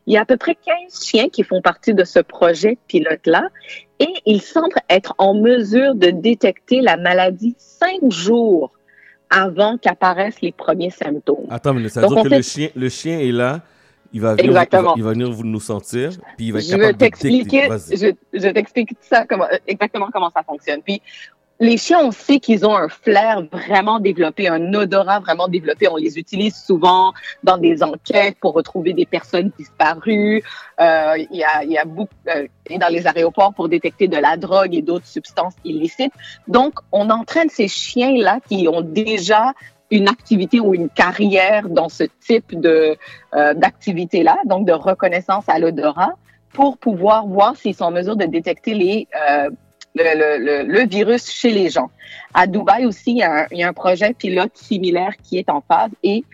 Il 0.07 0.15
y 0.15 0.17
a 0.17 0.23
à 0.23 0.25
peu 0.25 0.37
près 0.37 0.55
15 0.55 1.05
chiens 1.05 1.29
qui 1.29 1.43
font 1.43 1.61
partie 1.61 1.95
de 1.95 2.05
ce 2.05 2.21
projet 2.21 2.79
pilote-là 2.87 3.49
et 3.99 4.09
ils 4.25 4.41
semblent 4.41 4.81
être 4.89 5.15
en 5.19 5.35
mesure 5.35 5.95
de 5.95 6.11
détecter 6.11 6.81
la 6.81 6.97
maladie 6.97 7.55
cinq 7.59 8.11
jours 8.11 8.73
avant 9.31 9.77
qu'apparaissent 9.79 10.41
les 10.41 10.53
premiers 10.53 10.91
symptômes. 10.91 11.47
Attends, 11.51 11.75
mais 11.75 11.89
ça 11.89 12.01
veut 12.01 12.09
Donc, 12.09 12.15
dire 12.15 12.23
que 12.25 12.29
fait- 12.31 12.37
le 12.37 12.43
chien, 12.43 12.69
le 12.75 12.89
chien 12.89 13.19
est 13.19 13.33
là, 13.33 13.61
il 14.13 14.21
va 14.21 14.35
venir, 14.35 14.45
il 14.45 14.53
va, 14.53 14.63
Exactement. 14.63 14.95
il 14.97 15.03
va 15.03 15.13
venir 15.13 15.31
vous 15.31 15.45
nous 15.45 15.61
sentir, 15.61 16.11
puis 16.37 16.47
il 16.47 16.53
va 16.53 16.61
être 16.61 16.67
je 16.67 16.73
vais 16.73 16.81
capable 16.81 16.99
t'expliquer, 16.99 17.69
je, 17.91 18.15
je 18.33 18.49
t'explique 18.49 18.91
ça 19.01 19.27
comment, 19.27 19.47
exactement 19.67 20.09
comment 20.13 20.31
ça 20.31 20.43
fonctionne. 20.43 20.83
Puis 20.83 21.03
les 21.61 21.77
chiens, 21.77 22.01
on 22.05 22.13
sait 22.13 22.39
qu'ils 22.39 22.65
ont 22.65 22.77
un 22.77 22.89
flair 22.89 23.43
vraiment 23.51 23.99
développé, 23.99 24.49
un 24.49 24.73
odorat 24.75 25.19
vraiment 25.19 25.49
développé. 25.49 25.89
On 25.89 25.97
les 25.97 26.19
utilise 26.19 26.55
souvent 26.55 27.13
dans 27.43 27.59
des 27.59 27.83
enquêtes 27.83 28.37
pour 28.41 28.55
retrouver 28.55 28.93
des 28.93 29.07
personnes 29.07 29.51
disparues. 29.59 30.43
Euh, 30.81 31.15
Il 31.31 31.37
y 31.37 31.43
a, 31.43 31.65
il 31.65 31.73
y 31.73 31.79
a 31.79 31.85
beaucoup 31.85 32.15
euh, 32.29 32.47
et 32.67 32.79
dans 32.79 32.89
les 32.89 33.07
aéroports 33.07 33.55
pour 33.55 33.69
détecter 33.69 34.07
de 34.07 34.17
la 34.17 34.37
drogue 34.37 34.75
et 34.75 34.83
d'autres 34.83 35.07
substances 35.07 35.55
illicites. 35.65 36.13
Donc, 36.47 36.75
on 36.93 37.11
entraîne 37.11 37.49
ces 37.49 37.67
chiens-là 37.67 38.39
qui 38.49 38.69
ont 38.69 38.83
déjà 38.83 39.53
une 39.91 40.09
activité 40.09 40.61
ou 40.61 40.75
une 40.75 40.89
carrière 40.89 41.69
dans 41.69 41.89
ce 41.89 42.05
type 42.21 42.59
de 42.59 42.97
euh, 43.35 43.55
d'activité-là, 43.55 44.39
donc 44.45 44.67
de 44.67 44.73
reconnaissance 44.73 45.45
à 45.49 45.59
l'odorat, 45.59 46.13
pour 46.53 46.79
pouvoir 46.79 47.27
voir 47.27 47.57
s'ils 47.57 47.75
sont 47.75 47.85
en 47.85 47.91
mesure 47.91 48.17
de 48.17 48.25
détecter 48.25 48.75
les 48.75 49.09
euh, 49.17 49.51
le, 49.95 50.39
le, 50.39 50.63
le, 50.63 50.87
virus 50.87 51.31
chez 51.31 51.51
les 51.51 51.71
gens. 51.71 51.91
À 52.33 52.47
Dubaï 52.47 52.87
aussi, 52.87 53.13
il 53.13 53.19
y, 53.19 53.23
a 53.23 53.43
un, 53.43 53.47
il 53.51 53.59
y 53.59 53.63
a 53.63 53.69
un 53.69 53.73
projet 53.73 54.15
pilote 54.15 54.53
similaire 54.55 55.17
qui 55.23 55.39
est 55.39 55.51
en 55.51 55.61
phase 55.61 55.91
et 56.03 56.25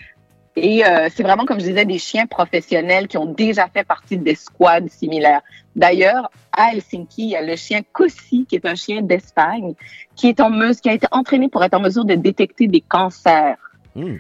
et 0.57 0.87
euh, 0.87 1.09
c'est 1.13 1.25
vraiment, 1.25 1.45
comme 1.47 1.59
je 1.59 1.67
disais, 1.67 1.85
des 1.85 1.99
chiens 1.99 2.27
professionnels 2.27 3.09
qui 3.09 3.19
ont 3.19 3.27
déjà 3.27 3.67
fait 3.67 3.83
partie 3.83 4.17
des 4.17 4.37
squads 4.37 4.89
similaires. 4.89 5.43
D'ailleurs, 5.75 6.31
à 6.53 6.73
Helsinki, 6.73 7.25
il 7.25 7.31
y 7.31 7.37
a 7.37 7.43
le 7.43 7.57
chien 7.57 7.81
Cossi, 7.93 8.47
qui 8.49 8.55
est 8.55 8.67
un 8.67 8.77
chien 8.77 9.03
d'Espagne, 9.03 9.75
qui 10.15 10.29
est 10.29 10.41
en 10.41 10.51
mesure, 10.51 10.81
qui 10.81 10.89
a 10.89 10.93
été 10.93 11.09
entraîné 11.11 11.49
pour 11.49 11.65
être 11.65 11.75
en 11.75 11.81
mesure 11.81 12.05
de 12.05 12.15
détecter 12.15 12.69
des 12.69 12.81
cancers. 12.81 13.57
Hmm. 13.97 14.19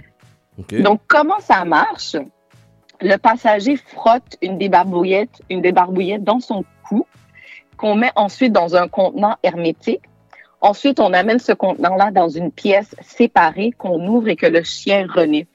Donc, 0.80 1.02
comment 1.06 1.38
ça 1.38 1.64
marche? 1.64 2.16
Le 3.00 3.16
passager 3.16 3.76
frotte 3.76 4.36
une 4.42 4.58
débarbouillette, 4.58 5.42
une 5.50 5.62
débarbouillette 5.62 6.24
dans 6.24 6.40
son 6.40 6.64
cou, 6.88 7.06
qu'on 7.76 7.94
met 7.94 8.12
ensuite 8.16 8.52
dans 8.52 8.74
un 8.74 8.88
contenant 8.88 9.36
hermétique. 9.44 10.02
Ensuite, 10.60 10.98
on 10.98 11.12
amène 11.12 11.38
ce 11.38 11.52
contenant-là 11.52 12.10
dans 12.10 12.28
une 12.28 12.50
pièce 12.50 12.94
séparée 13.02 13.72
qu'on 13.76 14.04
ouvre 14.06 14.28
et 14.28 14.36
que 14.36 14.46
le 14.46 14.62
chien 14.62 15.06
renifle. 15.12 15.48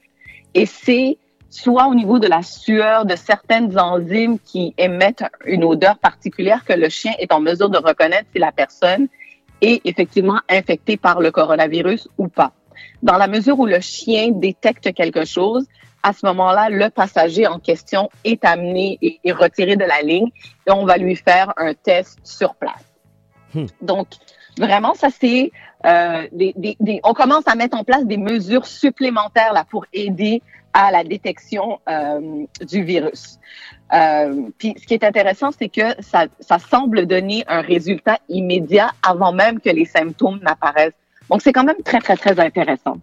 Et 0.54 0.66
c'est 0.66 1.18
soit 1.50 1.88
au 1.88 1.96
niveau 1.96 2.20
de 2.20 2.28
la 2.28 2.44
sueur 2.44 3.06
de 3.06 3.16
certaines 3.16 3.78
enzymes 3.80 4.40
qui 4.40 4.74
émettent 4.78 5.24
une 5.46 5.64
odeur 5.64 5.98
particulière 5.98 6.64
que 6.64 6.74
le 6.74 6.90
chien 6.90 7.14
est 7.20 7.32
en 7.32 7.40
mesure 7.40 7.70
de 7.70 7.78
reconnaître 7.78 8.28
si 8.34 8.40
la 8.40 8.52
personne 8.52 9.08
est 9.62 9.82
effectivement 9.86 10.40
infectée 10.48 10.98
par 10.98 11.20
le 11.20 11.32
coronavirus 11.32 12.08
ou 12.18 12.28
pas. 12.28 12.54
Dans 13.02 13.18
la 13.18 13.28
mesure 13.28 13.60
où 13.60 13.66
le 13.66 13.80
chien 13.80 14.30
détecte 14.32 14.94
quelque 14.94 15.26
chose, 15.26 15.66
à 16.04 16.14
ce 16.14 16.26
moment-là, 16.28 16.70
le 16.70 16.90
passager 16.90 17.46
en 17.46 17.60
question 17.60 18.10
est 18.24 18.46
amené 18.46 18.98
et, 19.02 19.20
et 19.24 19.32
retiré 19.32 19.76
de 19.76 19.84
la 19.84 20.02
ligne 20.02 20.30
et 20.68 20.72
on 20.72 20.86
va 20.86 20.98
lui 20.98 21.16
faire 21.16 21.54
un 21.58 21.74
test 21.74 22.20
sur 22.24 22.56
place. 22.56 22.86
Hmm. 23.54 23.66
Donc, 23.82 24.08
vraiment, 24.58 24.94
ça 24.94 25.10
c'est 25.10 25.52
euh, 25.86 26.28
des, 26.32 26.54
des- 26.58 26.78
des- 26.80 27.00
on 27.04 27.14
commence 27.14 27.48
à 27.48 27.56
mettre 27.56 27.78
en 27.78 27.84
place 27.84 28.06
des 28.06 28.18
mesures 28.18 28.66
supplémentaires 28.66 29.54
là 29.54 29.66
pour 29.70 29.86
aider 29.94 30.42
à 30.74 30.92
la 30.92 31.04
détection 31.04 31.80
euh, 31.90 32.46
du 32.62 32.84
virus. 32.84 33.40
Euh, 33.94 34.50
puis, 34.58 34.76
ce 34.80 34.86
qui 34.86 34.94
est 34.94 35.04
intéressant, 35.04 35.50
c'est 35.58 35.70
que 35.70 36.00
ça, 36.02 36.26
ça 36.40 36.60
semble 36.60 37.08
donner 37.08 37.44
un 37.48 37.62
résultat 37.62 38.20
immédiat 38.30 38.92
avant 39.02 39.32
même 39.32 39.60
que 39.60 39.70
les 39.70 39.86
symptômes 39.86 40.40
n'apparaissent. 40.44 40.94
Donc, 41.30 41.42
c'est 41.42 41.54
quand 41.54 41.64
même 41.64 41.82
très, 41.84 42.00
très, 42.00 42.16
très 42.18 42.40
intéressant. 42.40 42.98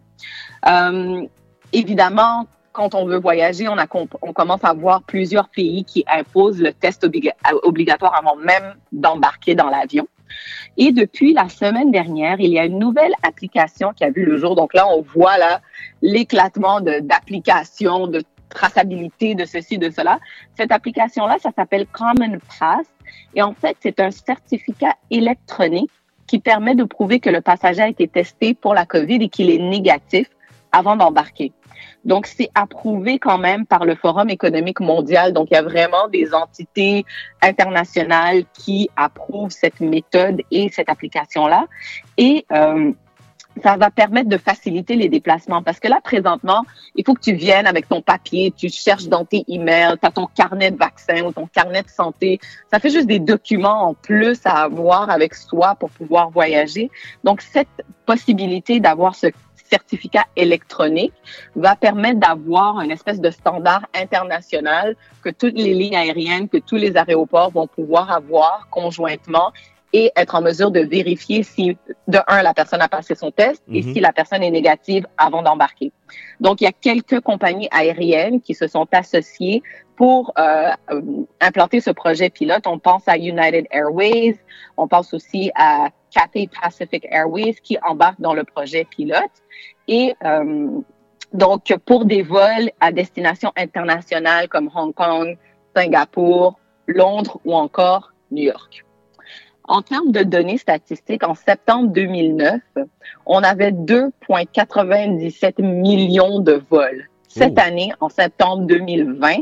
Euh, 0.69 1.27
évidemment, 1.73 2.47
quand 2.73 2.95
on 2.95 3.05
veut 3.07 3.19
voyager, 3.19 3.69
on, 3.69 3.79
a, 3.79 3.87
on 4.23 4.33
commence 4.33 4.63
à 4.63 4.73
voir 4.75 5.03
plusieurs 5.03 5.49
pays 5.49 5.85
qui 5.85 6.05
imposent 6.07 6.61
le 6.61 6.73
test 6.73 7.05
obliga- 7.05 7.35
obligatoire 7.65 8.15
avant 8.15 8.37
même 8.37 8.75
d'embarquer 8.93 9.55
dans 9.55 9.71
l'avion. 9.71 10.07
Et 10.77 10.93
depuis 10.93 11.33
la 11.33 11.49
semaine 11.49 11.91
dernière, 11.91 12.41
il 12.41 12.51
y 12.51 12.59
a 12.59 12.65
une 12.65 12.79
nouvelle 12.79 13.13
application 13.23 13.93
qui 13.93 14.05
a 14.05 14.11
vu 14.11 14.25
le 14.25 14.37
jour. 14.37 14.55
Donc 14.55 14.75
là, 14.75 14.87
on 14.89 15.03
voit 15.03 15.37
l'éclatement 16.03 16.81
de- 16.81 17.01
d'applications, 17.01 18.07
de, 18.07 18.23
traçabilité, 18.49 19.35
de 19.35 19.45
ceci, 19.45 19.79
de 19.79 19.91
cela. 19.91 20.19
Cette 20.57 20.73
application-là, 20.73 21.37
ça 21.41 21.51
s'appelle 21.55 21.87
Common 21.87 22.39
Pass. 22.59 22.87
Et 23.35 23.43
en 23.43 23.53
fait, 23.53 23.77
c'est 23.81 24.01
un 24.01 24.11
certificat 24.11 24.95
électronique 25.11 25.91
qui 26.27 26.39
permet 26.39 26.75
de 26.75 26.85
prouver 26.85 27.21
que 27.21 27.31
le 27.31 27.41
passager 27.41 27.83
a 27.83 27.89
été 27.89 28.09
testé 28.09 28.55
pour 28.55 28.75
la 28.75 28.85
COVID 28.85 29.17
et 29.23 29.29
qu'il 29.29 29.51
est 29.51 29.59
négatif 29.59 30.29
avant 30.73 30.97
d'embarquer. 30.97 31.53
Donc, 32.05 32.27
c'est 32.27 32.51
approuvé 32.55 33.19
quand 33.19 33.39
même 33.39 33.67
par 33.67 33.85
le 33.85 33.95
Forum 33.95 34.31
économique 34.31 34.81
mondial. 34.81 35.33
Donc, 35.33 35.49
il 35.51 35.55
y 35.55 35.59
a 35.59 35.63
vraiment 35.63 36.09
des 36.09 36.35
entités 36.35 37.05
internationales 37.43 38.45
qui 38.55 38.89
approuvent 38.97 39.51
cette 39.51 39.81
méthode 39.81 40.43
et 40.51 40.69
cette 40.71 40.89
application-là. 40.89 41.67
Et 42.17 42.47
euh, 42.53 42.93
ça 43.63 43.77
va 43.77 43.91
permettre 43.91 44.29
de 44.29 44.37
faciliter 44.37 44.97
les 44.97 45.09
déplacements. 45.09 45.63
Parce 45.63 45.81
que 45.81 45.89
là, 45.89 46.01
présentement, 46.03 46.65
il 46.95 47.05
faut 47.05 47.15
que 47.15 47.21
tu 47.21 47.33
viennes 47.33 47.67
avec 47.67 47.89
ton 47.89 48.03
papier, 48.03 48.53
tu 48.57 48.69
cherches 48.69 49.09
dans 49.09 49.25
tes 49.25 49.45
emails, 49.49 49.97
tu 50.01 50.07
as 50.07 50.11
ton 50.11 50.27
carnet 50.27 50.71
de 50.71 50.77
vaccin 50.77 51.23
ou 51.23 51.33
ton 51.33 51.47
carnet 51.47 51.83
de 51.83 51.89
santé. 51.89 52.39
Ça 52.71 52.79
fait 52.79 52.91
juste 52.91 53.07
des 53.07 53.19
documents 53.19 53.89
en 53.89 53.95
plus 53.95 54.41
à 54.45 54.63
avoir 54.65 55.11
avec 55.11 55.35
soi 55.35 55.75
pour 55.75 55.91
pouvoir 55.91 56.31
voyager. 56.31 56.91
Donc, 57.25 57.41
cette 57.41 57.85
possibilité 58.05 58.81
d'avoir 58.81 59.15
ce 59.15 59.29
certificat 59.71 60.25
électronique 60.37 61.13
va 61.55 61.77
permettre 61.77 62.21
d'avoir 62.21 62.81
une 62.81 62.91
espèce 62.91 63.21
de 63.21 63.31
standard 63.31 63.87
international 63.95 64.97
que 65.23 65.31
toutes 65.31 65.59
les 65.59 65.75
lignes 65.75 65.97
aériennes, 65.97 66.49
que 66.49 66.59
tous 66.59 66.77
les 66.77 66.97
aéroports 66.97 67.51
vont 67.51 67.67
pouvoir 67.67 68.11
avoir 68.11 68.69
conjointement 68.71 69.53
et 69.93 70.11
être 70.17 70.35
en 70.35 70.43
mesure 70.43 70.71
de 70.71 70.81
vérifier 70.81 71.43
si, 71.43 71.77
de 72.09 72.19
un, 72.29 72.43
la 72.43 72.53
personne 72.53 72.83
a 72.83 72.89
passé 72.89 73.15
son 73.15 73.31
test 73.31 73.63
et 73.73 73.83
Mhm. 73.83 73.93
si 73.93 74.01
la 74.01 74.13
personne 74.13 74.43
est 74.43 74.51
négative 74.51 75.07
avant 75.17 75.43
d'embarquer. 75.43 75.93
Donc, 76.41 76.61
il 76.61 76.65
y 76.65 76.67
a 76.67 76.73
quelques 76.73 77.21
compagnies 77.21 77.69
aériennes 77.71 78.41
qui 78.41 78.55
se 78.55 78.67
sont 78.67 78.87
associées 78.93 79.63
pour 79.97 80.33
euh, 80.39 80.71
euh, 80.91 81.01
implanter 81.41 81.81
ce 81.81 81.91
projet 81.91 82.29
pilote. 82.29 82.67
On 82.67 82.79
pense 82.79 83.05
à 83.07 83.17
United 83.17 83.67
Airways, 83.71 84.37
on 84.77 84.87
pense 84.87 85.15
aussi 85.15 85.51
à 85.55 85.89
Cathay 86.11 86.49
Pacific 86.49 87.07
Airways 87.11 87.55
qui 87.63 87.79
embarque 87.83 88.21
dans 88.21 88.35
le 88.35 88.45
projet 88.45 88.85
pilote. 88.85 89.43
Et 89.89 90.15
euh, 90.25 90.69
donc, 91.33 91.75
pour 91.85 92.05
des 92.05 92.23
vols 92.23 92.71
à 92.81 92.93
destination 92.93 93.53
internationale 93.57 94.49
comme 94.49 94.71
Hong 94.75 94.95
Kong, 94.95 95.37
Singapour, 95.75 96.59
Londres 96.87 97.39
ou 97.45 97.55
encore 97.55 98.13
New 98.31 98.45
York. 98.45 98.85
En 99.69 99.83
termes 99.83 100.13
de 100.13 100.23
données 100.23 100.59
statistiques, 100.59 101.25
en 101.25 101.35
septembre 101.35 101.91
2009, 101.93 102.61
on 103.27 103.43
avait 103.43 103.73
2,97 103.73 105.61
millions 105.63 106.39
de 106.39 106.63
vols. 106.71 107.09
Cette 107.29 107.59
année, 107.59 107.93
en 108.01 108.09
septembre 108.09 108.65
2020, 108.67 109.39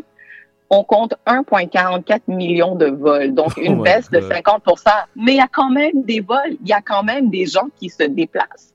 on 0.70 0.82
compte 0.82 1.15
1,44 1.27 2.23
millions 2.28 2.74
de 2.74 2.86
vols, 2.86 3.35
donc 3.35 3.57
une 3.57 3.77
my 3.77 3.82
baisse 3.82 4.11
de 4.11 4.20
God. 4.20 4.32
50% 4.32 4.91
Mais 5.16 5.32
il 5.32 5.36
y 5.36 5.41
a 5.41 5.49
quand 5.49 5.70
même 5.70 6.03
des 6.03 6.20
vols, 6.20 6.57
il 6.62 6.69
y 6.69 6.73
a 6.73 6.81
quand 6.81 7.03
même 7.03 7.31
des 7.31 7.47
gens 7.47 7.69
qui 7.77 7.91
se 7.91 8.03
déplacent. 8.03 8.74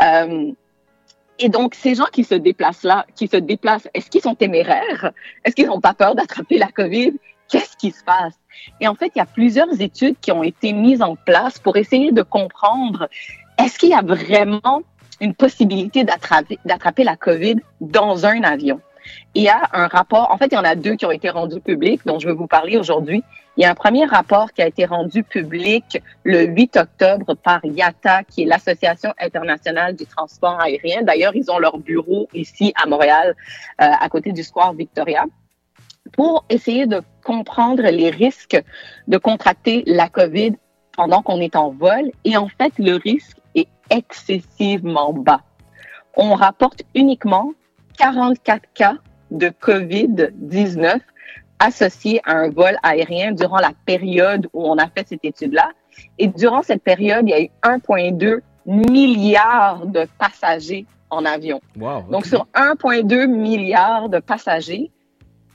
Euh, 0.00 0.52
et 1.38 1.48
donc, 1.48 1.74
ces 1.74 1.94
gens 1.94 2.06
qui 2.12 2.24
se 2.24 2.34
déplacent 2.34 2.84
là, 2.84 3.06
qui 3.16 3.26
se 3.26 3.36
déplacent, 3.36 3.88
est-ce 3.94 4.10
qu'ils 4.10 4.20
sont 4.20 4.34
téméraires? 4.34 5.12
Est-ce 5.44 5.56
qu'ils 5.56 5.66
n'ont 5.66 5.80
pas 5.80 5.94
peur 5.94 6.14
d'attraper 6.14 6.58
la 6.58 6.68
COVID? 6.68 7.14
Qu'est-ce 7.48 7.76
qui 7.76 7.90
se 7.90 8.04
passe? 8.04 8.34
Et 8.80 8.86
en 8.86 8.94
fait, 8.94 9.10
il 9.14 9.18
y 9.18 9.22
a 9.22 9.26
plusieurs 9.26 9.80
études 9.80 10.16
qui 10.20 10.30
ont 10.30 10.42
été 10.42 10.72
mises 10.72 11.02
en 11.02 11.16
place 11.16 11.58
pour 11.58 11.76
essayer 11.76 12.12
de 12.12 12.22
comprendre 12.22 13.08
est-ce 13.58 13.78
qu'il 13.78 13.90
y 13.90 13.94
a 13.94 14.02
vraiment 14.02 14.82
une 15.20 15.34
possibilité 15.34 16.04
d'attraper 16.04 17.04
la 17.04 17.16
COVID 17.16 17.56
dans 17.80 18.24
un 18.26 18.42
avion? 18.42 18.80
Il 19.34 19.42
y 19.42 19.48
a 19.48 19.60
un 19.72 19.86
rapport, 19.86 20.30
en 20.30 20.38
fait, 20.38 20.46
il 20.46 20.54
y 20.54 20.58
en 20.58 20.64
a 20.64 20.74
deux 20.74 20.94
qui 20.94 21.06
ont 21.06 21.10
été 21.10 21.30
rendus 21.30 21.60
publics, 21.60 22.02
dont 22.04 22.18
je 22.18 22.28
vais 22.28 22.34
vous 22.34 22.46
parler 22.46 22.76
aujourd'hui. 22.76 23.22
Il 23.56 23.62
y 23.62 23.66
a 23.66 23.70
un 23.70 23.74
premier 23.74 24.06
rapport 24.06 24.52
qui 24.52 24.62
a 24.62 24.66
été 24.66 24.86
rendu 24.86 25.22
public 25.22 26.02
le 26.24 26.44
8 26.44 26.76
octobre 26.78 27.34
par 27.34 27.60
IATA, 27.64 28.24
qui 28.24 28.42
est 28.42 28.46
l'Association 28.46 29.12
internationale 29.20 29.94
du 29.94 30.06
transport 30.06 30.58
aérien. 30.58 31.02
D'ailleurs, 31.02 31.36
ils 31.36 31.50
ont 31.50 31.58
leur 31.58 31.78
bureau 31.78 32.28
ici 32.32 32.72
à 32.82 32.86
Montréal, 32.86 33.34
euh, 33.80 33.84
à 34.00 34.08
côté 34.08 34.32
du 34.32 34.42
Square 34.42 34.72
Victoria, 34.72 35.24
pour 36.12 36.44
essayer 36.48 36.86
de 36.86 37.02
comprendre 37.22 37.82
les 37.82 38.10
risques 38.10 38.60
de 39.06 39.18
contracter 39.18 39.82
la 39.86 40.08
COVID 40.08 40.54
pendant 40.96 41.22
qu'on 41.22 41.40
est 41.40 41.56
en 41.56 41.70
vol. 41.70 42.10
Et 42.24 42.36
en 42.36 42.48
fait, 42.48 42.72
le 42.78 42.96
risque 42.96 43.36
est 43.54 43.68
excessivement 43.90 45.12
bas. 45.12 45.42
On 46.16 46.34
rapporte 46.34 46.82
uniquement 46.94 47.52
44 47.96 48.62
cas 48.74 48.96
de 49.30 49.48
COVID-19 49.48 51.00
associés 51.58 52.20
à 52.24 52.32
un 52.32 52.50
vol 52.50 52.76
aérien 52.82 53.32
durant 53.32 53.58
la 53.58 53.72
période 53.86 54.48
où 54.52 54.64
on 54.64 54.78
a 54.78 54.88
fait 54.88 55.06
cette 55.08 55.24
étude-là. 55.24 55.70
Et 56.18 56.26
durant 56.26 56.62
cette 56.62 56.82
période, 56.82 57.24
il 57.26 57.30
y 57.30 57.34
a 57.34 57.42
eu 57.42 57.50
1,2 57.62 58.40
milliard 58.66 59.86
de 59.86 60.06
passagers 60.18 60.86
en 61.10 61.24
avion. 61.24 61.60
Wow. 61.78 62.02
Donc, 62.10 62.26
sur 62.26 62.46
1,2 62.54 63.26
milliard 63.26 64.08
de 64.08 64.18
passagers, 64.18 64.90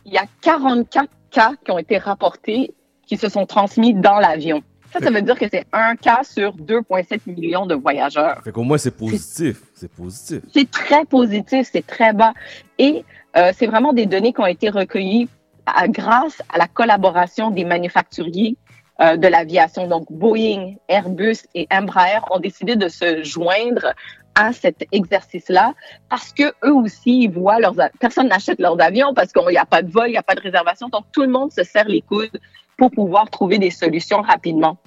il 0.06 0.14
y 0.14 0.18
a 0.18 0.26
44 0.42 1.10
cas 1.32 1.52
qui 1.64 1.72
ont 1.72 1.80
été 1.80 1.98
rapportés 1.98 2.74
qui 3.06 3.18
se 3.18 3.30
sont 3.30 3.46
transmis 3.46 3.94
dans 3.94 4.20
l'avion. 4.20 4.62
Ça, 5.00 5.06
ça 5.06 5.12
veut 5.12 5.22
dire 5.22 5.38
que 5.38 5.46
c'est 5.52 5.66
un 5.74 5.96
cas 5.96 6.22
sur 6.24 6.56
2,7 6.56 7.20
millions 7.28 7.66
de 7.66 7.76
voyageurs. 7.76 8.42
Fait 8.44 8.52
qu'au 8.52 8.64
moins, 8.64 8.78
c'est 8.78 8.92
positif. 8.96 9.62
C'est 9.74 9.92
positif. 9.92 10.42
C'est 10.54 10.70
très 10.70 11.06
positif, 11.06 11.68
c'est 11.72 11.86
très 11.86 12.14
bas. 12.14 12.34
Et 12.78 13.04
euh, 13.36 13.52
c'est 13.58 13.68
vraiment 13.68 13.94
des 13.94 14.06
données 14.06 14.34
qui 14.34 14.42
ont 14.42 14.46
été 14.48 14.70
recueillies 14.70 15.30
à- 15.66 15.88
grâce 15.88 16.42
à 16.54 16.58
la 16.58 16.68
collaboration 16.68 17.52
des 17.52 17.66
manufacturiers 17.66 18.56
euh, 19.02 19.16
de 19.18 19.28
l'aviation. 19.28 19.88
Donc, 19.88 20.06
Boeing, 20.12 20.76
Airbus 20.88 21.38
et 21.54 21.68
Embraer 21.72 22.22
ont 22.32 22.40
décidé 22.40 22.76
de 22.76 22.88
se 22.88 23.24
joindre 23.24 23.94
à 24.34 24.54
cet 24.54 24.86
exercice-là 24.92 25.74
parce 26.10 26.32
que 26.32 26.44
eux 26.64 26.74
aussi, 26.74 27.24
ils 27.24 27.32
voient 27.32 27.60
leurs, 27.60 27.76
personne 28.00 28.28
n'achète 28.28 28.60
leurs 28.60 28.80
avions 28.82 29.14
parce 29.14 29.32
qu'il 29.34 29.48
n'y 29.50 29.58
a 29.58 29.66
pas 29.66 29.82
de 29.82 29.92
vol, 29.92 30.08
il 30.08 30.12
n'y 30.12 30.18
a 30.18 30.24
pas 30.24 30.36
de 30.36 30.42
réservation. 30.42 30.90
Donc, 30.90 31.06
tout 31.12 31.22
le 31.24 31.28
monde 31.30 31.52
se 31.52 31.64
serre 31.64 31.88
les 31.88 32.02
coudes 32.02 32.40
pour 32.78 32.92
pouvoir 32.92 33.30
trouver 33.30 33.58
des 33.58 33.72
solutions 33.72 34.22
rapidement. 34.22 34.78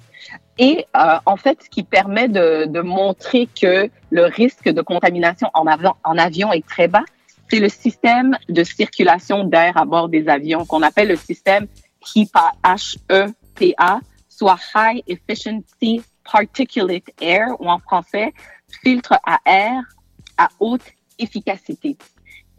Et 0.61 0.85
euh, 0.95 1.17
en 1.25 1.37
fait, 1.37 1.63
ce 1.63 1.69
qui 1.69 1.81
permet 1.81 2.27
de, 2.27 2.67
de 2.67 2.81
montrer 2.81 3.47
que 3.47 3.89
le 4.11 4.25
risque 4.25 4.69
de 4.69 4.81
contamination 4.83 5.49
en, 5.55 5.65
avion, 5.65 6.53
est 6.53 6.63
très 6.63 6.87
bas, 6.87 7.03
c'est 7.49 7.59
le 7.59 7.67
système 7.67 8.37
de 8.47 8.63
circulation 8.63 9.43
d'air 9.43 9.75
à 9.75 9.85
bord 9.85 10.07
des 10.07 10.29
avions 10.29 10.63
qu'on 10.67 10.83
appelle 10.83 11.07
le 11.07 11.15
système 11.15 11.65
HEPA, 12.15 12.51
H-E-P-A, 12.63 14.01
soit 14.29 14.59
High 14.75 15.01
Efficiency 15.07 16.03
Particulate 16.31 17.09
Air, 17.19 17.47
ou 17.59 17.67
en 17.67 17.79
français, 17.79 18.31
filtre 18.83 19.19
à 19.25 19.39
air 19.47 19.81
à 20.37 20.49
haute 20.59 20.85
efficacité. 21.17 21.97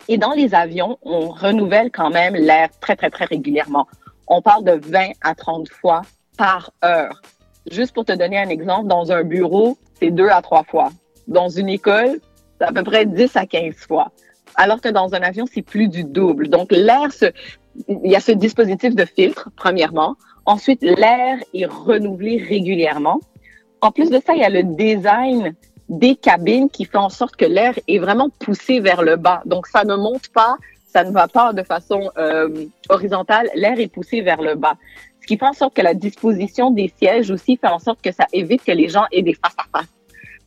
Et 0.09 0.19
dans 0.19 0.33
les 0.33 0.55
avions, 0.55 0.99
on 1.03 1.29
renouvelle 1.29 1.91
quand 1.91 2.11
même 2.11 2.35
l'air 2.35 2.69
très, 2.81 2.97
très, 2.97 3.11
très 3.11 3.25
régulièrement. 3.25 3.87
On 4.29 4.41
parle 4.41 4.65
de 4.65 4.73
20 4.73 5.11
à 5.23 5.35
30 5.35 5.69
fois 5.69 6.03
par 6.37 6.71
heure. 6.85 7.23
Juste 7.71 7.93
pour 7.93 8.05
te 8.05 8.13
donner 8.13 8.39
un 8.39 8.49
exemple, 8.49 8.87
dans 8.87 9.11
un 9.11 9.25
bureau, 9.25 9.77
c'est 9.95 10.11
deux 10.11 10.29
à 10.29 10.43
trois 10.43 10.63
fois. 10.63 10.91
Dans 11.27 11.49
une 11.49 11.69
école, 11.69 12.21
c'est 12.59 12.67
à 12.67 12.73
peu 12.73 12.85
près 12.85 13.07
10 13.07 13.37
à 13.37 13.47
15 13.47 13.75
fois. 13.75 14.13
Alors 14.55 14.81
que 14.81 14.89
dans 14.89 15.15
un 15.15 15.23
avion, 15.23 15.45
c'est 15.53 15.63
plus 15.63 15.89
du 15.89 16.05
double. 16.05 16.49
Donc, 16.49 16.71
l'air, 16.71 17.09
il 17.89 18.11
y 18.11 18.15
a 18.15 18.21
ce 18.21 18.33
dispositif 18.33 18.95
de 18.95 19.05
filtre, 19.05 19.51
premièrement. 19.57 20.15
Ensuite, 20.45 20.83
l'air 20.83 21.39
est 21.53 21.67
renouvelé 21.67 22.39
régulièrement. 22.39 23.21
En 23.81 23.91
plus 23.91 24.11
de 24.11 24.21
ça, 24.25 24.35
il 24.35 24.41
y 24.41 24.45
a 24.45 24.49
le 24.49 24.63
design 24.63 25.55
des 25.89 26.17
cabines 26.17 26.69
qui 26.69 26.85
fait 26.85 26.99
en 26.99 27.09
sorte 27.09 27.37
que 27.37 27.45
l'air 27.45 27.75
est 27.87 27.99
vraiment 27.99 28.29
poussé 28.39 28.81
vers 28.81 29.03
le 29.03 29.17
bas. 29.17 29.43
Donc, 29.45 29.67
ça 29.67 29.85
ne 29.85 29.95
monte 29.95 30.29
pas, 30.29 30.57
ça 30.87 31.05
ne 31.05 31.13
va 31.13 31.29
pas 31.29 31.53
de 31.53 31.63
façon 31.63 32.11
euh, 32.19 32.67
horizontale. 32.89 33.49
L'air 33.55 33.79
est 33.79 33.89
poussé 33.89 34.21
vers 34.21 34.43
le 34.43 34.55
bas. 34.55 34.77
Ce 35.21 35.27
qui 35.27 35.37
fait 35.37 35.47
en 35.47 35.53
sorte 35.53 35.75
que 35.75 35.83
la 35.83 35.95
disposition 35.95 36.71
des 36.71 36.93
sièges 36.97 37.31
aussi 37.31 37.57
fait 37.57 37.69
en 37.69 37.79
sorte 37.79 38.01
que 38.03 38.13
ça 38.13 38.27
évite 38.33 38.65
que 38.65 38.73
les 38.73 38.89
gens 38.89 39.05
aient 39.13 39.23
des 39.23 39.35
face 39.35 39.55
à 39.59 39.79
face. 39.79 39.89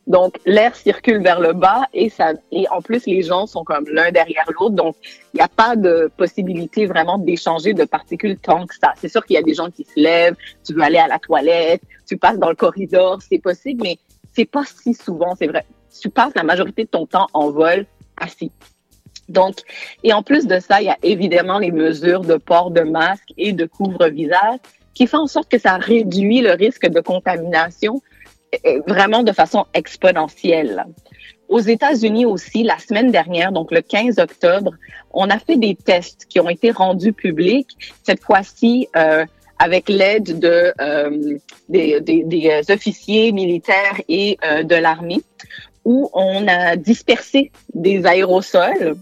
Donc, 0.06 0.40
l'air 0.44 0.74
circule 0.74 1.22
vers 1.22 1.38
le 1.38 1.52
bas 1.52 1.82
et 1.92 2.08
ça, 2.08 2.32
et 2.50 2.66
en 2.70 2.82
plus, 2.82 3.06
les 3.06 3.22
gens 3.22 3.46
sont 3.46 3.62
comme 3.62 3.84
l'un 3.88 4.10
derrière 4.10 4.44
l'autre. 4.58 4.74
Donc, 4.74 4.96
il 5.32 5.36
n'y 5.36 5.40
a 5.40 5.48
pas 5.48 5.76
de 5.76 6.10
possibilité 6.16 6.86
vraiment 6.86 7.18
d'échanger 7.18 7.74
de 7.74 7.84
particules 7.84 8.36
tant 8.36 8.66
que 8.66 8.74
ça. 8.74 8.92
C'est 8.96 9.08
sûr 9.08 9.24
qu'il 9.24 9.34
y 9.34 9.38
a 9.38 9.42
des 9.42 9.54
gens 9.54 9.70
qui 9.70 9.84
se 9.84 10.00
lèvent, 10.00 10.34
tu 10.66 10.74
veux 10.74 10.82
aller 10.82 10.98
à 10.98 11.06
la 11.06 11.18
toilette, 11.18 11.82
tu 12.08 12.16
passes 12.16 12.38
dans 12.38 12.48
le 12.48 12.56
corridor, 12.56 13.20
c'est 13.22 13.38
possible, 13.38 13.82
mais 13.84 13.98
c'est 14.32 14.44
pas 14.44 14.64
si 14.64 14.94
souvent, 14.94 15.34
c'est 15.36 15.46
vrai. 15.46 15.64
Tu 16.00 16.08
passes 16.08 16.34
la 16.34 16.42
majorité 16.42 16.84
de 16.84 16.88
ton 16.88 17.06
temps 17.06 17.26
en 17.32 17.50
vol 17.50 17.86
assis. 18.16 18.52
Donc, 19.28 19.56
et 20.02 20.12
en 20.12 20.22
plus 20.22 20.46
de 20.46 20.58
ça, 20.58 20.80
il 20.80 20.86
y 20.86 20.90
a 20.90 20.98
évidemment 21.02 21.58
les 21.58 21.70
mesures 21.70 22.22
de 22.22 22.36
port 22.36 22.70
de 22.70 22.82
masque 22.82 23.32
et 23.38 23.52
de 23.52 23.64
couvre-visage 23.64 24.58
qui 24.94 25.06
font 25.06 25.18
en 25.18 25.26
sorte 25.26 25.48
que 25.48 25.58
ça 25.58 25.76
réduit 25.76 26.40
le 26.40 26.52
risque 26.52 26.88
de 26.88 27.00
contamination 27.00 28.02
euh, 28.66 28.80
vraiment 28.86 29.22
de 29.22 29.32
façon 29.32 29.66
exponentielle. 29.74 30.84
Aux 31.48 31.60
États-Unis 31.60 32.26
aussi, 32.26 32.64
la 32.64 32.78
semaine 32.78 33.10
dernière, 33.10 33.52
donc 33.52 33.70
le 33.70 33.80
15 33.80 34.18
octobre, 34.18 34.72
on 35.12 35.30
a 35.30 35.38
fait 35.38 35.56
des 35.56 35.76
tests 35.76 36.26
qui 36.28 36.40
ont 36.40 36.48
été 36.48 36.70
rendus 36.70 37.12
publics, 37.12 37.76
cette 38.02 38.22
fois-ci 38.22 38.88
euh, 38.96 39.24
avec 39.66 39.88
l'aide 39.88 40.38
de, 40.46 40.72
euh, 40.80 41.36
des, 41.68 42.00
des- 42.00 42.24
des 42.24 42.44
officiers 42.76 43.30
militaires 43.30 43.98
et 44.08 44.38
euh, 44.44 44.62
de 44.64 44.74
l'armée, 44.74 45.22
où 45.84 46.10
on 46.14 46.48
a 46.48 46.76
dispersé 46.76 47.52
des 47.74 48.04
aérosols 48.06 48.96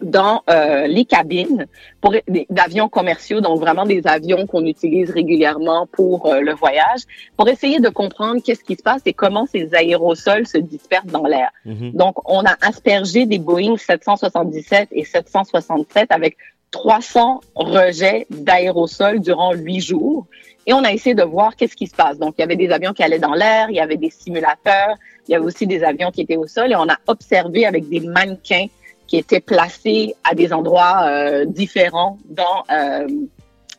dans 0.00 0.42
euh, 0.48 0.86
les 0.86 1.04
cabines 1.04 1.66
pour 2.00 2.14
d'avions 2.50 2.88
commerciaux, 2.88 3.40
donc 3.40 3.58
vraiment 3.58 3.84
des 3.84 4.02
avions 4.06 4.46
qu'on 4.46 4.64
utilise 4.64 5.10
régulièrement 5.10 5.88
pour 5.90 6.26
euh, 6.26 6.38
le 6.40 6.54
voyage, 6.54 7.00
pour 7.36 7.48
essayer 7.48 7.80
de 7.80 7.88
comprendre 7.88 8.40
qu'est-ce 8.44 8.62
qui 8.62 8.76
se 8.76 8.82
passe 8.82 9.02
et 9.06 9.12
comment 9.12 9.46
ces 9.46 9.74
aérosols 9.74 10.46
se 10.46 10.58
dispersent 10.58 11.06
dans 11.18 11.26
l'air. 11.26 11.50
Mhm. 11.64 11.90
Donc, 11.94 12.14
on 12.30 12.42
a 12.44 12.56
aspergé 12.62 13.26
des 13.26 13.38
Boeing 13.40 13.76
777 13.76 14.88
et 14.92 15.04
767 15.04 16.12
avec 16.12 16.36
300 16.70 17.40
rejets 17.54 18.26
d'aérosols 18.30 19.20
durant 19.20 19.52
huit 19.54 19.80
jours. 19.80 20.26
Et 20.66 20.74
on 20.74 20.84
a 20.84 20.92
essayé 20.92 21.14
de 21.14 21.22
voir 21.22 21.56
qu'est-ce 21.56 21.76
qui 21.76 21.86
se 21.86 21.94
passe. 21.94 22.18
Donc, 22.18 22.34
il 22.36 22.42
y 22.42 22.44
avait 22.44 22.56
des 22.56 22.70
avions 22.70 22.92
qui 22.92 23.02
allaient 23.02 23.18
dans 23.18 23.32
l'air, 23.32 23.70
il 23.70 23.76
y 23.76 23.80
avait 23.80 23.96
des 23.96 24.10
simulateurs, 24.10 24.96
il 25.26 25.32
y 25.32 25.34
avait 25.34 25.44
aussi 25.44 25.66
des 25.66 25.82
avions 25.82 26.10
qui 26.10 26.20
étaient 26.20 26.36
au 26.36 26.46
sol 26.46 26.72
et 26.72 26.76
on 26.76 26.88
a 26.88 26.98
observé 27.06 27.64
avec 27.64 27.88
des 27.88 28.00
mannequins 28.00 28.66
qui 29.06 29.16
étaient 29.16 29.40
placés 29.40 30.14
à 30.22 30.34
des 30.34 30.52
endroits 30.52 31.06
euh, 31.06 31.46
différents 31.46 32.18
dans 32.28 32.64
euh, 32.70 33.08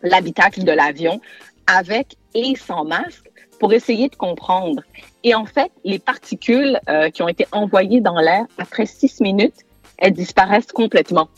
l'habitacle 0.02 0.64
de 0.64 0.72
l'avion, 0.72 1.22
avec 1.68 2.16
et 2.34 2.56
sans 2.56 2.84
masque, 2.84 3.30
pour 3.60 3.74
essayer 3.74 4.10
de 4.10 4.16
comprendre. 4.16 4.82
Et 5.24 5.36
en 5.36 5.46
fait, 5.46 5.72
les 5.84 6.00
particules 6.00 6.80
euh, 6.90 7.10
qui 7.10 7.22
ont 7.22 7.28
été 7.28 7.46
envoyées 7.52 8.02
dans 8.02 8.20
l'air, 8.20 8.46
après 8.58 8.86
six 8.86 9.22
minutes, 9.22 9.66
elles 9.98 10.14
disparaissent 10.14 10.72
complètement. 10.72 11.30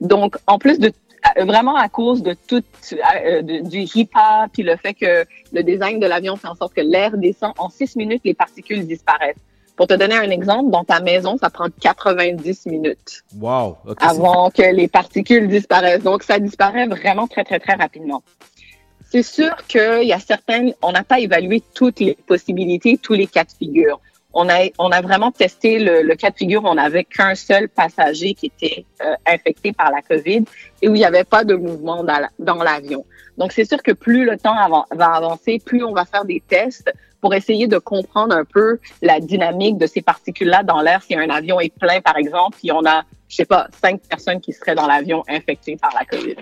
Donc, 0.00 0.36
en 0.46 0.58
plus 0.58 0.78
de 0.78 0.92
vraiment 1.38 1.74
à 1.74 1.88
cause 1.88 2.22
de 2.22 2.34
tout 2.46 2.62
euh, 2.92 3.42
de- 3.42 3.68
du 3.68 3.80
HIPAA, 3.80 4.46
puis 4.52 4.62
le 4.62 4.76
fait 4.76 4.94
que 4.94 5.24
le 5.52 5.62
design 5.64 5.98
de 5.98 6.06
l'avion 6.06 6.36
fait 6.36 6.46
en 6.48 6.54
sorte 6.54 6.74
que 6.74 6.80
l'air 6.80 7.16
descend, 7.16 7.52
en 7.58 7.68
six 7.68 7.96
minutes, 7.96 8.22
les 8.24 8.34
particules 8.34 8.86
disparaissent. 8.86 9.34
Pour 9.76 9.86
te 9.88 9.94
donner 9.94 10.14
un 10.14 10.30
exemple, 10.30 10.70
dans 10.70 10.84
ta 10.84 11.00
maison, 11.00 11.36
ça 11.36 11.50
prend 11.50 11.66
90 11.80 12.66
minutes 12.66 13.24
Wow. 13.38 13.76
avant 13.98 14.50
que 14.50 14.62
les 14.62 14.88
particules 14.88 15.48
disparaissent. 15.48 16.02
Donc, 16.02 16.22
ça 16.22 16.38
disparaît 16.38 16.86
vraiment 16.86 17.26
très, 17.26 17.44
très, 17.44 17.58
très 17.58 17.74
rapidement. 17.74 18.22
C'est 19.10 19.22
sûr 19.22 19.54
qu'il 19.68 20.04
y 20.04 20.12
a 20.12 20.18
certaines, 20.18 20.74
on 20.82 20.92
n'a 20.92 21.02
pas 21.04 21.20
évalué 21.20 21.62
toutes 21.74 22.00
les 22.00 22.14
possibilités, 22.26 22.98
tous 22.98 23.12
les 23.14 23.26
cas 23.26 23.44
de 23.44 23.50
figure. 23.50 24.00
On 24.38 24.48
a, 24.48 25.00
vraiment 25.00 25.32
testé 25.32 25.78
le, 25.78 26.14
cas 26.14 26.30
de 26.30 26.36
figure 26.36 26.62
où 26.62 26.68
on 26.68 26.74
n'avait 26.74 27.04
qu'un 27.04 27.34
seul 27.34 27.68
passager 27.68 28.34
qui 28.34 28.46
était 28.46 28.84
euh, 29.02 29.14
infecté 29.26 29.72
par 29.72 29.90
la 29.90 30.02
COVID 30.02 30.44
et 30.82 30.88
où 30.88 30.94
il 30.94 30.98
n'y 30.98 31.06
avait 31.06 31.24
pas 31.24 31.42
de 31.44 31.54
mouvement 31.54 32.04
dans 32.04 32.18
la- 32.18 32.30
dans 32.38 32.62
l'avion. 32.62 33.04
Donc, 33.38 33.52
c'est 33.52 33.64
sûr 33.64 33.82
que 33.82 33.92
plus 33.92 34.24
le 34.24 34.36
temps 34.36 34.54
va 34.94 35.06
avancer, 35.06 35.58
plus 35.64 35.82
on 35.84 35.92
va 35.92 36.04
faire 36.04 36.24
des 36.24 36.42
tests 36.46 36.92
pour 37.20 37.34
essayer 37.34 37.66
de 37.66 37.78
comprendre 37.78 38.36
un 38.36 38.44
peu 38.44 38.78
la 39.02 39.20
dynamique 39.20 39.78
de 39.78 39.86
ces 39.86 40.02
particules-là 40.02 40.62
dans 40.62 40.80
l'air. 40.80 41.02
Si 41.02 41.14
un 41.14 41.28
avion 41.30 41.58
est 41.60 41.76
plein, 41.76 42.00
par 42.00 42.16
exemple, 42.16 42.56
puis 42.58 42.70
on 42.72 42.84
a, 42.86 43.04
je 43.28 43.36
sais 43.36 43.44
pas, 43.44 43.68
cinq 43.82 44.00
personnes 44.02 44.40
qui 44.40 44.52
seraient 44.52 44.74
dans 44.74 44.86
l'avion 44.86 45.22
infectées 45.28 45.76
par 45.76 45.92
la 45.94 46.04
COVID. 46.04 46.36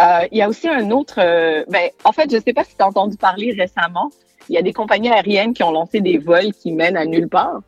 Euh, 0.00 0.26
il 0.30 0.38
y 0.38 0.42
a 0.42 0.48
aussi 0.48 0.68
un 0.68 0.90
autre, 0.90 1.16
euh, 1.18 1.64
ben, 1.68 1.90
en 2.04 2.12
fait, 2.12 2.30
je 2.30 2.38
sais 2.40 2.52
pas 2.52 2.64
si 2.64 2.76
tu 2.76 2.82
as 2.82 2.86
entendu 2.86 3.16
parler 3.16 3.54
récemment, 3.58 4.10
il 4.48 4.54
y 4.54 4.58
a 4.58 4.62
des 4.62 4.72
compagnies 4.72 5.10
aériennes 5.10 5.52
qui 5.54 5.62
ont 5.62 5.70
lancé 5.72 6.00
des 6.00 6.18
vols 6.18 6.52
qui 6.52 6.72
mènent 6.72 6.96
à 6.96 7.04
nulle 7.06 7.28
part. 7.28 7.60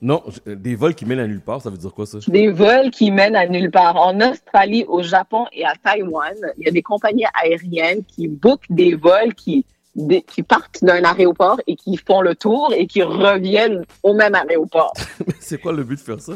Non, 0.00 0.20
j- 0.28 0.40
des 0.56 0.74
vols 0.74 0.94
qui 0.96 1.04
mènent 1.06 1.20
à 1.20 1.26
nulle 1.28 1.40
part, 1.40 1.60
ça 1.62 1.70
veut 1.70 1.76
dire 1.76 1.92
quoi 1.94 2.06
ça? 2.06 2.18
Des 2.26 2.48
vols 2.48 2.90
qui 2.90 3.10
mènent 3.10 3.36
à 3.36 3.46
nulle 3.46 3.70
part. 3.70 3.96
En 3.96 4.20
Australie, 4.20 4.84
au 4.88 5.02
Japon 5.02 5.46
et 5.52 5.64
à 5.64 5.74
Taïwan, 5.82 6.34
il 6.58 6.64
y 6.64 6.68
a 6.68 6.72
des 6.72 6.82
compagnies 6.82 7.24
aériennes 7.40 8.02
qui 8.04 8.26
bookent 8.26 8.66
des 8.70 8.94
vols 8.96 9.32
qui, 9.34 9.64
des- 9.94 10.22
qui 10.22 10.42
partent 10.42 10.82
d'un 10.82 11.04
aéroport 11.04 11.60
et 11.68 11.76
qui 11.76 11.96
font 11.98 12.20
le 12.20 12.34
tour 12.34 12.72
et 12.76 12.86
qui 12.88 13.02
reviennent 13.02 13.84
au 14.02 14.12
même 14.14 14.34
aéroport. 14.34 14.92
c'est 15.38 15.60
quoi 15.60 15.72
le 15.72 15.84
but 15.84 15.96
de 15.96 16.00
faire 16.00 16.20
ça? 16.20 16.32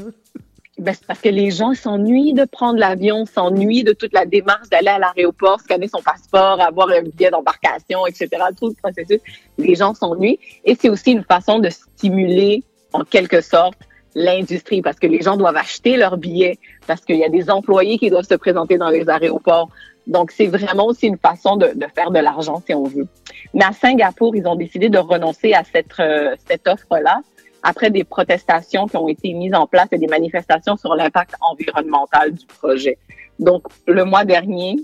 Ben, 0.78 0.92
c'est 0.92 1.06
parce 1.06 1.20
que 1.20 1.30
les 1.30 1.50
gens 1.50 1.72
s'ennuient 1.72 2.34
de 2.34 2.44
prendre 2.44 2.78
l'avion, 2.78 3.24
s'ennuient 3.24 3.82
de 3.82 3.92
toute 3.92 4.12
la 4.12 4.26
démarche 4.26 4.68
d'aller 4.68 4.88
à 4.88 4.98
l'aéroport, 4.98 5.58
scanner 5.60 5.88
son 5.88 6.02
passeport, 6.02 6.60
avoir 6.60 6.90
un 6.90 7.00
billet 7.00 7.30
d'embarcation, 7.30 8.06
etc. 8.06 8.28
Tout 8.58 8.68
le 8.68 8.74
processus. 8.74 9.20
Les 9.56 9.74
gens 9.74 9.94
s'ennuient. 9.94 10.38
Et 10.64 10.76
c'est 10.78 10.90
aussi 10.90 11.12
une 11.12 11.24
façon 11.24 11.60
de 11.60 11.70
stimuler, 11.70 12.62
en 12.92 13.04
quelque 13.04 13.40
sorte, 13.40 13.78
l'industrie 14.14 14.82
parce 14.82 14.98
que 14.98 15.06
les 15.06 15.22
gens 15.22 15.36
doivent 15.36 15.56
acheter 15.56 15.96
leurs 15.96 16.18
billets, 16.18 16.58
parce 16.86 17.02
qu'il 17.02 17.16
y 17.16 17.24
a 17.24 17.28
des 17.30 17.50
employés 17.50 17.98
qui 17.98 18.10
doivent 18.10 18.28
se 18.28 18.34
présenter 18.34 18.76
dans 18.76 18.90
les 18.90 19.08
aéroports. 19.08 19.70
Donc, 20.06 20.30
c'est 20.30 20.46
vraiment 20.46 20.86
aussi 20.86 21.06
une 21.06 21.18
façon 21.18 21.56
de, 21.56 21.72
faire 21.94 22.10
de 22.10 22.20
l'argent, 22.20 22.62
si 22.66 22.74
on 22.74 22.84
veut. 22.84 23.06
Mais 23.54 23.64
à 23.64 23.72
Singapour, 23.72 24.36
ils 24.36 24.46
ont 24.46 24.54
décidé 24.56 24.88
de 24.88 24.98
renoncer 24.98 25.52
à 25.54 25.64
cette, 25.64 25.98
euh, 26.00 26.36
cette 26.46 26.68
offre-là 26.68 27.20
après 27.66 27.90
des 27.90 28.04
protestations 28.04 28.86
qui 28.86 28.96
ont 28.96 29.08
été 29.08 29.32
mises 29.34 29.54
en 29.54 29.66
place 29.66 29.88
et 29.90 29.98
des 29.98 30.06
manifestations 30.06 30.76
sur 30.76 30.94
l'impact 30.94 31.34
environnemental 31.40 32.32
du 32.32 32.46
projet. 32.46 32.96
Donc, 33.40 33.64
le 33.88 34.04
mois 34.04 34.24
dernier, 34.24 34.76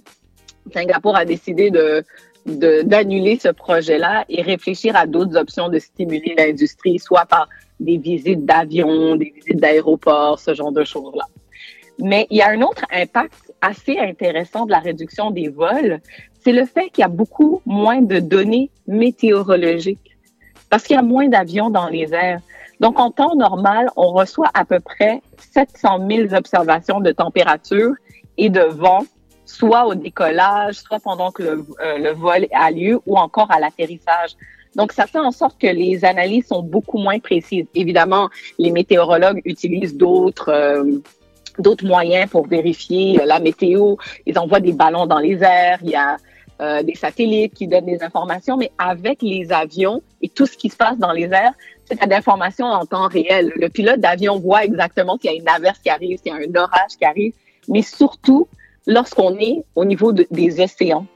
Singapour 0.75 1.17
a 1.17 1.25
décidé 1.25 1.71
de 1.71 2.05
d'annuler 2.45 3.39
ce 3.41 3.51
projet-là 3.51 4.25
et 4.29 4.43
réfléchir 4.43 4.97
à 4.97 5.07
d'autres 5.07 5.37
options 5.37 5.69
de 5.69 5.79
stimuler 5.79 6.35
l'industrie, 6.37 6.99
soit 6.99 7.25
par 7.25 7.49
des 7.79 7.99
visites 7.99 8.45
d'avions, 8.45 9.15
des 9.15 9.33
visites 9.37 9.61
d'aéroports, 9.61 10.41
ce 10.41 10.53
genre 10.53 10.73
de 10.73 10.83
choses-là. 10.83 11.27
Mais 12.01 12.27
il 12.31 12.39
y 12.39 12.43
a 12.43 12.49
un 12.49 12.61
autre 12.63 12.85
impact 12.91 13.53
assez 13.61 13.97
intéressant 13.97 14.67
de 14.67 14.73
la 14.73 14.81
réduction 14.81 15.31
des 15.31 15.51
vols, 15.51 16.01
c'est 16.41 16.51
le 16.51 16.67
fait 16.67 16.91
qu'il 16.91 17.03
y 17.03 17.05
a 17.05 17.15
beaucoup 17.23 17.63
moins 17.65 18.03
de 18.03 18.19
données 18.19 18.71
météorologiques 18.89 20.13
parce 20.69 20.85
qu'il 20.85 20.97
y 20.97 20.99
a 20.99 21.03
moins 21.03 21.29
d'avions 21.29 21.71
dans 21.71 21.89
les 21.89 22.13
airs. 22.13 22.41
Donc, 22.83 22.99
en 22.99 23.13
temps 23.13 23.37
normal, 23.37 23.91
on 23.97 24.09
reçoit 24.09 24.51
à 24.55 24.65
peu 24.65 24.81
près 24.81 25.23
700 25.55 26.05
000 26.11 26.35
observations 26.35 26.99
de 26.99 27.13
température 27.13 27.93
et 28.37 28.51
de 28.51 28.63
vent, 28.63 29.05
soit 29.45 29.87
au 29.87 29.95
décollage, 29.95 30.75
soit 30.75 30.99
pendant 30.99 31.31
que 31.31 31.45
le, 31.45 31.65
euh, 31.81 31.99
le 31.99 32.11
vol 32.11 32.49
a 32.53 32.73
lieu 32.73 32.99
ou 33.07 33.17
encore 33.17 33.53
à 33.53 33.61
l'atterrissage. 33.61 34.33
Donc, 34.75 34.91
ça 34.91 35.07
fait 35.07 35.21
en 35.21 35.31
sorte 35.31 35.61
que 35.61 35.69
les 35.69 36.05
analyses 36.05 36.49
sont 36.49 36.63
beaucoup 36.63 36.99
moins 36.99 37.21
précises. 37.21 37.67
Évidemment, 37.77 38.31
les 38.59 38.73
météorologues 38.73 39.43
utilisent 39.45 39.97
d'autres 39.97 40.49
euh, 40.49 41.85
moyens 41.85 42.29
pour 42.31 42.49
vérifier 42.49 43.21
la 43.25 43.39
météo. 43.39 43.95
Ils 44.27 44.37
envoient 44.41 44.61
des 44.61 44.73
ballons 44.73 45.07
dans 45.07 45.21
les 45.21 45.41
airs. 45.41 45.79
Il 45.85 45.91
y 45.91 45.95
a 45.95 46.17
euh, 46.63 46.83
des 46.83 46.95
satellites 46.95 47.55
qui 47.55 47.67
donnent 47.67 47.87
des 47.87 48.03
informations, 48.03 48.57
mais 48.57 48.71
avec 48.79 49.21
les 49.21 49.53
avions 49.53 50.01
et 50.21 50.29
tout 50.29 50.47
ce 50.47 50.57
qui 50.57 50.69
se 50.69 50.77
passe 50.77 50.97
dans 50.99 51.11
les 51.11 51.25
airs, 51.25 51.55
c'est 51.97 52.63
en 52.63 52.85
temps 52.87 53.09
réel. 53.09 53.53
Le 53.57 53.69
pilote 53.69 54.01
d'avion 54.01 54.39
voit 54.39 54.65
exactement 54.65 55.17
s'il 55.19 55.31
y 55.33 55.35
a 55.35 55.37
une 55.37 55.49
averse 55.49 55.79
qui 55.79 55.91
arrive, 55.91 56.19
s'il 56.19 56.33
y 56.33 56.35
a 56.35 56.39
un 56.39 56.61
orage 56.61 56.97
qui 56.99 57.05
arrive, 57.05 57.33
mais 57.69 57.83
surtout 57.83 58.49
lorsqu'on 58.87 59.37
est 59.39 59.65
au 59.75 59.85
niveau 59.85 60.13
de- 60.13 60.27
des 60.31 60.61
océans. 60.61 61.07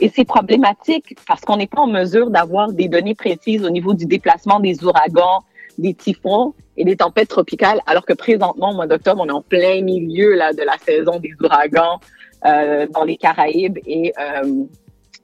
Et 0.00 0.08
c'est 0.14 0.24
problématique 0.24 1.16
parce 1.26 1.40
qu'on 1.42 1.56
n'est 1.56 1.66
pas 1.66 1.80
en 1.80 1.86
mesure 1.86 2.30
d'avoir 2.30 2.72
des 2.72 2.88
données 2.88 3.14
précises 3.14 3.64
au 3.64 3.70
niveau 3.70 3.94
du 3.94 4.06
déplacement 4.06 4.60
des 4.60 4.82
ouragans, 4.84 5.40
des 5.78 5.94
typhons 5.94 6.54
et 6.76 6.84
des 6.84 6.96
tempêtes 6.96 7.28
tropicales, 7.28 7.80
alors 7.86 8.04
que 8.04 8.12
présentement, 8.12 8.70
au 8.70 8.74
mois 8.74 8.86
d'octobre, 8.86 9.22
on 9.24 9.28
est 9.28 9.32
en 9.32 9.42
plein 9.42 9.80
milieu 9.82 10.34
là, 10.34 10.52
de 10.52 10.62
la 10.62 10.76
saison 10.78 11.18
des 11.20 11.32
ouragans 11.42 12.00
euh, 12.44 12.86
dans 12.92 13.04
les 13.04 13.16
Caraïbes 13.16 13.78
et 13.86 14.12
euh, 14.20 14.64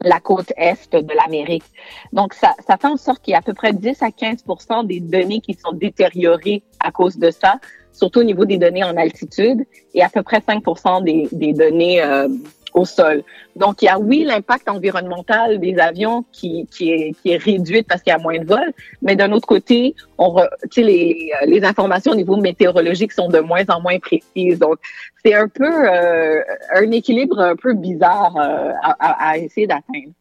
la 0.02 0.20
côte 0.20 0.52
est 0.56 0.92
de 0.94 1.14
l'Amérique. 1.14 1.64
Donc, 2.12 2.34
ça, 2.34 2.54
ça 2.66 2.76
fait 2.76 2.88
en 2.88 2.96
sorte 2.96 3.22
qu'il 3.22 3.32
y 3.32 3.34
a 3.34 3.38
à 3.38 3.42
peu 3.42 3.54
près 3.54 3.72
10 3.72 4.02
à 4.02 4.08
15% 4.08 4.86
des 4.86 5.00
données 5.00 5.40
qui 5.40 5.54
sont 5.54 5.72
détériorées 5.72 6.62
à 6.80 6.90
cause 6.90 7.18
de 7.18 7.30
ça, 7.30 7.56
surtout 7.92 8.20
au 8.20 8.24
niveau 8.24 8.44
des 8.44 8.58
données 8.58 8.84
en 8.84 8.96
altitude, 8.96 9.64
et 9.94 10.02
à 10.02 10.08
peu 10.08 10.22
près 10.22 10.38
5% 10.38 11.04
des, 11.04 11.28
des 11.32 11.52
données 11.52 12.02
euh, 12.02 12.28
au 12.74 12.84
sol. 12.84 13.22
Donc, 13.56 13.82
il 13.82 13.86
y 13.86 13.88
a, 13.88 13.98
oui, 13.98 14.24
l'impact 14.24 14.68
environnemental 14.68 15.58
des 15.58 15.78
avions 15.78 16.24
qui, 16.32 16.66
qui, 16.70 16.92
est, 16.92 17.12
qui 17.20 17.32
est 17.32 17.36
réduit 17.36 17.82
parce 17.82 18.02
qu'il 18.02 18.12
y 18.12 18.14
a 18.14 18.18
moins 18.18 18.38
de 18.38 18.46
vols, 18.46 18.72
mais 19.02 19.16
d'un 19.16 19.32
autre 19.32 19.46
côté, 19.46 19.94
on 20.18 20.28
re- 20.28 20.48
tu 20.70 20.80
sais, 20.80 20.82
les, 20.82 21.32
les 21.46 21.64
informations 21.64 22.12
au 22.12 22.14
niveau 22.14 22.36
météorologique 22.36 23.12
sont 23.12 23.28
de 23.28 23.40
moins 23.40 23.64
en 23.68 23.80
moins 23.80 23.98
précises. 23.98 24.58
Donc, 24.58 24.78
c'est 25.24 25.34
un 25.34 25.48
peu 25.48 25.68
euh, 25.68 26.40
un 26.74 26.90
équilibre 26.92 27.40
un 27.40 27.56
peu 27.56 27.74
bizarre 27.74 28.36
euh, 28.36 28.72
à, 28.82 29.38
essayer 29.38 29.66
d'atteindre. 29.66 30.12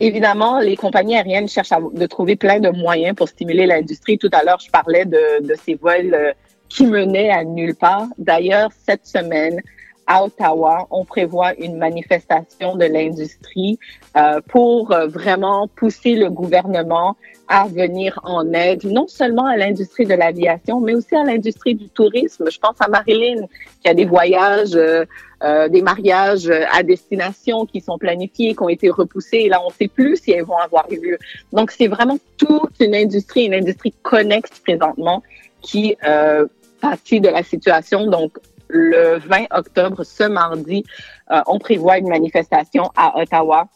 Évidemment, 0.00 0.60
les 0.60 0.76
compagnies 0.76 1.16
aériennes 1.16 1.48
cherchent 1.48 1.72
à 1.72 1.80
de 1.80 2.06
trouver 2.06 2.36
plein 2.36 2.60
de 2.60 2.68
moyens 2.68 3.16
pour 3.16 3.28
stimuler 3.28 3.66
l'industrie. 3.66 4.18
Tout 4.18 4.30
à 4.32 4.44
l'heure, 4.44 4.60
je 4.60 4.70
parlais 4.70 5.04
de, 5.04 5.46
de 5.46 5.54
ces 5.54 5.74
vols 5.74 6.14
euh, 6.14 6.32
qui 6.68 6.86
menaient 6.86 7.30
à 7.30 7.44
nulle 7.44 7.74
part. 7.74 8.06
D'ailleurs, 8.18 8.70
cette 8.86 9.06
semaine, 9.06 9.60
à 10.06 10.24
Ottawa, 10.24 10.86
on 10.90 11.04
prévoit 11.04 11.54
une 11.58 11.76
manifestation 11.76 12.76
de 12.76 12.84
l'industrie 12.84 13.78
euh, 14.16 14.40
pour 14.48 14.92
euh, 14.92 15.06
vraiment 15.06 15.68
pousser 15.76 16.14
le 16.14 16.30
gouvernement 16.30 17.16
à 17.48 17.66
venir 17.68 18.18
en 18.24 18.52
aide, 18.52 18.84
non 18.84 19.06
seulement 19.08 19.46
à 19.46 19.56
l'industrie 19.56 20.06
de 20.06 20.14
l'aviation, 20.14 20.80
mais 20.80 20.94
aussi 20.94 21.14
à 21.14 21.24
l'industrie 21.24 21.74
du 21.74 21.88
tourisme. 21.88 22.50
Je 22.50 22.58
pense 22.58 22.76
à 22.80 22.88
Marilyn, 22.88 23.46
qui 23.82 23.88
a 23.88 23.94
des 23.94 24.06
voyages, 24.06 24.74
euh, 24.74 25.68
des 25.68 25.82
mariages 25.82 26.48
à 26.48 26.82
destination 26.82 27.66
qui 27.66 27.80
sont 27.80 27.98
planifiés, 27.98 28.54
qui 28.54 28.62
ont 28.62 28.68
été 28.68 28.88
repoussés. 28.90 29.38
Et 29.38 29.48
là, 29.48 29.60
on 29.62 29.68
ne 29.68 29.74
sait 29.74 29.88
plus 29.88 30.16
si 30.16 30.32
elles 30.32 30.44
vont 30.44 30.56
avoir 30.56 30.88
lieu. 30.88 31.18
Donc, 31.52 31.72
c'est 31.72 31.88
vraiment 31.88 32.18
toute 32.38 32.80
une 32.80 32.94
industrie, 32.94 33.44
une 33.44 33.54
industrie 33.54 33.92
connexe 34.02 34.58
présentement 34.60 35.22
qui 35.60 35.96
euh, 36.06 36.46
pâtit 36.80 37.20
de 37.20 37.28
la 37.28 37.42
situation. 37.42 38.06
Donc, 38.06 38.32
le 38.72 39.18
20 39.18 39.46
octobre, 39.50 40.02
ce 40.02 40.24
mardi, 40.24 40.82
euh, 41.30 41.40
on 41.46 41.58
prévoit 41.58 41.98
une 41.98 42.08
manifestation 42.08 42.90
à 42.96 43.20
Ottawa 43.20 43.68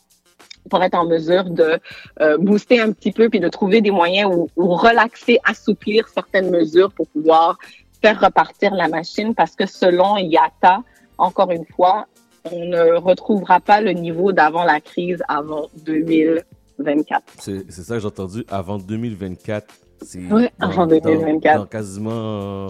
pour 0.71 0.83
être 0.83 0.95
en 0.95 1.07
mesure 1.07 1.45
de 1.45 1.79
euh, 2.21 2.39
booster 2.39 2.81
un 2.81 2.91
petit 2.93 3.13
peu 3.13 3.29
puis 3.29 3.39
de 3.39 3.49
trouver 3.49 3.81
des 3.83 3.91
moyens 3.93 4.31
ou, 4.35 4.49
ou 4.57 4.75
relaxer, 4.75 5.39
assouplir 5.45 6.09
certaines 6.09 6.51
mesures 6.51 6.91
pour 6.93 7.07
pouvoir 7.09 7.59
faire 8.03 8.21
repartir 8.21 8.75
la 8.75 8.89
machine 8.89 9.35
parce 9.35 9.55
que 9.55 9.67
selon 9.67 10.17
IATA, 10.17 10.83
encore 11.19 11.51
une 11.51 11.67
fois, 11.67 12.07
on 12.51 12.65
ne 12.65 12.95
retrouvera 12.97 13.61
pas 13.61 13.81
le 13.81 13.93
niveau 13.93 14.33
d'avant 14.33 14.65
la 14.65 14.81
crise 14.81 15.23
avant 15.29 15.69
2024. 15.85 17.23
C'est 17.39 17.71
ça 17.71 17.95
que 17.95 18.01
j'ai 18.01 18.07
entendu. 18.07 18.45
Avant 18.49 18.79
2024, 18.79 19.75
c'est. 20.03 20.21
Oui, 20.31 20.49
avant 20.61 20.87
dans- 20.87 20.99
2024. 20.99 21.59
Dans, 21.59 21.67
quasiment 21.67 22.69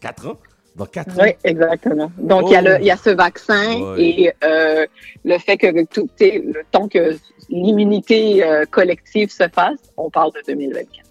4 0.00 0.28
ans. 0.28 0.36
Dans 0.76 0.86
4 0.86 1.10
ans. 1.18 1.22
Oui, 1.22 1.30
exactement. 1.44 2.10
Donc, 2.18 2.44
il 2.48 2.52
y, 2.52 2.56
a 2.56 2.62
Oh. 2.80 2.82
y 2.82 2.90
a 2.90 2.96
ce 2.96 3.10
vaccin 3.10 3.94
et 3.96 4.32
euh, 4.42 4.86
le 5.24 5.38
fait 5.38 5.56
que 5.56 5.84
tout, 5.84 6.08
le 6.20 6.62
temps 6.72 6.88
que 6.88 7.16
l'immunité 7.48 8.44
euh, 8.44 8.64
collective 8.70 9.30
se 9.30 9.44
fasse, 9.48 9.78
on 9.96 10.10
parle 10.10 10.32
de 10.32 10.40
2024. 10.46 11.06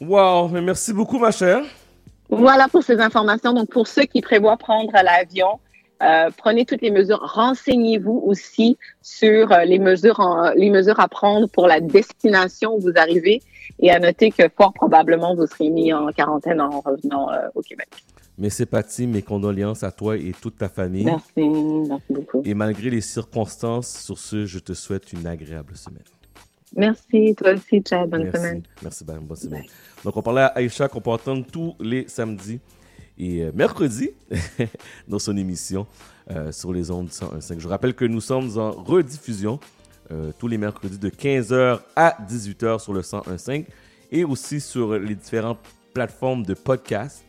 Wow, 0.00 0.48
mais 0.48 0.60
merci 0.60 0.92
beaucoup, 0.92 1.18
ma 1.18 1.30
chère. 1.30 1.62
Voilà 2.28 2.66
pour 2.68 2.82
ces 2.82 2.98
informations. 3.00 3.52
Donc, 3.52 3.70
pour 3.70 3.86
ceux 3.86 4.02
qui 4.02 4.20
prévoient 4.20 4.56
prendre 4.56 4.90
l'avion, 4.92 5.60
euh, 6.02 6.28
prenez 6.36 6.64
toutes 6.66 6.82
les 6.82 6.90
mesures. 6.90 7.20
Renseignez-vous 7.22 8.22
aussi 8.26 8.76
sur 9.00 9.48
les 9.64 9.78
mesures, 9.78 10.18
en- 10.20 10.50
les 10.50 10.68
mesures 10.70 10.98
à 11.00 11.08
prendre 11.08 11.48
pour 11.48 11.68
la 11.68 11.80
destination 11.80 12.74
où 12.74 12.80
vous 12.80 12.92
arrivez 12.96 13.40
et 13.78 13.90
à 13.90 13.98
noter 14.00 14.30
que 14.32 14.42
fort 14.56 14.72
probablement 14.72 15.34
vous 15.36 15.46
serez 15.46 15.70
mis 15.70 15.92
en 15.92 16.08
quarantaine 16.08 16.60
en 16.60 16.80
revenant 16.80 17.28
au 17.54 17.62
Québec. 17.62 17.88
Mes 18.38 18.50
sympathies, 18.50 19.06
mes 19.06 19.22
condoléances 19.22 19.82
à 19.82 19.90
toi 19.90 20.16
et 20.16 20.32
toute 20.40 20.58
ta 20.58 20.68
famille. 20.68 21.04
Merci, 21.04 21.48
merci 21.88 22.04
beaucoup. 22.10 22.42
Et 22.44 22.52
malgré 22.52 22.90
les 22.90 23.00
circonstances, 23.00 24.02
sur 24.04 24.18
ce, 24.18 24.44
je 24.44 24.58
te 24.58 24.74
souhaite 24.74 25.12
une 25.12 25.26
agréable 25.26 25.76
semaine. 25.76 26.04
Merci, 26.76 27.34
toi 27.34 27.52
aussi, 27.52 27.82
Chad. 27.88 28.10
Bonne 28.10 28.24
Merci. 28.24 28.38
semaine. 28.38 28.62
Merci, 28.82 29.04
ben, 29.04 29.18
bonne 29.20 29.36
semaine. 29.36 29.64
Donc, 30.04 30.16
on 30.16 30.22
parlait 30.22 30.42
à 30.42 30.46
Aïcha 30.48 30.88
qu'on 30.88 31.00
peut 31.00 31.10
entendre 31.10 31.46
tous 31.50 31.74
les 31.80 32.06
samedis 32.08 32.60
et 33.18 33.42
euh, 33.42 33.52
mercredis 33.54 34.10
dans 35.08 35.18
son 35.18 35.36
émission 35.36 35.86
euh, 36.30 36.52
sur 36.52 36.72
les 36.72 36.90
ondes 36.90 37.08
101.5. 37.08 37.60
Je 37.60 37.68
rappelle 37.68 37.94
que 37.94 38.04
nous 38.04 38.20
sommes 38.20 38.58
en 38.58 38.72
rediffusion 38.72 39.58
euh, 40.10 40.32
tous 40.38 40.48
les 40.48 40.58
mercredis 40.58 40.98
de 40.98 41.08
15h 41.08 41.80
à 41.96 42.16
18h 42.28 42.80
sur 42.80 42.92
le 42.92 43.00
101.5 43.00 43.64
et 44.12 44.24
aussi 44.24 44.60
sur 44.60 44.98
les 44.98 45.14
différentes 45.14 45.58
plateformes 45.94 46.44
de 46.44 46.54
podcast. 46.54 47.25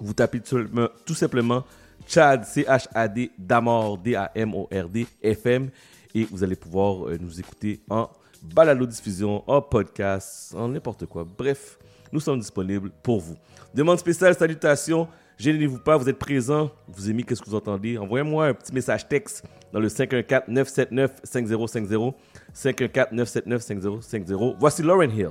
Vous 0.00 0.14
tapez 0.14 0.40
tout 0.40 0.56
simplement, 0.56 0.88
tout 1.04 1.14
simplement 1.14 1.64
Chad, 2.06 2.44
C-H-A-D, 2.44 3.32
Damord, 3.38 3.98
D-A-M-O-R-D, 3.98 5.06
FM, 5.22 5.70
et 6.14 6.24
vous 6.24 6.42
allez 6.42 6.56
pouvoir 6.56 7.08
euh, 7.08 7.18
nous 7.20 7.38
écouter 7.38 7.80
en 7.88 8.08
balado-diffusion, 8.42 9.44
en 9.46 9.62
podcast, 9.62 10.52
en 10.56 10.68
n'importe 10.68 11.06
quoi. 11.06 11.24
Bref, 11.36 11.78
nous 12.12 12.20
sommes 12.20 12.40
disponibles 12.40 12.90
pour 13.02 13.20
vous. 13.20 13.36
Demande 13.74 13.98
spéciale, 13.98 14.34
salutations. 14.34 15.06
Gênez-vous 15.38 15.78
pas, 15.78 15.96
vous 15.96 16.08
êtes 16.08 16.18
présents, 16.18 16.70
vous 16.86 17.08
aimez 17.08 17.22
qu'est-ce 17.22 17.40
que 17.40 17.48
vous 17.48 17.56
entendez? 17.56 17.96
Envoyez-moi 17.96 18.48
un 18.48 18.54
petit 18.54 18.74
message 18.74 19.08
texte 19.08 19.42
dans 19.72 19.80
le 19.80 19.88
514-979-5050. 19.88 22.12
514-979-5050. 22.54 24.56
Voici 24.58 24.82
Lauren 24.82 25.10
Hill. 25.10 25.30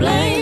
explain 0.00 0.37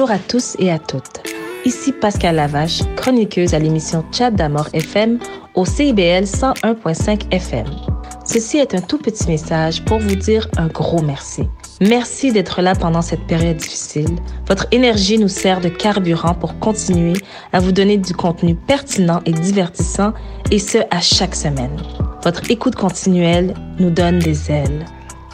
Bonjour 0.00 0.16
à 0.16 0.18
tous 0.18 0.56
et 0.58 0.70
à 0.70 0.78
toutes. 0.78 1.20
Ici 1.66 1.92
Pascal 1.92 2.36
Lavache, 2.36 2.80
chroniqueuse 2.96 3.52
à 3.52 3.58
l'émission 3.58 4.02
Chat 4.10 4.30
d'Amour 4.30 4.68
FM 4.72 5.18
au 5.54 5.66
CIBL 5.66 6.24
101.5 6.24 7.30
FM. 7.30 7.66
Ceci 8.24 8.56
est 8.56 8.74
un 8.74 8.80
tout 8.80 8.96
petit 8.96 9.28
message 9.28 9.84
pour 9.84 9.98
vous 9.98 10.14
dire 10.14 10.48
un 10.56 10.68
gros 10.68 11.02
merci. 11.02 11.42
Merci 11.82 12.32
d'être 12.32 12.62
là 12.62 12.74
pendant 12.74 13.02
cette 13.02 13.26
période 13.26 13.58
difficile. 13.58 14.16
Votre 14.48 14.66
énergie 14.72 15.18
nous 15.18 15.28
sert 15.28 15.60
de 15.60 15.68
carburant 15.68 16.32
pour 16.32 16.58
continuer 16.58 17.12
à 17.52 17.60
vous 17.60 17.72
donner 17.72 17.98
du 17.98 18.14
contenu 18.14 18.54
pertinent 18.54 19.20
et 19.26 19.32
divertissant, 19.32 20.14
et 20.50 20.60
ce 20.60 20.78
à 20.90 21.02
chaque 21.02 21.34
semaine. 21.34 21.76
Votre 22.24 22.50
écoute 22.50 22.74
continuelle 22.74 23.52
nous 23.78 23.90
donne 23.90 24.18
des 24.18 24.50
ailes. 24.50 24.86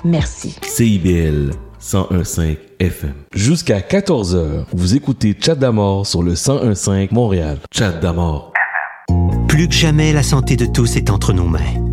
Merci. 0.03 0.57
CIBL 0.63 1.53
101.5 1.87 2.57
FM. 2.81 3.15
Jusqu'à 3.33 3.79
14h, 3.79 4.65
vous 4.73 4.97
écoutez 4.97 5.37
Chat 5.41 5.55
d'Amour 5.55 6.05
sur 6.05 6.21
le 6.21 6.35
101.5 6.35 7.15
Montréal. 7.15 7.59
Chat 7.73 7.93
d'Amour. 7.93 8.53
Plus 9.47 9.69
que 9.69 9.75
jamais, 9.75 10.13
la 10.13 10.25
santé 10.25 10.57
de 10.57 10.67
tous 10.67 10.97
est 10.97 11.11
entre 11.11 11.33
nos 11.33 11.47
mains. 11.47 11.86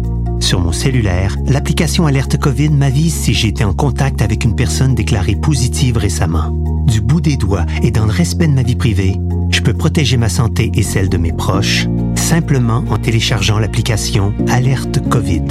Sur 0.44 0.60
mon 0.60 0.74
cellulaire, 0.74 1.38
l'application 1.48 2.06
Alerte 2.06 2.38
COVID 2.38 2.72
m'avise 2.72 3.16
si 3.16 3.34
j'ai 3.34 3.48
été 3.48 3.64
en 3.64 3.74
contact 3.74 4.22
avec 4.22 4.44
une 4.44 4.58
personne 4.58 4.94
déclarée 4.94 5.38
positive 5.38 5.96
récemment. 5.96 6.50
Du 6.86 7.00
bout 7.00 7.22
des 7.22 7.38
doigts 7.38 7.66
et 7.82 7.92
dans 7.92 8.06
le 8.06 8.12
respect 8.12 8.48
de 8.48 8.52
ma 8.52 8.62
vie 8.62 8.76
privée, 8.76 9.16
je 9.52 9.62
peux 9.62 9.74
protéger 9.74 10.18
ma 10.18 10.28
santé 10.28 10.70
et 10.74 10.84
celle 10.84 11.08
de 11.08 11.16
mes 11.16 11.32
proches 11.32 11.88
simplement 12.18 12.84
en 12.90 12.98
téléchargeant 12.98 13.58
l'application 13.58 14.34
Alerte 14.50 15.08
COVID. 15.08 15.46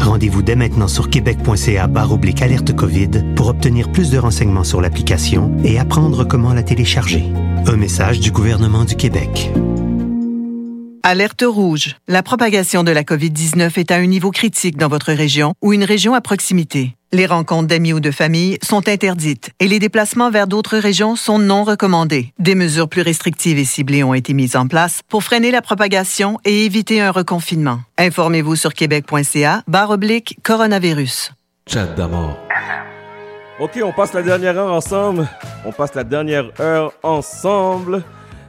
Rendez-vous 0.00 0.42
dès 0.42 0.56
maintenant 0.56 0.88
sur 0.88 1.10
québec.ca 1.10 1.88
oblique 2.10 2.42
alerte 2.42 2.74
COVID 2.74 3.10
pour 3.36 3.46
obtenir 3.46 3.92
plus 3.92 4.10
de 4.10 4.18
renseignements 4.18 4.64
sur 4.64 4.80
l'application 4.80 5.56
et 5.62 5.78
apprendre 5.78 6.24
comment 6.24 6.52
la 6.52 6.64
télécharger. 6.64 7.32
Un 7.68 7.76
message 7.76 8.18
du 8.18 8.32
gouvernement 8.32 8.84
du 8.84 8.96
Québec. 8.96 9.52
Alerte 11.06 11.44
rouge. 11.46 11.96
La 12.08 12.22
propagation 12.22 12.82
de 12.82 12.90
la 12.90 13.02
COVID-19 13.02 13.78
est 13.78 13.90
à 13.90 13.96
un 13.96 14.06
niveau 14.06 14.30
critique 14.30 14.78
dans 14.78 14.88
votre 14.88 15.12
région 15.12 15.52
ou 15.60 15.74
une 15.74 15.84
région 15.84 16.14
à 16.14 16.22
proximité. 16.22 16.96
Les 17.12 17.26
rencontres 17.26 17.68
d'amis 17.68 17.92
ou 17.92 18.00
de 18.00 18.10
famille 18.10 18.56
sont 18.62 18.88
interdites 18.88 19.50
et 19.60 19.68
les 19.68 19.78
déplacements 19.78 20.30
vers 20.30 20.46
d'autres 20.46 20.78
régions 20.78 21.14
sont 21.14 21.38
non 21.38 21.62
recommandés. 21.62 22.32
Des 22.38 22.54
mesures 22.54 22.88
plus 22.88 23.02
restrictives 23.02 23.58
et 23.58 23.66
ciblées 23.66 24.02
ont 24.02 24.14
été 24.14 24.32
mises 24.32 24.56
en 24.56 24.66
place 24.66 25.02
pour 25.10 25.22
freiner 25.22 25.50
la 25.50 25.60
propagation 25.60 26.38
et 26.46 26.64
éviter 26.64 27.02
un 27.02 27.10
reconfinement. 27.10 27.80
Informez-vous 27.98 28.56
sur 28.56 28.72
québec.ca 28.72 29.62
barre 29.68 29.90
oblique 29.90 30.38
coronavirus. 30.42 31.32
Chat 31.66 31.84
d'amour. 31.88 32.38
Ok, 33.60 33.78
on 33.84 33.92
passe 33.92 34.14
la 34.14 34.22
dernière 34.22 34.56
heure 34.56 34.72
ensemble. 34.72 35.28
On 35.66 35.72
passe 35.72 35.94
la 35.94 36.04
dernière 36.04 36.50
heure 36.60 36.94
ensemble. 37.02 38.02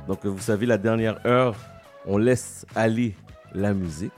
Donc, 0.08 0.20
vous 0.24 0.40
savez, 0.40 0.66
la 0.66 0.78
dernière 0.78 1.18
heure, 1.26 1.56
on 2.06 2.18
laisse 2.18 2.66
aller 2.76 3.16
la 3.54 3.74
musique. 3.74 4.12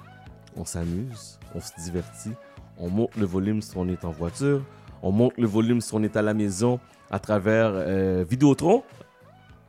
On 0.55 0.65
s'amuse, 0.65 1.39
on 1.53 1.59
se 1.59 1.71
divertit. 1.83 2.33
On 2.77 2.89
monte 2.89 3.15
le 3.15 3.25
volume 3.25 3.61
si 3.61 3.71
on 3.75 3.87
est 3.87 4.03
en 4.05 4.11
voiture. 4.11 4.61
On 5.01 5.11
monte 5.11 5.37
le 5.37 5.47
volume 5.47 5.81
si 5.81 5.93
on 5.93 6.03
est 6.03 6.15
à 6.15 6.21
la 6.21 6.33
maison 6.33 6.79
à 7.09 7.19
travers 7.19 7.71
euh, 7.73 8.25
Vidéotron, 8.29 8.83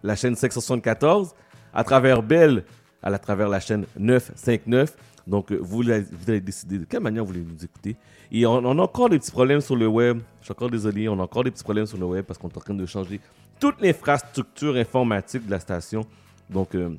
la 0.02 0.16
chaîne 0.16 0.34
574, 0.34 1.34
à 1.72 1.84
travers 1.84 2.22
Bell, 2.22 2.64
à, 3.02 3.16
travers 3.18 3.48
la 3.48 3.60
chaîne 3.60 3.86
959. 3.98 4.96
Donc, 5.26 5.52
euh, 5.52 5.58
vous 5.60 5.82
allez 5.90 6.40
décider 6.40 6.78
de 6.78 6.84
quelle 6.84 7.00
manière 7.00 7.22
vous 7.24 7.32
voulez 7.32 7.44
nous 7.44 7.62
écouter. 7.64 7.96
Et 8.32 8.46
on, 8.46 8.54
on 8.54 8.78
a 8.78 8.82
encore 8.82 9.10
des 9.10 9.18
petits 9.18 9.30
problèmes 9.30 9.60
sur 9.60 9.76
le 9.76 9.86
web. 9.86 10.20
Je 10.40 10.46
suis 10.46 10.52
encore 10.52 10.70
désolé, 10.70 11.08
on 11.08 11.20
a 11.20 11.22
encore 11.22 11.44
des 11.44 11.50
petits 11.50 11.62
problèmes 11.64 11.86
sur 11.86 11.98
le 11.98 12.06
web 12.06 12.24
parce 12.24 12.38
qu'on 12.38 12.48
est 12.48 12.56
en 12.56 12.60
train 12.60 12.74
de 12.74 12.86
changer 12.86 13.20
toute 13.60 13.80
l'infrastructure 13.80 14.76
informatique 14.76 15.46
de 15.46 15.50
la 15.50 15.60
station. 15.60 16.04
Donc, 16.48 16.74
euh, 16.74 16.96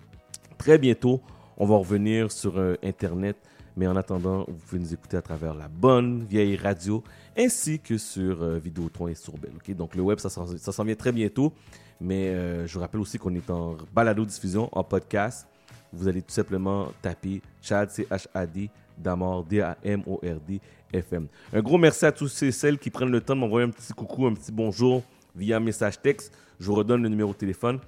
très 0.60 0.78
bientôt, 0.78 1.22
on 1.58 1.66
va 1.66 1.78
revenir 1.78 2.32
sur 2.32 2.60
euh, 2.60 2.76
Internet. 2.84 3.38
Mais 3.76 3.88
en 3.88 3.96
attendant, 3.96 4.46
vous 4.48 4.58
pouvez 4.68 4.82
nous 4.82 4.94
écouter 4.94 5.16
à 5.16 5.22
travers 5.22 5.56
la 5.56 5.70
bonne 5.70 6.26
vieille 6.26 6.58
radio 6.58 7.02
ainsi 7.38 7.80
que 7.80 7.98
sur 7.98 8.44
euh, 8.44 8.60
Vidéotron 8.60 9.08
et 9.08 9.16
sur 9.16 9.38
Bell. 9.38 9.54
ok? 9.56 9.76
Donc, 9.76 9.96
le 9.96 10.02
web, 10.02 10.20
ça 10.20 10.30
s'en 10.30 10.46
ça 10.46 10.72
s'en 10.72 10.84
vient 10.84 10.96
très 10.96 11.14
bientôt. 11.14 11.54
Mais 12.02 12.30
euh, 12.30 12.68
je 12.68 12.74
vous 12.74 12.82
rappelle 12.82 13.00
aussi 13.02 13.18
qu'on 13.18 13.34
est 13.34 13.50
en 13.50 13.78
balado-diffusion, 13.94 14.70
en 14.72 14.84
podcast. 14.84 15.48
Vous 15.94 16.08
allez 16.08 16.22
tout 16.22 16.32
simplement 16.32 16.90
taper 17.02 17.42
Chad, 17.62 17.90
C-H-A-D, 17.90 18.70
Damord, 18.98 19.46
D-A-M-O-R-D, 19.46 20.60
FM. 20.94 21.28
Un 21.54 21.62
gros 21.62 21.78
merci 21.78 22.06
à 22.06 22.12
tous 22.12 22.28
ceux 22.28 22.48
et 22.48 22.52
celles 22.52 22.78
qui 22.78 22.90
prennent 22.90 23.12
le 23.12 23.22
temps 23.22 23.36
de 23.36 23.40
m'envoyer 23.40 23.66
un 23.66 23.72
petit 23.72 23.94
coucou, 23.94 24.28
un 24.28 24.34
petit 24.34 24.52
bonjour 24.52 25.04
via 25.36 25.60
message 25.60 26.02
texte. 26.02 26.34
Je 26.60 26.66
vous 26.66 26.76
redonne 26.76 27.02
le 27.02 27.10
numéro 27.10 27.32
de 27.32 27.38
téléphone 27.38 27.80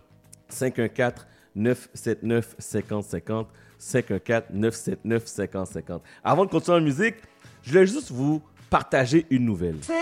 514 0.49 1.25
979 1.55 2.55
5050 2.59 3.47
514 3.77 4.43
979 4.53 5.27
5050. 5.27 6.03
Avant 6.23 6.45
de 6.45 6.49
continuer 6.51 6.77
la 6.79 6.83
musique, 6.83 7.15
je 7.63 7.71
voulais 7.71 7.87
juste 7.87 8.11
vous 8.11 8.41
partager 8.69 9.25
une 9.29 9.45
nouvelle. 9.45 9.77
C'est 9.81 9.93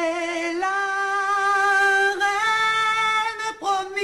la 0.59 0.67
reine 2.19 3.55
promise, 3.59 3.99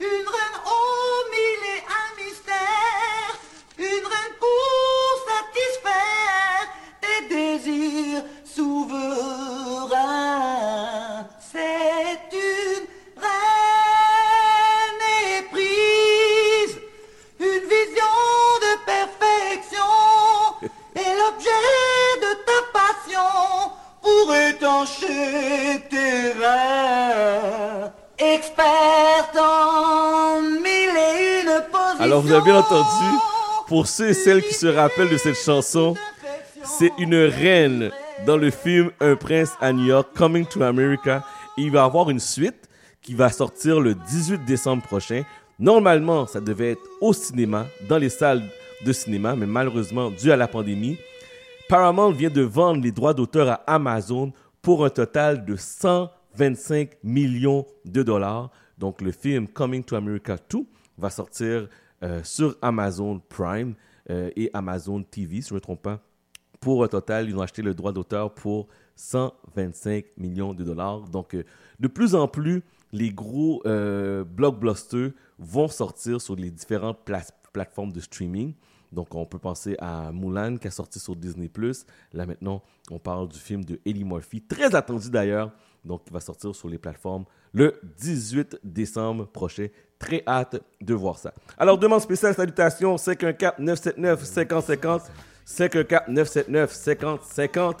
une 0.00 0.06
reine 0.06 0.58
aux 0.64 1.32
et 1.34 1.82
un 1.88 2.08
mystères, 2.16 3.38
une 3.78 4.06
reine 4.06 4.34
pour 4.38 5.26
satisfaire 5.28 6.64
tes 7.00 7.28
désirs. 7.34 8.24
objet 8.56 9.43
Alors, 32.00 32.22
vous 32.22 32.32
avez 32.32 32.52
entendu, 32.52 33.16
pour 33.66 33.86
ceux 33.86 34.10
et 34.10 34.14
celles 34.14 34.42
qui 34.42 34.54
se 34.54 34.66
rappellent 34.66 35.10
de 35.10 35.16
cette 35.16 35.36
chanson, 35.36 35.94
c'est 36.62 36.92
une 36.98 37.14
reine 37.14 37.90
dans 38.26 38.36
le 38.36 38.50
film 38.50 38.90
Un 39.00 39.16
prince 39.16 39.52
à 39.60 39.72
New 39.72 39.86
York, 39.86 40.08
Coming 40.16 40.46
to 40.46 40.62
America. 40.62 41.24
Et 41.56 41.62
il 41.62 41.70
va 41.70 41.84
avoir 41.84 42.10
une 42.10 42.20
suite 42.20 42.68
qui 43.02 43.14
va 43.14 43.30
sortir 43.30 43.80
le 43.80 43.94
18 43.94 44.44
décembre 44.44 44.82
prochain. 44.82 45.22
Normalement, 45.58 46.26
ça 46.26 46.40
devait 46.40 46.72
être 46.72 46.82
au 47.00 47.12
cinéma, 47.12 47.66
dans 47.88 47.98
les 47.98 48.08
salles 48.08 48.42
de 48.84 48.92
cinéma, 48.92 49.36
mais 49.36 49.46
malheureusement, 49.46 50.10
dû 50.10 50.32
à 50.32 50.36
la 50.36 50.48
pandémie, 50.48 50.98
Paramount 51.68 52.10
vient 52.10 52.30
de 52.30 52.42
vendre 52.42 52.82
les 52.82 52.92
droits 52.92 53.14
d'auteur 53.14 53.48
à 53.48 53.60
Amazon 53.66 54.32
pour 54.64 54.82
un 54.82 54.88
total 54.88 55.44
de 55.44 55.56
125 55.56 56.96
millions 57.04 57.66
de 57.84 58.02
dollars. 58.02 58.50
Donc, 58.78 59.02
le 59.02 59.12
film 59.12 59.46
Coming 59.46 59.84
to 59.84 59.94
America 59.94 60.38
2 60.50 60.60
va 60.96 61.10
sortir 61.10 61.68
euh, 62.02 62.22
sur 62.24 62.56
Amazon 62.62 63.20
Prime 63.28 63.74
euh, 64.08 64.30
et 64.36 64.48
Amazon 64.54 65.02
TV, 65.02 65.42
si 65.42 65.48
je 65.50 65.52
ne 65.52 65.56
me 65.58 65.60
trompe 65.60 65.82
pas. 65.82 66.00
Pour 66.60 66.82
un 66.82 66.88
total, 66.88 67.28
ils 67.28 67.36
ont 67.36 67.42
acheté 67.42 67.60
le 67.60 67.74
droit 67.74 67.92
d'auteur 67.92 68.32
pour 68.32 68.68
125 68.96 70.06
millions 70.16 70.54
de 70.54 70.64
dollars. 70.64 71.00
Donc, 71.10 71.34
euh, 71.34 71.44
de 71.78 71.86
plus 71.86 72.14
en 72.14 72.26
plus, 72.26 72.62
les 72.90 73.10
gros 73.12 73.62
blockbusters 73.64 75.10
vont 75.38 75.68
sortir 75.68 76.22
sur 76.22 76.36
les 76.36 76.50
différentes 76.50 77.04
pla- 77.04 77.20
plateformes 77.52 77.92
de 77.92 78.00
streaming. 78.00 78.54
Donc, 78.94 79.14
on 79.14 79.26
peut 79.26 79.38
penser 79.38 79.76
à 79.78 80.10
Mulan 80.12 80.56
qui 80.56 80.68
a 80.68 80.70
sorti 80.70 80.98
sur 80.98 81.14
Disney+. 81.16 81.50
Là, 82.12 82.26
maintenant, 82.26 82.62
on 82.90 82.98
parle 82.98 83.28
du 83.28 83.38
film 83.38 83.64
de 83.64 83.78
Eddie 83.84 84.04
Murphy, 84.04 84.40
très 84.40 84.74
attendu 84.74 85.10
d'ailleurs. 85.10 85.52
Donc, 85.84 86.04
qui 86.04 86.12
va 86.12 86.20
sortir 86.20 86.54
sur 86.54 86.68
les 86.68 86.78
plateformes 86.78 87.24
le 87.52 87.78
18 87.98 88.60
décembre 88.64 89.26
prochain. 89.26 89.66
Très 89.98 90.22
hâte 90.26 90.62
de 90.80 90.94
voir 90.94 91.18
ça. 91.18 91.34
Alors, 91.58 91.76
demande 91.76 92.00
spéciale, 92.00 92.34
salutations, 92.34 92.96
514-979-5050. 92.96 95.02
514-979-5050. 95.46 97.80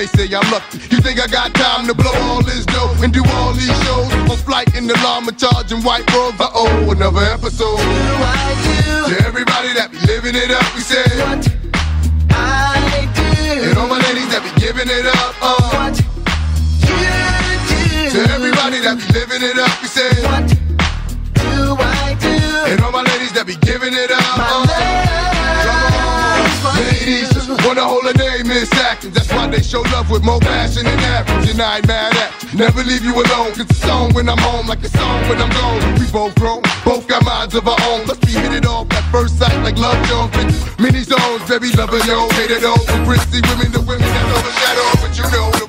they 0.00 0.06
say 0.06 0.34
I'm 0.34 0.50
lucky. 0.50 0.78
You 0.88 0.98
think 1.02 1.20
I 1.20 1.26
got 1.26 1.52
time 1.52 1.86
to 1.86 1.94
blow 1.94 2.14
all 2.32 2.42
this 2.42 2.64
dough 2.64 2.94
and 3.02 3.12
do 3.12 3.22
all 3.36 3.52
these 3.52 3.76
shows? 3.84 4.12
On 4.30 4.36
flight 4.48 4.74
in 4.74 4.86
the 4.86 4.94
llama 5.04 5.32
charging 5.32 5.82
white 5.82 6.10
robes. 6.14 6.40
Uh 6.40 6.48
oh, 6.54 6.90
another 6.90 7.20
episode. 7.20 7.89
With 30.10 30.24
more 30.24 30.40
passion 30.40 30.84
than 30.84 30.98
average. 30.98 31.50
And 31.50 31.62
I 31.62 31.78
ain't 31.78 31.86
mad 31.86 32.14
at. 32.16 32.54
Never 32.54 32.82
leave 32.82 33.04
you 33.04 33.14
alone. 33.14 33.54
Cause 33.54 33.66
the 33.66 33.74
song 33.74 34.12
when 34.12 34.28
I'm 34.28 34.38
home, 34.38 34.66
like 34.66 34.82
the 34.82 34.90
song 34.90 35.22
when 35.28 35.40
I'm 35.40 35.50
gone. 35.50 35.80
We 35.98 36.10
both 36.10 36.34
grown, 36.34 36.62
both 36.84 37.06
got 37.06 37.24
minds 37.24 37.54
of 37.54 37.66
our 37.66 37.78
own. 37.88 38.06
Let's 38.06 38.20
be 38.20 38.32
hit 38.32 38.52
it 38.52 38.66
off 38.66 38.90
at 38.92 39.04
first 39.12 39.38
sight, 39.38 39.56
like 39.62 39.78
love 39.78 39.96
Jones. 40.08 40.34
Mini 40.78 41.02
zones, 41.02 41.46
baby, 41.48 41.70
loving 41.78 42.02
yo, 42.06 42.28
hate 42.34 42.50
it 42.50 42.64
all. 42.64 42.80
And 42.90 43.06
pretty 43.06 43.40
women, 43.48 43.70
the 43.72 43.80
women 43.86 44.10
that 44.10 44.26
overshadow, 44.34 45.06
but 45.06 45.16
you 45.16 45.24
know 45.30 45.59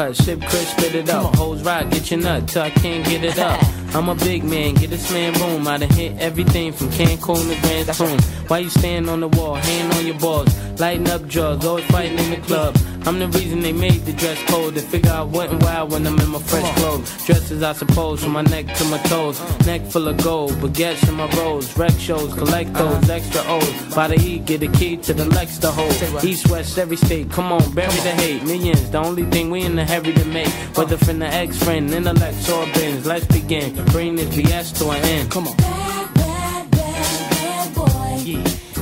cut, 0.00 0.16
sip 0.16 0.40
crisp, 0.40 0.78
spit 0.78 0.94
it 0.94 1.10
up. 1.10 1.34
Hoes 1.36 1.62
rock, 1.62 1.90
get 1.90 2.10
your 2.10 2.20
nut 2.20 2.48
till 2.48 2.62
I 2.62 2.70
can't 2.70 3.04
get 3.04 3.22
it 3.22 3.38
up. 3.38 3.79
I'm 3.92 4.08
a 4.08 4.14
big 4.14 4.44
man, 4.44 4.74
get 4.74 4.90
this 4.90 5.10
man 5.12 5.32
room. 5.40 5.66
I 5.66 5.78
done 5.78 5.90
hit 5.90 6.16
everything 6.18 6.72
from 6.72 6.88
Cancun 6.90 7.52
to 7.52 7.60
Grand 7.60 7.92
Tune. 7.94 8.20
Why 8.46 8.58
you 8.58 8.70
stand 8.70 9.10
on 9.10 9.20
the 9.20 9.28
wall, 9.28 9.54
hand 9.54 9.92
on 9.94 10.06
your 10.06 10.18
balls, 10.18 10.48
lighting 10.78 11.08
up 11.10 11.26
drugs, 11.26 11.66
always 11.66 11.84
fighting 11.86 12.18
in 12.18 12.30
the 12.30 12.36
club. 12.46 12.76
I'm 13.06 13.18
the 13.18 13.28
reason 13.28 13.60
they 13.60 13.72
made 13.72 14.04
the 14.04 14.12
dress 14.12 14.38
code. 14.44 14.74
They 14.74 14.82
figure 14.82 15.10
I 15.10 15.22
went 15.22 15.62
wild 15.62 15.90
when 15.90 16.06
I'm 16.06 16.18
in 16.20 16.28
my 16.28 16.38
fresh 16.38 16.78
clothes. 16.78 17.26
Dresses, 17.26 17.62
I 17.62 17.72
suppose, 17.72 18.22
from 18.22 18.32
my 18.32 18.42
neck 18.42 18.66
to 18.76 18.84
my 18.84 18.98
toes. 18.98 19.40
Neck 19.66 19.82
full 19.86 20.06
of 20.06 20.22
gold, 20.22 20.52
baguettes 20.52 21.08
in 21.08 21.14
my 21.14 21.26
rolls. 21.36 21.76
Rec 21.78 21.92
shows, 21.98 22.34
collect 22.34 22.74
those 22.74 23.08
extra 23.08 23.42
O's. 23.46 23.94
By 23.94 24.08
the 24.08 24.20
E, 24.20 24.38
get 24.38 24.62
a 24.62 24.68
key 24.68 24.98
to 24.98 25.14
the 25.14 25.24
Lex 25.24 25.58
to 25.58 25.70
hold. 25.70 26.22
East, 26.22 26.50
West, 26.50 26.76
every 26.78 26.96
state, 26.96 27.30
come 27.30 27.52
on, 27.52 27.72
bury 27.72 27.88
the 27.88 28.12
hate. 28.12 28.42
Millions, 28.44 28.90
the 28.90 28.98
only 28.98 29.24
thing 29.24 29.50
we 29.50 29.62
in 29.62 29.76
the 29.76 29.84
hurry 29.84 30.12
to 30.12 30.24
make. 30.26 30.52
Whether 30.76 30.98
from 30.98 31.20
the 31.20 31.26
ex 31.26 31.56
friend, 31.62 31.90
intellect, 31.90 32.48
or 32.50 32.66
bins. 32.74 33.06
Let's 33.06 33.26
begin. 33.26 33.79
Bring 33.86 34.16
this 34.16 34.28
BS 34.34 34.78
to 34.78 34.90
an 34.90 35.02
end. 35.04 35.30
Come 35.30 35.48
on. 35.48 35.56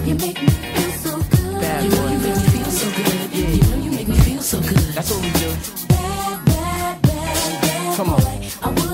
You 0.06 0.14
make 0.14 0.40
me 0.40 0.48
feel 0.48 0.90
so 0.92 1.16
good. 1.18 1.60
Bad 1.60 1.84
you 1.84 1.90
make 1.90 2.22
me 2.22 2.42
feel 2.50 2.70
so 2.70 2.86
good. 2.96 3.34
You 3.34 3.70
know 3.70 3.84
you 3.84 3.90
make 3.90 4.08
me 4.08 4.16
feel 4.18 4.42
so 4.42 4.60
good. 4.60 4.78
That's 4.94 5.10
what 5.10 5.20
we 5.22 5.30
do. 5.32 5.50
Bad, 5.88 6.44
bad, 6.46 7.02
bad, 7.02 7.62
bad 7.62 7.96
Come 7.96 8.10
on. 8.10 8.87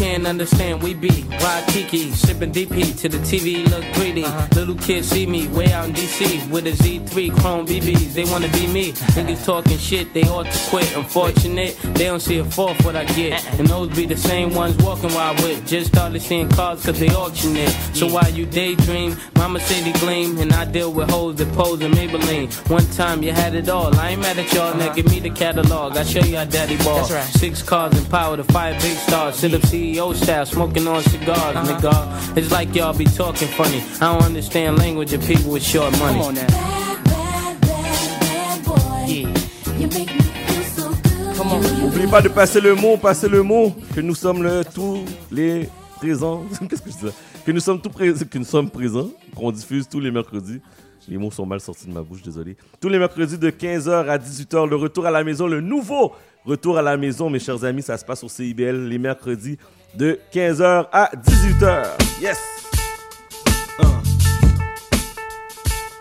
Can't 0.00 0.26
understand, 0.26 0.82
we 0.82 0.94
be 0.94 1.26
Waikiki, 1.42 2.10
sipping 2.12 2.52
DP 2.52 2.98
to 3.02 3.08
the 3.10 3.18
TV, 3.18 3.68
look 3.68 3.84
greedy. 3.92 4.24
Uh-huh. 4.24 4.46
Little 4.54 4.74
kids 4.76 5.10
see 5.10 5.26
me 5.26 5.46
way 5.48 5.70
out 5.72 5.88
in 5.88 5.94
DC 5.94 6.50
with 6.50 6.66
a 6.66 6.70
Z3 6.70 7.38
Chrome 7.38 7.66
BBs. 7.66 8.14
They 8.14 8.24
wanna 8.24 8.48
be 8.48 8.66
me. 8.66 8.92
Niggas 9.14 9.44
talking 9.44 9.76
shit, 9.76 10.14
they 10.14 10.22
ought 10.22 10.46
to 10.46 10.70
quit. 10.70 10.96
Unfortunate, 10.96 11.76
they 11.82 12.04
don't 12.04 12.20
see 12.20 12.38
a 12.38 12.44
fourth 12.46 12.82
what 12.82 12.96
I 12.96 13.04
get. 13.04 13.44
Uh-uh. 13.44 13.56
And 13.58 13.68
those 13.68 13.94
be 13.94 14.06
the 14.06 14.16
same 14.16 14.54
ones 14.54 14.74
walking 14.78 15.12
while 15.12 15.36
I 15.36 15.42
whip. 15.42 15.66
Just 15.66 15.88
started 15.88 16.22
seeing 16.22 16.48
cars 16.48 16.82
cause 16.82 16.98
they 16.98 17.10
auction 17.10 17.54
it. 17.56 17.68
So 17.92 18.06
while 18.10 18.30
you 18.30 18.46
daydream, 18.46 19.18
mama 19.36 19.60
say 19.60 19.82
they 19.82 19.98
gleam. 20.00 20.38
And 20.38 20.50
I 20.54 20.64
deal 20.64 20.94
with 20.94 21.10
hoes 21.10 21.36
that 21.36 21.52
pose 21.52 21.82
in 21.82 21.92
Maybelline. 21.92 22.48
One 22.70 22.86
time 22.92 23.22
you 23.22 23.32
had 23.32 23.54
it 23.54 23.68
all. 23.68 23.94
I 23.96 24.10
ain't 24.10 24.22
mad 24.22 24.38
at 24.38 24.50
y'all, 24.54 24.74
now 24.74 24.86
uh-huh. 24.86 24.94
give 24.94 25.10
me 25.10 25.20
the 25.20 25.30
catalog. 25.30 25.98
I 25.98 26.04
show 26.04 26.24
you 26.24 26.36
how 26.38 26.46
daddy 26.46 26.78
ball. 26.78 27.06
Right. 27.06 27.24
Six 27.24 27.62
cars 27.62 27.94
and 27.98 28.08
power 28.08 28.38
to 28.38 28.44
five 28.44 28.80
big 28.80 28.96
stars. 28.96 29.36
Sit 29.36 29.52
up 29.52 29.60
CEO 29.90 30.14
style, 30.14 30.46
smoking 30.46 30.86
on 30.86 31.02
cigars, 31.02 31.54
nigga. 31.68 32.36
It's 32.36 32.50
like 32.52 32.74
y'all 32.74 32.96
be 32.96 33.04
talking 33.04 33.48
funny. 33.48 33.82
I 34.00 34.12
don't 34.12 34.22
understand 34.22 34.78
language 34.78 35.12
of 35.12 35.20
people 35.26 35.50
with 35.52 35.62
short 35.64 35.90
money. 35.98 36.18
Come 36.18 36.28
on 36.28 36.34
now. 36.34 36.46
You 39.78 39.86
make 39.88 40.12
me 40.14 40.20
feel 40.22 40.62
so 40.62 40.90
good. 40.90 41.36
Come 41.36 41.48
on. 41.52 41.60
N'oubliez 41.62 42.06
pas 42.06 42.22
de 42.22 42.28
passer 42.28 42.60
le 42.60 42.74
mot, 42.74 42.96
passer 42.96 43.28
le 43.28 43.42
mot, 43.42 43.72
que 43.94 44.00
nous 44.00 44.14
sommes 44.14 44.42
le, 44.42 44.62
tous 44.64 45.04
les 45.32 45.68
présents. 45.96 46.44
Qu'est-ce 46.68 46.82
que 46.82 46.90
je 46.90 46.96
dis? 46.96 47.04
Là? 47.06 47.12
Que 47.44 47.52
nous 47.52 47.60
sommes 47.60 47.80
tous 47.80 47.88
prés- 47.90 48.12
que 48.28 48.38
nous 48.38 48.44
sommes 48.44 48.70
présents, 48.70 49.10
qu'on 49.34 49.50
diffuse 49.50 49.88
tous 49.88 50.00
les 50.00 50.10
mercredis. 50.10 50.60
Les 51.08 51.16
mots 51.18 51.30
sont 51.32 51.46
mal 51.46 51.60
sortis 51.60 51.86
de 51.86 51.92
ma 51.92 52.02
bouche, 52.02 52.22
désolé. 52.22 52.56
Tous 52.80 52.88
les 52.88 52.98
mercredis 52.98 53.38
de 53.38 53.50
15h 53.50 54.06
à 54.08 54.18
18h, 54.18 54.68
le 54.68 54.76
retour 54.76 55.06
à 55.06 55.10
la 55.10 55.24
maison, 55.24 55.48
le 55.48 55.60
nouveau 55.60 56.12
retour 56.44 56.78
à 56.78 56.82
la 56.82 56.96
maison, 56.96 57.30
mes 57.30 57.38
chers 57.38 57.64
amis, 57.64 57.82
ça 57.82 57.96
se 57.98 58.04
passe 58.04 58.22
au 58.24 58.28
CIBL 58.28 58.88
les 58.88 58.98
mercredis 58.98 59.58
de 59.94 60.18
15h 60.32 60.86
à 60.92 61.10
18h. 61.16 61.86
Yes! 62.20 62.38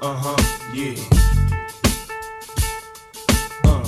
Uh 0.01 0.15
huh, 0.15 0.37
yeah. 0.73 0.95
Uh. 3.65 3.83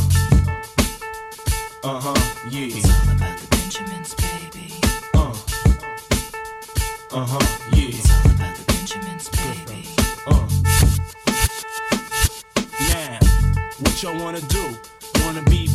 Uh 1.86 2.00
huh, 2.02 2.14
yeah. 2.52 2.68
It's 2.68 2.86
all 2.86 3.16
about 3.16 3.40
the 3.40 3.48
Benjamins, 3.50 4.14
baby. 4.16 4.74
Uh. 5.14 5.32
Uh 7.14 7.26
huh, 7.26 7.40
yeah. 7.74 7.88
It's 7.96 8.12
all 8.12 8.30
about 8.30 8.56
the 8.58 8.64
Benjamins, 8.68 9.30
baby. 9.30 9.88
Uh. 10.28 10.48
Now, 12.90 13.20
what 13.80 14.04
y'all 14.04 14.20
wanna 14.22 14.42
do? 14.42 14.76
Wanna 15.24 15.44
be 15.44 15.71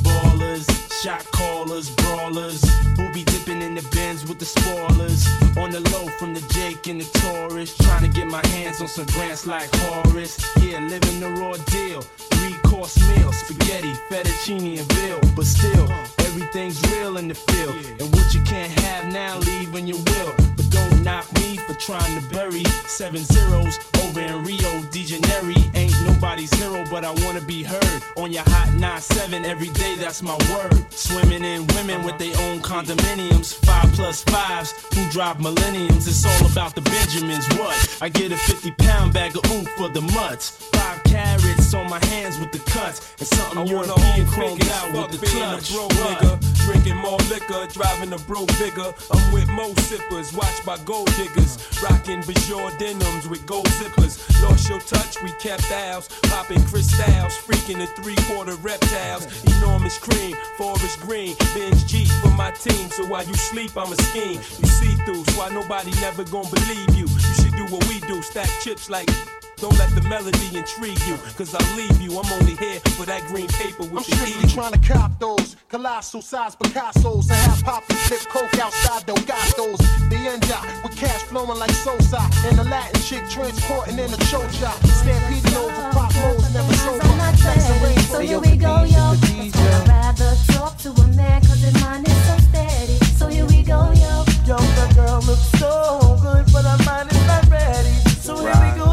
shot 1.02 1.24
callers, 1.32 1.90
brawlers, 1.90 2.62
who 2.97 3.12
be 3.12 3.23
dipping 3.24 3.60
in 3.62 3.74
the 3.74 3.86
bins 3.93 4.27
with 4.27 4.39
the 4.39 4.44
spoilers. 4.44 5.27
On 5.56 5.70
the 5.70 5.81
low 5.93 6.06
from 6.18 6.35
the 6.35 6.40
Jake 6.52 6.86
and 6.86 7.01
the 7.01 7.18
Taurus, 7.18 7.77
trying 7.77 8.02
to 8.02 8.09
get 8.09 8.27
my 8.27 8.44
hands 8.48 8.81
on 8.81 8.89
some 8.89 9.06
grants 9.06 9.47
like 9.47 9.68
Horace. 9.77 10.39
Yeah, 10.60 10.81
living 10.81 11.20
the 11.20 11.31
raw 11.40 11.56
deal. 11.66 12.02
Three 12.32 12.55
course 12.70 12.97
meal, 13.09 13.32
spaghetti, 13.32 13.93
fettuccine, 14.09 14.78
and 14.78 14.93
veal. 14.93 15.20
But 15.35 15.47
still, 15.47 15.90
everything's 16.20 16.81
real 16.90 17.18
in 17.18 17.28
the 17.28 17.35
field. 17.35 17.77
And 18.01 18.14
what 18.14 18.32
you 18.35 18.43
can't 18.43 18.73
have 18.81 19.12
now, 19.12 19.39
leave 19.39 19.73
when 19.73 19.86
you 19.86 19.97
will. 19.97 20.35
But 20.56 20.70
don't 20.70 20.95
knock 21.07 21.33
me 21.35 21.57
for 21.57 21.74
trying 21.74 22.20
to 22.20 22.28
bury 22.35 22.65
seven 22.89 23.23
zeros 23.23 23.78
over 24.03 24.20
in 24.20 24.43
Rio 24.43 24.83
de 24.91 25.05
Janeiro. 25.05 25.55
Ain't 25.74 25.95
nobody's 26.05 26.53
hero, 26.55 26.85
but 26.91 27.05
I 27.05 27.12
wanna 27.24 27.41
be 27.41 27.62
heard 27.62 28.03
on 28.16 28.33
your 28.33 28.43
hot 28.43 28.69
9-7 28.74 29.45
every 29.45 29.69
day. 29.69 29.95
That's 29.95 30.20
my 30.20 30.37
word. 30.51 30.93
Swimming 30.93 31.45
in 31.45 31.65
women 31.69 32.03
with 32.03 32.19
their 32.19 32.37
own 32.47 32.59
condominiums, 32.61 33.55
five 33.65 33.89
plus 33.93 34.24
fives 34.24 34.73
who 34.95 35.09
drive 35.11 35.41
millenniums. 35.41 36.09
It's 36.09 36.27
all 36.27 36.51
about 36.51 36.74
the 36.74 36.81
Benjamins. 36.81 37.47
What? 37.57 37.99
I 38.03 38.09
get 38.09 38.33
a 38.33 38.37
50 38.37 38.73
pound 38.73 39.12
bag 39.12 39.37
of 39.37 39.45
oof 39.53 39.69
for 39.77 39.89
the 39.89 40.01
mutts. 40.01 40.51
Five 40.74 41.05
carrots 41.05 41.73
on 41.73 41.89
my 41.89 42.05
hands 42.07 42.37
with 42.41 42.51
the 42.51 42.59
cuts, 42.70 43.15
and 43.20 43.28
something 43.28 43.59
I 43.59 43.62
a 43.62 43.66
European 43.66 44.27
chromed 44.27 44.69
out 44.70 44.93
with 44.93 45.12
the 45.12 45.19
being 45.24 45.43
a 45.43 45.47
clutch. 45.47 45.73
broke 45.73 45.93
What? 45.93 46.19
nigga, 46.19 46.66
drinking 46.66 46.97
more 46.97 47.19
liquor, 47.31 47.66
driving 47.73 48.12
a 48.12 48.19
broke 48.27 48.51
bigger. 48.59 48.93
I'm 49.12 49.33
with 49.33 49.49
mo 49.49 49.73
sippers, 49.89 50.33
watched 50.33 50.66
by 50.66 50.78
gold 50.78 50.95
diggers, 51.05 51.59
rocking 51.82 52.23
Bajor 52.23 52.77
denims 52.78 53.28
with 53.28 53.44
gold 53.47 53.66
zippers. 53.78 54.16
Lost 54.43 54.68
your 54.68 54.81
touch, 54.81 55.23
we 55.23 55.31
kept 55.32 55.70
ours, 55.70 56.09
popping 56.24 56.62
crystals, 56.64 57.35
freaking 57.36 57.78
the 57.78 57.86
three 58.01 58.16
quarter 58.27 58.55
reptiles. 58.56 59.27
Enormous 59.56 59.98
cream, 59.98 60.36
forest 60.56 61.01
green, 61.01 61.36
binge 61.55 61.86
G 61.86 62.06
for 62.23 62.31
my 62.31 62.51
team. 62.52 62.90
So 62.90 63.06
while 63.06 63.24
you 63.24 63.35
sleep, 63.35 63.77
I'm 63.77 63.93
a 63.93 63.97
scheme. 63.97 64.40
You 64.59 64.68
see 64.68 64.94
through, 65.05 65.24
so 65.24 65.39
why 65.39 65.51
nobody 65.51 65.90
never 66.01 66.24
gonna 66.24 66.48
believe 66.51 66.94
you. 66.94 67.06
You 67.06 67.35
should 67.35 67.56
do 67.56 67.66
what 67.66 67.86
we 67.89 68.01
do, 68.01 68.23
stack 68.23 68.51
chips 68.60 68.89
like. 68.89 69.10
Don't 69.59 69.77
let 69.78 69.89
the 69.95 70.03
melody 70.03 70.53
intrigue 70.53 71.01
you, 71.09 71.16
cause 71.37 71.55
I'll 71.55 71.77
leave 71.77 71.99
you. 72.01 72.12
I'm 72.19 72.31
only 72.33 72.57
here 72.57 72.78
for 72.93 73.07
that 73.07 73.24
green 73.27 73.49
paper 73.49 73.85
with 73.85 74.05
I'm 74.05 74.05
the 74.05 74.16
strictly 74.16 74.49
trying 74.51 74.73
to 74.73 74.78
cop 74.81 75.19
those 75.19 75.57
colossal 75.70 76.20
size 76.20 76.55
Picasso's 76.57 77.31
and 77.31 77.41
have 77.49 77.65
Poppy 77.65 77.95
flip 77.95 78.20
coke 78.28 78.59
outside 78.61 79.07
they 79.07 79.15
got 79.24 79.57
those. 79.57 79.78
The 80.12 80.16
end 80.28 80.45
up 80.53 80.65
with 80.85 80.95
cash 80.97 81.23
flowing 81.33 81.59
like 81.59 81.70
Sosa 81.70 82.20
and 82.45 82.59
the 82.59 82.65
Latin 82.65 83.01
chick 83.01 83.24
transporting 83.31 83.99
in 83.99 84.12
a 84.12 84.20
choke 84.28 84.51
shop. 84.53 84.77
Stampeding 85.01 85.57
over 85.57 85.89
pop 85.93 86.12
modes, 86.16 86.53
never 86.53 86.74
sober. 86.74 87.01
Thanks 87.41 87.66
to 87.66 87.73
rainbow. 87.81 88.01
So 88.12 88.20
here 88.20 88.41
we 88.41 88.57
go, 88.57 88.85
yo. 88.85 89.16
I'd 89.16 89.89
rather 89.89 90.37
talk 90.53 90.77
to 90.85 90.91
a 90.91 91.07
man 91.16 91.41
cause 91.41 91.62
his 91.62 91.73
mind 91.81 92.07
is 92.07 92.20
so 92.28 92.37
steady. 92.53 92.97
So 93.16 93.28
here 93.28 93.47
we 93.47 93.62
go, 93.62 93.89
yo. 93.97 94.24
Yo, 94.45 94.57
the 94.61 94.93
girl 94.95 95.20
looks 95.24 95.49
so 95.59 96.19
good, 96.20 96.45
but 96.53 96.65
her 96.69 96.78
mind 96.85 97.11
is 97.11 97.27
not 97.27 97.49
ready. 97.49 97.97
So 98.20 98.37
here 98.37 98.53
we 98.53 98.78
go, 98.78 98.86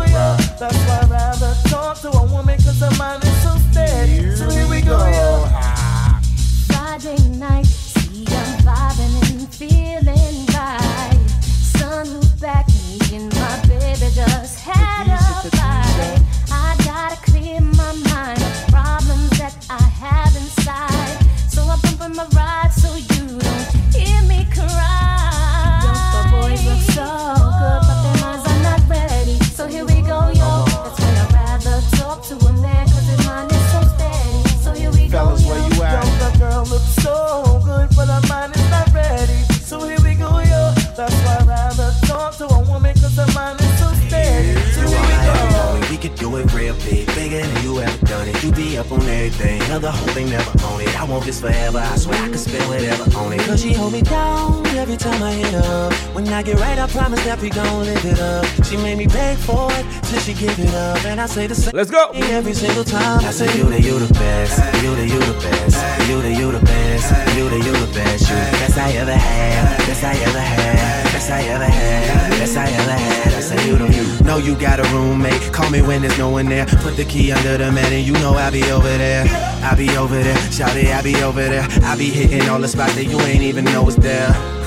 rather 1.94 2.11
to 2.11 2.18
a 2.18 2.26
woman 2.26 2.57
cause 2.57 2.80
her 2.80 2.91
mind 2.98 3.24
is 3.24 3.44
so 3.44 3.57
steady. 3.72 4.36
So 4.36 4.49
here 4.49 4.68
we 4.68 4.82
go, 4.82 4.98
yo. 4.98 5.72
Do 46.34 46.39
it 46.39 46.53
real 46.53 46.76
big, 46.76 47.05
bigger 47.15 47.41
than 47.41 47.64
you 47.64 47.80
ever 47.80 48.05
done 48.05 48.27
it. 48.27 48.43
You 48.43 48.51
be 48.51 48.77
up 48.77 48.91
on 48.91 49.01
everything, 49.01 49.61
other 49.72 49.91
whole 49.91 50.07
thing 50.14 50.30
never 50.30 50.51
own 50.65 50.81
it. 50.81 50.99
I 50.99 51.03
want 51.03 51.26
this 51.26 51.39
forever, 51.39 51.77
I 51.77 51.95
swear 51.95 52.22
I 52.22 52.27
could 52.27 52.39
spend 52.39 52.68
whatever 52.69 53.03
on 53.18 53.34
it. 53.34 53.41
Cause 53.41 53.61
she 53.61 53.73
hold 53.73 53.93
me 53.93 54.01
down 54.01 54.65
every 54.68 54.97
time 54.97 55.22
I 55.22 55.34
hit 55.34 55.53
her. 55.53 55.91
When 56.14 56.27
I 56.30 56.41
get 56.43 56.60
right, 56.60 56.77
I 56.77 56.88
promise 56.88 57.23
that 57.26 57.39
we 57.41 57.49
gon' 57.49 57.85
live 57.85 58.05
it 58.05 58.19
up. 58.19 58.45
She 58.65 58.77
made 58.77 58.97
me 58.97 59.07
beg 59.07 59.38
for 59.38 59.68
it 59.72 59.85
till 60.03 60.19
she 60.19 60.34
give 60.34 60.57
it 60.60 60.73
up. 60.73 61.03
And 61.05 61.22
I 61.22 61.26
say 61.27 61.47
the 61.47 61.55
same 61.55 61.73
Let's 61.76 61.91
go. 61.91 62.11
every 62.14 62.53
single 62.53 62.84
time. 62.84 63.23
I 63.23 63.31
say 63.31 63.45
you 63.57 63.65
the 63.65 63.81
you 63.81 63.99
the 63.99 64.14
best, 64.14 64.57
you 64.84 64.95
the 64.95 65.07
you 65.07 65.19
the 65.19 65.38
best, 65.39 66.10
you 66.10 66.22
the 66.22 66.34
you 66.34 66.51
the 66.51 66.60
best, 66.65 67.38
you 67.38 67.49
the 67.49 67.57
you 67.57 67.73
the 67.73 67.93
best, 67.93 68.30
you 68.30 68.35
the 68.35 68.57
best 68.61 68.77
I 68.77 68.91
ever 68.93 69.14
had, 69.14 69.77
best 69.85 70.03
I 70.03 70.14
ever 70.14 70.39
had, 70.39 71.12
best 71.14 71.30
I 71.30 71.41
ever 71.44 71.64
had, 71.64 72.31
best 72.31 72.57
I 72.57 72.65
ever 72.65 72.91
had. 72.91 73.34
I 73.34 73.40
say 73.40 73.68
you 73.68 73.77
the 73.77 73.88
you. 73.94 74.26
Know 74.26 74.38
you 74.38 74.56
got 74.56 74.80
a 74.80 74.84
roommate, 74.94 75.53
call 75.53 75.69
me 75.69 75.81
when 75.81 76.02
there's 76.02 76.18
no 76.18 76.30
one 76.30 76.48
there. 76.48 76.65
Put 76.65 76.98
the 76.98 77.06
key 77.06 77.31
under 77.31 77.57
the 77.57 77.72
mat 77.72 77.91
and 77.91 78.06
you 78.06 78.14
know 78.14 78.34
I'll 78.34 78.52
be 78.52 78.64
over 78.72 78.98
there. 78.98 79.26
I'll 79.64 79.77
be 79.77 79.95
over 79.95 80.22
there, 80.22 80.38
shout 80.52 80.76
it, 80.76 80.88
I'll 80.88 81.03
be 81.03 81.15
over 81.23 81.44
there. 81.44 81.68
I'll 81.84 81.98
be 81.98 82.10
hitting 82.10 82.49
all 82.49 82.60
the 82.60 82.68
spots 82.68 82.95
that 82.95 83.06
you 83.06 83.19
ain't 83.22 83.44
even 83.44 83.65
know 83.65 83.88
is 83.88 83.95
there. 83.95 84.34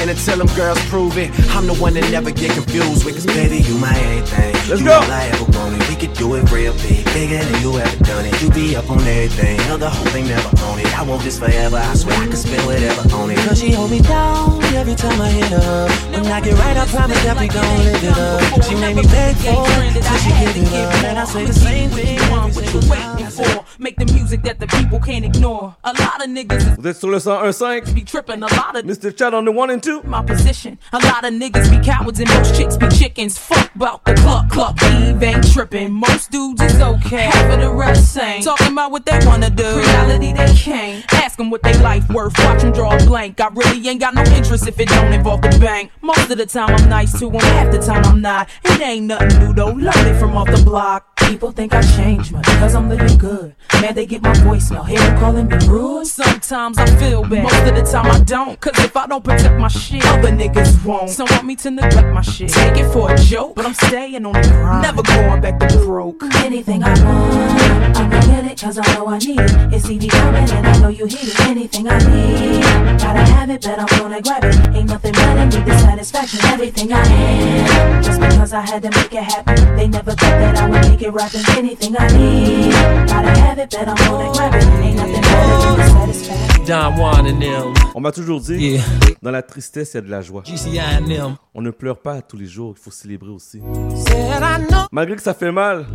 And 0.00 0.10
until 0.10 0.38
them 0.38 0.50
girls 0.56 0.78
prove 0.86 1.18
it, 1.18 1.30
I'm 1.50 1.66
the 1.66 1.74
one 1.74 1.94
that 1.94 2.08
never 2.10 2.30
get 2.30 2.52
confused 2.52 3.04
with. 3.04 3.14
Cause 3.14 3.26
baby, 3.26 3.58
you 3.58 3.76
my 3.78 3.90
everything. 3.90 4.54
Let's 4.68 4.80
you 4.80 4.86
go. 4.86 4.94
all 4.94 5.10
I 5.10 5.26
ever 5.32 5.44
wanted. 5.58 5.82
We 5.88 5.96
could 5.96 6.14
do 6.14 6.34
it 6.36 6.50
real 6.50 6.72
big, 6.74 7.04
bigger 7.16 7.42
than 7.42 7.62
you 7.62 7.78
ever 7.78 8.04
done 8.04 8.24
it. 8.26 8.40
You 8.40 8.50
be 8.50 8.76
up 8.76 8.90
on 8.90 9.00
everything, 9.00 9.58
held 9.66 9.80
the 9.80 9.90
whole 9.90 10.06
thing 10.12 10.28
never 10.28 10.48
own 10.64 10.78
it. 10.78 10.98
I 10.98 11.02
want 11.02 11.22
this 11.22 11.38
forever, 11.38 11.76
I 11.76 11.94
swear 11.94 12.16
I 12.16 12.26
could 12.26 12.38
spend 12.38 12.64
whatever 12.66 13.02
on 13.16 13.30
it. 13.30 13.38
Cause 13.38 13.58
she 13.58 13.72
hold 13.72 13.90
me 13.90 14.00
down 14.00 14.62
every 14.74 14.94
time 14.94 15.20
I 15.20 15.30
hit 15.30 15.50
her. 15.50 15.88
When 16.12 16.26
I 16.26 16.40
get 16.40 16.54
right, 16.58 16.76
I 16.76 16.86
promise 16.86 17.22
that 17.24 17.40
we 17.40 17.48
gon' 17.48 17.78
live 17.78 18.04
it 18.04 18.18
up. 18.18 18.64
She 18.64 18.74
made 18.76 18.96
me 18.96 19.02
beg 19.02 19.36
for 19.36 19.66
it, 19.82 19.92
till 19.94 20.18
she 20.22 20.30
give 20.30 20.56
it 20.56 20.72
up. 20.74 21.04
And 21.04 21.18
I 21.18 21.24
say 21.24 21.44
the 21.46 21.52
same 21.52 21.90
thing 21.90 22.18
What 22.30 22.54
you 22.72 22.80
waiting 22.90 23.30
for? 23.30 23.64
Make 23.78 23.96
the 23.96 24.06
music 24.12 24.42
that 24.42 24.58
the 24.60 24.66
people 24.66 25.00
can't 25.00 25.24
ignore. 25.24 25.74
A 25.84 25.92
lot 25.92 26.22
of 26.22 26.28
niggas 26.28 26.76
Vous 26.76 26.86
êtes 26.86 26.98
sur 26.98 27.08
le 27.08 27.18
101.5. 27.18 27.94
be 27.94 28.02
tripping. 28.02 28.42
A 28.42 28.46
lot 28.46 28.76
of 28.76 28.84
Mr. 28.84 29.16
Chad 29.16 29.34
on 29.34 29.44
the 29.44 29.52
one 29.52 29.70
and 29.70 29.82
two. 29.82 29.87
My 30.04 30.22
position. 30.22 30.78
A 30.92 30.98
lot 30.98 31.24
of 31.24 31.32
niggas 31.32 31.70
be 31.70 31.84
cowards 31.84 32.20
and 32.20 32.28
most 32.30 32.54
chicks 32.54 32.76
be 32.76 32.88
chickens. 32.88 33.38
Fuck 33.38 33.74
about 33.74 34.04
the 34.04 34.14
cluck 34.14 34.48
cluck. 34.50 34.76
Eve 34.82 35.22
ain't 35.22 35.52
tripping. 35.52 35.92
Most 35.92 36.30
dudes 36.30 36.62
is 36.62 36.80
okay. 36.80 37.24
Half 37.24 37.54
of 37.54 37.60
the 37.60 37.72
rest 37.72 38.18
ain't. 38.18 38.44
Talking 38.44 38.72
about 38.72 38.90
what 38.90 39.06
they 39.06 39.18
wanna 39.24 39.50
do. 39.50 39.78
Reality 39.78 40.32
they 40.32 40.52
can't. 40.54 41.04
Ask 41.14 41.36
them 41.36 41.50
what 41.50 41.62
they 41.62 41.76
life 41.78 42.08
worth. 42.10 42.38
Watch 42.40 42.62
them 42.62 42.72
draw 42.72 42.96
a 42.96 42.98
blank. 43.04 43.40
I 43.40 43.48
really 43.48 43.86
ain't 43.88 44.00
got 44.00 44.14
no 44.14 44.22
interest 44.24 44.66
if 44.66 44.78
it 44.78 44.88
don't 44.88 45.12
involve 45.12 45.42
the 45.42 45.56
bank. 45.58 45.90
Most 46.02 46.30
of 46.30 46.38
the 46.38 46.46
time 46.46 46.74
I'm 46.74 46.88
nice 46.88 47.12
to 47.18 47.30
them. 47.30 47.40
Half 47.40 47.72
the 47.72 47.78
time 47.78 48.04
I'm 48.04 48.20
not. 48.20 48.48
It 48.64 48.80
ain't 48.80 49.06
nothing 49.06 49.38
new 49.38 49.54
though. 49.54 49.72
Learn 49.72 50.06
it 50.06 50.18
from 50.18 50.36
off 50.36 50.48
the 50.48 50.62
block. 50.62 51.17
People 51.28 51.52
think 51.52 51.74
I 51.74 51.82
changed 51.82 52.32
much 52.32 52.46
because 52.46 52.74
I'm 52.74 52.88
living 52.88 53.18
good. 53.18 53.54
Man, 53.82 53.94
they 53.94 54.06
get 54.06 54.22
my 54.22 54.32
voicemail. 54.32 54.88
Hear 54.88 54.98
them 54.98 55.20
calling 55.20 55.46
me 55.46 55.56
rude. 55.68 56.06
Sometimes 56.06 56.78
I 56.78 56.86
feel 56.96 57.22
bad. 57.22 57.42
Most 57.42 57.66
of 57.68 57.74
the 57.76 57.82
time 57.82 58.06
I 58.06 58.18
don't. 58.20 58.58
Cause 58.58 58.72
if 58.78 58.96
I 58.96 59.06
don't 59.06 59.22
protect 59.22 59.60
my 59.60 59.68
shit, 59.68 60.04
other 60.06 60.30
niggas 60.30 60.82
won't. 60.86 61.10
Some 61.10 61.26
want 61.30 61.44
me 61.44 61.54
to 61.56 61.70
neglect 61.70 62.08
my 62.08 62.22
shit. 62.22 62.48
Take 62.48 62.78
it 62.78 62.90
for 62.92 63.12
a 63.12 63.18
joke, 63.18 63.56
but 63.56 63.66
I'm 63.66 63.74
staying 63.74 64.24
on 64.24 64.32
the 64.32 64.48
grind. 64.48 64.82
Never 64.82 65.02
going 65.02 65.40
back 65.42 65.60
to 65.60 65.78
broke. 65.84 66.22
Anything 66.36 66.82
I 66.82 66.88
want, 67.04 67.96
I 67.96 68.08
can 68.08 68.10
get 68.10 68.50
it 68.50 68.60
cause 68.60 68.78
I 68.78 68.94
know 68.94 69.08
I 69.08 69.18
need 69.18 69.38
it. 69.38 69.74
It's 69.74 69.84
CD 69.84 70.08
coming 70.08 70.50
and 70.50 70.66
I 70.66 70.80
know 70.80 70.88
you 70.88 71.04
hear 71.04 71.20
it. 71.22 71.40
Anything 71.40 71.88
I 71.88 71.98
need, 71.98 72.62
gotta 72.98 73.20
have 73.20 73.50
it, 73.50 73.62
but 73.62 73.78
I'm 73.78 73.98
gonna 74.00 74.22
grab 74.22 74.44
it. 74.44 74.74
Ain't 74.74 74.88
nothing 74.88 75.12
better 75.12 75.50
than 75.50 75.68
the 75.68 75.78
satisfaction. 75.78 76.40
Everything 76.46 76.92
I 76.92 77.04
am, 77.06 78.02
just 78.02 78.18
because 78.18 78.54
I 78.54 78.62
had 78.62 78.82
to 78.82 78.90
make 78.90 79.12
it 79.12 79.22
happen. 79.22 79.76
They 79.76 79.88
never 79.88 80.12
thought 80.12 80.38
that 80.40 80.56
I 80.56 80.70
would 80.70 80.88
make 80.88 81.02
it 81.02 81.12
rapping. 81.18 81.40
Anything 81.58 81.94
I 81.98 82.06
need, 82.16 82.72
gotta 83.08 83.40
have 83.40 83.58
it, 83.58 83.70
but 83.70 83.88
I'm 83.88 83.96
gonna 83.96 84.32
grab 84.32 84.54
it. 84.54 84.64
Ain't 84.82 84.96
nothing 84.96 85.20
better 85.20 85.58
than 85.60 85.76
the 85.76 86.12
satisfaction. 86.14 86.64
Don 86.66 86.96
Juan 86.96 87.26
and 87.26 87.40
them. 87.40 87.74
On 87.94 88.00
m'a 88.00 88.12
toujours 88.12 88.40
dit, 88.40 88.54
Yeah. 88.74 88.82
dans 89.22 89.30
la 89.30 89.42
tristesse, 89.42 89.92
il 89.94 89.96
y 89.96 89.98
a 89.98 90.02
de 90.02 90.10
la 90.10 90.20
joie. 90.22 90.42
GCI 90.44 90.78
and 91.00 91.06
them. 91.08 91.36
On 91.54 91.62
ne 91.62 91.70
pleure 91.70 91.98
pas 91.98 92.20
tous 92.22 92.36
les 92.36 92.46
jours, 92.46 92.74
il 92.76 92.80
faut 92.82 92.90
célébrer 92.90 93.30
aussi. 93.30 93.60
Said 94.06 94.42
I 94.42 94.58
know 94.68 94.84
Malgré 94.92 95.16
que 95.16 95.22
ça 95.22 95.34
fait 95.34 95.50
mal, 95.52 95.86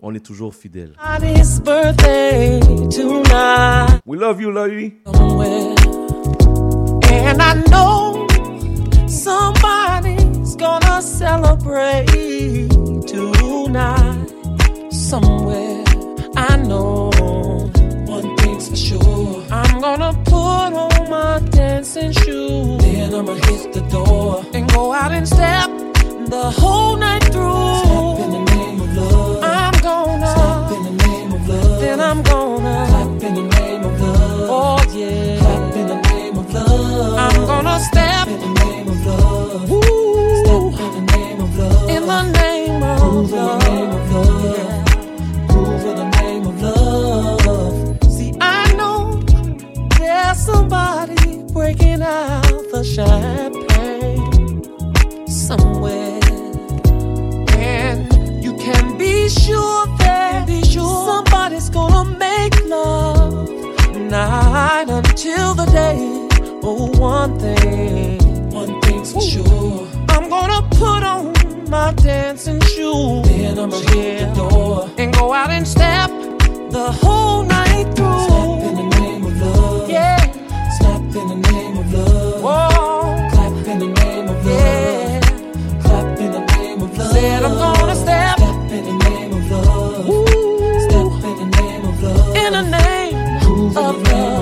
on 0.00 0.14
est 0.14 0.20
toujours 0.24 0.54
fidèle. 0.54 0.92
birthday 1.64 2.60
tonight. 2.90 4.00
We 4.06 4.18
love 4.18 4.40
you, 4.40 4.50
Larry. 4.52 4.94
And 7.08 7.40
I 7.42 7.54
know 7.70 8.26
somebody's 9.08 10.54
gonna 10.56 11.00
celebrate 11.02 12.06
tonight 13.76 14.90
somewhere 14.90 15.84
I 16.34 16.56
know. 16.56 17.10
One 18.06 18.36
thing's 18.38 18.68
for 18.70 18.76
sure. 18.76 19.44
I'm 19.50 19.80
gonna 19.80 20.12
put 20.24 20.70
on 20.84 21.10
my 21.10 21.40
dancing 21.50 22.12
shoes. 22.12 22.82
Then 22.82 23.14
I'ma 23.14 23.34
hit 23.34 23.74
the 23.74 23.82
door 23.90 24.44
and 24.54 24.64
go 24.72 24.92
out 24.92 25.12
and 25.12 25.26
step 25.28 25.68
the 26.34 26.44
whole 26.60 26.96
night 26.96 27.24
through. 27.24 27.76
Step 27.84 28.18
in 28.24 28.30
the 28.36 28.44
name 28.54 28.80
of 28.80 28.96
love. 28.96 29.44
I'm 29.44 29.76
gonna 29.88 30.30
step 30.36 30.70
in 30.76 30.82
the 30.88 30.94
name 31.06 31.32
of 31.32 31.48
love. 31.48 31.80
Then 31.80 32.00
I'm 32.00 32.22
gonna 32.22 32.76
clap 32.90 33.22
in 33.28 33.34
the 33.40 33.46
name 33.58 33.84
of 33.84 34.00
love. 34.00 34.48
Oh 34.58 34.78
yeah. 35.00 35.38
Clap 35.40 35.76
in 35.80 35.86
the 35.92 36.00
name 36.12 36.36
of 36.38 36.54
love. 36.54 37.18
I'm 37.24 37.46
gonna 37.50 37.78
step, 37.80 38.28
in 38.28 38.40
the 38.40 38.52
name 38.64 38.88
of 38.88 39.06
love. 39.06 39.70
Woo. 39.70 40.72
Step 40.72 40.80
in 40.86 40.92
the 40.96 41.12
name 41.16 41.40
of 41.40 41.58
love. 41.58 41.90
In 41.90 42.06
the 42.06 42.22
name 42.40 42.55
over 43.26 43.36
the 43.36 43.58
name 43.70 43.90
of 43.90 44.12
love. 44.12 45.50
Over 45.50 45.94
the 45.94 46.10
name 46.20 46.46
of 46.46 46.62
love. 46.62 48.12
See, 48.12 48.32
I 48.40 48.72
know 48.74 49.20
there's 49.98 50.38
somebody 50.38 51.42
breaking 51.52 52.02
out 52.02 52.42
the 52.70 52.84
champagne 52.84 54.62
somewhere. 55.26 56.20
And 57.58 58.44
you 58.44 58.56
can 58.58 58.96
be 58.96 59.28
sure 59.28 59.86
that 59.98 60.46
be 60.46 60.62
sure 60.62 61.06
somebody's 61.06 61.68
gonna 61.68 62.04
make 62.18 62.54
love. 62.66 63.48
Night 63.96 64.86
until 64.88 65.54
the 65.54 65.66
day. 65.66 65.98
Oh, 66.62 66.86
one 66.98 67.38
thing. 67.40 68.50
One 68.50 68.80
thing's 68.82 69.12
for 69.12 69.20
sure. 69.20 69.88
I'm 70.10 70.28
gonna 70.28 70.62
put 70.70 71.02
on 71.02 71.35
my 71.68 71.92
dancing 71.94 72.60
shoes. 72.60 73.26
Then 73.26 73.58
I'ma 73.58 73.78
hit 73.90 74.20
the 74.20 74.34
door 74.34 74.90
and 74.98 75.14
go 75.14 75.32
out 75.32 75.50
and 75.50 75.66
step 75.66 76.10
the 76.70 76.92
whole 77.00 77.44
night 77.44 77.84
through. 77.96 78.20
Step 78.26 78.62
in 78.68 78.74
the 78.76 78.96
name 79.00 79.24
of 79.24 79.40
love. 79.40 79.90
Yeah. 79.90 80.18
Step 80.78 81.00
in 81.00 81.28
the 81.28 81.50
name 81.50 81.76
of 81.78 81.92
love. 81.92 82.42
Whoa. 82.42 83.30
Clap 83.32 83.66
in 83.66 83.78
the 83.78 83.86
name 83.86 84.28
of 84.28 84.46
love. 84.46 84.60
Yeah. 84.60 85.20
Clap 85.82 86.18
in 86.20 86.32
the 86.32 86.44
name 86.56 86.82
of 86.82 86.98
love. 86.98 87.12
Said 87.12 87.42
I'm 87.44 87.54
gonna 87.54 87.96
step. 87.96 88.36
Step 88.38 88.72
in 88.72 88.84
the 88.84 89.04
name 89.08 89.32
of 89.32 89.50
love. 89.50 90.08
Ooh. 90.08 90.80
Step 90.88 91.24
in 91.24 91.50
the 91.50 91.56
name 91.60 91.84
of 91.84 92.02
love. 92.02 92.36
In 92.36 92.52
the 92.52 92.62
name 92.62 93.40
Proof 93.40 93.76
of 93.76 94.02
love. 94.02 94.35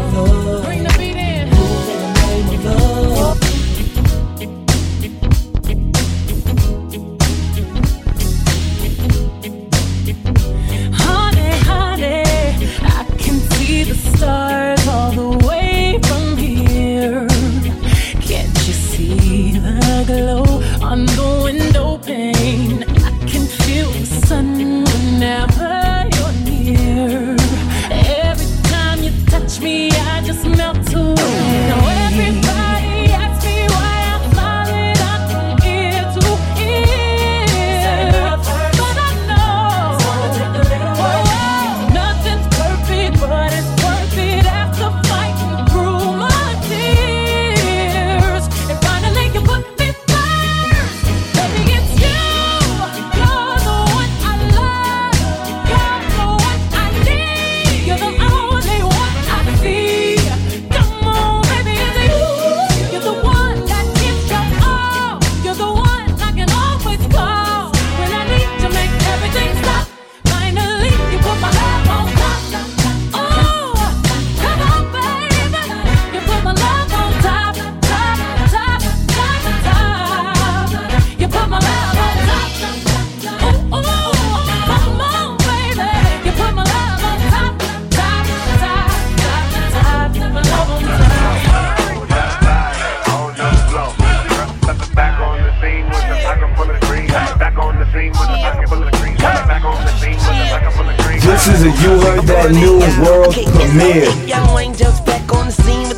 This 101.45 101.61
is 101.61 101.65
a 101.65 101.73
You 101.85 102.01
Heard 102.01 102.25
That 102.25 102.53
New 102.57 102.81
World 103.05 103.35
premiere. 103.37 104.09
Young 104.25 104.55
Wayne 104.55 104.73
jumps 104.73 105.01
back 105.05 105.21
on 105.31 105.45
the 105.45 105.53
scene 105.53 105.93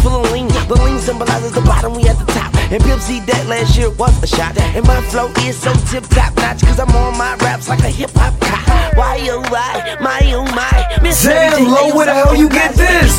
full 0.00 0.16
of 0.16 0.32
we 1.92 2.08
at 2.08 2.16
the 2.16 2.24
top. 2.32 2.48
Shot. 4.24 4.56
Flow 5.12 5.28
so 5.52 5.74
top 6.08 6.34
notch, 6.40 6.62
cause 6.64 6.80
I'm 6.80 6.88
on 6.96 7.18
my 7.18 7.36
like 7.68 7.84
a 7.84 7.92
hip 7.92 8.08
hop 8.16 8.32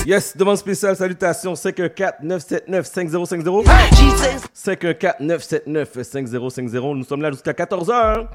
Yes, 0.07 0.35
demande 0.35 0.57
spéciale, 0.57 0.95
salutations 0.95 1.55
514 1.55 2.15
979 2.23 2.89
Nous 6.95 7.03
sommes 7.03 7.21
là 7.21 7.29
jusqu'à 7.29 7.51
14h. 7.51 8.27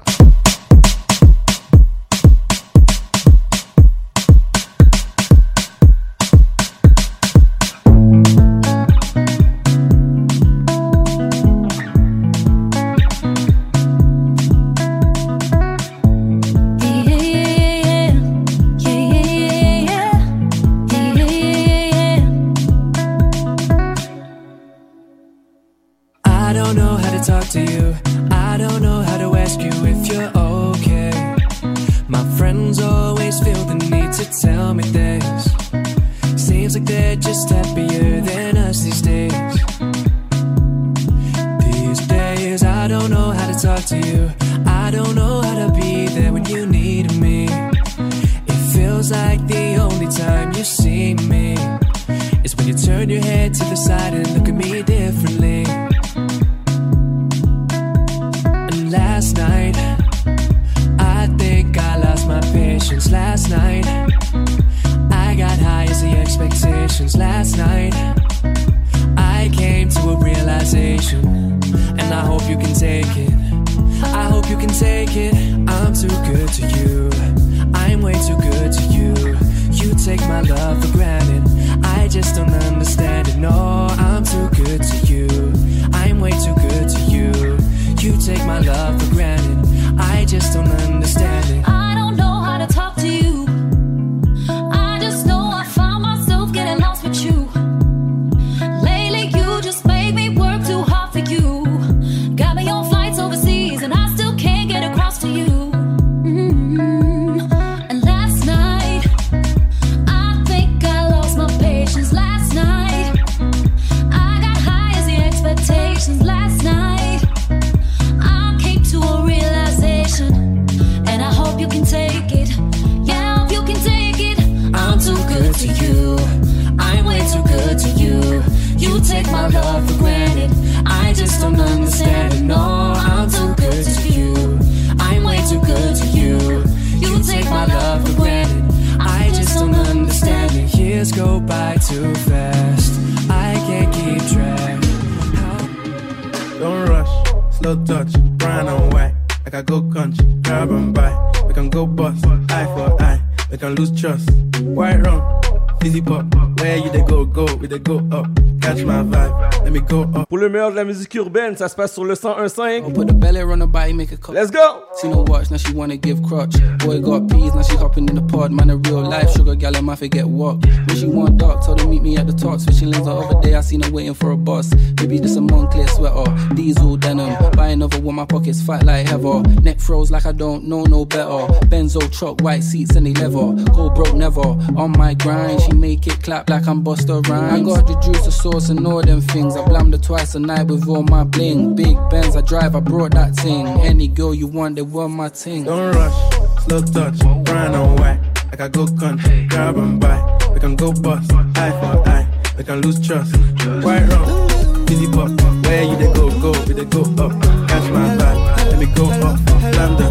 Musique 161.03 161.15
urbaine, 161.15 161.57
ça 161.57 161.67
se 161.67 161.75
passe 161.75 161.93
sur 161.93 162.05
le 162.05 162.15
101.5. 162.15 162.93
Put 162.93 163.07
the 163.07 163.13
belly 163.13 163.41
on 163.41 163.59
her 163.59 163.67
body, 163.67 163.93
make 163.93 164.11
a 164.13 164.17
cup. 164.17 164.35
Let's 164.35 164.51
go. 164.51 164.83
No 165.03 165.25
watch, 165.27 165.51
now 165.51 165.57
she 165.57 165.73
wanna 165.73 165.97
give 165.97 166.21
crutch. 166.23 166.55
Boy 166.79 167.01
got 167.01 167.27
peas, 167.29 167.53
now 167.53 167.61
she 167.61 167.75
hopping 167.75 168.07
in 168.07 168.15
the 168.15 168.21
pod. 168.21 168.51
Man, 168.51 168.69
a 168.69 168.77
real 168.77 169.01
life 169.01 169.29
sugar 169.31 169.55
gal, 169.55 169.75
I 169.75 169.95
forget 169.95 170.25
what. 170.25 170.65
When 170.87 170.95
she 170.95 171.07
want 171.07 171.37
dark, 171.37 171.65
told 171.65 171.81
her 171.81 171.87
meet 171.87 172.03
me 172.03 172.17
at 172.17 172.27
the 172.27 172.33
top. 172.33 172.61
Switching 172.61 172.91
lanes 172.91 173.05
the 173.05 173.11
other 173.11 173.41
day, 173.41 173.55
I 173.55 173.61
seen 173.61 173.81
her 173.81 173.91
waiting 173.91 174.13
for 174.13 174.31
a 174.31 174.37
bus. 174.37 174.73
Maybe 175.01 175.19
this 175.19 175.35
a 175.35 175.39
Moncler 175.41 175.89
sweater, 175.89 176.55
diesel 176.55 176.95
denim. 176.95 177.35
Another 177.83 177.99
one, 177.99 178.15
my 178.15 178.25
pockets 178.25 178.61
fat 178.61 178.85
like 178.85 179.07
heather. 179.07 179.41
Neck 179.61 179.77
froze 179.77 180.09
like 180.09 180.25
I 180.25 180.31
don't 180.31 180.63
know 180.63 180.85
no 180.85 181.03
better. 181.03 181.51
Benzo 181.67 181.99
truck, 182.17 182.39
white 182.39 182.63
seats 182.63 182.95
and 182.95 183.05
they 183.05 183.11
leather. 183.11 183.61
Go 183.73 183.89
broke 183.89 184.15
never. 184.15 184.39
On 184.39 184.93
my 184.97 185.13
grind, 185.15 185.59
she 185.59 185.73
make 185.73 186.07
it 186.07 186.23
clap 186.23 186.49
like 186.49 186.65
I'm 186.65 186.81
Buster 186.81 187.19
Rhymes. 187.19 187.51
I 187.51 187.61
got 187.61 187.85
the 187.85 187.99
juice, 187.99 188.23
the 188.23 188.31
sauce, 188.31 188.69
and 188.69 188.87
all 188.87 189.01
them 189.01 189.19
things. 189.19 189.57
I 189.57 189.65
blammed 189.65 189.93
her 189.93 189.99
twice 189.99 190.33
a 190.33 190.39
night 190.39 190.67
with 190.67 190.87
all 190.87 191.03
my 191.03 191.25
bling. 191.25 191.75
Big 191.75 191.97
Benz, 192.09 192.37
I 192.37 192.41
drive, 192.41 192.73
I 192.73 192.79
brought 192.79 193.11
that 193.15 193.35
thing. 193.35 193.67
Any 193.81 194.07
girl 194.07 194.33
you 194.33 194.47
want, 194.47 194.77
they 194.77 194.81
want 194.81 195.11
my 195.11 195.27
ting. 195.27 195.65
Don't 195.65 195.93
rush, 195.93 196.63
slow 196.63 196.81
touch, 196.83 197.19
brown 197.43 197.75
and 197.75 197.99
white. 197.99 198.21
Like 198.45 198.61
I 198.61 198.69
go 198.69 198.87
country, 198.87 199.45
grab 199.49 199.75
and 199.75 199.99
buy. 199.99 200.39
We 200.53 200.61
can 200.61 200.77
go 200.77 200.93
bust, 200.93 201.33
eye 201.33 201.71
for 201.81 202.07
eye. 202.07 202.25
We 202.57 202.63
can 202.63 202.79
lose 202.79 203.05
trust. 203.05 203.35
White 203.83 204.07
rum, 204.07 204.87
fizzy 204.87 205.07
pop. 205.07 205.31
Where 205.65 205.83
you 205.83 205.97
they 205.97 206.13
go, 206.13 206.29
go, 206.39 206.51
we 206.65 206.73
they 206.75 206.85
go 206.85 207.01
up. 207.21 207.62
Let 207.93 208.79
me 208.79 208.87
go 208.87 209.05
up. 209.09 209.37
Slam 209.37 209.97
the 209.97 210.07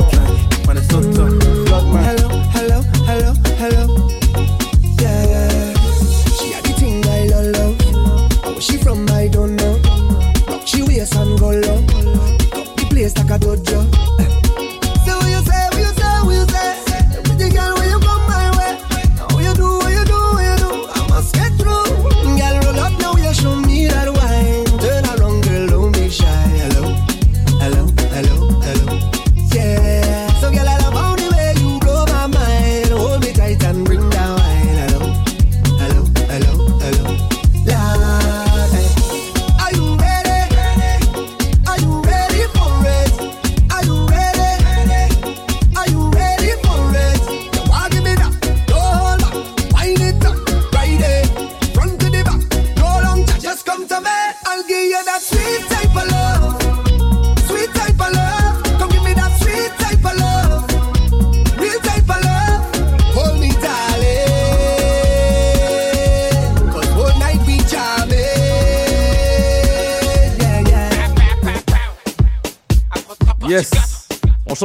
when 0.67 0.77
it's 0.77 0.89
so 0.89 1.01
tough. 1.13 1.85
My 1.93 2.03
Hello, 2.03 2.29
hello, 2.55 2.83
hello, 3.09 3.33
hello. 3.59 3.85
Yeah. 5.01 5.75
She 6.39 6.53
had 6.53 6.65
the 6.65 6.73
thing 6.79 7.05
I 7.07 7.27
love, 7.57 8.63
she 8.63 8.77
from, 8.77 9.09
I 9.11 9.29
don't 9.29 9.57
know. 9.57 9.81
She 10.65 10.83
waist 10.83 11.17
and 11.17 11.39
go 11.39 11.51
low. 11.51 11.81
The 12.77 12.87
place 12.89 13.17
like 13.17 13.31
a 13.31 13.39
dojo. 13.39 13.62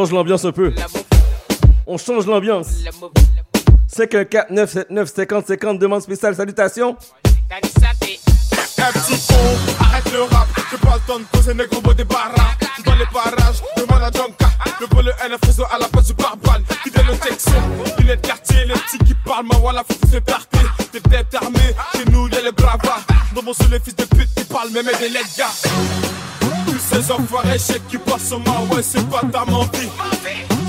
Change 0.08 0.14
l'ambiance 0.14 0.46
un 0.46 0.52
peu. 0.52 0.74
On 1.86 1.98
change 1.98 2.26
l'ambiance. 2.28 2.68
514 3.88 4.46
979 4.50 5.14
50 5.14 5.48
50 5.48 5.80
demande 5.80 6.02
spéciale 6.02 6.36
salutations. 6.36 6.96
Arrête 9.80 10.12
le 10.14 10.22
rap. 10.22 10.48
J'ai 10.72 10.78
pas 10.78 10.96
le 10.96 11.08
temps 11.08 11.20
de 11.20 11.26
poser 11.26 11.54
gros 11.68 11.82
mots 11.82 11.94
des 11.94 12.04
barras. 12.04 12.56
Dans 12.86 12.96
les 12.96 13.06
parages, 13.06 13.62
demande 13.76 14.04
à. 14.04 14.12
Le 14.80 14.86
vol 14.96 15.14
N, 15.26 15.32
un 15.34 15.38
frisson 15.44 15.64
à 15.72 15.80
la 15.80 15.88
place 15.88 16.06
du 16.06 16.14
au 16.14 17.16
Texan, 17.16 17.52
il 18.00 18.10
est 18.10 18.22
quartier. 18.22 18.66
Les 18.66 18.74
petits 18.76 19.00
qui 19.00 19.14
parlent, 19.26 19.48
ma 19.48 19.58
voilà, 19.58 19.84
faut 19.84 20.08
se 20.08 20.18
tarter. 20.18 20.60
Des 20.94 21.02
têtes 21.02 21.34
armées, 21.34 21.76
chez 21.96 22.06
nous, 22.12 22.28
y'a 22.28 22.42
les 22.42 22.52
bravas. 22.52 23.17
Mon 23.48 23.54
les 23.72 23.80
fils 23.80 23.96
de 23.96 24.04
pute 24.04 24.28
qui 24.36 24.44
parlent, 24.44 24.72
même 24.72 24.90
des 25.00 25.08
les 25.08 25.22
gars. 25.38 25.46
Tous 26.66 26.80
ces 26.92 27.10
enfoirés, 27.10 27.58
chèques 27.58 27.88
qui 27.88 27.98
passent 27.98 28.28
sur 28.28 28.42
ma 28.42 28.82
c'est 28.82 29.10
pas 29.10 29.22
ta 29.32 29.46
mentie. 29.50 29.88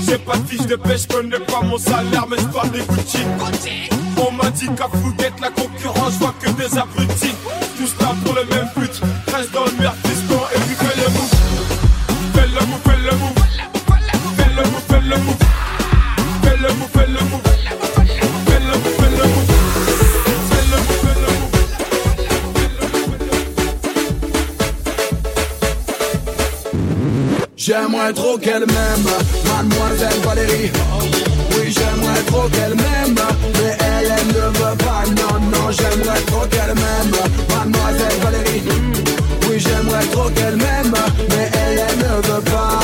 J'ai 0.07 0.17
pas 0.17 0.37
de 0.37 0.47
fiche 0.47 0.65
de 0.65 0.77
pêche, 0.77 1.05
connais 1.05 1.39
pas 1.39 1.59
mon 1.61 1.77
salaire, 1.77 2.25
mais 2.29 2.37
j'parle 2.37 2.71
des 2.71 2.79
Gucci. 2.79 3.17
On 4.15 4.31
m'a 4.31 4.49
dit 4.51 4.69
qu'à 4.77 4.87
Fouguette, 4.87 5.41
la 5.41 5.49
concurrence, 5.49 6.13
je 6.13 6.19
vois 6.19 6.33
que 6.41 6.49
des 6.51 6.77
abrutis. 6.77 7.35
Tous 7.77 7.93
là 7.99 8.15
pour 8.23 8.33
le 8.33 8.45
même 8.45 8.69
but, 8.77 9.01
reste 9.27 9.51
dans 9.51 9.65
le 9.65 9.71
merde, 9.77 9.97
J'aimerais 27.69 28.11
trop 28.13 28.35
qu'elle 28.39 28.65
m'aime, 28.65 29.05
mademoiselle 29.45 30.19
Valérie. 30.25 30.71
Oui, 31.51 31.71
j'aimerais 31.71 32.23
trop 32.25 32.49
qu'elle 32.49 32.73
m'aime, 32.73 33.15
mais 33.53 33.77
elle, 33.79 34.11
elle 34.17 34.27
ne 34.27 34.47
veut 34.57 34.77
pas. 34.77 35.03
Non, 35.05 35.39
non, 35.39 35.69
j'aimerais 35.69 36.19
trop 36.21 36.47
qu'elle 36.47 36.73
m'aime, 36.73 37.13
mademoiselle 37.55 38.19
Valérie. 38.23 38.63
Oui, 39.47 39.59
j'aimerais 39.59 40.05
trop 40.07 40.29
qu'elle 40.31 40.55
m'aime, 40.55 40.93
mais 41.29 41.51
elle, 41.53 41.83
elle 41.87 41.97
ne 41.99 42.15
veut 42.27 42.41
pas. 42.41 42.79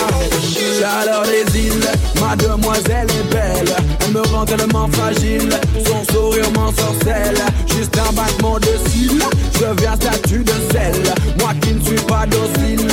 Chaleur 0.80 1.24
des 1.24 1.60
îles, 1.60 1.90
ma 2.22 2.36
demoiselle 2.36 3.08
est 3.10 3.34
belle. 3.34 3.76
Elle 4.02 4.14
me 4.14 4.22
rend 4.22 4.46
tellement 4.46 4.88
fragile, 4.92 5.50
son 5.84 6.14
sourire 6.14 6.52
m'ensorcelle. 6.52 7.42
Juste 7.76 7.98
un 7.98 8.14
battement 8.14 8.60
de 8.60 8.90
cils, 8.90 9.24
je 9.56 9.66
deviens 9.66 9.96
statue 9.96 10.44
de 10.44 10.54
sel. 10.72 11.02
Moi 11.40 11.54
qui 11.62 11.74
ne 11.74 11.84
suis 11.84 12.06
pas 12.06 12.26
docile, 12.28 12.88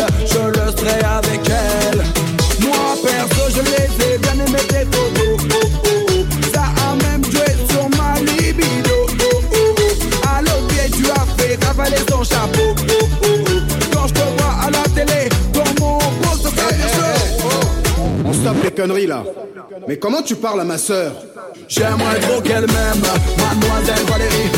conneries 18.83 19.07
là. 19.07 19.23
Mais 19.87 19.97
comment 19.97 20.23
tu 20.23 20.35
parles 20.35 20.61
à 20.61 20.65
ma 20.65 20.77
sœur? 20.77 21.13
J'aimerais 21.69 22.19
trop 22.21 22.41
qu'elle 22.41 22.67
m'aime, 22.67 23.03
mademoiselle 23.39 24.05
Valérie. 24.11 24.51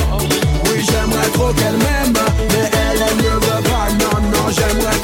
Oui, 0.64 0.82
j'aimerais 0.88 1.28
trop 1.34 1.52
qu'elle 1.52 1.76
m'aime, 1.84 2.14
mais 2.48 2.70
elle, 2.72 3.00
elle 3.06 3.16
ne 3.18 3.34
veut 3.46 3.62
pas. 3.70 3.86
Non, 4.00 4.16
non, 4.32 4.44
j'aimerais 4.56 4.98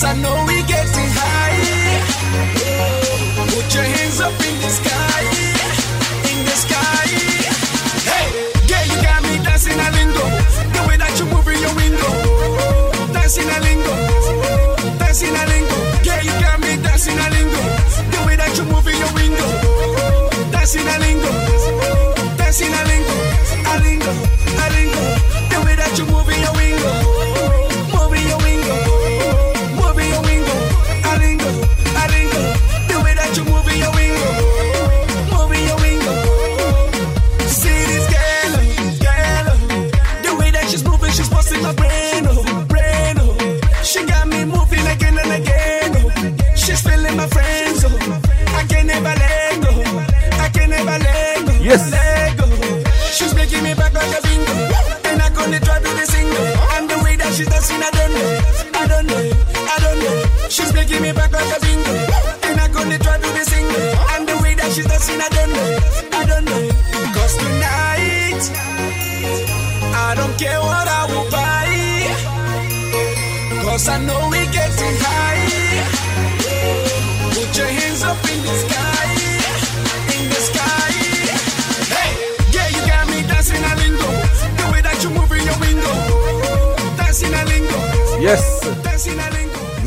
I 0.00 0.12
know 0.14 0.44
we 0.46 0.62
getting 0.62 1.10
high 1.10 1.27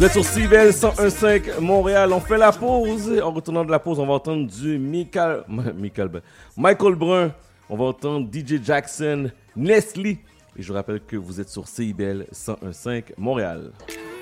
Vous 0.02 0.08
êtes 0.08 0.14
sur 0.14 0.26
CBL 0.26 0.70
101.5 0.72 1.60
Montréal. 1.60 2.12
On 2.12 2.20
fait 2.20 2.40
la 2.40 2.52
pause. 2.52 3.22
En 3.24 3.32
retournant 3.32 3.64
de 3.64 3.70
la 3.70 3.78
pause, 3.78 4.00
on 4.00 4.08
va 4.08 4.14
entendre 4.14 4.48
du 4.50 4.80
Michael, 4.80 5.44
Michael 5.48 6.08
ben, 6.08 6.22
Michael 6.58 6.96
Brun. 6.96 7.32
On 7.70 7.78
va 7.78 7.84
entendre 7.84 8.28
DJ 8.34 8.64
Jackson, 8.64 9.30
Nestlé. 9.56 10.18
Et 10.58 10.64
je 10.64 10.68
vous 10.70 10.74
rappelle 10.74 11.02
que 11.02 11.16
vous 11.18 11.40
êtes 11.40 11.50
sur 11.50 11.68
CIBL 11.68 12.26
101.5 12.34 13.04
Montréal. 13.16 13.74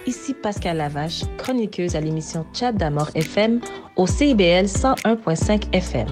Ici 0.06 0.34
Pascal 0.34 0.76
Lavache, 0.76 1.22
chroniqueuse 1.38 1.96
à 1.96 2.02
l'émission 2.02 2.46
Chat 2.52 2.74
d'Amour 2.74 3.08
FM 3.16 3.62
au 3.96 4.06
CIBL 4.06 4.66
101.5 4.66 5.74
FM. 5.74 6.10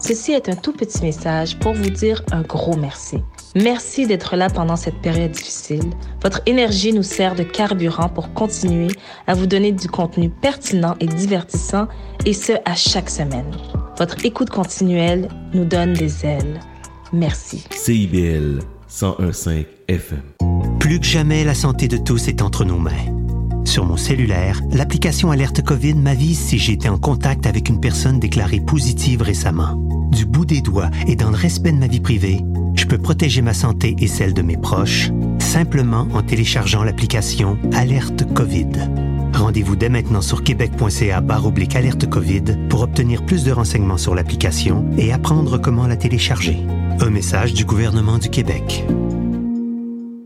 Ceci 0.00 0.32
est 0.32 0.48
un 0.48 0.56
tout 0.56 0.72
petit 0.72 1.02
message 1.02 1.58
pour 1.58 1.74
vous 1.74 1.90
dire 1.90 2.24
un 2.32 2.40
gros 2.40 2.76
merci. 2.76 3.18
Merci 3.54 4.06
d'être 4.06 4.36
là 4.36 4.48
pendant 4.48 4.76
cette 4.76 5.00
période 5.02 5.32
difficile. 5.32 5.90
Votre 6.22 6.40
énergie 6.46 6.92
nous 6.92 7.02
sert 7.02 7.34
de 7.34 7.42
carburant 7.42 8.08
pour 8.08 8.32
continuer 8.32 8.88
à 9.26 9.34
vous 9.34 9.46
donner 9.46 9.72
du 9.72 9.88
contenu 9.88 10.30
pertinent 10.30 10.96
et 11.00 11.06
divertissant, 11.06 11.86
et 12.24 12.32
ce, 12.32 12.52
à 12.64 12.74
chaque 12.74 13.10
semaine. 13.10 13.50
Votre 13.98 14.24
écoute 14.24 14.48
continuelle 14.48 15.28
nous 15.52 15.64
donne 15.64 15.92
des 15.92 16.24
ailes. 16.24 16.60
Merci. 17.12 17.64
CIBL 17.70 18.60
101.5 18.90 19.66
FM. 19.88 20.22
Plus 20.80 20.98
que 20.98 21.06
jamais, 21.06 21.44
la 21.44 21.54
santé 21.54 21.88
de 21.88 21.98
tous 21.98 22.28
est 22.28 22.40
entre 22.40 22.64
nos 22.64 22.78
mains. 22.78 23.21
Sur 23.64 23.86
mon 23.86 23.96
cellulaire, 23.96 24.60
l'application 24.70 25.30
Alerte 25.30 25.62
COVID 25.62 25.94
m'avise 25.94 26.38
si 26.38 26.58
j'ai 26.58 26.72
été 26.74 26.88
en 26.88 26.98
contact 26.98 27.46
avec 27.46 27.68
une 27.68 27.80
personne 27.80 28.18
déclarée 28.18 28.60
positive 28.60 29.22
récemment. 29.22 29.76
Du 30.10 30.26
bout 30.26 30.44
des 30.44 30.60
doigts 30.60 30.90
et 31.06 31.16
dans 31.16 31.30
le 31.30 31.36
respect 31.36 31.72
de 31.72 31.78
ma 31.78 31.86
vie 31.86 32.00
privée, 32.00 32.40
je 32.74 32.84
peux 32.86 32.98
protéger 32.98 33.42
ma 33.42 33.54
santé 33.54 33.94
et 33.98 34.08
celle 34.08 34.34
de 34.34 34.42
mes 34.42 34.56
proches 34.56 35.10
simplement 35.38 36.08
en 36.14 36.22
téléchargeant 36.22 36.82
l'application 36.82 37.58
Alerte 37.74 38.32
COVID. 38.32 38.70
Rendez-vous 39.34 39.76
dès 39.76 39.88
maintenant 39.88 40.22
sur 40.22 40.42
québec.ca 40.42 41.22
oblique 41.44 41.76
alerte 41.76 42.08
COVID 42.08 42.68
pour 42.68 42.82
obtenir 42.82 43.24
plus 43.24 43.44
de 43.44 43.52
renseignements 43.52 43.98
sur 43.98 44.14
l'application 44.14 44.86
et 44.96 45.12
apprendre 45.12 45.58
comment 45.58 45.86
la 45.86 45.96
télécharger. 45.96 46.58
Un 47.00 47.10
message 47.10 47.54
du 47.54 47.64
gouvernement 47.64 48.18
du 48.18 48.28
Québec. 48.28 48.84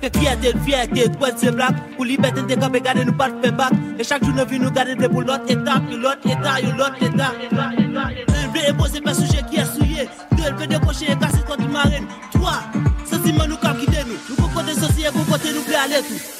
que 0.00 0.06
qui 0.06 0.26
a-t-il 0.26 0.92
qui 0.92 1.00
est 1.00 1.08
droit 1.08 1.30
de 1.30 1.38
ce 1.38 1.50
blague 1.50 1.76
Pour 1.96 2.04
liberté 2.04 2.42
de 2.42 2.60
camper, 2.60 2.80
garder 2.80 3.04
nous 3.04 3.12
pas 3.12 3.30
de 3.30 3.40
faire 3.40 3.52
bac. 3.52 3.72
Et 3.98 4.04
chaque 4.04 4.24
jour, 4.24 4.34
nous 4.34 4.46
vie 4.46 4.58
nous 4.58 4.70
garder 4.70 4.94
de 4.94 5.06
boulot, 5.08 5.34
état, 5.48 5.80
pilote, 5.88 6.18
état, 6.24 6.60
l'autre 6.76 7.02
état. 7.02 7.32
Un 7.48 8.48
vrai 8.48 8.68
imposé, 8.70 9.00
pas 9.00 9.14
sujet 9.14 9.42
qui 9.50 9.58
est 9.58 9.64
souillé. 9.64 10.08
Deux, 10.32 10.44
elle 10.46 10.54
veut 10.54 10.66
décrocher 10.66 11.12
et 11.12 11.16
casser 11.16 11.42
contre 11.46 11.68
marine. 11.68 12.06
Trois, 12.32 12.60
ça 13.04 13.16
c'est 13.24 13.32
moi, 13.32 13.46
nous 13.46 13.56
quittons 13.56 14.06
nous. 14.06 14.18
Nous 14.28 14.36
pouvons 14.36 14.62
des 14.62 14.74
sociétés, 14.74 15.10
vous 15.12 15.24
pouvons 15.24 15.36
nous 15.54 15.62
faire 15.62 15.82
aller 15.82 16.02
tout. 16.06 16.37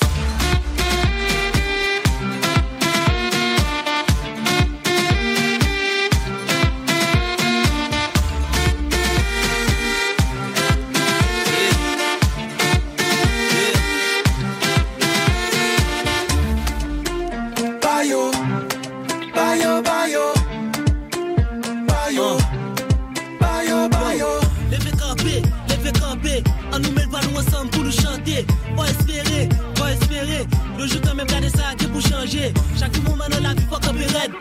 Toujou 30.88 31.02
kan 31.04 31.16
men 31.16 31.26
gade 31.26 31.50
sa 31.52 31.74
ki 31.76 31.86
pou 31.92 32.00
chanje 32.00 32.48
Chak 32.80 32.92
tou 32.94 33.02
mouman 33.04 33.28
nan 33.28 33.42
la 33.44 33.50
vi 33.58 33.64
fwa 33.68 33.76
kope 33.84 34.06
red 34.14 34.32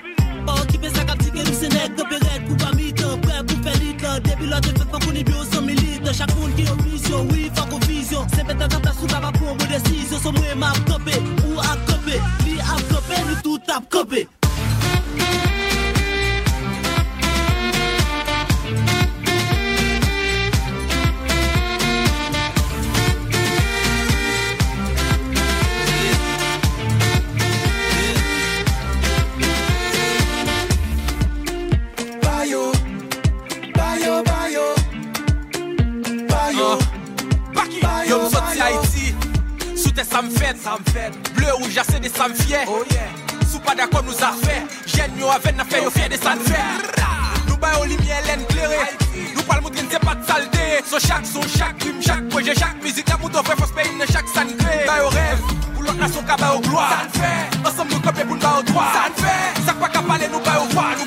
Pa 0.48 0.53
okipe 0.61 0.88
sa 0.95 1.03
kap 1.03 1.19
tike 1.19 1.43
nou 1.43 1.56
senek 1.59 1.98
kope 2.00 2.22
red 2.24 2.45
Pou 2.48 2.56
pa 2.61 2.72
mitan, 2.77 3.19
pre 3.26 3.42
pou 3.50 3.66
fe 3.66 3.74
litan 3.82 4.24
Depi 4.24 4.48
lote 4.53 4.72
fek 4.77 4.88
fwa 4.88 5.01
koni 5.03 5.26
bi 5.27 5.35
ou 5.35 5.43
son 5.51 5.67
militan 5.67 6.16
Chak 6.16 6.32
moun 6.38 6.56
ki 6.56 6.69
yon 6.69 6.80
vision, 6.85 7.27
oui 7.34 7.51
fwa 7.51 7.67
kon 7.74 7.84
vizyon 7.84 8.32
Se 8.32 8.48
petan 8.48 8.72
kap 8.72 8.88
la 8.88 8.95
sou 8.95 9.11
kap 9.11 9.27
apon 9.27 9.51
mou 9.51 9.72
desisyon 9.74 10.24
Son 10.24 10.40
mwen 10.40 10.64
map 10.64 10.80
kope, 10.88 11.19
ou 11.43 11.59
ap 11.67 11.84
kope 11.92 12.16
Li 12.48 12.58
ap 12.64 12.90
kope, 12.93 13.24
nou 13.27 13.43
tout 13.43 13.76
ap 13.76 13.92
kope 13.92 14.24
sa 40.85 41.09
Bleu 41.33 41.56
ou 41.61 41.69
jase 41.69 41.99
de 41.99 42.09
sa 42.09 42.27
m 42.27 42.35
fye 42.35 42.61
Sou 43.47 43.59
pa 43.64 43.73
d'akon 43.75 44.06
nou 44.06 44.14
a 44.22 44.31
fe 44.33 44.61
Jen 44.85 45.17
yo 45.17 45.30
aven 45.31 45.57
na 45.57 45.65
fe 45.65 45.81
yo 45.83 45.89
fye 45.89 46.09
de 46.09 46.17
sa 46.17 46.35
n 46.35 46.43
fe 46.45 46.61
Nou 47.47 47.57
bay 47.57 47.73
o 47.80 47.85
limye 47.85 48.22
len 48.27 48.45
klere 48.51 48.83
Nou 49.35 49.43
pal 49.47 49.61
se 49.89 49.99
pat 49.99 50.23
salte 50.27 50.65
So 50.85 50.99
chak 50.99 51.25
son 51.25 51.47
chak 51.57 51.80
krim 51.80 52.01
chak 52.01 52.30
proje 52.30 52.53
chak 52.56 52.75
Mizik 52.83 53.09
la 53.09 53.17
mouton 53.17 53.43
fe 53.43 53.56
fos 53.57 53.72
pe 53.72 53.88
in 53.88 54.06
chak 54.07 54.27
san 54.27 54.47
kre 54.57 54.85
Bay 54.85 55.01
o 55.01 55.09
rev 55.09 55.39
Pou 55.73 55.81
lot 55.81 55.97
nasyon 55.97 56.25
ka 56.27 56.38
bay 56.38 56.56
o 56.56 56.61
gloa 56.61 56.89
San 56.93 57.09
fe 57.17 57.33
Ensemble 57.64 57.95
nou 57.95 58.03
kope 58.06 58.23
pou 58.27 58.35
n 58.35 58.41
bay 58.43 58.61
o 58.61 58.64
droit 58.69 58.93
San 58.93 59.19
fe 59.22 59.35
Sak 59.65 59.80
pa 59.81 59.89
ka 59.89 60.01
pale 60.06 60.30
nou 60.30 60.43
bay 60.45 60.57
o 60.61 60.67
roi 60.75 61.06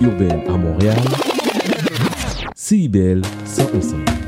urbaine 0.00 0.42
à 0.48 0.56
Montréal, 0.56 0.98
CIBL 2.54 3.22
101.5. 3.46 4.19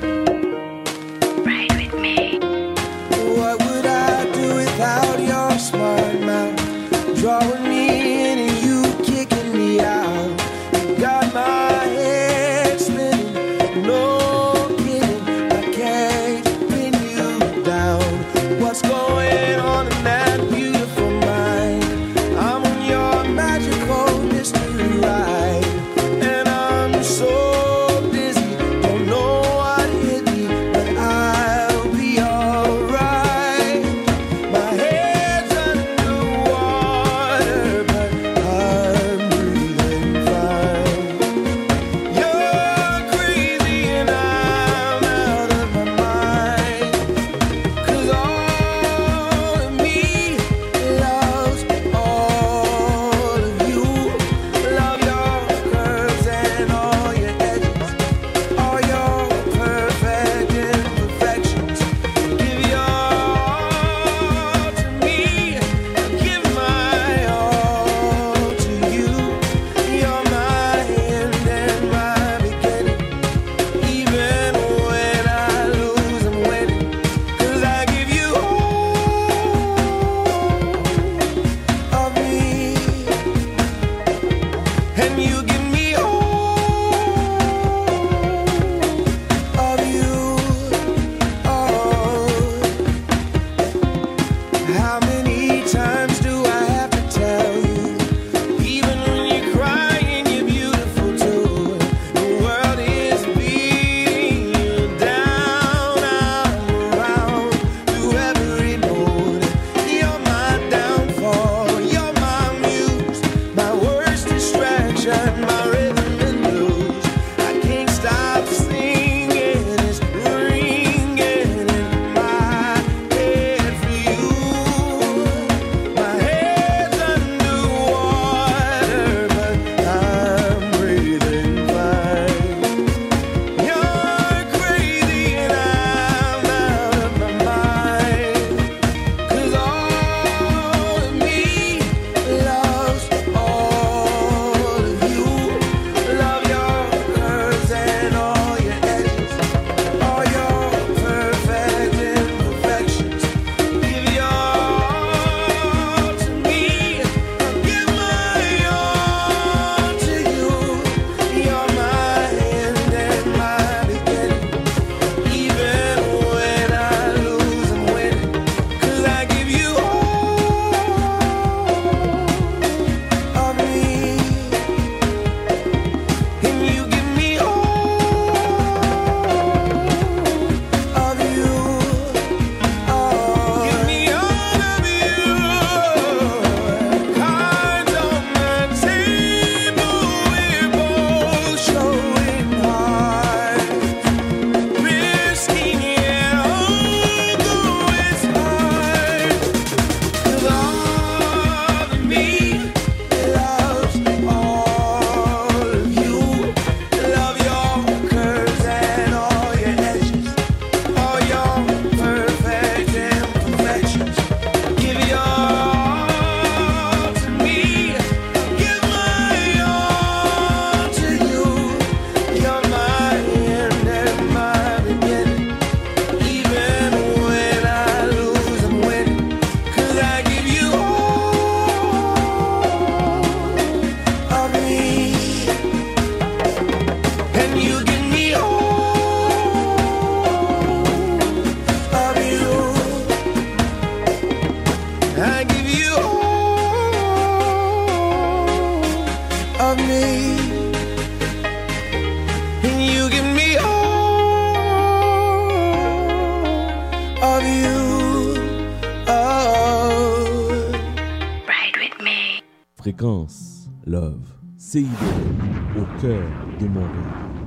de 266.92 267.41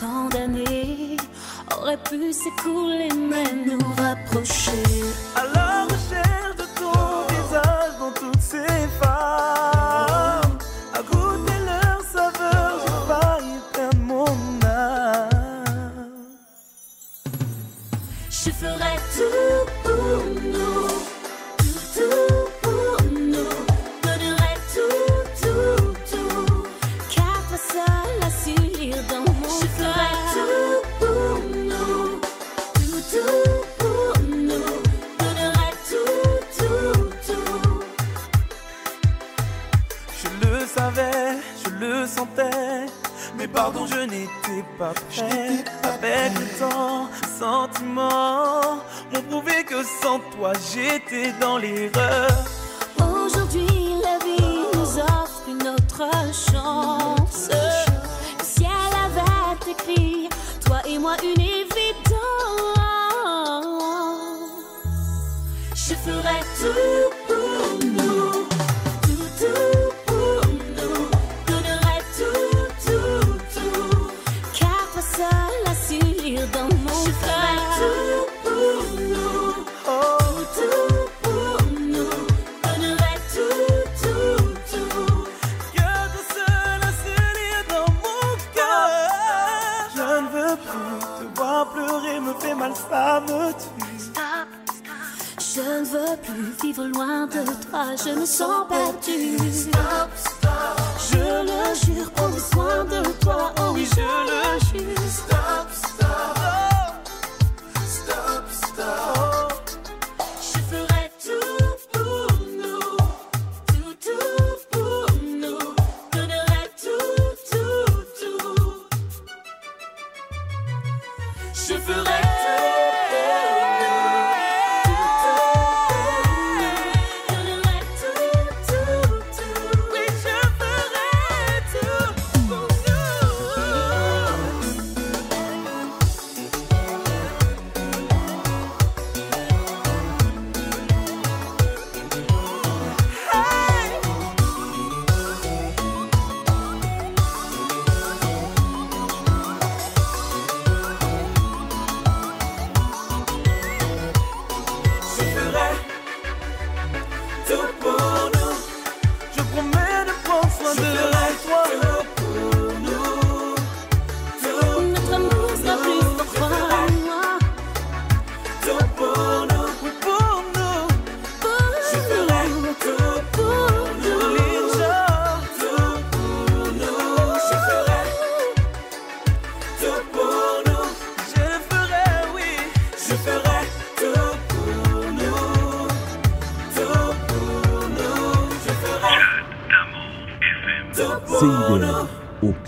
tant 0.00 0.28
d'années 0.30 1.16
auraient 1.76 2.02
pu 2.08 2.32
s'écouler, 2.32 3.08
mais 3.14 3.52
nous 3.66 3.78
dans 51.40 51.58
les 51.58 51.88
rêves. 51.88 52.09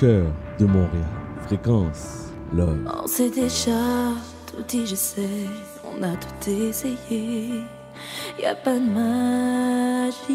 de 0.03 0.67
Montréal. 0.67 1.07
Fréquence, 1.47 2.33
love. 2.53 2.79
On 3.03 3.07
sait 3.07 3.31
déjà, 3.31 4.11
tout 4.47 4.63
dit, 4.67 4.87
je 4.87 4.97
sais, 4.97 5.47
on 5.85 6.03
a 6.03 6.17
tout 6.17 6.51
essayé. 6.51 7.51
Y 8.41 8.45
a 8.45 8.55
pas 8.55 8.75
de 8.75 8.89
magie 8.89 10.27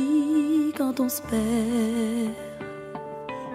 quand 0.78 1.00
on 1.00 1.10
se 1.10 1.22
perd. 1.24 2.34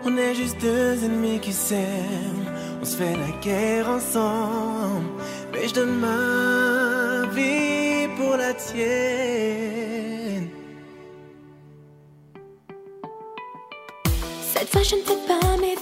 On 0.05 0.17
est 0.17 0.35
juste 0.35 0.61
deux 0.61 1.05
ennemis 1.05 1.39
qui 1.41 1.53
s'aiment. 1.53 2.51
On 2.81 2.85
se 2.85 2.97
fait 2.97 3.17
la 3.17 3.31
guerre 3.41 3.89
ensemble. 3.89 5.07
Mais 5.53 5.69
je 5.69 5.75
donne 5.75 5.99
ma 5.99 7.27
vie 7.33 8.09
pour 8.17 8.37
la 8.37 8.53
tienne. 8.53 10.49
Cette 14.53 14.69
fois, 14.69 14.83
je 14.83 14.97
ne 14.97 15.03
fais 15.03 15.19
pas 15.29 15.57
mes 15.59 15.77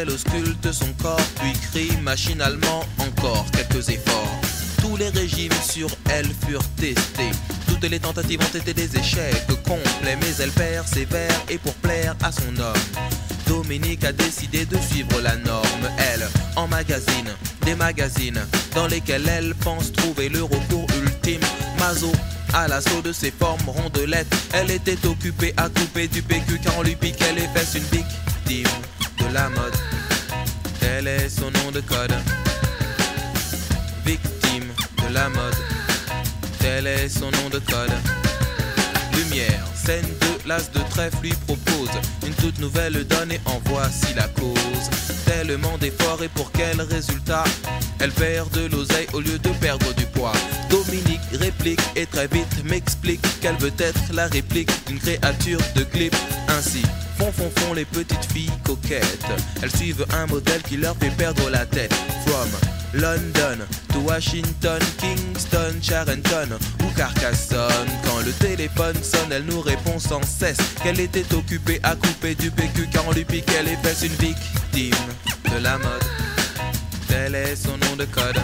elle 0.00 0.10
ausculte 0.10 0.72
son 0.72 0.90
corps, 1.02 1.20
puis 1.40 1.52
crie 1.52 1.96
machinalement 2.02 2.84
encore 2.98 3.44
quelques 3.50 3.88
efforts. 3.90 4.40
Tous 4.80 4.96
les 4.96 5.10
régimes 5.10 5.52
sur 5.62 5.88
elle 6.10 6.28
furent 6.46 6.68
testés. 6.76 7.30
Toutes 7.66 7.84
les 7.84 8.00
tentatives 8.00 8.40
ont 8.40 8.58
été 8.58 8.72
des 8.72 8.96
échecs 8.96 9.46
complets, 9.64 10.16
mais 10.20 10.34
elle 10.40 10.50
persévère 10.52 11.32
et 11.48 11.58
pour 11.58 11.74
plaire 11.74 12.14
à 12.22 12.32
son 12.32 12.56
homme. 12.58 12.82
Dominique 13.46 14.04
a 14.04 14.12
décidé 14.12 14.64
de 14.64 14.78
suivre 14.78 15.20
la 15.22 15.36
norme. 15.36 15.88
Elle 15.98 16.26
emmagasine 16.56 17.34
des 17.66 17.74
magazines 17.74 18.40
dans 18.74 18.86
lesquels 18.86 19.28
elle 19.28 19.54
pense 19.56 19.92
trouver 19.92 20.28
le 20.28 20.44
recours 20.44 20.86
ultime. 21.02 21.42
Mazo 21.78 22.12
à 22.54 22.68
l'assaut 22.68 23.02
de 23.02 23.12
ses 23.12 23.30
formes 23.30 23.68
rondelettes. 23.68 24.34
Elle 24.54 24.70
était 24.70 25.06
occupée 25.06 25.52
à 25.56 25.68
couper 25.68 26.08
du 26.08 26.22
PQ 26.22 26.58
car 26.64 26.78
on 26.78 26.82
lui 26.82 26.96
piquait 26.96 27.34
les 27.34 27.48
fesses 27.48 27.74
une 27.74 27.82
victime 27.84 28.72
de 29.18 29.34
la 29.34 29.48
mode. 29.50 29.89
Tel 31.02 31.08
est 31.08 31.30
son 31.30 31.50
nom 31.50 31.70
de 31.72 31.80
code. 31.80 32.12
Victime 34.04 34.68
de 34.98 35.14
la 35.14 35.30
mode. 35.30 35.56
Tel 36.58 36.86
est 36.86 37.08
son 37.08 37.30
nom 37.30 37.48
de 37.50 37.58
code. 37.58 37.90
Lumière, 39.16 39.64
scène 39.74 40.04
2, 40.04 40.26
l'as 40.44 40.70
de 40.70 40.80
trèfle 40.90 41.16
lui 41.22 41.32
propose 41.46 41.88
une 42.26 42.34
toute 42.34 42.58
nouvelle 42.58 43.02
donne 43.06 43.32
et 43.32 43.40
en 43.46 43.62
voici 43.64 44.12
la 44.14 44.28
cause. 44.28 44.90
Tellement 45.24 45.78
d'efforts 45.78 46.22
et 46.22 46.28
pour 46.28 46.52
quel 46.52 46.78
résultat? 46.82 47.44
Elle 47.98 48.12
perd 48.12 48.50
de 48.50 48.66
l'oseille 48.66 49.06
au 49.14 49.20
lieu 49.20 49.38
de 49.38 49.48
perdre 49.58 49.94
du 49.94 50.04
poids. 50.04 50.34
Dominique 50.68 51.20
réplique 51.32 51.80
et 51.96 52.04
très 52.04 52.26
vite 52.26 52.62
m'explique 52.66 53.22
qu'elle 53.40 53.56
veut 53.56 53.72
être 53.78 54.12
la 54.12 54.26
réplique 54.26 54.70
d'une 54.86 54.98
créature 54.98 55.60
de 55.76 55.82
clip. 55.82 56.14
Ainsi, 56.48 56.82
font 57.32 57.74
les 57.74 57.84
petites 57.84 58.24
filles 58.32 58.50
coquettes. 58.64 59.24
Elles 59.62 59.74
suivent 59.74 60.06
un 60.14 60.26
modèle 60.26 60.62
qui 60.62 60.76
leur 60.76 60.96
fait 60.96 61.10
perdre 61.10 61.48
la 61.50 61.66
tête. 61.66 61.94
From 62.26 62.48
London 62.92 63.64
to 63.92 64.00
Washington, 64.00 64.80
Kingston, 64.98 65.74
Charenton 65.80 66.58
ou 66.82 66.86
Carcassonne. 66.96 67.88
Quand 68.04 68.20
le 68.24 68.32
téléphone 68.32 68.96
sonne, 69.02 69.32
elle 69.32 69.44
nous 69.44 69.60
répond 69.60 69.98
sans 69.98 70.22
cesse 70.22 70.58
qu'elle 70.82 71.00
était 71.00 71.34
occupée 71.34 71.80
à 71.82 71.94
couper 71.94 72.34
du 72.34 72.50
PQ 72.50 72.88
car 72.92 73.06
on 73.06 73.12
lui 73.12 73.24
piquait 73.24 73.62
les 73.62 73.76
fesses. 73.76 74.02
Une 74.02 74.14
victime 74.14 74.94
de 75.52 75.62
la 75.62 75.78
mode. 75.78 76.04
Tel 77.08 77.34
est 77.34 77.56
son 77.56 77.76
nom 77.76 77.96
de 77.96 78.04
code. 78.06 78.38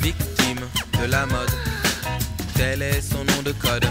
Victime 0.00 0.60
de 1.00 1.06
la 1.10 1.26
mode. 1.26 1.50
Tel 2.54 2.82
est 2.82 3.02
son 3.02 3.24
nom 3.24 3.42
de 3.44 3.52
code. 3.52 3.86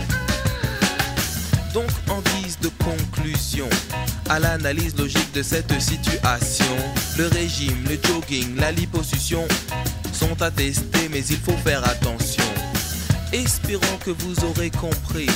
Donc 1.77 1.91
en 2.09 2.21
guise 2.21 2.57
de 2.59 2.69
conclusion 2.83 3.69
à 4.29 4.39
l'analyse 4.39 4.97
logique 4.97 5.31
de 5.35 5.43
cette 5.43 5.79
situation, 5.79 6.75
le 7.19 7.27
régime, 7.27 7.83
le 7.87 7.99
jogging, 8.03 8.55
la 8.59 8.71
liposuction 8.71 9.47
sont 10.11 10.41
attestés 10.41 11.07
mais 11.11 11.23
il 11.23 11.37
faut 11.37 11.55
faire 11.63 11.87
attention. 11.87 12.43
Espérons 13.31 13.99
que 14.03 14.09
vous 14.09 14.43
aurez 14.43 14.71
compris 14.71 15.29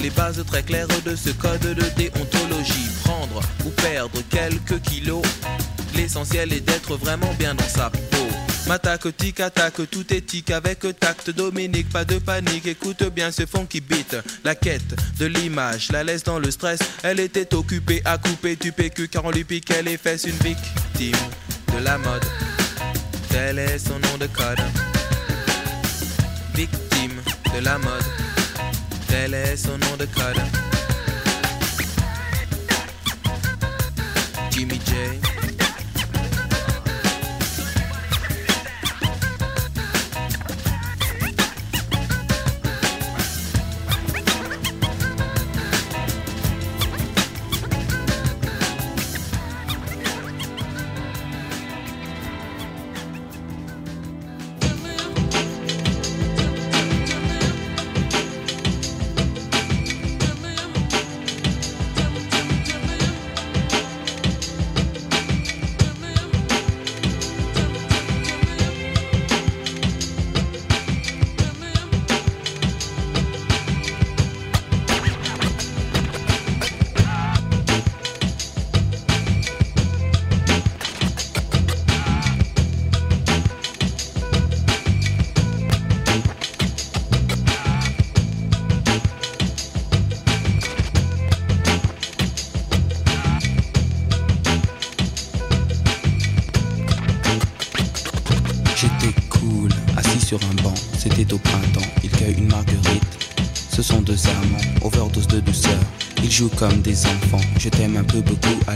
les 0.00 0.10
bases 0.10 0.44
très 0.44 0.64
claires 0.64 0.88
de 1.04 1.14
ce 1.14 1.30
code 1.30 1.60
de 1.60 1.88
déontologie. 1.96 2.88
Prendre 3.04 3.40
ou 3.64 3.68
perdre 3.80 4.20
quelques 4.30 4.82
kilos, 4.82 5.22
l'essentiel 5.94 6.52
est 6.52 6.60
d'être 6.60 6.96
vraiment 6.96 7.32
bien 7.38 7.54
dans 7.54 7.68
sa. 7.68 7.92
M'attaque, 8.66 9.14
tic, 9.16 9.40
attaque, 9.40 9.90
tout 9.90 10.12
est 10.14 10.22
tic 10.22 10.50
avec 10.50 10.80
tact. 10.98 11.30
Dominique, 11.30 11.90
pas 11.90 12.04
de 12.04 12.18
panique, 12.18 12.66
écoute 12.66 13.02
bien 13.14 13.30
ce 13.30 13.44
fond 13.44 13.66
qui 13.66 13.82
beat. 13.82 14.16
La 14.42 14.54
quête 14.54 14.94
de 15.18 15.26
l'image 15.26 15.92
la 15.92 16.02
laisse 16.02 16.22
dans 16.22 16.38
le 16.38 16.50
stress. 16.50 16.78
Elle 17.02 17.20
était 17.20 17.54
occupée 17.54 18.00
à 18.06 18.16
couper 18.16 18.56
du 18.56 18.72
PQ 18.72 19.08
car 19.08 19.24
on 19.26 19.30
lui 19.30 19.44
piquait 19.44 19.82
les 19.82 19.98
fesses. 19.98 20.24
Une 20.24 20.36
victime 20.36 21.16
de 21.74 21.84
la 21.84 21.98
mode. 21.98 22.24
Tel 23.28 23.58
est 23.58 23.78
son 23.78 23.98
nom 23.98 24.16
de 24.18 24.26
code. 24.28 24.60
Victime 26.54 27.20
de 27.54 27.62
la 27.62 27.76
mode. 27.76 28.04
Tel 29.08 29.34
est 29.34 29.56
son 29.56 29.76
nom 29.76 29.96
de 29.98 30.06
code. 30.06 30.40
Jimmy 34.50 34.80
J. 34.86 35.23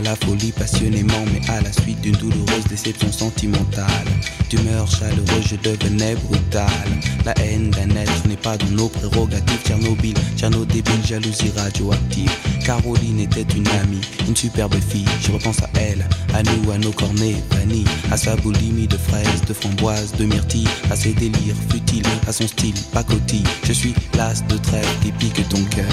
la 0.01 0.15
folie, 0.15 0.51
passionnément, 0.51 1.25
mais 1.33 1.41
à 1.49 1.61
la 1.61 1.71
suite 1.71 2.01
d'une 2.01 2.15
douloureuse 2.15 2.65
déception 2.69 3.11
sentimentale. 3.11 4.07
D'humeur 4.49 4.87
chaleureuse, 4.89 5.47
je 5.49 5.55
devenais 5.57 6.15
brutal. 6.15 6.67
La 7.25 7.33
haine 7.39 7.69
d'un 7.71 7.89
être 7.95 8.27
n'est 8.27 8.37
pas 8.37 8.57
dans 8.57 8.71
nos 8.71 8.89
prérogatives. 8.89 9.59
Tchernobyl, 9.65 10.15
Tcherno 10.37 10.65
débile, 10.65 11.05
jalousie 11.05 11.51
radioactive. 11.55 12.31
Caroline 12.65 13.19
était 13.19 13.45
une 13.55 13.67
amie, 13.67 14.01
une 14.27 14.35
superbe 14.35 14.75
fille. 14.89 15.05
Je 15.21 15.31
repense 15.31 15.61
à 15.61 15.69
elle, 15.75 16.05
à 16.33 16.43
nous, 16.43 16.71
à 16.71 16.77
nos 16.77 16.91
cornets 16.91 17.35
vanille, 17.51 17.85
à 18.11 18.17
sa 18.17 18.35
boulimie 18.37 18.87
de 18.87 18.97
fraises, 18.97 19.41
de 19.47 19.53
framboises, 19.53 20.13
de 20.13 20.25
myrtilles, 20.25 20.67
à 20.91 20.95
ses 20.95 21.13
délires 21.13 21.55
futiles, 21.69 22.03
à 22.27 22.31
son 22.31 22.47
style 22.47 22.75
pacotille. 22.93 23.43
Je 23.63 23.73
suis 23.73 23.93
l'as 24.15 24.41
de 24.47 24.57
trêve 24.57 24.87
qui 25.01 25.11
pique 25.11 25.47
ton 25.49 25.63
cœur. 25.65 25.85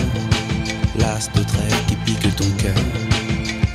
L'as 0.98 1.28
de 1.34 1.42
trêve 1.42 1.86
qui 1.88 1.96
pique 1.96 2.36
ton 2.36 2.48
cœur. 2.58 3.25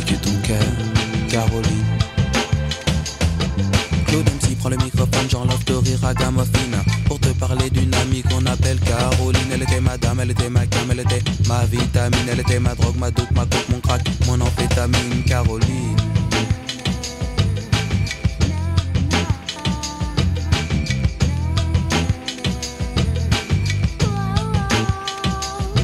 ton 0.00 0.32
cœur. 0.42 0.58
Caroline. 1.28 1.84
Claude 4.06 4.26
MC 4.26 4.56
prend 4.58 4.70
le 4.70 4.76
microphone, 4.76 5.26
de 5.66 5.74
rire 5.74 6.04
à 6.04 6.14
Gamophine 6.14 6.76
Pour 7.06 7.18
te 7.20 7.28
parler 7.28 7.70
d'une 7.70 7.94
amie 7.94 8.22
qu'on 8.22 8.44
appelle 8.46 8.78
Caroline 8.80 9.50
Elle 9.52 9.62
était 9.62 9.80
ma 9.80 9.96
dame, 9.96 10.20
elle 10.20 10.30
était 10.30 10.50
ma 10.50 10.66
cam, 10.66 10.90
elle 10.90 11.00
était 11.00 11.22
ma 11.46 11.64
vitamine 11.66 12.28
Elle 12.30 12.40
était 12.40 12.58
ma 12.58 12.74
drogue, 12.74 12.96
ma 12.98 13.10
dope, 13.10 13.30
ma 13.32 13.42
coke, 13.42 13.68
mon 13.70 13.80
crack, 13.80 14.02
mon 14.26 14.40
amphétamine 14.40 15.24
Caroline 15.26 15.96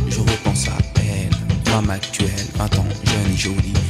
Je 0.08 0.20
repense 0.20 0.68
à 0.68 0.78
elle, 0.96 1.70
femme 1.70 1.90
actuelle, 1.90 2.30
20 2.56 2.78
ans, 2.78 2.86
jeune 3.04 3.32
et 3.32 3.36
jolie. 3.36 3.87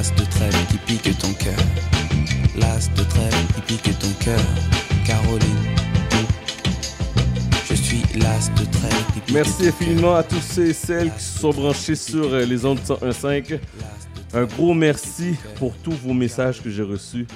l'as 0.00 0.14
de 0.14 0.24
trêve 0.30 0.66
qui 0.68 0.78
pique 0.78 1.18
ton 1.18 1.30
cœur. 1.34 1.58
L'as 2.56 2.88
de 2.94 3.02
trêve 3.02 3.46
qui 3.54 3.60
pique 3.60 3.98
ton 3.98 4.24
cœur. 4.24 4.40
Caroline. 5.04 5.76
Je 7.68 7.74
suis 7.74 8.02
l'as 8.18 8.48
de 8.48 8.64
trêve 8.64 9.06
qui 9.12 9.20
pique 9.20 9.34
Merci 9.34 9.68
infiniment 9.68 10.14
à 10.14 10.22
tous 10.22 10.40
ceux 10.40 10.68
et 10.68 10.72
celles 10.72 11.12
qui 11.12 11.22
se 11.22 11.40
sont 11.40 11.50
branchés 11.50 11.96
sur 11.96 12.32
euh, 12.32 12.46
les 12.46 12.64
ondes 12.64 12.78
101.5. 12.78 13.60
Un 14.32 14.44
gros 14.44 14.72
merci 14.72 15.36
pour 15.56 15.76
tous 15.76 15.92
vos 15.92 16.14
messages 16.14 16.62
que 16.62 16.70
j'ai 16.70 16.82
reçus. 16.82 17.26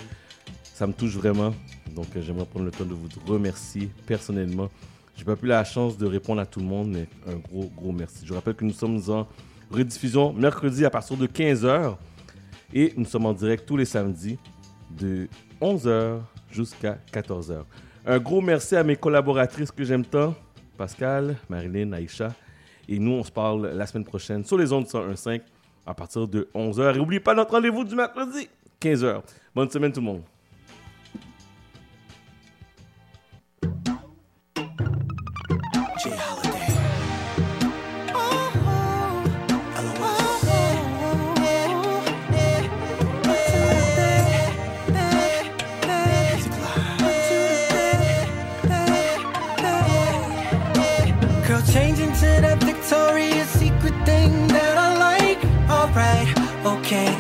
Ça 0.73 0.87
me 0.87 0.95
touche 0.95 1.17
vraiment. 1.17 1.55
Donc, 1.95 2.07
euh, 2.17 2.23
j'aimerais 2.23 2.47
prendre 2.47 2.65
le 2.65 2.71
temps 2.71 2.87
de 2.87 2.95
vous 2.95 3.09
remercier 3.27 3.91
personnellement. 4.07 4.71
J'ai 5.19 5.25
pas 5.25 5.35
eu 5.43 5.47
la 5.47 5.65
chance 5.65 5.99
de 5.99 6.07
répondre 6.07 6.41
à 6.41 6.47
tout 6.47 6.61
le 6.61 6.67
monde, 6.67 6.89
mais 6.89 7.09
un 7.31 7.37
gros, 7.37 7.71
gros 7.77 7.93
merci. 7.93 8.21
Je 8.25 8.33
rappelle 8.33 8.55
que 8.55 8.65
nous 8.65 8.73
sommes 8.73 9.03
en 9.09 9.27
rediffusion 9.71 10.33
mercredi 10.33 10.87
à 10.87 10.91
partir 10.91 11.19
de 11.19 11.27
15h 11.27 11.97
et 12.73 12.93
nous 12.97 13.05
sommes 13.05 13.27
en 13.27 13.33
direct 13.33 13.67
tous 13.67 13.77
les 13.77 13.85
samedis 13.85 14.39
de 14.91 15.29
11h 15.61 16.21
jusqu'à 16.51 16.99
14h. 17.13 17.63
Un 18.07 18.19
gros 18.19 18.41
merci 18.41 18.77
à 18.77 18.85
mes 18.85 18.97
collaboratrices 18.97 19.71
que 19.71 19.85
j'aime 19.85 20.05
tant, 20.05 20.35
Pascal, 20.77 21.37
Marilyn, 21.49 21.93
Aïcha. 21.93 22.35
Et 22.89 22.99
nous, 22.99 23.13
on 23.13 23.25
se 23.25 23.33
parle 23.33 23.69
la 23.69 23.87
semaine 23.87 24.05
prochaine 24.05 24.45
sur 24.45 24.59
les 24.59 24.73
ondes 24.73 24.87
101.5 24.87 25.41
à 25.87 25.95
partir 25.95 26.29
de 26.29 26.49
11h. 26.55 26.95
Et 26.95 26.99
n'oubliez 26.99 27.21
pas 27.21 27.35
notre 27.35 27.53
rendez-vous 27.53 27.85
du 27.85 27.95
mercredi, 27.95 28.49
15h. 28.81 29.23
Bonne 29.55 29.71
semaine 29.71 29.93
tout 29.93 30.01
le 30.01 30.07
monde. 30.07 30.23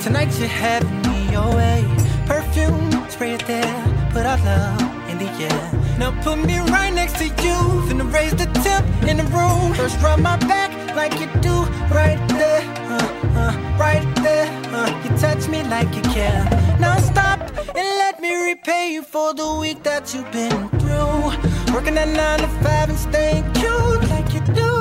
Tonight 0.05 0.39
you're 0.39 0.49
having 0.49 1.01
me 1.09 1.33
your 1.33 1.49
way. 1.57 1.83
Perfume, 2.27 2.91
spray 3.09 3.33
it 3.33 3.47
there, 3.47 3.75
put 4.13 4.27
our 4.27 4.37
love 4.45 5.09
in 5.09 5.17
the 5.17 5.31
air. 5.49 5.65
Now 5.99 6.11
put 6.23 6.39
me 6.45 6.59
right 6.59 6.93
next 6.93 7.17
to 7.21 7.25
you, 7.25 7.57
finna 7.87 8.07
raise 8.13 8.33
the 8.33 8.45
temp 8.63 8.87
in 9.09 9.17
the 9.17 9.25
room. 9.37 9.73
First 9.73 9.99
rub 10.03 10.21
my 10.21 10.37
back 10.53 10.71
like 10.95 11.15
you 11.21 11.29
do, 11.41 11.57
right 12.01 12.21
there, 12.29 12.63
uh, 12.95 13.41
uh, 13.43 13.77
right 13.79 14.05
there. 14.17 14.47
Uh, 14.77 14.91
you 15.05 15.11
touch 15.17 15.49
me 15.49 15.63
like 15.65 15.91
you 15.97 16.03
care. 16.03 16.45
Now 16.79 16.99
stop 16.99 17.41
and 17.75 17.89
let 18.03 18.21
me 18.21 18.31
repay 18.51 18.93
you 18.93 19.03
for 19.03 19.33
the 19.33 19.55
week 19.55 19.83
that 19.85 20.13
you've 20.13 20.31
been 20.31 20.69
through. 20.81 21.75
Working 21.75 21.97
at 21.97 22.09
nine 22.09 22.41
to 22.41 22.49
five 22.63 22.91
and 22.91 22.99
staying 22.99 23.51
cute 23.55 24.03
like 24.11 24.35
you 24.35 24.41
do. 24.53 24.74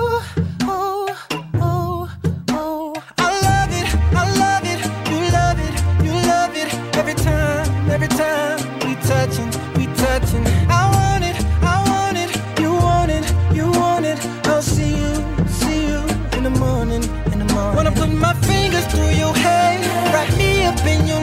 Time, 8.17 8.59
we 8.85 8.95
touching, 9.08 9.50
we 9.77 9.85
touching. 9.95 10.45
I 10.69 10.83
want 10.95 11.24
it, 11.24 11.38
I 11.61 11.75
want 11.90 12.17
it, 12.17 12.32
you 12.61 12.72
want 12.74 13.11
it, 13.11 13.25
you 13.56 13.66
want 13.72 14.06
it. 14.06 14.19
I'll 14.48 14.61
see 14.61 14.95
you, 15.01 15.14
see 15.48 15.88
you 15.88 16.00
in 16.38 16.43
the 16.43 16.56
morning, 16.59 17.03
in 17.32 17.40
the 17.40 17.50
morning. 17.53 17.75
Wanna 17.75 17.92
put 17.92 18.11
my 18.11 18.33
fingers 18.50 18.85
through 18.88 19.14
your 19.24 19.33
hair, 19.35 19.80
wrap 20.14 20.30
me 20.38 20.66
up 20.66 20.80
in 20.85 21.08
your 21.08 21.23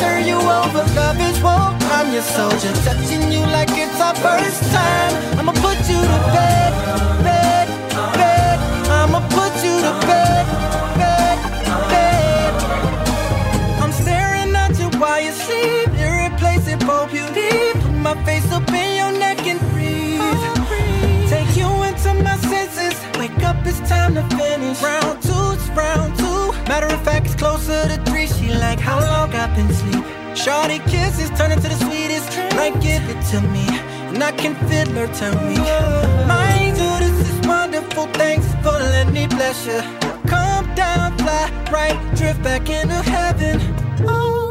turn 0.00 0.26
you 0.26 0.38
over. 0.58 0.82
Love 0.96 1.20
is 1.28 1.38
war. 1.42 1.66
I'm 1.96 2.12
your 2.12 2.22
soldier, 2.22 2.72
touching 2.86 3.30
you 3.30 3.40
like 3.56 3.70
it's 3.84 4.00
our 4.00 4.14
first 4.14 4.62
time. 4.72 5.12
I'ma 5.38 5.52
put 5.66 5.78
you 5.92 6.00
to 6.12 6.18
bed, 6.36 6.72
bed, 7.26 7.68
bed. 8.20 8.58
I'ma 8.98 9.20
put 9.36 9.52
you 9.66 9.74
to 9.86 9.92
bed, 10.08 10.46
bed, 11.00 11.38
bed. 11.92 12.52
I'm 13.82 13.92
staring 14.02 14.54
at 14.64 14.78
you 14.80 14.88
while 14.98 15.20
you 15.20 15.32
sleep, 15.32 15.88
irreplaceable 16.06 17.06
beauty. 17.12 17.52
Put 17.82 17.96
my 18.08 18.14
face 18.24 18.50
up 18.52 18.68
in 18.72 18.90
your 19.00 19.12
neck 19.18 19.40
and 19.52 19.60
breathe. 19.72 20.20
Take 21.28 21.52
you 21.60 21.68
into 21.88 22.10
my 22.24 22.36
senses. 22.52 22.96
Wake 23.18 23.42
up, 23.42 23.56
it's 23.66 23.80
time 23.88 24.14
to 24.14 24.24
finish. 24.36 24.80
Round 24.82 25.20
two, 25.22 25.44
it's 25.56 25.68
round 25.76 26.16
two. 26.16 26.52
Matter 26.70 26.86
of 26.86 27.02
fact, 27.02 27.26
it's 27.26 27.34
closer 27.34 27.82
to 27.88 28.09
how 28.90 28.98
long 29.12 29.32
I've 29.34 29.54
been 29.54 29.72
sleep? 29.72 30.04
Shorty 30.34 30.78
kisses 30.90 31.30
turn 31.38 31.52
into 31.52 31.68
the 31.68 31.78
sweetest. 31.84 32.28
Like, 32.60 32.74
give 32.80 33.04
it 33.12 33.20
to 33.30 33.38
me, 33.54 33.66
and 34.10 34.22
I 34.22 34.32
can 34.32 34.54
feel 34.68 34.88
her 34.98 35.08
turn 35.18 35.36
me. 35.48 35.56
My 36.32 36.48
angel, 36.66 36.92
this 37.04 37.18
is 37.30 37.38
wonderful. 37.46 38.06
Thanks 38.22 38.48
for 38.62 38.76
letting 38.92 39.14
me 39.14 39.26
bless 39.28 39.58
you. 39.66 39.80
Come 40.32 40.66
down, 40.74 41.16
fly 41.18 41.44
right, 41.70 41.98
drift 42.16 42.42
back 42.42 42.68
into 42.68 43.00
heaven. 43.16 43.56
Oh, 44.06 44.49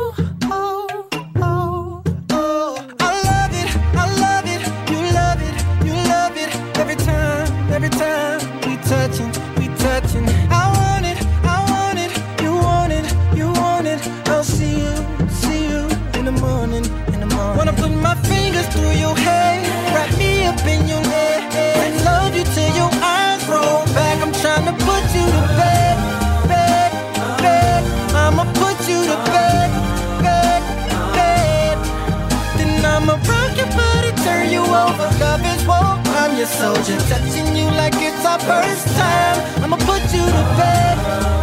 your 36.40 36.48
soldier, 36.48 36.98
touching 37.10 37.54
you 37.54 37.66
like 37.66 37.96
it's 37.96 38.26
our 38.26 38.40
first 38.40 38.88
time. 38.96 39.62
I'ma 39.62 39.76
put 39.76 40.02
you 40.14 40.24
to 40.26 40.44
bed. 40.56 41.39